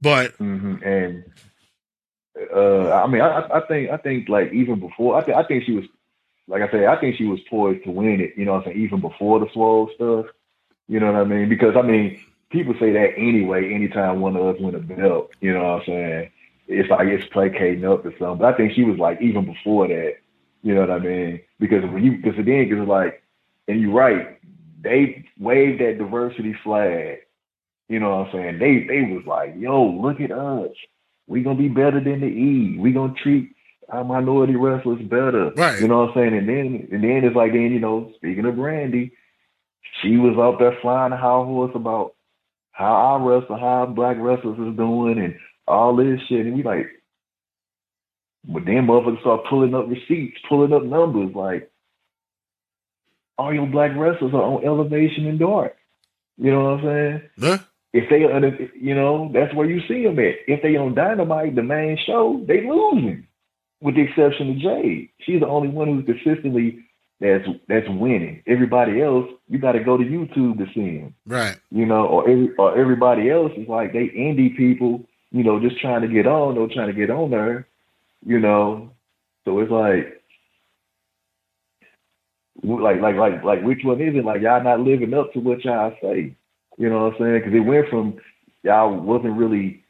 But 0.00 0.32
hmm 0.36 0.76
And 0.84 1.24
uh, 2.54 2.90
I 2.92 3.06
mean, 3.06 3.20
I, 3.20 3.46
I 3.52 3.60
think 3.66 3.90
I 3.90 3.96
think 3.96 4.28
like 4.28 4.52
even 4.52 4.80
before, 4.80 5.16
I 5.16 5.22
think 5.22 5.36
I 5.36 5.44
think 5.44 5.64
she 5.64 5.72
was 5.72 5.84
like 6.46 6.62
I 6.62 6.70
said, 6.70 6.84
I 6.84 6.96
think 7.00 7.16
she 7.16 7.24
was 7.24 7.40
poised 7.48 7.84
to 7.84 7.90
win 7.90 8.20
it. 8.20 8.34
You 8.36 8.44
know, 8.44 8.52
what 8.52 8.66
I'm 8.66 8.72
saying 8.72 8.84
even 8.84 9.00
before 9.00 9.40
the 9.40 9.48
swole 9.52 9.90
stuff. 9.94 10.26
You 10.88 11.00
know 11.00 11.12
what 11.12 11.20
I 11.20 11.24
mean? 11.24 11.48
Because 11.48 11.76
I 11.76 11.82
mean, 11.82 12.20
people 12.50 12.74
say 12.78 12.92
that 12.92 13.14
anyway. 13.16 13.72
Anytime 13.72 14.20
one 14.20 14.36
of 14.36 14.54
us 14.54 14.60
win 14.60 14.74
a 14.74 14.80
belt, 14.80 15.32
you 15.40 15.52
know 15.52 15.62
what 15.62 15.80
I'm 15.80 15.86
saying? 15.86 16.30
It's 16.66 16.90
like 16.90 17.08
it's 17.08 17.26
placating 17.32 17.84
up 17.84 18.04
or 18.04 18.12
something. 18.18 18.38
But 18.38 18.54
I 18.54 18.56
think 18.56 18.72
she 18.74 18.84
was 18.84 18.98
like 18.98 19.20
even 19.20 19.44
before 19.46 19.88
that. 19.88 20.14
You 20.62 20.74
know 20.74 20.80
what 20.80 20.90
I 20.90 20.98
mean? 20.98 21.40
Because 21.58 21.84
when 21.84 22.04
you 22.04 22.16
because 22.16 22.36
then 22.36 22.68
because 22.68 22.86
like, 22.88 23.22
and 23.68 23.80
you're 23.80 23.92
right, 23.92 24.38
they 24.82 25.24
waved 25.38 25.80
that 25.80 25.98
diversity 25.98 26.54
flag. 26.62 27.18
You 27.88 28.00
know 28.00 28.16
what 28.16 28.28
I'm 28.28 28.32
saying? 28.32 28.58
They 28.58 28.84
they 28.86 29.12
was 29.12 29.24
like, 29.26 29.54
yo, 29.58 29.84
look 29.84 30.20
at 30.20 30.32
us. 30.32 30.70
We 31.26 31.42
gonna 31.42 31.58
be 31.58 31.68
better 31.68 32.00
than 32.02 32.20
the 32.20 32.26
E. 32.26 32.78
We 32.78 32.92
gonna 32.92 33.14
treat 33.22 33.54
our 33.88 34.04
minority 34.04 34.56
wrestlers 34.56 35.02
better. 35.02 35.50
Right. 35.56 35.80
You 35.80 35.88
know 35.88 36.00
what 36.00 36.10
I'm 36.10 36.14
saying? 36.14 36.36
And 36.36 36.48
then 36.48 36.88
and 36.92 37.04
then 37.04 37.24
it's 37.24 37.36
like 37.36 37.52
then, 37.52 37.72
you 37.72 37.80
know, 37.80 38.12
speaking 38.16 38.44
of 38.44 38.54
Brandi, 38.54 39.12
she 40.02 40.16
was 40.16 40.36
out 40.38 40.58
there 40.58 40.76
flying 40.82 41.12
a 41.12 41.16
high 41.16 41.44
horse 41.44 41.72
about 41.74 42.14
how 42.72 42.92
our 42.92 43.20
wrestler, 43.20 43.58
how 43.58 43.66
our 43.66 43.86
black 43.86 44.16
wrestlers 44.18 44.58
is 44.58 44.76
doing 44.76 45.18
and 45.18 45.36
all 45.66 45.96
this 45.96 46.20
shit. 46.28 46.46
And 46.46 46.56
we 46.56 46.62
like 46.62 46.86
but 48.46 48.64
then 48.66 48.86
motherfuckers 48.86 49.20
start 49.20 49.46
pulling 49.48 49.74
up 49.74 49.88
receipts, 49.88 50.38
pulling 50.48 50.72
up 50.72 50.82
numbers 50.82 51.34
like 51.34 51.70
all 53.38 53.54
your 53.54 53.66
black 53.66 53.92
wrestlers 53.96 54.34
are 54.34 54.42
on 54.42 54.64
elevation 54.64 55.26
and 55.26 55.38
dark. 55.38 55.76
You 56.36 56.50
know 56.50 56.64
what 56.64 56.80
I'm 56.80 56.84
saying? 56.84 57.22
Yeah. 57.38 57.58
If 57.94 58.10
they, 58.10 58.22
you 58.76 58.92
know, 58.92 59.30
that's 59.32 59.54
where 59.54 59.70
you 59.70 59.80
see 59.86 60.02
them 60.02 60.18
at. 60.18 60.34
If 60.48 60.62
they 60.62 60.76
on 60.76 60.96
Dynamite, 60.96 61.54
the 61.54 61.62
main 61.62 61.96
show, 61.96 62.44
they 62.46 62.66
losing, 62.66 63.24
with 63.80 63.94
the 63.94 64.02
exception 64.02 64.50
of 64.50 64.58
Jade. 64.58 65.10
She's 65.20 65.38
the 65.38 65.46
only 65.46 65.68
one 65.68 65.86
who's 65.86 66.04
consistently 66.04 66.84
that's 67.20 67.46
that's 67.68 67.88
winning. 67.88 68.42
Everybody 68.48 69.00
else, 69.00 69.26
you 69.48 69.58
got 69.58 69.72
to 69.72 69.84
go 69.84 69.96
to 69.96 70.02
YouTube 70.02 70.58
to 70.58 70.66
see 70.74 70.98
them. 70.98 71.14
right 71.24 71.56
You 71.70 71.86
know, 71.86 72.04
or 72.04 72.28
every, 72.28 72.50
or 72.56 72.76
everybody 72.76 73.30
else 73.30 73.52
is 73.56 73.68
like 73.68 73.92
they 73.92 74.08
indie 74.08 74.56
people, 74.56 75.04
you 75.30 75.44
know, 75.44 75.60
just 75.60 75.80
trying 75.80 76.02
to 76.02 76.08
get 76.08 76.26
on, 76.26 76.58
or 76.58 76.66
trying 76.66 76.88
to 76.88 76.92
get 76.92 77.10
on 77.10 77.30
there, 77.30 77.68
you 78.26 78.40
know. 78.40 78.90
So 79.44 79.60
it's 79.60 79.70
like, 79.70 80.20
like, 82.64 83.00
like, 83.00 83.14
like, 83.14 83.44
like, 83.44 83.62
which 83.62 83.84
one 83.84 84.00
is 84.00 84.16
it? 84.16 84.24
Like, 84.24 84.42
y'all 84.42 84.64
not 84.64 84.80
living 84.80 85.14
up 85.14 85.32
to 85.34 85.38
what 85.38 85.64
y'all 85.64 85.94
say. 86.02 86.34
You 86.76 86.88
know 86.88 87.04
what 87.04 87.14
I'm 87.14 87.18
saying? 87.20 87.34
Because 87.38 87.54
it 87.54 87.60
went 87.60 87.88
from 87.88 88.18
y'all 88.62 88.98
wasn't 88.98 89.36
really 89.36 89.84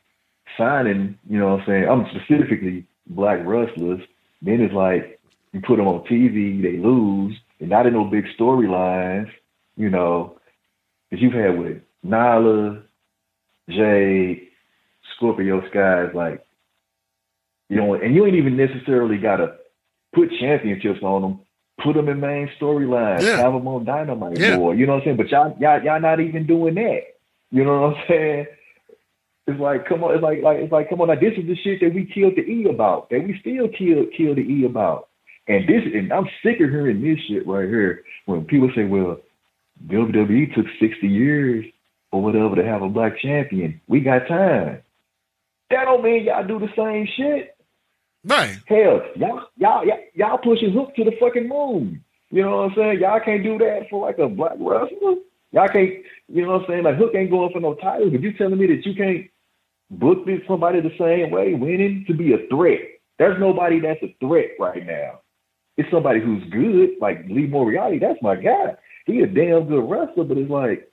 signing. 0.58 1.18
You 1.28 1.38
know 1.38 1.52
what 1.52 1.60
I'm 1.60 1.66
saying? 1.66 1.88
I'm 1.88 2.06
specifically 2.10 2.86
black 3.06 3.38
wrestlers. 3.44 4.00
Then 4.42 4.60
it's 4.60 4.74
like 4.74 5.20
you 5.52 5.60
put 5.60 5.76
them 5.76 5.88
on 5.88 6.04
TV, 6.06 6.62
they 6.62 6.76
lose, 6.78 7.36
and 7.60 7.70
not 7.70 7.86
in 7.86 7.94
no 7.94 8.04
big 8.04 8.24
storylines. 8.38 9.30
You 9.76 9.90
know, 9.90 10.38
because 11.10 11.22
you've 11.22 11.32
had 11.32 11.58
with 11.58 11.78
Nyla, 12.06 12.82
Jay, 13.68 14.48
Scorpio 15.16 15.62
Skies, 15.70 16.10
like 16.14 16.44
you 17.68 17.76
know, 17.76 17.94
and 17.94 18.14
you 18.14 18.26
ain't 18.26 18.36
even 18.36 18.56
necessarily 18.56 19.16
got 19.18 19.36
to 19.36 19.56
put 20.14 20.30
championships 20.38 21.02
on 21.02 21.22
them. 21.22 21.40
Put 21.84 21.94
them 21.94 22.08
in 22.08 22.18
main 22.18 22.50
storylines. 22.58 23.22
Yeah. 23.22 23.36
Have 23.36 23.52
them 23.52 23.68
on 23.68 23.84
Dynamite 23.84 24.38
Yeah. 24.38 24.56
more. 24.56 24.74
You 24.74 24.86
know 24.86 24.94
what 24.94 25.02
I'm 25.02 25.04
saying? 25.04 25.16
But 25.18 25.28
y'all, 25.28 25.56
y'all, 25.60 25.82
y'all 25.82 26.00
not 26.00 26.18
even 26.18 26.46
doing 26.46 26.74
that. 26.76 27.02
You 27.50 27.64
know 27.64 27.82
what 27.82 27.96
I'm 27.96 28.04
saying? 28.08 28.46
It's 29.46 29.60
like, 29.60 29.86
come 29.86 30.02
on. 30.02 30.14
It's 30.14 30.22
like, 30.22 30.42
like, 30.42 30.58
it's 30.58 30.72
like, 30.72 30.88
come 30.88 31.02
on. 31.02 31.08
Now, 31.08 31.14
this 31.16 31.34
is 31.36 31.46
the 31.46 31.54
shit 31.56 31.80
that 31.80 31.94
we 31.94 32.06
killed 32.06 32.36
the 32.36 32.40
E 32.42 32.66
about. 32.68 33.10
That 33.10 33.22
we 33.22 33.38
still 33.38 33.68
kill, 33.68 34.06
kill 34.16 34.34
the 34.34 34.40
E 34.40 34.64
about. 34.64 35.08
And 35.46 35.68
this, 35.68 35.82
and 35.92 36.10
I'm 36.10 36.26
sick 36.42 36.54
of 36.60 36.70
hearing 36.70 37.02
this 37.02 37.18
shit 37.28 37.46
right 37.46 37.68
here. 37.68 38.02
When 38.24 38.46
people 38.46 38.70
say, 38.74 38.84
"Well, 38.84 39.20
WWE 39.86 40.54
took 40.54 40.64
60 40.80 41.06
years 41.06 41.66
or 42.12 42.22
whatever 42.22 42.56
to 42.56 42.64
have 42.64 42.80
a 42.80 42.88
black 42.88 43.18
champion. 43.18 43.78
We 43.86 44.00
got 44.00 44.26
time." 44.26 44.80
That 45.68 45.84
don't 45.84 46.02
mean 46.02 46.24
y'all 46.24 46.46
do 46.46 46.58
the 46.58 46.72
same 46.74 47.06
shit. 47.14 47.53
Right. 48.24 48.58
Hell, 48.66 49.02
y'all, 49.16 49.42
y'all, 49.56 49.84
y'all, 50.14 50.38
pushing 50.38 50.72
Hook 50.72 50.94
to 50.96 51.04
the 51.04 51.12
fucking 51.20 51.48
moon. 51.48 52.02
You 52.30 52.42
know 52.42 52.56
what 52.56 52.70
I'm 52.70 52.74
saying? 52.76 53.00
Y'all 53.00 53.20
can't 53.24 53.42
do 53.42 53.58
that 53.58 53.82
for 53.90 54.06
like 54.06 54.18
a 54.18 54.28
black 54.28 54.54
wrestler. 54.58 55.16
Y'all 55.52 55.68
can't, 55.68 55.90
you 56.28 56.42
know 56.42 56.52
what 56.52 56.62
I'm 56.62 56.66
saying? 56.68 56.84
Like 56.84 56.96
Hook 56.96 57.12
ain't 57.14 57.30
going 57.30 57.52
for 57.52 57.60
no 57.60 57.74
titles, 57.74 58.10
but 58.12 58.22
you 58.22 58.32
telling 58.32 58.58
me 58.58 58.66
that 58.66 58.84
you 58.84 58.94
can't 58.94 59.30
book 59.90 60.26
it 60.26 60.42
somebody 60.48 60.80
the 60.80 60.90
same 60.98 61.30
way, 61.30 61.54
winning 61.54 62.04
to 62.08 62.14
be 62.14 62.32
a 62.32 62.48
threat. 62.48 62.80
There's 63.18 63.38
nobody 63.38 63.80
that's 63.80 64.02
a 64.02 64.14
threat 64.20 64.50
right 64.58 64.84
now. 64.84 65.20
It's 65.76 65.90
somebody 65.90 66.20
who's 66.20 66.42
good, 66.50 66.90
like 67.00 67.24
Lee 67.28 67.46
Moriarty. 67.46 67.98
That's 67.98 68.20
my 68.22 68.36
guy. 68.36 68.76
He 69.06 69.20
a 69.20 69.26
damn 69.26 69.68
good 69.68 69.88
wrestler, 69.88 70.24
but 70.24 70.38
it's 70.38 70.50
like 70.50 70.90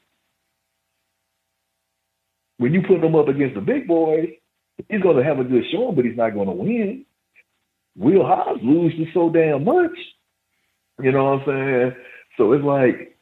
when 2.57 2.73
you 2.73 2.81
put 2.81 3.03
him 3.03 3.15
up 3.15 3.27
against 3.27 3.55
the 3.55 3.61
big 3.61 3.87
boys, 3.87 4.29
he's 4.89 5.01
gonna 5.01 5.23
have 5.23 5.39
a 5.39 5.43
good 5.43 5.63
showing, 5.71 5.95
but 5.95 6.05
he's 6.05 6.17
not 6.17 6.35
gonna 6.35 6.51
win. 6.51 7.05
Will 7.97 8.25
Hobbs 8.25 8.61
loses 8.63 9.07
so 9.13 9.29
damn 9.29 9.65
much. 9.65 9.91
You 11.01 11.11
know 11.11 11.25
what 11.25 11.49
I'm 11.49 11.91
saying? 11.93 11.95
So 12.37 12.53
it's 12.53 12.63
like, 12.65 13.17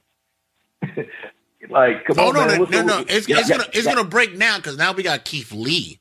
like, 1.69 2.05
come 2.05 2.19
on, 2.19 2.33
no, 2.33 2.45
man. 2.45 2.59
no, 2.59 2.65
no, 2.65 2.81
no! 2.81 3.05
It's, 3.07 3.27
Yeah, 3.27 3.39
it's 3.39 3.49
yeah, 3.49 3.57
gonna 3.57 3.65
it's 3.73 3.87
yeah. 3.87 3.95
gonna 3.95 4.07
break 4.07 4.35
now 4.37 4.57
because 4.57 4.77
now 4.77 4.93
we 4.93 5.03
got 5.03 5.25
Keith 5.25 5.51
Lee. 5.51 5.99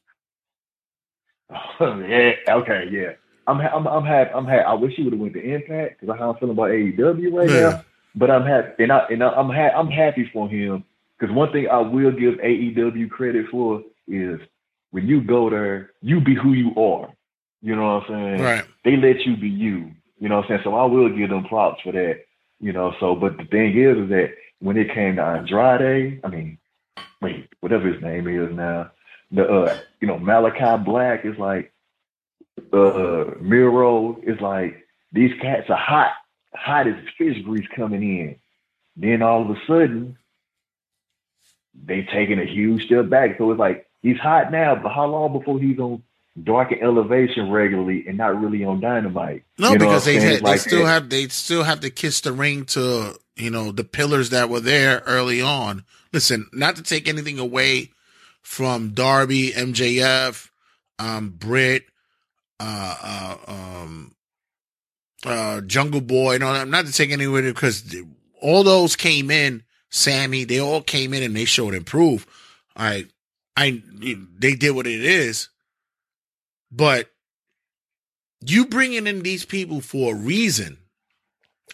yeah, 1.81 2.33
okay, 2.49 2.85
yeah. 2.91 3.13
I'm 3.47 3.61
I'm 3.61 3.87
I'm 3.89 4.05
happy. 4.05 4.31
I'm 4.35 4.47
happy. 4.47 4.65
I 4.65 4.75
wish 4.75 4.95
he 4.97 5.05
would 5.05 5.13
have 5.15 5.21
went 5.21 5.35
to 5.35 5.41
Impact 5.43 6.01
because 6.01 6.17
how 6.19 6.31
I'm 6.33 6.39
feeling 6.39 6.55
about 6.55 6.71
AEW 6.71 7.33
right 7.33 7.53
now. 7.53 7.81
But 8.15 8.31
I'm 8.31 8.47
happy, 8.47 8.83
and 8.85 8.93
I 8.93 9.07
and 9.11 9.25
I, 9.25 9.29
I'm 9.31 9.49
ha- 9.51 9.79
I'm 9.79 9.89
happy 9.91 10.29
for 10.33 10.49
him 10.49 10.85
because 11.19 11.35
one 11.35 11.53
thing 11.53 11.69
I 11.71 11.79
will 11.79 12.13
give 12.13 12.35
AEW 12.35 13.11
credit 13.11 13.47
for 13.51 13.83
is 14.09 14.41
when 14.91 15.07
you 15.09 15.23
go 15.23 15.51
there, 15.51 15.93
you 16.03 16.21
be 16.21 16.35
who 16.35 16.53
you 16.55 16.71
are. 16.77 17.09
You 17.61 17.75
know 17.75 17.97
what 17.97 18.11
I'm 18.11 18.39
saying? 18.39 18.43
Right. 18.43 18.65
They 18.85 18.97
let 18.97 19.21
you 19.27 19.37
be 19.37 19.49
you. 19.49 19.93
You 20.21 20.29
know 20.29 20.37
what 20.37 20.45
I'm 20.45 20.49
saying? 20.49 20.61
So 20.65 20.75
I 20.75 20.85
will 20.85 21.09
give 21.09 21.31
them 21.31 21.45
props 21.45 21.83
for 21.83 21.93
that. 21.93 22.25
You 22.61 22.73
know. 22.73 22.95
So, 23.01 23.15
but 23.15 23.37
the 23.37 23.45
thing 23.45 23.77
is, 23.77 23.97
is 23.99 24.09
that 24.11 24.35
when 24.61 24.77
it 24.77 24.93
came 24.93 25.17
to 25.17 25.23
Andrade, 25.23 26.21
I 26.25 26.29
mean, 26.29 26.59
wait, 27.21 27.49
whatever 27.61 27.89
his 27.89 28.03
name 28.03 28.29
is 28.29 28.55
now, 28.55 28.91
the 29.31 29.49
uh, 29.49 29.79
you 30.01 30.09
know 30.09 30.19
Malakai 30.19 30.85
Black 30.85 31.25
is 31.25 31.39
like 31.39 31.73
uh 32.73 33.25
Miro 33.41 34.21
is 34.23 34.41
like 34.41 34.87
these 35.13 35.33
cats 35.41 35.69
are 35.71 35.77
hot, 35.77 36.13
hot 36.55 36.87
as 36.87 36.97
fish 37.17 37.43
grease 37.43 37.69
coming 37.75 38.03
in. 38.03 38.37
Then 38.97 39.23
all 39.23 39.43
of 39.43 39.51
a 39.51 39.61
sudden, 39.67 40.17
they 41.75 42.03
taking 42.03 42.41
a 42.41 42.45
huge 42.45 42.87
step 42.87 43.09
back. 43.09 43.39
So 43.39 43.51
it's 43.51 43.61
like 43.61 43.87
he's 44.03 44.19
hot 44.19 44.51
now, 44.51 44.75
but 44.75 44.93
how 44.93 45.07
long 45.07 45.33
before 45.33 45.61
he's 45.61 45.79
on 45.79 46.03
dark 46.43 46.71
and 46.73 46.83
elevation 46.83 47.51
regularly 47.51 48.05
and 48.07 48.17
not 48.19 48.41
really 48.41 48.65
on 48.65 48.81
dynamite? 48.81 49.45
No, 49.59 49.73
You 49.73 49.79
know 49.79 49.85
because 49.87 50.05
they 50.05 50.21
had, 50.21 50.33
It's 50.35 50.43
they 50.43 50.57
still 50.59 50.85
that. 50.85 50.93
have 50.93 51.09
they 51.11 51.29
still 51.29 51.63
have 51.65 51.81
to 51.81 51.91
kiss 51.91 52.21
the 52.21 52.33
ring 52.33 52.65
to 52.67 53.19
you 53.37 53.51
know 53.51 53.73
the 53.73 53.85
pillars 53.85 54.31
that 54.31 54.49
were 54.49 54.61
there 54.61 55.03
early 55.07 55.41
on. 55.41 55.85
Listen, 56.13 56.47
not 56.53 56.77
to 56.77 56.83
take 56.83 57.09
anything 57.09 57.39
away 57.39 57.91
from 58.43 58.91
Darby, 58.91 59.51
MJF, 59.51 60.49
um, 60.99 61.31
Britt, 61.31 61.85
uh, 62.61 62.97
uh, 63.03 63.37
um, 63.53 64.15
uh, 65.27 65.61
Jungle 65.63 66.01
Boy, 66.01 66.39
No, 66.39 66.53
that. 66.53 66.67
Not 66.69 66.87
to 66.87 66.93
take 66.93 67.11
anything 67.11 67.31
away 67.31 67.43
because 67.43 67.95
all 68.41 68.65
those 68.65 68.97
came 68.97 69.31
in. 69.31 69.65
Sammy, 69.91 70.45
they 70.45 70.61
all 70.61 70.83
came 70.83 71.15
in 71.15 71.23
and 71.23 71.35
they 71.35 71.45
showed 71.47 71.75
improve. 71.75 72.27
I, 72.77 73.07
I, 73.57 73.83
they 74.39 74.55
did 74.55 74.71
what 74.75 74.87
it 74.87 75.03
is, 75.03 75.49
but 76.71 77.11
you 78.45 78.67
bringing 78.67 79.07
in 79.07 79.23
these 79.23 79.45
people 79.45 79.81
for 79.81 80.13
a 80.15 80.17
reason. 80.17 80.79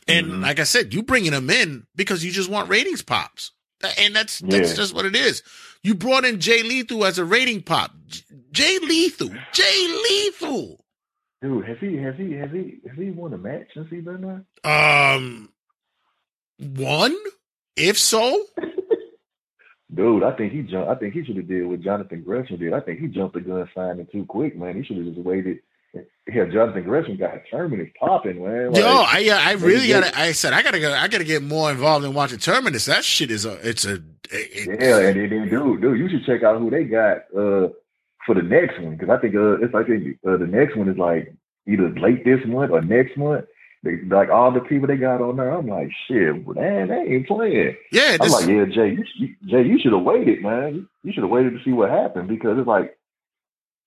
And 0.08 0.26
Mm-hmm. 0.26 0.42
like 0.42 0.58
I 0.60 0.64
said, 0.64 0.92
you 0.94 1.02
bringing 1.02 1.32
them 1.32 1.50
in 1.50 1.86
because 1.96 2.24
you 2.24 2.30
just 2.32 2.50
want 2.50 2.68
ratings 2.68 3.02
pops. 3.02 3.52
And 3.98 4.14
that's 4.16 4.38
that's 4.40 4.70
Yeah. 4.70 4.76
just 4.76 4.94
what 4.94 5.04
it 5.04 5.14
is. 5.14 5.42
You 5.82 5.94
brought 5.94 6.24
in 6.24 6.40
Jay 6.40 6.62
Lethal 6.62 7.04
as 7.04 7.18
a 7.18 7.24
rating 7.24 7.62
pop. 7.62 7.92
J- 8.06 8.22
Jay 8.50 8.78
Lethal, 8.80 9.30
Jay 9.52 10.02
Lethal. 10.10 10.84
Dude, 11.42 11.66
has 11.66 11.76
he 11.80 11.96
has 11.96 12.14
he 12.16 12.32
has 12.32 12.50
he 12.50 12.76
has 12.88 12.96
he 12.98 13.10
won 13.10 13.34
a 13.34 13.38
match 13.38 13.66
since 13.74 13.88
he 13.90 13.96
been 14.00 14.22
there? 14.22 14.70
Um, 14.70 15.50
one, 16.58 17.14
if 17.76 17.98
so, 17.98 18.46
Dude, 19.92 20.22
I 20.22 20.32
think 20.32 20.52
he 20.52 20.62
jumped. 20.62 20.88
I 20.88 20.94
think 20.94 21.14
he 21.14 21.24
should 21.24 21.36
have 21.36 21.48
did 21.48 21.66
what 21.66 21.80
Jonathan 21.80 22.22
Gresham 22.22 22.58
did. 22.58 22.72
I 22.72 22.80
think 22.80 23.00
he 23.00 23.06
jumped 23.08 23.34
the 23.34 23.40
gun 23.40 23.68
signing 23.74 24.06
too 24.10 24.24
quick, 24.26 24.56
man. 24.56 24.76
He 24.76 24.84
should 24.84 24.96
have 24.96 25.06
just 25.14 25.18
waited. 25.18 25.58
Yeah, 26.26 26.46
Jonathan 26.46 26.82
Gresham 26.82 27.16
got 27.16 27.34
a 27.36 27.42
terminus 27.50 27.88
popping, 28.00 28.42
man. 28.44 28.72
Like, 28.72 28.82
yo, 28.82 28.88
I 29.06 29.18
yeah, 29.18 29.38
I 29.40 29.52
really 29.52 29.86
gotta. 29.88 30.18
I 30.18 30.32
said 30.32 30.52
I 30.52 30.62
gotta 30.62 30.80
go. 30.80 30.92
I 30.92 31.06
gotta 31.06 31.22
get 31.24 31.42
more 31.42 31.70
involved 31.70 32.04
in 32.04 32.14
watching 32.14 32.38
Terminus. 32.38 32.86
That 32.86 33.04
shit 33.04 33.30
is 33.30 33.44
a. 33.44 33.52
It's 33.68 33.84
a. 33.84 34.02
it- 34.32 34.80
Yeah, 34.82 34.98
and 35.00 35.20
then, 35.20 35.30
then 35.30 35.48
dude, 35.50 35.80
dude, 35.82 35.98
you 35.98 36.08
should 36.08 36.24
check 36.24 36.42
out 36.42 36.58
who 36.58 36.70
they 36.70 36.84
got 36.84 37.18
uh 37.36 37.68
for 38.26 38.34
the 38.34 38.42
next 38.42 38.80
one 38.80 38.96
because 38.96 39.10
I 39.10 39.18
think 39.20 39.36
uh 39.36 39.58
it's 39.60 39.74
like 39.74 39.86
uh, 39.86 40.36
the 40.38 40.46
next 40.48 40.76
one 40.76 40.88
is 40.88 40.96
like 40.98 41.32
either 41.68 41.90
late 41.90 42.24
this 42.24 42.40
month 42.46 42.72
or 42.72 42.80
next 42.80 43.16
month. 43.16 43.44
They, 43.84 44.00
like 44.06 44.30
all 44.30 44.50
the 44.50 44.60
people 44.60 44.88
they 44.88 44.96
got 44.96 45.20
on 45.20 45.36
there, 45.36 45.50
I'm 45.50 45.68
like, 45.68 45.90
shit, 46.08 46.34
man, 46.48 46.88
they 46.88 46.94
ain't 46.94 47.26
playing. 47.26 47.76
Yeah, 47.92 48.16
I'm 48.18 48.30
like, 48.30 48.46
yeah, 48.46 48.64
Jay, 48.64 48.96
you, 49.16 49.36
Jay, 49.44 49.62
you 49.62 49.78
should 49.78 49.92
have 49.92 50.02
waited, 50.02 50.42
man. 50.42 50.88
You, 51.02 51.12
should 51.12 51.22
have 51.22 51.30
waited 51.30 51.52
to 51.52 51.62
see 51.62 51.72
what 51.72 51.90
happened 51.90 52.28
because 52.28 52.58
it's 52.58 52.66
like, 52.66 52.96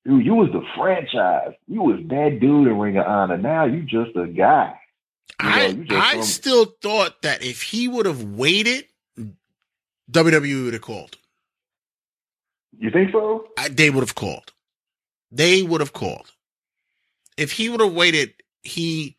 dude, 0.05 0.23
you 0.23 0.35
was 0.35 0.51
the 0.51 0.61
franchise. 0.75 1.53
You 1.67 1.81
was 1.81 1.99
that 2.09 2.37
dude 2.39 2.67
in 2.67 2.77
Ring 2.77 2.97
of 2.97 3.07
Honor. 3.07 3.37
Now 3.37 3.65
you 3.65 3.81
just 3.81 4.15
a 4.15 4.27
guy. 4.27 4.79
You 5.41 5.49
know, 5.49 5.95
I 5.95 5.99
I 5.99 6.13
some- 6.13 6.23
still 6.23 6.65
thought 6.79 7.23
that 7.23 7.43
if 7.43 7.63
he 7.63 7.87
would 7.87 8.05
have 8.05 8.23
waited, 8.23 8.85
WWE 10.11 10.65
would 10.65 10.73
have 10.73 10.81
called. 10.83 11.17
You 12.79 12.91
think 12.91 13.11
so? 13.11 13.47
I, 13.57 13.69
they 13.69 13.89
would 13.89 14.01
have 14.01 14.13
called. 14.13 14.53
They 15.31 15.63
would 15.63 15.81
have 15.81 15.93
called. 15.93 16.31
If 17.35 17.51
he 17.51 17.69
would 17.69 17.79
have 17.79 17.93
waited, 17.93 18.33
he, 18.61 19.16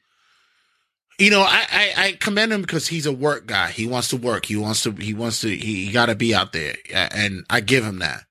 you 1.18 1.30
know, 1.30 1.42
I, 1.42 1.66
I, 1.70 1.92
I 1.96 2.12
commend 2.12 2.52
him 2.52 2.60
because 2.62 2.86
he's 2.86 3.06
a 3.06 3.12
work 3.12 3.46
guy. 3.46 3.70
He 3.70 3.86
wants 3.86 4.08
to 4.10 4.16
work. 4.16 4.46
He 4.46 4.56
wants 4.56 4.84
to. 4.84 4.92
He 4.92 5.14
wants 5.14 5.40
to. 5.40 5.48
He, 5.48 5.86
he 5.86 5.92
got 5.92 6.06
to 6.06 6.14
be 6.14 6.34
out 6.34 6.52
there, 6.52 6.76
and 6.94 7.44
I 7.50 7.60
give 7.60 7.84
him 7.84 7.98
that. 7.98 8.24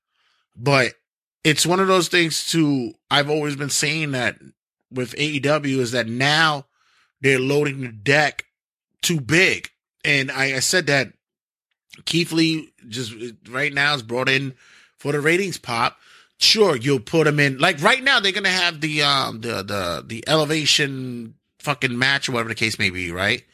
But 0.56 0.94
it's 1.44 1.66
one 1.66 1.80
of 1.80 1.86
those 1.86 2.08
things. 2.08 2.46
To 2.52 2.92
I've 3.10 3.28
always 3.28 3.56
been 3.56 3.70
saying 3.70 4.12
that 4.12 4.36
with 4.90 5.14
AEW 5.16 5.78
is 5.78 5.92
that 5.92 6.08
now 6.08 6.64
they're 7.20 7.38
loading 7.38 7.82
the 7.82 7.88
deck 7.88 8.46
too 9.02 9.20
big, 9.20 9.68
and 10.02 10.30
I, 10.30 10.56
I 10.56 10.60
said 10.60 10.86
that 10.86 11.12
Keith 12.06 12.32
Lee 12.32 12.72
just 12.88 13.12
right 13.50 13.72
now 13.72 13.94
is 13.94 14.02
brought 14.02 14.30
in 14.30 14.54
for 14.96 15.12
the 15.12 15.20
ratings 15.20 15.58
pop. 15.58 15.98
Sure, 16.38 16.74
you'll 16.76 17.00
put 17.00 17.26
him 17.26 17.38
in 17.38 17.58
like 17.58 17.82
right 17.82 18.02
now. 18.02 18.18
They're 18.18 18.32
gonna 18.32 18.48
have 18.48 18.80
the 18.80 19.02
um 19.02 19.42
the 19.42 19.62
the 19.62 20.04
the 20.06 20.24
elevation 20.26 21.34
fucking 21.58 21.98
match 21.98 22.28
or 22.28 22.32
whatever 22.32 22.48
the 22.48 22.54
case 22.54 22.78
may 22.78 22.90
be, 22.90 23.10
right? 23.10 23.44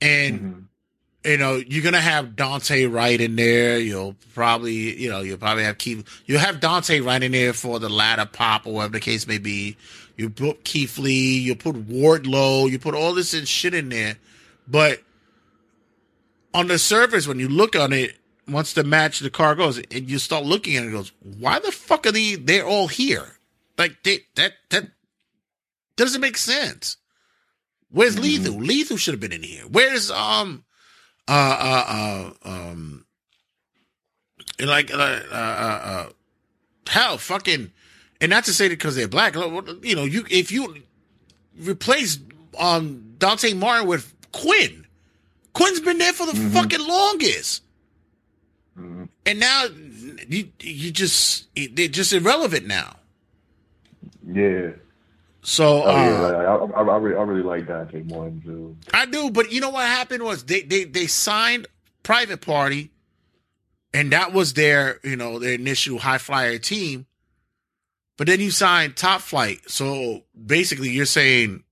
And 0.00 0.40
mm-hmm. 0.40 1.30
you 1.30 1.38
know 1.38 1.56
you're 1.56 1.84
gonna 1.84 2.00
have 2.00 2.36
Dante 2.36 2.86
Wright 2.86 3.20
in 3.20 3.36
there. 3.36 3.78
You'll 3.78 4.16
probably 4.34 5.00
you 5.00 5.10
know 5.10 5.20
you'll 5.20 5.38
probably 5.38 5.64
have 5.64 5.78
Keith. 5.78 6.06
You'll 6.26 6.40
have 6.40 6.60
Dante 6.60 7.00
right 7.00 7.22
in 7.22 7.32
there 7.32 7.52
for 7.52 7.78
the 7.78 7.88
ladder 7.88 8.26
pop 8.26 8.66
or 8.66 8.74
whatever 8.74 8.94
the 8.94 9.00
case 9.00 9.26
may 9.26 9.38
be. 9.38 9.76
You 10.16 10.30
put 10.30 10.64
Keith 10.64 10.98
Lee. 10.98 11.38
You 11.38 11.54
put 11.54 11.88
Wardlow. 11.88 12.70
You 12.70 12.78
put 12.78 12.94
all 12.94 13.14
this 13.14 13.34
shit 13.48 13.74
in 13.74 13.88
there, 13.88 14.16
but 14.66 15.00
on 16.56 16.68
the 16.68 16.78
surface, 16.78 17.28
when 17.28 17.38
you 17.38 17.48
look 17.48 17.76
on 17.76 17.92
it, 17.92 18.16
once 18.48 18.72
the 18.72 18.82
match, 18.82 19.20
the 19.20 19.28
car 19.28 19.54
goes, 19.54 19.78
and 19.78 20.08
you 20.08 20.18
start 20.18 20.44
looking 20.44 20.76
at 20.76 20.84
it, 20.84 20.88
it 20.88 20.92
goes, 20.92 21.12
why 21.38 21.58
the 21.58 21.70
fuck 21.70 22.06
are 22.06 22.12
they? 22.12 22.36
They're 22.36 22.66
all 22.66 22.88
here. 22.88 23.38
Like 23.76 24.02
they, 24.04 24.20
that 24.36 24.52
that 24.70 24.88
doesn't 25.96 26.20
make 26.20 26.38
sense. 26.38 26.96
Where's 27.90 28.18
Lethal? 28.18 28.54
Lethal 28.54 28.96
should 28.96 29.14
have 29.14 29.20
been 29.20 29.32
in 29.32 29.42
here. 29.42 29.64
Where's 29.64 30.10
um 30.10 30.64
uh 31.28 31.32
uh 31.32 32.32
uh 32.44 32.48
um 32.48 33.06
like 34.58 34.92
uh, 34.92 34.96
uh, 34.96 35.34
uh, 35.34 35.80
uh 35.84 36.08
hell 36.88 37.18
fucking 37.18 37.72
and 38.20 38.30
not 38.30 38.44
to 38.44 38.52
say 38.52 38.68
that 38.68 38.78
because 38.78 38.96
they're 38.96 39.08
black. 39.08 39.34
You 39.34 39.96
know, 39.96 40.04
you 40.04 40.24
if 40.30 40.50
you 40.50 40.82
replace 41.58 42.18
um 42.58 43.14
Dante 43.18 43.52
Martin 43.52 43.86
with 43.86 44.12
Quinn, 44.32 44.86
Quinn's 45.52 45.80
been 45.80 45.98
there 45.98 46.12
for 46.12 46.26
the 46.26 46.34
fucking 46.50 46.86
longest. 46.86 47.62
And 48.76 49.40
now 49.40 49.64
you 50.28 50.50
you 50.60 50.90
just 50.90 51.46
they're 51.54 51.88
just 51.88 52.12
irrelevant 52.12 52.66
now. 52.66 52.96
Yeah. 54.26 54.72
So 55.48 55.84
Oh, 55.84 55.90
yeah, 55.94 56.18
uh, 56.18 56.22
like, 56.22 56.74
I, 56.74 56.80
I, 56.80 56.82
I, 56.82 56.96
really, 56.96 57.16
I 57.16 57.22
really 57.22 57.42
like 57.44 57.68
Dante 57.68 58.02
Martin 58.02 58.42
too. 58.44 58.76
I 58.92 59.06
do, 59.06 59.30
but 59.30 59.52
you 59.52 59.60
know 59.60 59.70
what 59.70 59.86
happened 59.86 60.24
was 60.24 60.42
they 60.44 60.62
they 60.62 60.82
they 60.82 61.06
signed 61.06 61.68
Private 62.02 62.40
Party, 62.40 62.90
and 63.94 64.10
that 64.10 64.32
was 64.32 64.54
their 64.54 64.98
you 65.04 65.14
know 65.14 65.38
their 65.38 65.52
initial 65.54 65.98
high 66.00 66.18
flyer 66.18 66.58
team. 66.58 67.06
But 68.16 68.26
then 68.26 68.40
you 68.40 68.50
signed 68.50 68.96
Top 68.96 69.20
Flight, 69.20 69.60
so 69.70 70.24
basically 70.34 70.90
you're 70.90 71.06
saying, 71.06 71.62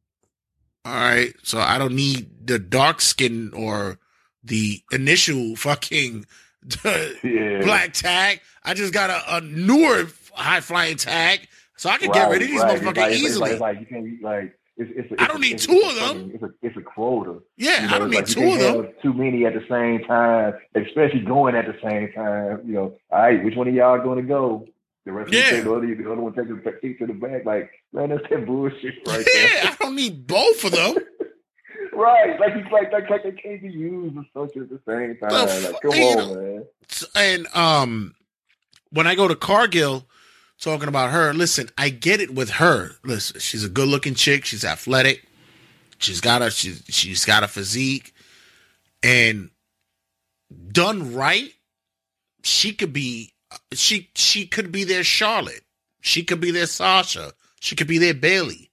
all 0.84 0.94
right, 0.94 1.34
so 1.42 1.58
I 1.58 1.76
don't 1.76 1.96
need 1.96 2.46
the 2.46 2.60
dark 2.60 3.00
skin 3.00 3.50
or 3.56 3.98
the 4.44 4.82
initial 4.92 5.56
fucking 5.56 6.26
Yeah. 6.84 7.60
black 7.62 7.92
tag. 7.92 8.40
I 8.62 8.74
just 8.74 8.92
got 8.94 9.10
a, 9.10 9.38
a 9.38 9.40
newer 9.40 10.06
high 10.32 10.60
flying 10.60 10.96
tag, 10.96 11.48
so 11.76 11.90
I 11.90 11.98
can 11.98 12.10
get 12.12 12.30
rid 12.30 12.42
of 12.42 12.48
these 12.48 12.60
right. 12.60 12.80
motherfuckers 12.80 12.96
like, 12.96 13.12
it's 13.12 13.20
easily. 13.22 13.40
like, 13.40 13.52
it's 13.52 13.60
like 13.60 13.80
you 13.80 13.86
can't 13.86 14.04
be 14.04 14.18
like. 14.22 14.58
It's, 14.76 14.90
it's, 14.96 15.12
it's 15.12 15.22
I 15.22 15.28
don't 15.28 15.40
need 15.40 15.58
two 15.60 15.80
of 15.86 15.94
them. 15.94 16.32
It's 16.34 16.42
a 16.42 16.50
it's 16.60 16.76
a 16.76 16.80
quota. 16.82 17.38
Yeah, 17.56 17.82
You 17.88 17.94
I 17.94 17.98
don't 18.00 18.10
need 18.10 18.26
two 18.26 18.50
of 18.52 18.58
them. 18.58 18.88
Too 19.02 19.12
many 19.12 19.46
at 19.46 19.54
the 19.54 19.64
same 19.70 20.02
time, 20.04 20.54
especially 20.74 21.20
going 21.20 21.54
at 21.54 21.66
the 21.66 21.76
same 21.80 22.10
time. 22.12 22.62
You 22.66 22.72
know, 22.74 22.98
all 23.10 23.22
right, 23.22 23.44
which 23.44 23.54
one 23.54 23.68
of 23.68 23.74
y'all 23.74 24.02
going 24.02 24.16
to 24.20 24.24
go? 24.28 24.66
The 25.04 25.12
rest 25.12 25.32
Yeah. 25.32 25.40
of 25.40 25.44
you 25.44 25.52
take 25.52 25.64
the 25.64 25.74
other, 25.74 25.94
the 25.94 26.12
other 26.12 26.20
one 26.20 26.32
take 26.32 26.48
the 26.48 26.78
take 26.82 26.98
to 26.98 27.06
the 27.06 27.12
back. 27.12 27.44
Like, 27.44 27.70
man, 27.92 28.08
that's 28.08 28.22
that 28.30 28.46
bullshit 28.46 28.94
right 29.06 29.24
there. 29.24 29.64
Yeah, 29.64 29.70
I 29.70 29.76
don't 29.78 29.94
need 29.94 30.26
both 30.26 30.64
of 30.64 30.72
them. 30.72 30.96
right, 31.92 32.38
like 32.40 32.54
it's 32.56 32.72
like 32.72 32.90
like 32.92 33.08
like 33.10 33.22
they 33.22 33.32
can't 33.32 33.62
be 33.62 33.68
used 33.70 34.16
or 34.16 34.24
something 34.34 34.62
at 34.62 34.70
the 34.70 34.80
same 34.88 35.16
time. 35.18 35.30
The 35.30 35.70
like, 35.72 35.82
come 35.82 35.90
on, 35.92 36.16
know, 36.34 36.34
man. 36.42 36.64
and 37.14 37.46
um 37.54 38.14
when 38.90 39.06
I 39.06 39.14
go 39.14 39.28
to 39.28 39.36
Cargill 39.36 40.04
talking 40.64 40.88
about 40.88 41.10
her, 41.10 41.32
listen, 41.34 41.68
I 41.78 41.90
get 41.90 42.20
it 42.20 42.34
with 42.34 42.50
her. 42.50 42.92
Listen, 43.04 43.38
she's 43.40 43.64
a 43.64 43.68
good 43.68 43.86
looking 43.88 44.14
chick, 44.14 44.44
she's 44.44 44.64
athletic, 44.64 45.24
she's 45.98 46.20
got 46.20 46.42
a 46.42 46.50
she's 46.50 46.82
she's 46.88 47.24
got 47.24 47.42
a 47.44 47.48
physique, 47.48 48.12
and 49.02 49.50
done 50.72 51.14
right, 51.14 51.52
she 52.42 52.72
could 52.72 52.92
be 52.92 53.32
she 53.72 54.10
she 54.14 54.46
could 54.46 54.72
be 54.72 54.84
their 54.84 55.04
Charlotte. 55.04 55.60
She 56.00 56.22
could 56.22 56.40
be 56.40 56.50
their 56.50 56.66
Sasha. 56.66 57.32
She 57.60 57.76
could 57.76 57.86
be 57.86 57.98
their 57.98 58.12
Bailey. 58.14 58.70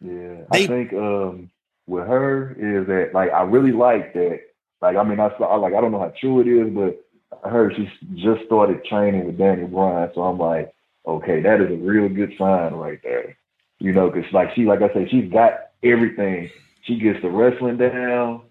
Yeah, 0.00 0.42
They- 0.50 0.64
I 0.64 0.66
think 0.66 0.92
um 0.92 1.50
with 1.86 2.06
her 2.06 2.52
is 2.58 2.86
that 2.86 3.10
like 3.14 3.30
I 3.32 3.42
really 3.42 3.72
like 3.72 4.14
that. 4.14 4.40
Like 4.80 4.96
I 4.96 5.04
mean 5.04 5.20
I 5.20 5.36
saw 5.36 5.56
like 5.56 5.74
I 5.74 5.80
don't 5.80 5.92
know 5.92 6.00
how 6.00 6.12
true 6.20 6.40
it 6.40 6.48
is, 6.48 6.72
but 6.74 7.00
I 7.44 7.48
heard 7.50 7.74
she 7.76 7.88
just 8.16 8.44
started 8.46 8.84
training 8.84 9.26
with 9.26 9.38
Danny 9.38 9.64
Bryan, 9.64 10.10
so 10.14 10.22
I'm 10.22 10.38
like, 10.38 10.72
okay, 11.06 11.40
that 11.42 11.60
is 11.60 11.70
a 11.70 11.76
real 11.76 12.08
good 12.08 12.32
sign 12.38 12.74
right 12.74 13.00
there. 13.02 13.36
You 13.78 13.92
know, 13.92 14.10
because 14.10 14.30
like 14.32 14.54
she, 14.54 14.64
like 14.64 14.82
I 14.82 14.92
said, 14.92 15.08
she's 15.10 15.30
got 15.32 15.54
everything. 15.82 16.50
She 16.82 16.96
gets 16.98 17.20
the 17.22 17.30
wrestling 17.30 17.78
down. 17.78 18.42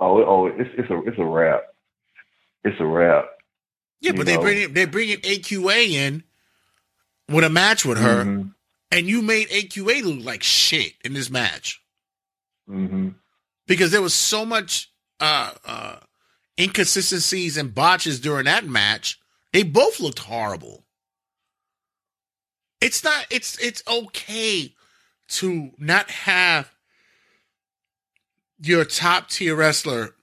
Oh, 0.00 0.22
oh, 0.24 0.46
it's 0.46 0.70
it's 0.78 0.90
a 0.90 1.02
it's 1.04 1.18
a 1.18 1.24
wrap. 1.24 1.64
It's 2.64 2.78
a 2.80 2.86
wrap. 2.86 3.24
Yeah, 4.00 4.12
but 4.12 4.26
they 4.26 4.36
know. 4.36 4.42
bring 4.42 4.72
they're 4.72 4.86
bringing 4.86 5.18
AQA 5.18 5.90
in 5.90 6.22
with 7.28 7.44
a 7.44 7.50
match 7.50 7.84
with 7.84 7.98
her, 7.98 8.24
Mhm. 8.24 8.54
and 8.92 9.06
you 9.08 9.20
made 9.22 9.48
AQA 9.50 10.02
look 10.02 10.24
like 10.24 10.42
shit 10.42 10.92
in 11.04 11.12
this 11.14 11.28
match 11.30 11.80
Mm-hmm. 12.70 13.08
because 13.66 13.90
there 13.90 14.02
was 14.02 14.14
so 14.14 14.44
much 14.46 14.92
uh, 15.20 15.52
uh, 15.66 15.96
inconsistencies 16.60 17.56
and 17.56 17.74
botches 17.74 18.20
during 18.20 18.44
that 18.44 18.64
match. 18.66 19.18
They 19.52 19.62
both 19.64 19.98
looked 20.00 20.20
horrible. 20.20 20.84
It's 22.80 23.02
not. 23.02 23.26
It's 23.30 23.58
it's 23.58 23.82
okay 23.88 24.74
to 25.28 25.70
not 25.78 26.10
have 26.10 26.70
your 28.60 28.84
top 28.84 29.28
tier 29.28 29.54
wrestler 29.54 30.14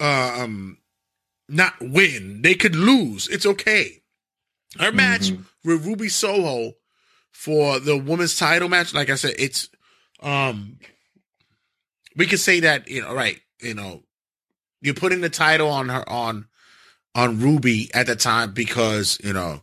uh, 0.00 0.36
um 0.40 0.78
not 1.48 1.74
win. 1.80 2.42
They 2.42 2.54
could 2.54 2.76
lose. 2.76 3.28
It's 3.28 3.46
okay. 3.46 4.02
Her 4.78 4.92
match 4.92 5.30
with 5.64 5.86
Ruby 5.86 6.08
Soho 6.08 6.72
for 7.32 7.78
the 7.78 7.96
women's 7.96 8.36
title 8.38 8.68
match, 8.68 8.94
like 8.94 9.10
I 9.10 9.14
said, 9.14 9.34
it's 9.38 9.68
um 10.20 10.78
we 12.16 12.26
could 12.26 12.40
say 12.40 12.60
that, 12.60 12.88
you 12.88 13.02
know, 13.02 13.12
right, 13.14 13.40
you 13.60 13.74
know, 13.74 14.02
you're 14.80 14.94
putting 14.94 15.20
the 15.20 15.30
title 15.30 15.68
on 15.68 15.88
her 15.88 16.08
on 16.08 16.46
on 17.14 17.40
Ruby 17.40 17.90
at 17.94 18.06
the 18.06 18.16
time 18.16 18.52
because, 18.52 19.18
you 19.22 19.32
know, 19.32 19.62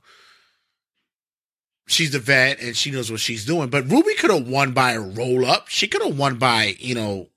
she's 1.91 2.11
the 2.11 2.19
vet 2.19 2.59
and 2.61 2.76
she 2.76 2.91
knows 2.91 3.11
what 3.11 3.19
she's 3.19 3.45
doing. 3.45 3.69
But 3.69 3.89
Ruby 3.89 4.15
could 4.15 4.31
have 4.31 4.47
won 4.47 4.72
by 4.73 4.93
a 4.93 4.99
roll 5.01 5.45
up. 5.45 5.68
She 5.68 5.88
could 5.88 6.01
have 6.03 6.18
won 6.18 6.38
by, 6.38 6.76
you 6.80 6.95
know, 6.95 7.27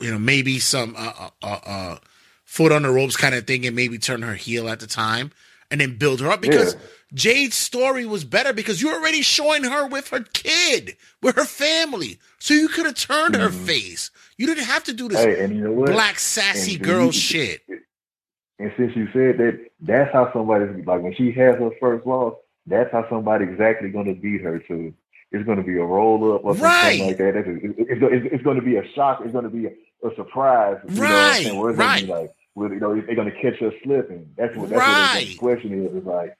you 0.00 0.10
know, 0.10 0.18
maybe 0.18 0.58
some 0.58 0.94
uh, 0.96 1.12
uh, 1.18 1.30
uh, 1.42 1.58
uh, 1.66 1.98
foot 2.44 2.72
on 2.72 2.82
the 2.82 2.90
ropes 2.90 3.16
kind 3.16 3.34
of 3.34 3.46
thing, 3.46 3.66
and 3.66 3.76
maybe 3.76 3.98
turn 3.98 4.22
her 4.22 4.34
heel 4.34 4.68
at 4.68 4.80
the 4.80 4.86
time, 4.86 5.30
and 5.70 5.80
then 5.80 5.96
build 5.96 6.20
her 6.20 6.30
up 6.30 6.40
because 6.40 6.74
Jade's 7.12 7.54
story 7.56 8.06
was 8.06 8.24
better 8.24 8.52
because 8.52 8.80
you're 8.80 8.94
already 8.94 9.20
showing 9.22 9.64
her 9.64 9.86
with 9.86 10.08
her 10.08 10.20
kid, 10.32 10.96
with 11.22 11.36
her 11.36 11.44
family, 11.44 12.18
so 12.38 12.54
you 12.54 12.68
could 12.68 12.86
have 12.86 12.94
turned 12.94 13.34
her 13.34 13.50
face. 13.50 14.10
You 14.38 14.46
didn't 14.46 14.64
have 14.64 14.84
to 14.84 14.92
do 14.94 15.08
this 15.08 15.22
Hey, 15.22 15.46
you 15.48 15.54
know 15.54 15.84
black 15.84 16.18
sassy 16.18 16.76
And 16.76 16.84
girl 16.84 17.06
you- 17.06 17.12
shit. 17.12 17.60
And 18.58 18.72
since 18.76 18.94
you 18.94 19.06
said 19.12 19.38
that, 19.38 19.58
that's 19.80 20.12
how 20.12 20.30
somebody's 20.32 20.86
like 20.86 21.00
when 21.02 21.14
she 21.14 21.32
has 21.32 21.56
her 21.56 21.70
first 21.80 22.06
loss. 22.06 22.34
That's 22.70 22.90
how 22.92 23.06
somebody's 23.10 23.50
exactly 23.50 23.90
going 23.90 24.06
to 24.06 24.14
beat 24.14 24.40
her 24.42 24.58
too. 24.60 24.94
It's 25.32 25.44
going 25.44 25.58
to 25.58 25.64
be 25.64 25.76
a 25.76 25.84
roll 25.84 26.34
up 26.34 26.44
or 26.44 26.54
Right. 26.54 26.98
something 26.98 27.06
like 27.06 27.18
that. 27.18 27.36
It's, 27.36 27.48
it's, 27.78 28.02
it's, 28.02 28.34
it's 28.34 28.42
going 28.44 28.56
to 28.56 28.62
be 28.62 28.76
a 28.76 28.88
shock. 28.94 29.20
It's 29.22 29.32
going 29.32 29.44
to 29.44 29.50
be 29.50 29.66
a, 29.66 29.72
a 30.08 30.14
surprise. 30.16 30.78
You 30.84 30.90
know 30.92 31.02
what 31.02 31.10
I'm 31.36 31.44
saying? 31.44 31.58
Right, 31.60 31.76
right. 31.76 32.08
Like, 32.08 32.34
where, 32.54 32.72
you 32.74 32.80
know, 32.80 33.00
they're 33.00 33.14
going 33.14 33.30
to 33.30 33.42
catch 33.42 33.60
her 33.60 33.72
slipping. 33.84 34.32
That's 34.36 34.56
what. 34.56 34.70
That's 34.70 34.80
Right. 34.80 35.14
what 35.14 35.28
the 35.28 35.34
question 35.38 35.84
is. 35.86 35.96
It's 35.96 36.06
like, 36.06 36.36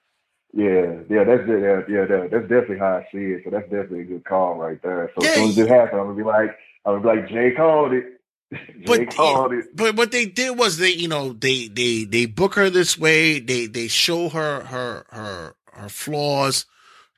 yeah, 0.52 0.97
yeah, 1.09 1.23
that's 1.24 1.47
yeah, 1.47 1.82
yeah, 1.89 2.05
that, 2.07 2.28
that's 2.32 2.43
definitely 2.48 2.78
how 2.78 2.97
I 2.98 3.09
see 3.12 3.19
it. 3.35 3.43
So 3.44 3.51
that's 3.51 3.70
definitely 3.70 4.01
a 4.01 4.05
good 4.05 4.24
call 4.24 4.57
right 4.57 4.82
there. 4.82 5.11
So 5.15 5.24
as 5.24 5.35
soon 5.35 5.51
as 5.51 5.59
it 5.59 5.69
happens, 5.69 6.01
I'm 6.01 6.07
gonna 6.07 6.15
be 6.16 6.24
like, 6.24 6.59
I'm 6.85 7.01
gonna 7.01 7.15
be 7.15 7.20
like, 7.20 7.28
Jay 7.31 7.52
called 7.57 7.93
it. 7.93 8.20
Jay 8.85 9.07
called 9.07 9.52
it. 9.52 9.77
But 9.77 9.94
what 9.94 10.11
they 10.11 10.27
did 10.27 10.59
was 10.59 10.78
they, 10.78 10.90
you 10.90 11.07
know, 11.07 11.35
they 11.35 11.69
they 11.69 12.02
they 12.02 12.27
book 12.27 12.57
her 12.57 12.69
this 12.69 12.98
way. 12.98 13.39
They 13.39 13.66
they 13.66 13.86
show 13.86 14.28
her 14.31 14.65
her 14.65 15.07
her 15.11 15.55
her 15.81 15.89
flaws. 15.89 16.66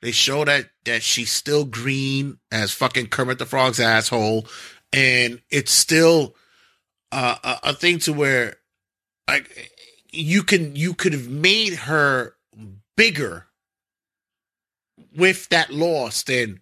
They 0.01 0.11
show 0.11 0.43
that 0.45 0.69
that 0.85 1.03
she's 1.03 1.31
still 1.31 1.63
green 1.65 2.39
as 2.51 2.71
fucking 2.71 3.07
Kermit 3.07 3.39
the 3.39 3.45
Frog's 3.45 3.79
asshole, 3.79 4.47
and 4.91 5.41
it's 5.49 5.71
still 5.71 6.35
uh, 7.11 7.37
a, 7.43 7.69
a 7.69 7.73
thing 7.73 7.99
to 7.99 8.13
where 8.13 8.57
like 9.29 9.71
you 10.11 10.43
can 10.43 10.75
you 10.75 10.93
could 10.93 11.13
have 11.13 11.29
made 11.29 11.73
her 11.73 12.35
bigger 12.97 13.47
with 15.15 15.47
that 15.49 15.71
loss 15.71 16.23
than 16.23 16.61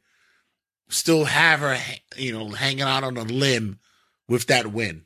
still 0.89 1.25
have 1.25 1.61
her 1.61 1.77
you 2.15 2.31
know 2.31 2.49
hanging 2.49 2.81
out 2.81 3.03
on 3.03 3.17
a 3.17 3.23
limb 3.23 3.79
with 4.27 4.47
that 4.47 4.67
win. 4.67 5.05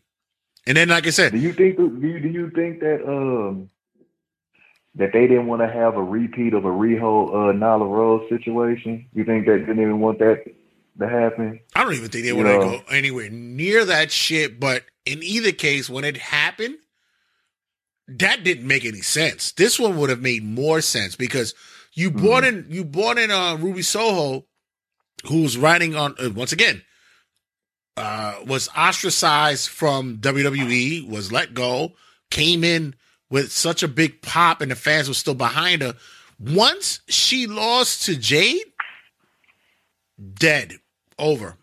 And 0.67 0.77
then, 0.77 0.89
like 0.89 1.05
I 1.05 1.11
said, 1.11 1.31
Do 1.31 1.37
you 1.37 1.53
think 1.53 1.77
do 1.77 1.99
you, 2.01 2.19
do 2.19 2.29
you 2.29 2.49
think 2.49 2.79
that 2.79 3.03
um 3.07 3.69
that 4.95 5.11
they 5.13 5.27
didn't 5.27 5.47
want 5.47 5.61
to 5.61 5.67
have 5.67 5.95
a 5.95 6.03
repeat 6.03 6.53
of 6.53 6.65
a 6.65 6.69
Riho 6.69 7.29
uh 7.29 7.53
Nyla 7.53 7.89
Rose 7.89 8.27
situation? 8.29 9.07
You 9.13 9.25
think 9.25 9.45
they 9.45 9.59
didn't 9.59 9.81
even 9.81 9.99
want 9.99 10.19
that 10.19 10.43
to 10.99 11.09
happen? 11.09 11.59
I 11.75 11.83
don't 11.83 11.93
even 11.93 12.09
think 12.09 12.25
they 12.25 12.33
want 12.33 12.47
to 12.47 12.59
go 12.59 12.81
anywhere 12.89 13.29
near 13.29 13.85
that 13.85 14.11
shit. 14.11 14.59
But 14.59 14.83
in 15.05 15.21
either 15.21 15.51
case, 15.51 15.89
when 15.89 16.03
it 16.03 16.17
happened, 16.17 16.77
that 18.07 18.43
didn't 18.43 18.67
make 18.67 18.85
any 18.85 19.01
sense. 19.01 19.51
This 19.51 19.79
one 19.79 19.97
would 19.97 20.09
have 20.09 20.21
made 20.21 20.43
more 20.43 20.81
sense 20.81 21.15
because 21.15 21.53
you 21.93 22.11
brought 22.11 22.43
in 22.43 22.67
you 22.69 22.85
brought 22.85 23.17
in 23.17 23.31
uh, 23.31 23.57
Ruby 23.59 23.81
Soho, 23.81 24.45
who's 25.27 25.57
riding 25.57 25.95
on 25.95 26.15
uh, 26.19 26.29
once 26.35 26.51
again. 26.51 26.83
Uh, 27.97 28.35
was 28.45 28.67
ostracized 28.77 29.69
from 29.69 30.17
WWE, 30.17 31.07
was 31.09 31.31
let 31.31 31.53
go, 31.53 31.93
came 32.29 32.61
in 32.65 32.93
with 33.29 33.51
such 33.51 33.83
a 33.83 33.87
big 33.87 34.21
pop, 34.21 34.61
and 34.61 34.71
the 34.71 34.75
fans 34.75 35.07
were 35.07 35.13
still 35.13 35.35
behind 35.35 35.81
her. 35.81 35.95
Once 36.39 36.99
she 37.07 37.47
lost 37.47 38.05
to 38.05 38.15
Jade, 38.15 38.65
dead, 40.33 40.75
over, 41.17 41.57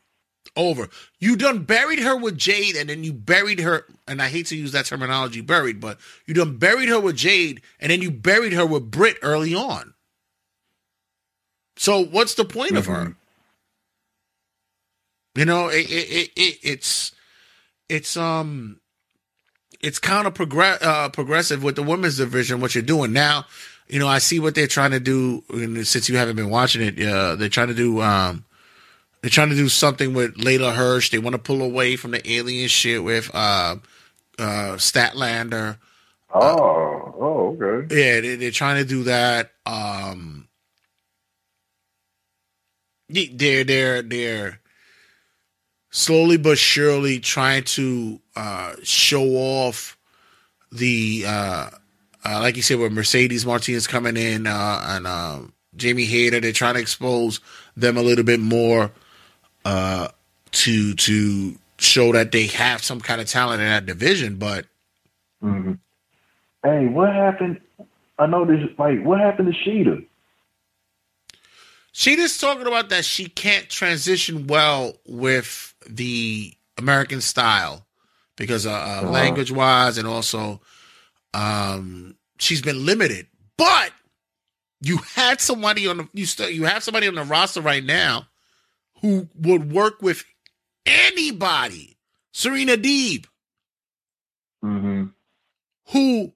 over. 0.57 0.89
You 1.19 1.37
done 1.37 1.65
buried 1.65 2.01
her 2.01 2.17
with 2.17 2.37
Jade, 2.37 2.77
and 2.77 2.89
then 2.89 3.05
you 3.05 3.13
buried 3.13 3.61
her. 3.61 3.87
And 4.07 4.21
I 4.21 4.29
hate 4.29 4.47
to 4.47 4.57
use 4.57 4.73
that 4.73 4.87
terminology, 4.87 5.41
buried, 5.41 5.81
but 5.81 5.99
you 6.27 6.35
done 6.35 6.57
buried 6.59 6.89
her 6.89 7.01
with 7.01 7.17
Jade, 7.17 7.63
and 7.81 7.91
then 7.91 8.03
you 8.03 8.11
buried 8.11 8.53
her 8.53 8.67
with 8.67 8.91
Britt 8.91 9.19
early 9.23 9.55
on. 9.55 9.95
So 11.77 12.05
what's 12.05 12.35
the 12.35 12.45
point 12.45 12.77
of 12.77 12.87
her? 12.87 13.17
You 15.35 15.47
know, 15.47 15.69
it, 15.69 15.91
it, 15.91 16.11
it, 16.11 16.31
it 16.37 16.59
it's 16.63 17.13
it's 17.89 18.17
um 18.17 18.82
it's 19.83 19.99
kind 19.99 20.27
of 20.27 20.35
progress 20.35 20.81
uh, 20.83 21.09
progressive 21.09 21.63
with 21.63 21.77
the 21.77 21.83
women's 21.83 22.17
division. 22.17 22.61
What 22.61 22.75
you're 22.75 22.83
doing 22.83 23.13
now, 23.13 23.47
you 23.89 23.99
know, 23.99 24.09
I 24.09 24.19
see 24.19 24.41
what 24.41 24.55
they're 24.55 24.67
trying 24.67 24.93
to 24.93 25.01
do. 25.01 25.43
And 25.51 25.87
since 25.87 26.09
you 26.09 26.17
haven't 26.17 26.37
been 26.37 26.51
watching 26.51 26.83
it, 26.83 27.01
uh, 27.07 27.37
they're 27.37 27.49
trying 27.49 27.69
to 27.69 27.75
do 27.75 28.01
um 28.01 28.45
they're 29.21 29.31
trying 29.31 29.51
to 29.51 29.57
do 29.57 29.69
something 29.69 30.15
with 30.15 30.37
Leyla 30.37 30.75
Hirsch. 30.75 31.11
They 31.11 31.19
want 31.19 31.35
to 31.35 31.39
pull 31.39 31.63
away 31.63 31.97
from 31.97 32.13
the 32.13 32.33
alien 32.33 32.69
shit 32.69 33.03
with 33.03 33.31
uh 33.35 33.77
uh 34.39 34.77
Statlander. 34.77 35.79
Oh, 36.35 37.15
oh, 37.21 37.59
okay. 37.61 37.95
Yeah, 37.95 38.21
they, 38.21 38.37
they're 38.37 38.51
trying 38.51 38.83
to 38.83 38.89
do 38.89 39.03
that. 39.05 39.53
Um, 39.67 40.49
they're 43.09 43.65
they're 43.65 44.03
they're 44.03 44.61
slowly 45.93 46.39
but 46.39 46.59
surely 46.59 47.21
trying 47.21 47.63
to 47.63 48.19
uh, 48.35 48.75
show 48.83 49.23
off 49.23 49.97
the 50.73 51.25
uh, 51.27 51.71
uh, 52.25 52.41
like 52.41 52.57
you 52.57 52.63
said, 52.63 52.79
with 52.79 52.93
Mercedes 52.93 53.47
Martinez 53.47 53.87
coming 53.87 54.17
in 54.17 54.47
uh, 54.47 54.85
and 54.89 55.07
um, 55.07 55.53
Jamie 55.77 56.05
Hayter, 56.05 56.41
they're 56.41 56.53
trying 56.53 56.75
to 56.75 56.81
expose 56.81 57.41
them 57.77 57.97
a 57.97 58.03
little 58.03 58.25
bit 58.25 58.41
more 58.41 58.91
uh, 59.65 60.09
to 60.53 60.95
to 60.95 61.57
show 61.79 62.13
that 62.13 62.33
they 62.33 62.47
have 62.47 62.83
some 62.83 63.01
kind 63.01 63.21
of 63.21 63.29
talent 63.29 63.61
in 63.61 63.69
that 63.69 63.87
division. 63.87 64.37
But 64.37 64.67
hmm 65.41 65.73
Hey, 66.65 66.87
what 66.87 67.13
happened? 67.13 67.61
I 68.19 68.27
know 68.27 68.45
this. 68.45 68.61
Like, 68.79 69.03
what 69.03 69.19
happened 69.19 69.53
to 69.53 69.71
Shida? 69.71 70.07
she 71.91 72.17
just 72.17 72.41
talking 72.41 72.67
about 72.67 72.89
that 72.89 73.05
she 73.05 73.27
can't 73.27 73.69
transition 73.69 74.47
well 74.47 74.95
with 75.07 75.72
the 75.89 76.55
American 76.79 77.21
style 77.21 77.87
because 78.37 78.67
uh, 78.67 78.71
uh, 78.73 78.75
Uh-huh. 78.75 79.11
language 79.11 79.51
wise 79.53 79.99
and 79.99 80.07
also 80.09 80.61
um, 81.35 82.17
she's 82.39 82.63
been 82.63 82.85
limited. 82.87 83.27
But 83.57 83.93
you 84.81 84.99
had 84.99 85.41
somebody 85.41 85.87
on 85.87 85.97
the 85.99 86.09
you 86.13 86.27
still 86.27 86.51
you 86.51 86.65
have 86.65 86.83
somebody 86.83 87.07
on 87.09 87.15
the 87.15 87.25
roster 87.25 87.61
right 87.61 87.85
now 87.85 88.27
who 89.01 89.29
would 89.37 89.73
work 89.73 90.03
with 90.03 90.25
anybody. 90.87 91.97
Serena 92.33 92.77
Deeb, 92.77 93.27
Mm-hmm. 94.65 95.05
who 95.93 96.33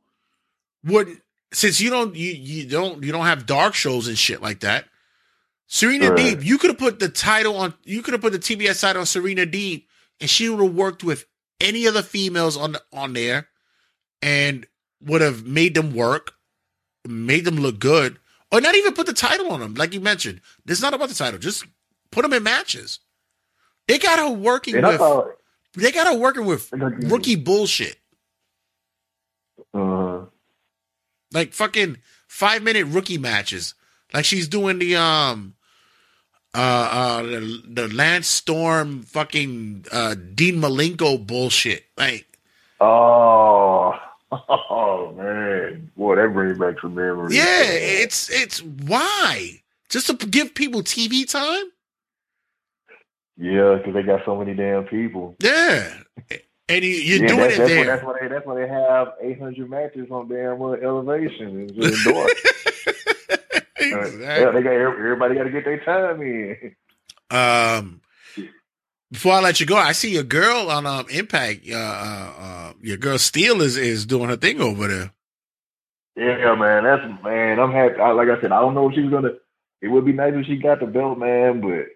would 0.85 1.20
since 1.52 1.81
you 1.81 1.90
don't 1.90 2.14
you, 2.16 2.32
you 2.32 2.68
don't 2.68 3.02
you 3.05 3.12
don't 3.12 3.27
have 3.27 3.47
dark 3.47 3.74
shows 3.74 4.09
and 4.09 4.18
shit 4.18 4.43
like 4.43 4.60
that. 4.60 4.85
Serena 5.66 6.10
Right. 6.10 6.38
Deeb, 6.38 6.44
you 6.44 6.59
could 6.59 6.70
have 6.70 6.78
put 6.78 6.98
the 7.01 7.09
title 7.09 7.56
on 7.56 7.74
you 7.84 8.02
could 8.02 8.12
have 8.14 8.20
put 8.20 8.32
the 8.32 8.38
TBS 8.38 8.80
title 8.80 9.01
on 9.01 9.06
Serena 9.06 9.44
Deeb 9.47 9.84
and 10.20 10.30
she 10.30 10.48
would 10.48 10.62
have 10.62 10.74
worked 10.74 11.02
with 11.05 11.26
any 11.60 11.86
of 11.86 11.94
the 11.94 12.02
females 12.02 12.56
on 12.56 12.76
on 12.93 13.12
there 13.14 13.48
and 14.22 14.66
would 15.02 15.20
have 15.20 15.44
made 15.44 15.74
them 15.74 15.94
work, 15.94 16.32
made 17.06 17.44
them 17.44 17.56
look 17.56 17.78
good, 17.78 18.18
or 18.52 18.60
not 18.60 18.74
even 18.74 18.94
put 18.94 19.06
the 19.06 19.12
title 19.12 19.51
on 19.51 19.60
them, 19.60 19.74
like 19.74 19.93
you 19.93 20.01
mentioned. 20.01 20.40
It's 20.66 20.80
not 20.82 20.94
about 20.94 21.09
the 21.09 21.14
title, 21.14 21.38
just 21.38 21.64
put 22.10 22.22
them 22.22 22.32
in 22.32 22.43
matches. 22.43 23.01
They 23.88 23.98
got 23.98 24.18
her 24.18 24.30
working 24.30 24.76
And 24.76 24.86
with 24.86 24.98
thought, 24.98 25.28
they 25.74 25.93
got 25.93 26.06
her 26.06 26.16
working 26.18 26.44
with 26.47 26.72
rookie 26.72 27.36
bullshit. 27.36 27.97
uh, 29.74 30.24
like 31.32 31.52
fucking 31.52 31.98
five 32.28 32.62
minute 32.62 32.86
rookie 32.86 33.18
matches. 33.18 33.74
Like 34.14 34.24
she's 34.24 34.48
doing 34.48 34.78
the 34.78 34.97
um 34.97 35.55
uh 36.56 36.90
uh 36.92 37.22
the, 37.22 37.62
the 37.68 37.88
Lance 37.88 38.28
Storm 38.28 39.02
fucking 39.04 39.86
uh 39.92 40.16
Dean 40.34 40.56
Malenko 40.56 41.26
bullshit. 41.26 41.86
Like 41.98 42.26
oh, 42.80 43.94
oh 44.32 45.14
man, 45.16 45.90
boy, 45.96 46.16
that 46.16 46.32
brings 46.34 46.58
back 46.58 46.76
some 46.80 46.94
memories. 46.94 47.36
yeah, 47.36 47.62
it's 47.64 48.30
it's 48.30 48.62
why 48.62 49.62
just 49.90 50.08
to 50.08 50.26
give 50.26 50.54
people 50.54 50.82
TV 50.82 51.28
time. 51.30 51.66
yeah, 53.38 53.76
because 53.76 53.94
they 53.94 54.02
got 54.02 54.24
so 54.26 54.36
many 54.36 54.54
damn 54.54 54.84
people. 54.84 55.36
Yeah, 55.40 55.92
and 56.68 56.84
you, 56.84 56.90
you're 56.90 57.20
Yeah, 57.20 57.26
doing 57.26 57.50
it 57.50 57.58
that's 57.58 57.68
there. 57.68 57.78
Why, 57.86 57.86
that's 57.86 58.04
why 58.04 58.14
they 58.20 58.28
that's 58.28 58.46
why 58.46 58.54
they 58.60 58.68
have 58.68 59.08
800 59.22 59.70
matches 59.70 60.08
on 60.10 60.28
damn 60.28 60.62
uh, 60.62 60.72
elevation. 60.72 61.60
It's 61.62 61.72
just 61.72 62.04
dark. 62.04 62.32
yeah, 63.90 64.50
they 64.50 64.62
got 64.62 64.72
everybody 64.72 65.34
got 65.34 65.44
to 65.44 65.50
get 65.50 65.64
their 65.64 65.84
time 65.84 66.22
in. 66.22 66.76
Um, 67.30 68.00
before 69.10 69.32
I 69.32 69.40
let 69.40 69.60
you 69.60 69.66
go, 69.66 69.76
I 69.76 69.92
see 69.92 70.12
your 70.12 70.22
girl 70.22 70.70
on 70.70 70.86
um 70.86 71.06
Impact. 71.10 71.66
Uh, 71.70 71.74
uh, 71.76 72.32
uh 72.38 72.72
your 72.80 72.96
girl 72.96 73.18
Steele 73.18 73.62
is 73.62 73.76
is 73.76 74.06
doing 74.06 74.28
her 74.28 74.36
thing 74.36 74.60
over 74.60 74.88
there. 74.88 75.12
Yeah, 76.16 76.54
man, 76.54 76.84
that's 76.84 77.22
man. 77.22 77.60
I'm 77.60 77.72
happy. 77.72 78.00
I, 78.00 78.10
like 78.12 78.28
I 78.28 78.40
said, 78.40 78.52
I 78.52 78.60
don't 78.60 78.74
know 78.74 78.88
if 78.88 78.94
she's 78.94 79.10
gonna. 79.10 79.32
It 79.82 79.88
would 79.88 80.06
be 80.06 80.12
nice 80.12 80.32
if 80.34 80.46
she 80.46 80.56
got 80.56 80.80
the 80.80 80.86
belt, 80.86 81.18
man. 81.18 81.60
But 81.60 81.86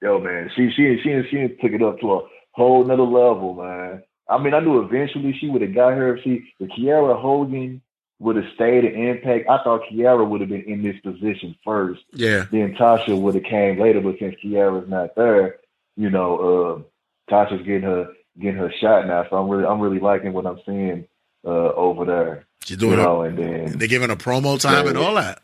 yo, 0.00 0.20
man, 0.20 0.50
she 0.54 0.70
she 0.76 0.98
she 1.02 1.22
she 1.30 1.48
took 1.60 1.72
it 1.72 1.82
up 1.82 2.00
to 2.00 2.12
a 2.12 2.28
whole 2.52 2.84
nother 2.84 3.02
level, 3.02 3.54
man. 3.54 4.02
I 4.28 4.42
mean, 4.42 4.54
I 4.54 4.60
knew 4.60 4.80
eventually 4.80 5.36
she 5.38 5.48
would 5.48 5.62
have 5.62 5.74
got 5.74 5.94
her 5.94 6.16
if 6.16 6.24
she 6.24 6.44
if 6.60 6.70
Kiera 6.70 7.20
Hogan 7.20 7.82
would 8.20 8.36
have 8.36 8.44
stayed 8.54 8.84
at 8.84 8.94
Impact. 8.94 9.48
I 9.48 9.62
thought 9.64 9.82
Kiera 9.90 10.26
would 10.28 10.40
have 10.40 10.50
been 10.50 10.62
in 10.62 10.82
this 10.82 10.98
position 11.00 11.54
first. 11.64 12.02
Yeah. 12.12 12.46
Then 12.50 12.74
Tasha 12.74 13.18
would 13.20 13.34
have 13.34 13.44
came 13.44 13.78
later, 13.80 14.00
but 14.00 14.18
since 14.18 14.34
Kiera's 14.42 14.88
not 14.88 15.14
there, 15.16 15.56
you 15.96 16.10
know, 16.10 16.86
uh, 17.28 17.32
Tasha's 17.32 17.64
getting 17.66 17.82
her 17.82 18.08
getting 18.40 18.58
her 18.58 18.72
shot 18.80 19.06
now. 19.06 19.26
So 19.28 19.36
I'm 19.36 19.48
really 19.48 19.66
I'm 19.66 19.80
really 19.80 20.00
liking 20.00 20.32
what 20.32 20.46
I'm 20.46 20.60
seeing 20.64 21.06
uh, 21.44 21.72
over 21.72 22.04
there. 22.04 22.44
She's 22.64 22.76
doing 22.78 22.92
you 22.92 22.96
know, 22.98 23.22
and 23.22 23.38
then 23.38 23.78
They're 23.78 23.88
giving 23.88 24.08
her 24.08 24.16
promo 24.16 24.58
time 24.60 24.86
and 24.86 24.96
all 24.96 25.14
that. 25.16 25.40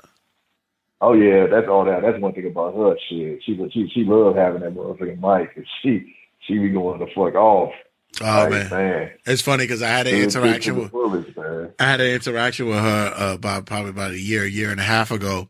Oh 1.03 1.13
yeah, 1.15 1.47
that's 1.47 1.67
all 1.69 1.85
that. 1.87 2.03
That's 2.03 2.19
one 2.21 2.33
thing 2.35 2.47
about 2.47 2.75
her. 2.75 2.97
Shit, 3.09 3.43
she 3.45 3.57
she 3.73 3.89
she 3.93 4.05
loved 4.05 4.37
having 4.37 4.61
that 4.63 4.75
motherfucking 4.75 5.21
mic. 5.21 5.55
'cause 5.55 5.65
she 5.83 6.15
she 6.41 6.59
be 6.59 6.69
going 6.71 6.99
the 7.01 7.07
fuck 7.07 7.35
off. 7.35 7.73
Oh 8.21 8.49
Like, 8.51 8.71
man. 8.71 9.11
It's 9.27 9.43
funny 9.43 9.65
because 9.65 9.83
I 9.83 9.89
had 9.89 10.07
an 10.07 10.15
Dude, 10.15 10.25
interaction 10.25 10.77
with 10.77 10.93
man. 11.37 11.73
I 11.79 11.85
had 11.85 12.01
an 12.01 12.09
interaction 12.13 12.67
with 12.69 12.79
her 12.79 13.15
uh, 13.17 13.35
about 13.35 13.67
probably 13.67 13.91
about 13.91 14.11
a 14.13 14.19
year, 14.19 14.45
year 14.45 14.71
and 14.71 14.81
a 14.81 14.85
half 14.85 15.11
ago. 15.11 15.49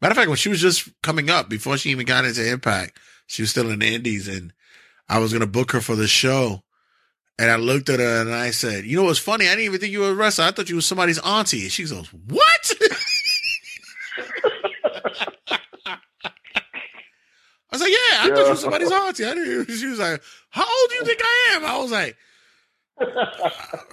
Matter 0.00 0.12
of 0.12 0.16
fact, 0.16 0.28
when 0.28 0.36
she 0.36 0.48
was 0.48 0.60
just 0.60 0.88
coming 1.02 1.28
up, 1.28 1.48
before 1.48 1.76
she 1.76 1.90
even 1.90 2.06
got 2.06 2.24
into 2.24 2.48
Impact, 2.48 2.98
she 3.26 3.42
was 3.42 3.50
still 3.50 3.68
in 3.70 3.80
the 3.80 3.94
Indies, 3.94 4.28
and 4.28 4.52
I 5.08 5.18
was 5.18 5.32
gonna 5.32 5.46
book 5.46 5.72
her 5.72 5.80
for 5.80 5.96
the 5.96 6.08
show. 6.08 6.62
And 7.40 7.50
I 7.50 7.56
looked 7.56 7.88
at 7.88 8.00
her 8.00 8.20
and 8.20 8.34
I 8.34 8.50
said, 8.50 8.84
"You 8.84 8.96
know 8.96 9.04
what's 9.04 9.18
funny? 9.18 9.46
I 9.46 9.50
didn't 9.50 9.64
even 9.66 9.80
think 9.80 9.92
you 9.92 10.00
were 10.00 10.10
a 10.10 10.14
wrestler. 10.14 10.46
I 10.46 10.50
thought 10.50 10.68
you 10.68 10.76
were 10.76 10.80
somebody's 10.80 11.18
auntie." 11.20 11.62
And 11.62 11.72
she 11.72 11.84
goes, 11.84 12.08
"What?" 12.12 12.72
I 17.70 17.76
was 17.76 17.82
like, 17.82 17.90
"Yeah, 17.90 18.18
I 18.20 18.28
thought 18.28 18.44
you 18.44 18.50
were 18.50 18.56
somebody's 18.56 18.92
auntie." 18.92 19.24
I 19.24 19.34
didn't. 19.34 19.70
She 19.78 19.86
was 19.86 19.98
like, 19.98 20.22
"How 20.50 20.62
old 20.62 20.90
do 20.90 20.94
you 20.96 21.04
think 21.04 21.20
I 21.22 21.54
am?" 21.56 21.64
I 21.64 21.78
was 21.78 21.92
like, 21.92 22.16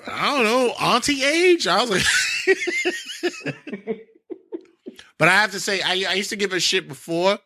"I 0.08 0.36
don't 0.36 0.44
know, 0.44 0.70
auntie 0.80 1.24
age." 1.24 1.68
I 1.68 1.82
was 1.84 1.90
like, 1.92 2.04
but 5.18 5.28
I 5.28 5.34
have 5.34 5.52
to 5.52 5.60
say, 5.60 5.82
I, 5.82 6.06
I 6.10 6.14
used 6.14 6.30
to 6.30 6.36
give 6.36 6.52
her 6.52 6.60
shit 6.60 6.88
before, 6.88 7.38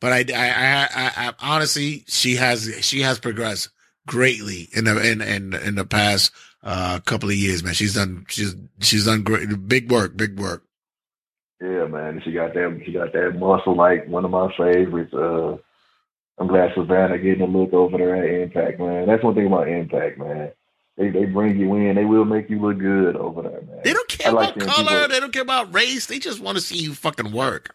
but 0.00 0.12
I, 0.12 0.24
I, 0.34 0.48
I, 0.48 0.88
I, 0.94 1.12
I 1.28 1.32
honestly, 1.40 2.04
she 2.06 2.36
has, 2.36 2.78
she 2.80 3.02
has 3.02 3.18
progressed 3.18 3.68
greatly 4.06 4.68
in 4.72 4.84
the 4.84 5.10
in 5.10 5.20
in, 5.20 5.54
in 5.54 5.74
the 5.74 5.84
past 5.84 6.32
uh, 6.62 7.00
couple 7.00 7.28
of 7.28 7.36
years, 7.36 7.62
man. 7.62 7.74
She's 7.74 7.94
done, 7.94 8.24
she's 8.28 8.54
she's 8.80 9.04
done 9.04 9.22
great, 9.22 9.68
big 9.68 9.90
work, 9.90 10.16
big 10.16 10.38
work. 10.38 10.64
Yeah, 11.60 11.86
man. 11.86 12.20
She 12.24 12.32
got 12.32 12.54
that. 12.54 12.80
She 12.84 12.92
got 12.92 13.12
that 13.12 13.36
muscle 13.38 13.76
like 13.76 14.06
one 14.08 14.24
of 14.24 14.30
my 14.30 14.48
favorites. 14.56 15.14
Uh, 15.14 15.56
I'm 16.38 16.48
glad 16.48 16.72
Savannah 16.74 17.18
getting 17.18 17.42
a 17.42 17.46
look 17.46 17.72
over 17.72 17.96
there 17.96 18.16
at 18.16 18.42
Impact, 18.42 18.80
man. 18.80 19.06
That's 19.06 19.22
one 19.22 19.34
thing 19.34 19.46
about 19.46 19.68
Impact, 19.68 20.18
man. 20.18 20.50
They 20.96 21.10
they 21.10 21.24
bring 21.26 21.58
you 21.58 21.74
in. 21.74 21.96
They 21.96 22.04
will 22.04 22.24
make 22.24 22.48
you 22.50 22.60
look 22.60 22.78
good 22.78 23.16
over 23.16 23.42
there, 23.42 23.60
man. 23.62 23.80
They 23.84 23.92
don't 23.92 24.08
care 24.08 24.32
like 24.32 24.56
about 24.56 24.68
color. 24.68 24.88
people- 24.88 25.08
They 25.08 25.20
don't 25.20 25.32
care 25.32 25.42
about 25.42 25.72
race. 25.74 26.06
They 26.06 26.18
just 26.18 26.40
want 26.40 26.56
to 26.56 26.60
see 26.62 26.78
you 26.78 26.94
fucking 26.94 27.32
work. 27.32 27.74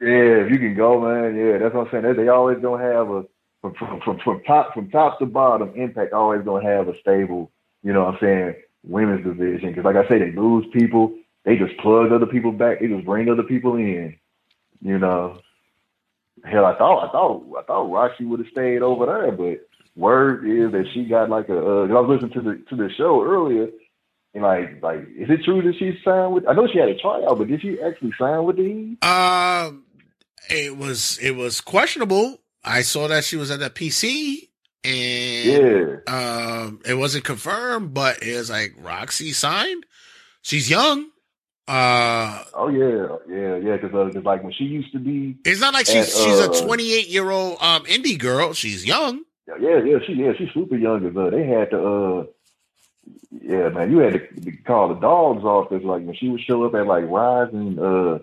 Yeah, 0.00 0.44
if 0.44 0.50
you 0.50 0.58
can 0.58 0.74
go, 0.74 1.00
man. 1.00 1.36
Yeah, 1.36 1.58
that's 1.58 1.74
what 1.74 1.86
I'm 1.86 1.90
saying. 1.90 2.04
They, 2.04 2.22
they 2.24 2.28
always 2.28 2.58
gonna 2.58 2.82
have 2.82 3.10
a 3.10 3.24
from, 3.60 3.74
from 3.74 4.00
from 4.00 4.18
from 4.20 4.42
top 4.44 4.72
from 4.74 4.90
top 4.90 5.18
to 5.18 5.26
bottom. 5.26 5.72
Impact 5.74 6.12
always 6.14 6.42
gonna 6.42 6.66
have 6.66 6.88
a 6.88 6.98
stable, 7.00 7.50
you 7.82 7.92
know 7.92 8.04
what 8.04 8.14
I'm 8.14 8.20
saying, 8.20 8.54
women's 8.82 9.24
division. 9.24 9.70
Because 9.70 9.84
like 9.84 9.96
I 9.96 10.08
say, 10.08 10.18
they 10.18 10.32
lose 10.32 10.64
people. 10.72 11.14
They 11.44 11.56
just 11.56 11.76
plug 11.78 12.12
other 12.12 12.26
people 12.26 12.52
back. 12.52 12.80
They 12.80 12.88
just 12.88 13.04
bring 13.06 13.28
other 13.30 13.42
people 13.42 13.76
in. 13.76 14.16
You 14.82 14.98
know. 14.98 15.38
Hell, 16.44 16.64
I 16.64 16.76
thought 16.76 17.08
I 17.08 17.12
thought 17.12 17.42
I 17.58 17.62
thought 17.62 17.90
Roxy 17.90 18.24
would 18.24 18.40
have 18.40 18.48
stayed 18.52 18.82
over 18.82 19.06
there, 19.06 19.32
but 19.32 19.66
word 19.96 20.48
is 20.48 20.72
that 20.72 20.86
she 20.92 21.04
got 21.04 21.30
like 21.30 21.48
a. 21.48 21.58
Uh, 21.58 21.84
I 21.86 22.00
was 22.00 22.20
listening 22.20 22.32
to 22.32 22.40
the 22.40 22.64
to 22.70 22.76
the 22.76 22.90
show 22.96 23.22
earlier, 23.22 23.68
and 24.34 24.42
like 24.42 24.82
like, 24.82 25.00
is 25.16 25.28
it 25.28 25.44
true 25.44 25.62
that 25.62 25.78
she 25.78 25.98
signed 26.04 26.32
with? 26.32 26.46
I 26.48 26.54
know 26.54 26.66
she 26.72 26.78
had 26.78 26.88
a 26.88 26.98
tryout, 26.98 27.38
but 27.38 27.48
did 27.48 27.60
she 27.62 27.78
actually 27.80 28.12
sign 28.18 28.44
with 28.44 28.56
the 28.56 28.64
Heat? 28.64 29.04
Um, 29.04 29.84
it 30.48 30.76
was 30.76 31.18
it 31.18 31.36
was 31.36 31.60
questionable. 31.60 32.40
I 32.64 32.82
saw 32.82 33.08
that 33.08 33.24
she 33.24 33.36
was 33.36 33.50
at 33.50 33.60
the 33.60 33.70
PC, 33.70 34.48
and 34.84 36.02
um, 36.08 36.80
it 36.84 36.94
wasn't 36.94 37.24
confirmed, 37.24 37.94
but 37.94 38.22
it 38.22 38.36
was 38.36 38.50
like 38.50 38.74
Roxy 38.78 39.32
signed. 39.32 39.86
She's 40.42 40.70
young. 40.70 41.10
Uh, 41.70 42.44
Oh 42.54 42.68
yeah, 42.68 43.16
yeah, 43.28 43.56
yeah. 43.56 43.76
Because 43.76 44.16
uh, 44.16 44.20
like 44.24 44.42
when 44.42 44.52
she 44.52 44.64
used 44.64 44.92
to 44.92 44.98
be, 44.98 45.36
it's 45.44 45.60
not 45.60 45.72
like 45.74 45.86
she's 45.86 45.96
at, 46.14 46.22
she's 46.24 46.40
uh, 46.40 46.50
a 46.50 46.62
28 46.66 47.08
year 47.08 47.30
old 47.30 47.58
um 47.60 47.84
indie 47.84 48.18
girl. 48.18 48.52
She's 48.52 48.84
young. 48.84 49.22
Yeah, 49.60 49.78
yeah, 49.84 49.98
she 50.06 50.14
yeah 50.14 50.32
she's 50.36 50.50
super 50.52 50.76
young. 50.76 51.06
As 51.06 51.16
uh, 51.16 51.30
they 51.30 51.44
had 51.46 51.70
to, 51.70 51.78
uh, 51.80 52.24
yeah, 53.42 53.68
man, 53.70 53.90
you 53.90 53.98
had 53.98 54.12
to 54.14 54.52
call 54.66 54.88
the 54.88 55.00
dogs 55.00 55.44
off 55.44 55.68
because 55.70 55.84
like 55.84 56.04
when 56.04 56.14
she 56.16 56.28
would 56.28 56.40
show 56.40 56.64
up 56.64 56.74
at 56.74 56.86
like 56.86 57.04
Rise 57.08 57.48
and 57.52 57.78
uh, 57.78 58.18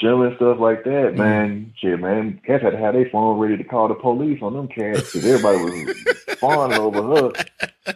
show 0.00 0.22
and 0.22 0.36
stuff 0.36 0.58
like 0.60 0.84
that, 0.84 0.90
Mm-hmm. 1.14 1.16
man, 1.18 1.74
shit, 1.80 2.00
man, 2.00 2.40
cats 2.46 2.62
had 2.62 2.70
to 2.70 2.78
have 2.78 2.94
their 2.94 3.08
phone 3.10 3.38
ready 3.38 3.56
to 3.56 3.64
call 3.64 3.88
the 3.88 3.94
police 3.94 4.40
on 4.42 4.52
them 4.54 4.68
cats 4.68 5.12
because 5.12 5.24
everybody 5.24 5.58
was 5.58 5.96
fawning 6.40 6.78
over 6.78 7.02
her. 7.02 7.32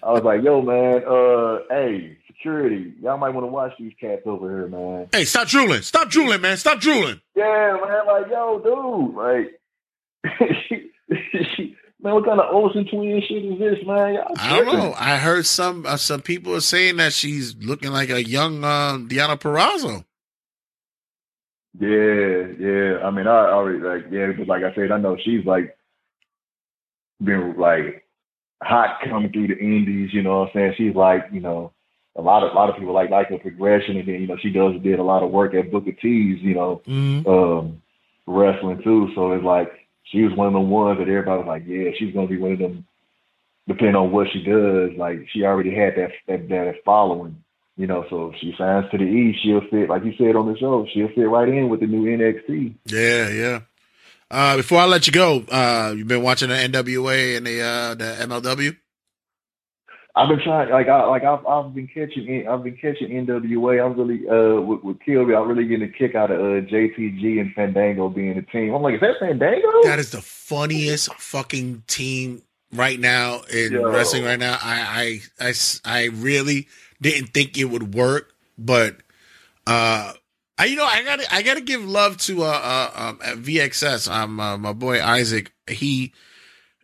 I 0.03 0.13
was 0.13 0.23
like, 0.23 0.43
yo, 0.43 0.63
man, 0.63 1.03
uh, 1.05 1.59
hey, 1.71 2.19
security, 2.39 2.95
y'all 3.03 3.19
might 3.19 3.31
want 3.31 3.45
to 3.45 3.49
watch 3.49 3.73
these 3.79 3.93
cats 4.01 4.23
over 4.27 4.49
here, 4.49 4.69
man. 4.69 5.09
Hey, 5.13 5.25
stop 5.25 5.49
drooling. 5.49 5.83
Stop 5.83 6.09
drooling, 6.09 6.41
man. 6.41 6.57
Stop 6.57 6.81
drooling. 6.81 7.21
Yeah, 7.35 7.77
man. 7.85 8.07
Like, 8.07 8.31
yo, 8.31 8.61
dude, 8.61 9.15
like, 9.17 9.61
man, 12.01 12.15
what 12.15 12.25
kind 12.25 12.41
of 12.41 12.55
Olsen 12.55 12.87
twin 12.87 13.23
shit 13.27 13.45
is 13.45 13.59
this, 13.59 13.79
man? 13.87 14.15
Y'all 14.15 14.33
I 14.39 14.49
don't 14.57 14.65
tripping. 14.65 14.79
know. 14.81 14.95
I 14.99 15.17
heard 15.17 15.47
some 15.47 15.85
uh, 15.87 15.97
some 15.97 16.21
people 16.23 16.55
are 16.55 16.61
saying 16.61 16.97
that 16.97 17.13
she's 17.13 17.57
looking 17.57 17.91
like 17.91 18.11
a 18.11 18.25
young 18.27 18.65
uh, 18.65 18.99
Diana 19.07 19.37
Perrazzo. 19.37 20.05
Yeah, 21.79 22.47
yeah. 22.59 23.07
I 23.07 23.11
mean, 23.11 23.27
I 23.27 23.51
already 23.51 23.79
like, 23.79 24.07
yeah, 24.11 24.33
but 24.37 24.49
like 24.49 24.65
I 24.65 24.75
said, 24.75 24.91
I 24.91 24.99
know 24.99 25.17
she's 25.25 25.45
like 25.45 25.77
been 27.23 27.57
like 27.57 28.05
hot 28.63 28.99
coming 29.09 29.33
through 29.33 29.49
the 29.49 29.59
indies. 29.59 30.11
You 30.13 30.23
know 30.23 30.41
what 30.41 30.49
I'm 30.49 30.53
saying? 30.55 30.75
She's 30.77 30.95
like, 30.95 31.27
you 31.33 31.41
know, 31.41 31.73
a 32.19 32.23
lot 32.23 32.43
of 32.43 32.53
a 32.53 32.55
lot 32.55 32.69
of 32.69 32.77
people 32.77 32.93
like 32.93 33.11
like 33.11 33.29
her 33.29 33.39
progression, 33.39 33.97
and 33.97 34.07
then 34.07 34.21
you 34.21 34.27
know 34.27 34.37
she 34.37 34.51
does 34.51 34.75
did 34.83 34.99
a 34.99 35.05
lot 35.05 35.23
of 35.23 35.31
work 35.31 35.55
at 35.55 35.71
Booker 35.71 35.93
T's, 35.93 36.43
you 36.43 36.55
know, 36.55 36.83
um, 37.27 37.81
wrestling 38.27 38.83
too. 38.83 39.11
So 39.15 39.33
it's 39.33 39.45
like 39.45 39.71
she 40.03 40.23
was 40.23 40.37
one 40.37 40.49
of 40.49 40.53
the 40.53 40.61
ones 40.61 40.99
that 40.99 41.09
everybody 41.09 41.39
was 41.39 41.47
like, 41.47 41.63
yeah, 41.67 41.91
she's 41.97 42.13
gonna 42.13 42.27
be 42.27 42.39
one 42.39 42.53
of 42.53 42.59
them. 42.59 42.87
Depending 43.69 43.97
on 43.97 44.11
what 44.11 44.27
she 44.33 44.43
does, 44.43 44.91
like 44.99 45.29
she 45.33 45.45
already 45.45 45.73
had 45.73 45.95
that 45.97 46.11
that, 46.27 46.49
that 46.49 46.75
following. 46.85 47.43
You 47.77 47.87
know, 47.87 48.05
so 48.11 48.33
if 48.33 48.41
she 48.41 48.53
signs 48.59 48.91
to 48.91 48.99
the 48.99 49.05
E, 49.05 49.39
she'll 49.41 49.61
fit, 49.71 49.89
like 49.89 50.05
you 50.05 50.13
said 50.19 50.35
on 50.35 50.53
the 50.53 50.59
show, 50.59 50.85
she'll 50.93 51.15
fit 51.15 51.29
right 51.29 51.49
in 51.49 51.69
with 51.69 51.79
the 51.79 51.87
new 51.87 52.07
NXT. 52.07 52.75
Yeah, 52.87 53.29
yeah. 53.29 53.61
Uh, 54.29 54.57
before 54.57 54.81
I 54.81 54.87
let 54.87 55.07
you 55.07 55.13
go, 55.13 55.45
uh, 55.49 55.95
you've 55.97 56.09
been 56.09 56.23
watching 56.23 56.49
the 56.49 56.57
NWA 56.57 57.37
and 57.37 57.47
the 57.47 57.63
uh, 57.63 57.95
the 57.95 58.27
MLW. 58.27 58.77
I've 60.19 60.29
been 60.29 60.41
trying, 60.43 60.71
like 60.71 60.89
I 60.89 61.05
like 61.05 61.23
I've 61.23 61.47
I've 61.47 61.73
been 61.73 61.87
catching 61.87 62.49
I've 62.49 62.65
been 62.65 62.77
catching 62.77 63.11
NWA. 63.11 63.85
I'm 63.85 63.97
really 63.97 64.29
uh 64.29 64.61
with, 64.61 64.83
with 64.83 65.01
Kilby. 65.01 65.33
I'm 65.33 65.47
really 65.47 65.65
getting 65.65 65.89
a 65.89 65.93
kick 65.93 66.17
out 66.17 66.33
of 66.33 66.41
uh, 66.41 66.67
JTG 66.67 67.41
and 67.41 67.55
Fandango 67.55 68.09
being 68.09 68.37
a 68.37 68.43
team. 68.43 68.75
I'm 68.75 68.83
like, 68.83 68.97
is 68.97 69.01
that 69.01 69.15
Fandango? 69.21 69.85
That 69.85 70.01
is 70.01 70.11
the 70.11 70.21
funniest 70.21 71.15
fucking 71.15 71.85
team 71.87 72.43
right 72.73 72.99
now 72.99 73.43
in 73.53 73.73
Yo. 73.73 73.91
wrestling 73.93 74.25
right 74.25 74.41
now. 74.41 74.59
I, 74.61 75.21
I 75.41 75.49
I 75.49 75.55
I 75.85 76.05
really 76.07 76.67
didn't 77.01 77.29
think 77.29 77.57
it 77.57 77.67
would 77.67 77.95
work, 77.95 78.33
but 78.59 78.97
uh, 79.69 80.15
I, 80.59 80.65
you 80.65 80.77
know, 80.77 80.85
I 80.85 81.05
gotta, 81.05 81.33
I 81.33 81.43
gotta 81.43 81.61
give 81.61 81.85
love 81.85 82.17
to 82.19 82.43
uh, 82.43 82.47
uh 82.47 82.91
um, 83.11 83.19
VXS. 83.19 84.11
Um, 84.11 84.41
uh, 84.41 84.59
my 84.59 84.73
boy 84.73 85.01
Isaac. 85.01 85.53
He, 85.69 86.13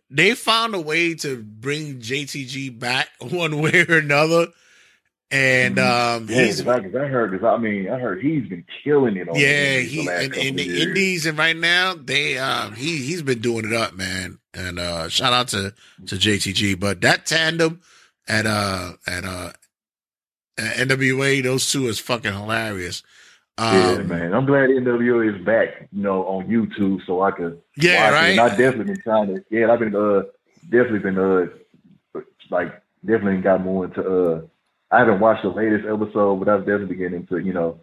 they 0.09 0.35
found 0.35 0.75
a 0.75 0.79
way 0.79 1.15
to 1.15 1.41
bring 1.41 1.99
JTG 1.99 2.77
back 2.77 3.09
one 3.21 3.61
way 3.61 3.85
or 3.87 3.97
another, 3.97 4.47
and 5.31 5.79
um, 5.79 6.27
Yeah, 6.29 6.45
he's 6.45 6.67
I, 6.67 6.77
I 6.77 7.07
heard, 7.07 7.39
cause 7.39 7.43
I 7.43 7.57
mean, 7.57 7.89
I 7.89 7.99
heard 7.99 8.21
he's 8.21 8.47
been 8.47 8.65
killing 8.83 9.17
it 9.17 9.27
yeah, 9.35 9.79
he 9.79 10.05
last 10.07 10.37
in, 10.37 10.55
the 10.55 10.81
indies 10.83 11.25
and 11.25 11.37
right 11.37 11.57
now 11.57 11.95
they 11.95 12.37
um 12.37 12.73
he 12.75 12.97
he's 12.97 13.21
been 13.21 13.39
doing 13.39 13.65
it 13.65 13.73
up, 13.73 13.93
man. 13.95 14.39
And 14.53 14.79
uh 14.79 15.09
shout 15.09 15.33
out 15.33 15.49
to 15.49 15.73
to 16.07 16.15
JTG. 16.15 16.79
But 16.79 17.01
that 17.01 17.25
tandem 17.25 17.81
at 18.27 18.45
uh 18.45 18.93
at 19.07 19.25
uh 19.25 19.51
at 20.57 20.77
NWA, 20.87 21.43
those 21.43 21.69
two 21.71 21.87
is 21.87 21.99
fucking 21.99 22.33
hilarious. 22.33 23.03
yeah, 23.69 23.97
Um, 23.97 24.07
man. 24.07 24.33
I'm 24.33 24.45
glad 24.45 24.69
NWO 24.69 25.35
is 25.37 25.45
back, 25.45 25.89
you 25.91 26.03
know, 26.03 26.25
on 26.27 26.47
YouTube, 26.47 27.05
so 27.05 27.21
I 27.21 27.31
could 27.31 27.61
Yeah, 27.77 28.11
watch 28.11 28.23
it. 28.23 28.29
And 28.29 28.37
right? 28.39 28.51
I 28.51 28.55
definitely 28.55 28.93
been 28.93 29.01
trying 29.01 29.27
to. 29.27 29.45
Yeah, 29.49 29.71
I've 29.71 29.79
been 29.79 29.95
uh 29.95 30.23
definitely 30.69 30.99
been 30.99 31.17
uh 31.17 32.21
like 32.49 32.81
definitely 33.05 33.41
got 33.41 33.61
more 33.61 33.85
into 33.85 34.01
uh. 34.01 34.41
I 34.91 34.99
haven't 34.99 35.19
watched 35.19 35.43
the 35.43 35.49
latest 35.49 35.85
episode, 35.85 36.37
but 36.39 36.47
I've 36.47 36.59
definitely 36.61 36.95
been 36.95 36.97
getting 36.97 37.19
into 37.21 37.37
you 37.39 37.53
know 37.53 37.79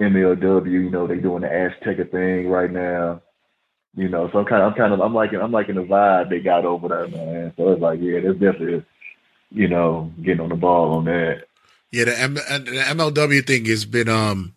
MLW. 0.00 0.70
You 0.70 0.90
know, 0.90 1.06
they 1.06 1.16
doing 1.16 1.42
the 1.42 1.48
Azteca 1.48 2.10
thing 2.10 2.48
right 2.48 2.70
now. 2.70 3.22
You 3.96 4.08
know, 4.08 4.30
so 4.30 4.38
I'm 4.38 4.44
kind 4.44 4.62
of 4.62 4.72
I'm 4.72 4.78
kind 4.78 4.92
of 4.92 5.00
I'm 5.00 5.14
liking 5.14 5.40
I'm 5.40 5.52
liking 5.52 5.74
the 5.74 5.82
vibe 5.82 6.30
they 6.30 6.40
got 6.40 6.64
over 6.64 6.88
there, 6.88 7.08
man. 7.08 7.52
So 7.56 7.72
it's 7.72 7.82
like, 7.82 8.00
yeah, 8.00 8.20
there's 8.20 8.38
definitely 8.38 8.84
you 9.50 9.68
know 9.68 10.12
getting 10.22 10.40
on 10.40 10.50
the 10.50 10.56
ball 10.56 10.92
on 10.94 11.06
that. 11.06 11.44
Yeah, 11.90 12.04
the, 12.04 12.20
M- 12.20 12.34
the 12.34 12.40
MLW 12.40 13.46
thing 13.46 13.64
has 13.64 13.84
been 13.84 14.08
um 14.08 14.54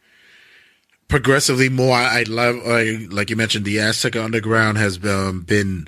progressively 1.11 1.69
more. 1.69 1.95
I, 1.95 2.21
I 2.21 2.23
love, 2.23 2.55
I, 2.65 3.05
like 3.11 3.29
you 3.29 3.35
mentioned, 3.35 3.65
the 3.65 3.79
Aztec 3.79 4.15
Underground 4.15 4.77
has 4.79 4.97
um, 5.05 5.41
been 5.41 5.87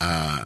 uh, 0.00 0.44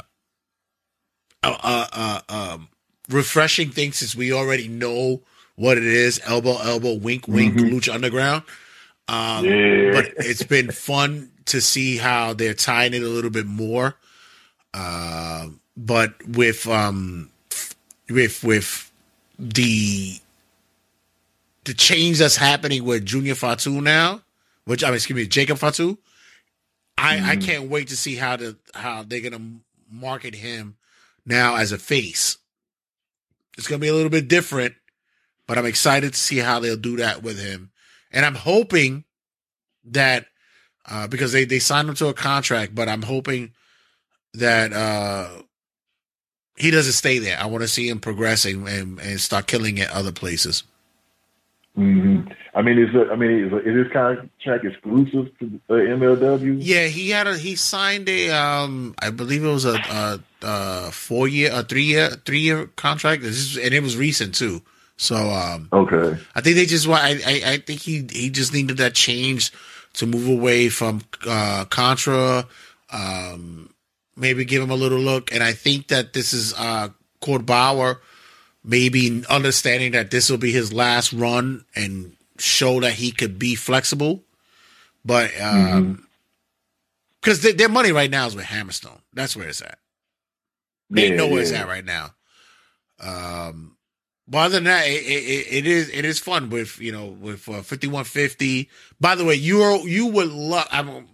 uh, 1.45 1.57
uh, 1.63 1.87
uh, 1.93 2.21
um, 2.29 2.69
refreshing 3.09 3.71
thing 3.71 3.93
since 3.93 4.17
we 4.17 4.33
already 4.33 4.67
know 4.67 5.23
what 5.55 5.79
it 5.79 5.85
is. 5.85 6.21
Elbow, 6.25 6.57
elbow, 6.59 6.95
wink, 6.95 7.29
wink, 7.29 7.55
Mhm. 7.55 7.71
Lucha 7.71 7.95
Underground. 7.95 8.43
Um, 9.07 9.45
Yeah. 9.45 9.93
But 9.93 10.15
it's 10.19 10.43
been 10.43 10.71
fun 10.73 11.31
to 11.47 11.61
see 11.61 11.99
how 11.99 12.33
they're 12.33 12.55
tying 12.55 12.95
it 12.95 13.03
a 13.03 13.09
little 13.09 13.31
bit 13.31 13.47
more. 13.47 13.95
Uh, 14.75 15.49
but 15.77 16.15
with 16.27 16.67
um, 16.67 17.31
with 18.11 18.43
with 18.43 18.91
the 19.39 20.19
the 21.67 21.75
change 21.75 22.19
that's 22.19 22.37
happening 22.37 22.85
with 22.85 23.05
Junior 23.05 23.35
Fatu 23.35 23.81
now, 23.81 24.23
which 24.65 24.83
I 24.83 24.89
mean, 24.89 24.95
excuse 24.95 25.17
me, 25.17 25.27
Jacob 25.27 25.59
Fatu. 25.59 25.99
I 26.97 27.33
I 27.33 27.37
can't 27.37 27.69
wait 27.69 27.89
to 27.89 27.97
see 27.97 28.15
how 28.15 28.37
the 28.37 28.57
how 28.73 29.03
they're 29.03 29.21
gonna 29.21 29.59
market 29.91 30.35
him 30.35 30.77
now 31.27 31.57
as 31.57 31.73
a 31.73 31.79
face. 31.79 32.39
It's 33.59 33.67
gonna 33.67 33.81
be 33.81 33.89
a 33.89 33.95
little 33.95 34.11
bit 34.11 34.29
different, 34.29 34.75
but 35.47 35.59
I'm 35.59 35.67
excited 35.67 36.15
to 36.15 36.19
see 36.19 36.39
how 36.39 36.61
they'll 36.61 36.77
do 36.77 36.97
that 36.97 37.23
with 37.23 37.39
him, 37.39 37.71
and 38.11 38.25
I'm 38.25 38.37
hoping 38.37 39.05
that 39.85 40.27
uh, 40.87 41.09
because 41.09 41.33
they 41.33 41.45
they 41.45 41.59
signed 41.59 41.89
him 41.89 41.97
to 41.97 42.09
a 42.09 42.15
contract, 42.15 42.75
but 42.75 42.89
I'm 42.89 43.03
hoping 43.03 43.53
that 44.35 44.73
uh, 44.73 45.29
he 46.57 46.71
doesn't 46.71 46.93
stay 46.93 47.19
there. 47.19 47.39
I 47.39 47.47
want 47.47 47.63
to 47.63 47.69
see 47.69 47.89
him 47.89 47.99
progressing 47.99 48.69
and, 48.69 49.01
and 49.01 49.21
start 49.21 49.47
killing 49.47 49.81
at 49.81 49.91
other 49.91 50.13
places. 50.13 50.63
Hmm 51.77 52.23
I 52.57 52.63
mean, 52.63 52.79
is 52.79 52.89
it, 52.95 53.09
I 53.13 53.17
mean, 53.17 53.31
is, 53.33 53.53
is 53.67 53.85
this 53.85 53.93
contract 53.93 54.65
exclusive 54.65 55.39
to 55.41 55.61
uh, 55.69 55.75
MLW? 55.75 56.57
Yeah, 56.59 56.87
he 56.87 57.11
had 57.11 57.27
a 57.27 57.37
he 57.37 57.55
signed 57.55 58.09
a 58.09 58.31
um 58.31 58.95
I 58.99 59.11
believe 59.11 59.45
it 59.45 59.49
was 59.49 59.67
a 59.67 59.83
a, 59.87 60.21
a 60.41 60.91
four 60.91 61.29
year 61.29 61.51
a 61.53 61.63
three 61.63 61.83
year 61.85 62.09
three 62.25 62.41
year 62.41 62.67
contract 62.77 63.23
is- 63.25 63.59
and 63.59 63.75
it 63.75 63.83
was 63.83 63.95
recent 63.95 64.35
too. 64.35 64.63
So 64.97 65.17
um 65.17 65.69
Okay. 65.71 66.19
I 66.35 66.41
think 66.41 66.57
they 66.57 66.65
just 66.65 66.89
want 66.89 67.05
I, 67.05 67.11
I 67.27 67.53
I 67.53 67.57
think 67.59 67.81
he 67.83 68.07
he 68.11 68.31
just 68.31 68.55
needed 68.55 68.79
that 68.79 68.95
change 68.95 69.53
to 69.95 70.07
move 70.07 70.27
away 70.27 70.71
from 70.71 71.03
uh 71.27 71.67
Contra 71.67 72.47
um 72.91 73.69
maybe 74.17 74.47
give 74.47 74.63
him 74.63 74.71
a 74.71 74.77
little 74.77 74.99
look 74.99 75.31
and 75.31 75.43
I 75.43 75.53
think 75.53 75.89
that 75.89 76.15
this 76.15 76.33
is 76.33 76.55
uh 76.55 76.89
Court 77.21 77.45
Bauer 77.45 78.01
maybe 78.67 79.25
understanding 79.31 79.93
that 79.93 80.11
this 80.11 80.29
will 80.31 80.39
be 80.39 80.53
his 80.53 80.73
last 80.75 81.15
run 81.15 81.65
and 81.75 82.13
show 82.39 82.81
that 82.81 82.93
he 82.95 83.13
could 83.13 83.39
be 83.39 83.55
flexible 83.55 84.23
but 85.05 85.31
um 85.41 86.07
because 87.21 87.43
their, 87.43 87.55
their 87.55 87.69
money 87.69 87.93
right 87.93 88.11
now 88.11 88.27
is 88.27 88.37
with 88.37 88.45
Hammerstone. 88.47 89.01
That's 89.13 89.37
where 89.37 89.49
it's 89.49 89.61
at. 89.61 89.79
They 90.91 91.11
Yeah, 91.11 91.17
know 91.17 91.29
where 91.29 91.41
it's 91.43 91.53
at 91.53 91.67
right 91.67 91.85
now. 91.85 92.15
Um, 93.01 93.77
but 94.29 94.39
other 94.39 94.57
than 94.57 94.65
that, 94.65 94.87
it, 94.87 95.03
it, 95.05 95.47
it 95.51 95.67
is 95.67 95.89
it 95.91 96.05
is 96.05 96.19
fun 96.21 96.51
with 96.51 96.79
you 96.81 96.93
know 96.93 97.07
with 97.07 97.49
uh, 97.49 97.63
fifty 97.63 97.89
one 97.89 98.05
fifty. 98.05 98.71
By 99.01 99.17
the 99.17 99.25
way, 99.25 99.35
you 99.35 99.63
are 99.63 99.79
you 99.79 100.07
would 100.07 100.29
love. 100.29 100.69
I'm 100.71 101.09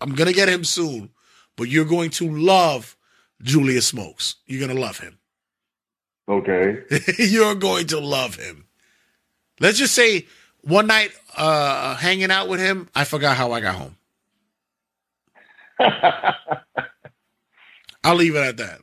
I'm 0.00 0.14
gonna 0.14 0.32
get 0.32 0.48
him 0.48 0.64
soon, 0.64 1.10
but 1.56 1.68
you're 1.68 1.84
going 1.84 2.10
to 2.10 2.28
love 2.28 2.96
Julius 3.42 3.86
Smokes. 3.86 4.36
You're 4.46 4.66
gonna 4.66 4.80
love 4.80 4.98
him. 4.98 5.18
Okay. 6.28 6.82
you're 7.18 7.54
going 7.54 7.86
to 7.88 8.00
love 8.00 8.36
him. 8.36 8.66
Let's 9.60 9.78
just 9.78 9.94
say 9.94 10.26
one 10.62 10.86
night 10.86 11.10
uh 11.36 11.96
hanging 11.96 12.30
out 12.30 12.48
with 12.48 12.60
him, 12.60 12.88
I 12.94 13.04
forgot 13.04 13.36
how 13.36 13.52
I 13.52 13.60
got 13.60 13.74
home. 13.74 13.96
I'll 18.04 18.14
leave 18.16 18.34
it 18.34 18.40
at 18.40 18.56
that. 18.58 18.80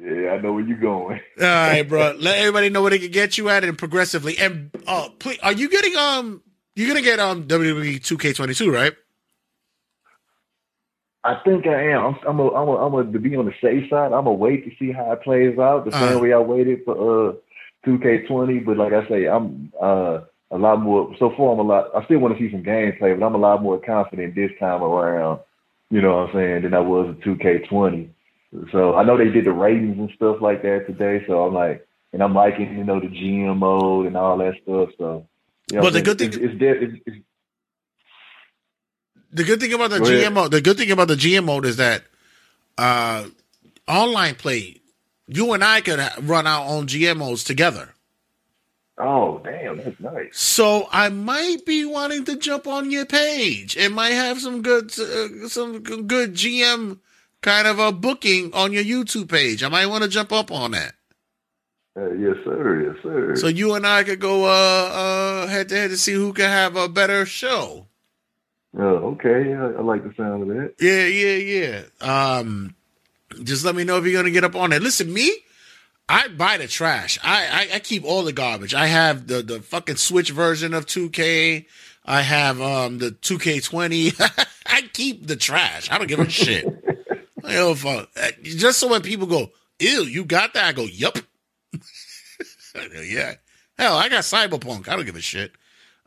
Yeah, 0.00 0.30
I 0.30 0.40
know 0.40 0.52
where 0.52 0.64
you're 0.64 0.78
going. 0.78 1.20
All 1.40 1.46
right, 1.46 1.82
bro. 1.82 2.14
Let 2.18 2.38
everybody 2.38 2.70
know 2.70 2.82
where 2.82 2.90
they 2.90 2.98
can 2.98 3.10
get 3.10 3.36
you 3.36 3.48
at 3.48 3.64
and 3.64 3.76
progressively. 3.76 4.38
And 4.38 4.70
uh, 4.86 5.08
please, 5.18 5.38
are 5.42 5.52
you 5.52 5.68
getting 5.68 5.96
um? 5.96 6.42
You're 6.76 6.88
gonna 6.88 7.02
get 7.02 7.18
um 7.18 7.44
WWE 7.48 7.96
2K22, 8.00 8.72
right? 8.72 8.94
I 11.24 11.34
think 11.44 11.66
I 11.66 11.90
am. 11.90 12.04
I'm, 12.06 12.16
I'm 12.28 12.38
a, 12.40 12.48
I'm 12.50 12.68
a, 12.68 12.76
I'm 12.86 12.94
a, 12.94 13.12
to 13.12 13.18
be 13.18 13.36
on 13.36 13.46
the 13.46 13.52
safe 13.60 13.90
side. 13.90 14.06
I'm 14.12 14.24
gonna 14.24 14.32
wait 14.32 14.64
to 14.64 14.70
see 14.78 14.92
how 14.92 15.12
it 15.12 15.22
plays 15.22 15.58
out. 15.58 15.84
The 15.84 15.92
same 15.92 16.16
Uh. 16.16 16.18
way 16.20 16.32
I 16.32 16.38
waited 16.38 16.84
for 16.84 17.30
uh 17.30 17.32
2K20, 17.86 18.64
but 18.64 18.76
like 18.76 18.92
I 18.92 19.06
say, 19.08 19.26
I'm 19.26 19.72
uh 19.80 20.20
a 20.50 20.56
lot 20.58 20.80
more. 20.80 21.14
So 21.18 21.30
far, 21.36 21.52
I'm 21.52 21.58
a 21.58 21.62
lot. 21.62 21.90
I 21.94 22.04
still 22.04 22.18
want 22.20 22.36
to 22.36 22.40
see 22.42 22.50
some 22.50 22.62
gameplay, 22.62 23.18
but 23.18 23.24
I'm 23.26 23.34
a 23.34 23.38
lot 23.38 23.62
more 23.62 23.78
confident 23.78 24.34
this 24.34 24.50
time 24.58 24.82
around. 24.82 25.40
You 25.90 26.00
know 26.02 26.16
what 26.18 26.28
I'm 26.30 26.34
saying? 26.34 26.62
Than 26.62 26.74
I 26.74 26.80
was 26.80 27.14
in 27.24 27.36
2K20. 27.36 28.08
So 28.72 28.94
I 28.94 29.04
know 29.04 29.18
they 29.18 29.28
did 29.30 29.44
the 29.44 29.52
ratings 29.52 29.98
and 29.98 30.10
stuff 30.16 30.38
like 30.40 30.62
that 30.62 30.86
today. 30.86 31.22
So 31.26 31.44
I'm 31.44 31.52
like, 31.54 31.86
and 32.12 32.22
I'm 32.22 32.34
liking 32.34 32.76
you 32.78 32.84
know 32.84 33.00
the 33.00 33.08
GM 33.08 33.58
mode 33.58 34.06
and 34.06 34.16
all 34.16 34.38
that 34.38 34.54
stuff. 34.62 34.88
So, 34.98 35.26
you 35.70 35.76
know, 35.76 35.82
But 35.82 35.92
the 35.92 36.02
good 36.02 36.18
thing- 36.18 36.28
it's, 36.28 36.36
it's, 36.40 37.02
it's 37.06 37.16
The 39.32 39.44
good 39.44 39.60
thing 39.60 39.72
about 39.72 39.90
the 39.90 39.98
Go 39.98 40.04
ahead. 40.06 40.32
GMO, 40.32 40.50
the 40.50 40.60
good 40.60 40.76
thing 40.78 40.90
about 40.90 41.08
the 41.08 41.14
GM 41.14 41.44
mode 41.44 41.66
is 41.66 41.76
that 41.76 42.02
uh, 42.78 43.26
online 43.86 44.34
play, 44.36 44.80
you 45.26 45.52
and 45.52 45.62
I 45.62 45.80
could 45.80 46.00
run 46.22 46.46
our 46.46 46.66
own 46.68 46.86
GMOs 46.86 47.44
together. 47.44 47.94
oh 48.98 49.40
damn, 49.44 49.76
that's 49.78 50.00
nice. 50.00 50.38
So 50.38 50.88
I 50.90 51.08
might 51.10 51.66
be 51.66 51.84
wanting 51.84 52.24
to 52.24 52.36
jump 52.36 52.66
on 52.66 52.90
your 52.90 53.04
page. 53.06 53.76
It 53.76 53.92
might 53.92 54.10
have 54.10 54.40
some 54.40 54.62
good, 54.62 54.86
uh, 54.98 55.48
some 55.48 55.82
good 55.82 56.34
GM 56.34 56.98
kind 57.42 57.68
of 57.68 57.78
a 57.78 57.92
booking 57.92 58.52
on 58.54 58.72
your 58.72 58.82
YouTube 58.84 59.28
page. 59.28 59.62
I 59.62 59.68
might 59.68 59.86
want 59.86 60.04
to 60.04 60.08
jump 60.08 60.32
up 60.32 60.50
on 60.50 60.70
that. 60.72 60.94
Uh, 61.96 62.12
yes, 62.12 62.36
sir. 62.44 62.92
Yes, 62.92 63.02
sir. 63.02 63.36
So 63.36 63.48
you 63.48 63.74
and 63.74 63.86
I 63.86 64.04
could 64.04 64.20
go 64.20 64.44
uh, 64.44 64.48
uh, 64.48 65.46
head 65.48 65.68
to 65.70 65.74
head 65.76 65.90
to 65.90 65.96
see 65.96 66.12
who 66.12 66.32
can 66.32 66.48
have 66.48 66.76
a 66.76 66.88
better 66.88 67.26
show. 67.26 67.87
Oh, 68.76 69.14
okay. 69.14 69.54
I, 69.54 69.66
I 69.66 69.80
like 69.80 70.04
the 70.04 70.12
sound 70.14 70.42
of 70.42 70.48
that. 70.48 70.74
Yeah, 70.80 71.06
yeah, 71.06 71.82
yeah. 72.02 72.38
Um, 72.48 72.74
just 73.44 73.64
let 73.64 73.74
me 73.74 73.84
know 73.84 73.96
if 73.98 74.04
you're 74.04 74.20
gonna 74.20 74.30
get 74.32 74.44
up 74.44 74.54
on 74.56 74.72
it. 74.72 74.82
Listen, 74.82 75.12
me, 75.12 75.32
I 76.08 76.28
buy 76.28 76.58
the 76.58 76.66
trash. 76.68 77.18
I, 77.22 77.46
I 77.72 77.76
I 77.76 77.78
keep 77.80 78.04
all 78.04 78.22
the 78.22 78.32
garbage. 78.32 78.74
I 78.74 78.86
have 78.86 79.26
the 79.26 79.42
the 79.42 79.60
fucking 79.60 79.96
Switch 79.96 80.30
version 80.30 80.74
of 80.74 80.86
2K. 80.86 81.66
I 82.04 82.22
have 82.22 82.60
um 82.60 82.98
the 82.98 83.10
2K20. 83.12 84.46
I 84.66 84.82
keep 84.92 85.26
the 85.26 85.36
trash. 85.36 85.90
I 85.90 85.98
don't 85.98 86.06
give 86.06 86.20
a 86.20 86.28
shit. 86.28 86.66
I 87.44 87.54
don't 87.54 87.76
fuck. 87.76 88.10
Uh, 88.20 88.28
Just 88.42 88.78
so 88.78 88.88
when 88.88 89.00
people 89.02 89.26
go, 89.26 89.50
"Ew, 89.78 90.02
you 90.04 90.24
got 90.24 90.52
that?" 90.54 90.64
I 90.64 90.72
go, 90.72 90.84
"Yup." 90.84 91.18
Yeah. 93.02 93.34
Hell, 93.76 93.96
I 93.96 94.08
got 94.08 94.22
Cyberpunk. 94.22 94.88
I 94.88 94.94
don't 94.94 95.04
give 95.04 95.16
a 95.16 95.20
shit. 95.20 95.52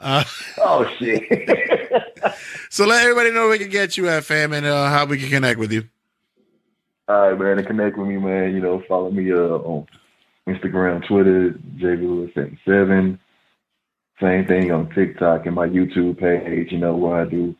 Uh, 0.01 0.23
oh 0.57 0.85
shit. 0.97 1.23
so 2.69 2.85
let 2.85 3.03
everybody 3.03 3.31
know 3.31 3.41
where 3.41 3.51
we 3.51 3.59
can 3.59 3.69
get 3.69 3.97
you 3.97 4.09
at, 4.09 4.23
fam, 4.25 4.51
and 4.51 4.65
uh, 4.65 4.89
how 4.89 5.05
we 5.05 5.19
can 5.19 5.29
connect 5.29 5.59
with 5.59 5.71
you. 5.71 5.83
All 7.07 7.31
right, 7.31 7.39
man. 7.39 7.63
Connect 7.65 7.97
with 7.97 8.07
me, 8.07 8.17
man, 8.17 8.53
you 8.53 8.61
know, 8.61 8.81
follow 8.87 9.11
me 9.11 9.31
uh, 9.31 9.35
on 9.35 9.85
Instagram, 10.47 11.05
Twitter, 11.07 11.51
JVLewis77. 11.77 13.19
Same 14.19 14.45
thing 14.45 14.71
on 14.71 14.89
TikTok 14.93 15.45
and 15.45 15.55
my 15.55 15.67
YouTube 15.67 16.19
page, 16.19 16.71
you 16.71 16.77
know, 16.77 16.95
where 16.95 17.21
I 17.21 17.25
do 17.25 17.55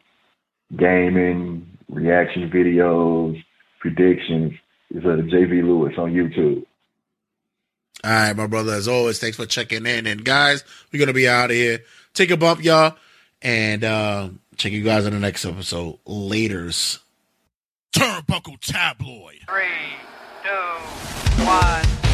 gaming, 0.78 1.78
reaction 1.90 2.50
videos, 2.50 3.44
predictions. 3.80 4.54
Is 4.94 5.06
uh, 5.06 5.24
JV 5.24 5.64
Lewis 5.64 5.94
on 5.98 6.12
YouTube. 6.12 6.66
All 8.04 8.12
right, 8.12 8.36
my 8.36 8.48
brother. 8.48 8.74
As 8.74 8.90
always, 8.90 9.20
thanks 9.20 9.38
for 9.38 9.46
checking 9.46 9.86
in. 9.86 10.06
And 10.06 10.26
guys, 10.26 10.66
we're 10.92 11.00
gonna 11.00 11.14
be 11.14 11.30
out 11.30 11.50
of 11.50 11.56
here. 11.56 11.80
Take 12.14 12.32
a 12.32 12.38
bump, 12.38 12.64
y'all, 12.64 12.96
and 13.42 13.84
uh, 13.84 14.30
check 14.58 14.72
you 14.72 14.84
guys 14.84 15.06
in 15.06 15.14
the 15.14 15.20
next 15.20 15.46
episode. 15.46 16.00
Later's. 16.06 17.00
Turnbuckle 17.94 18.60
Tabloid. 18.60 19.40
Three, 19.48 19.94
two, 20.44 21.46
one. 21.46 22.11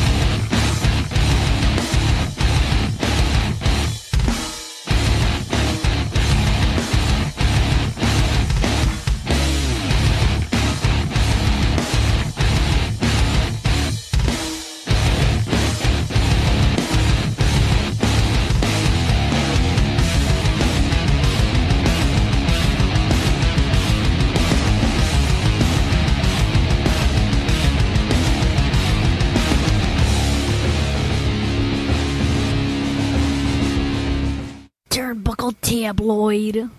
Turnbuckle 35.37 35.53
Tabloid. 35.61 36.77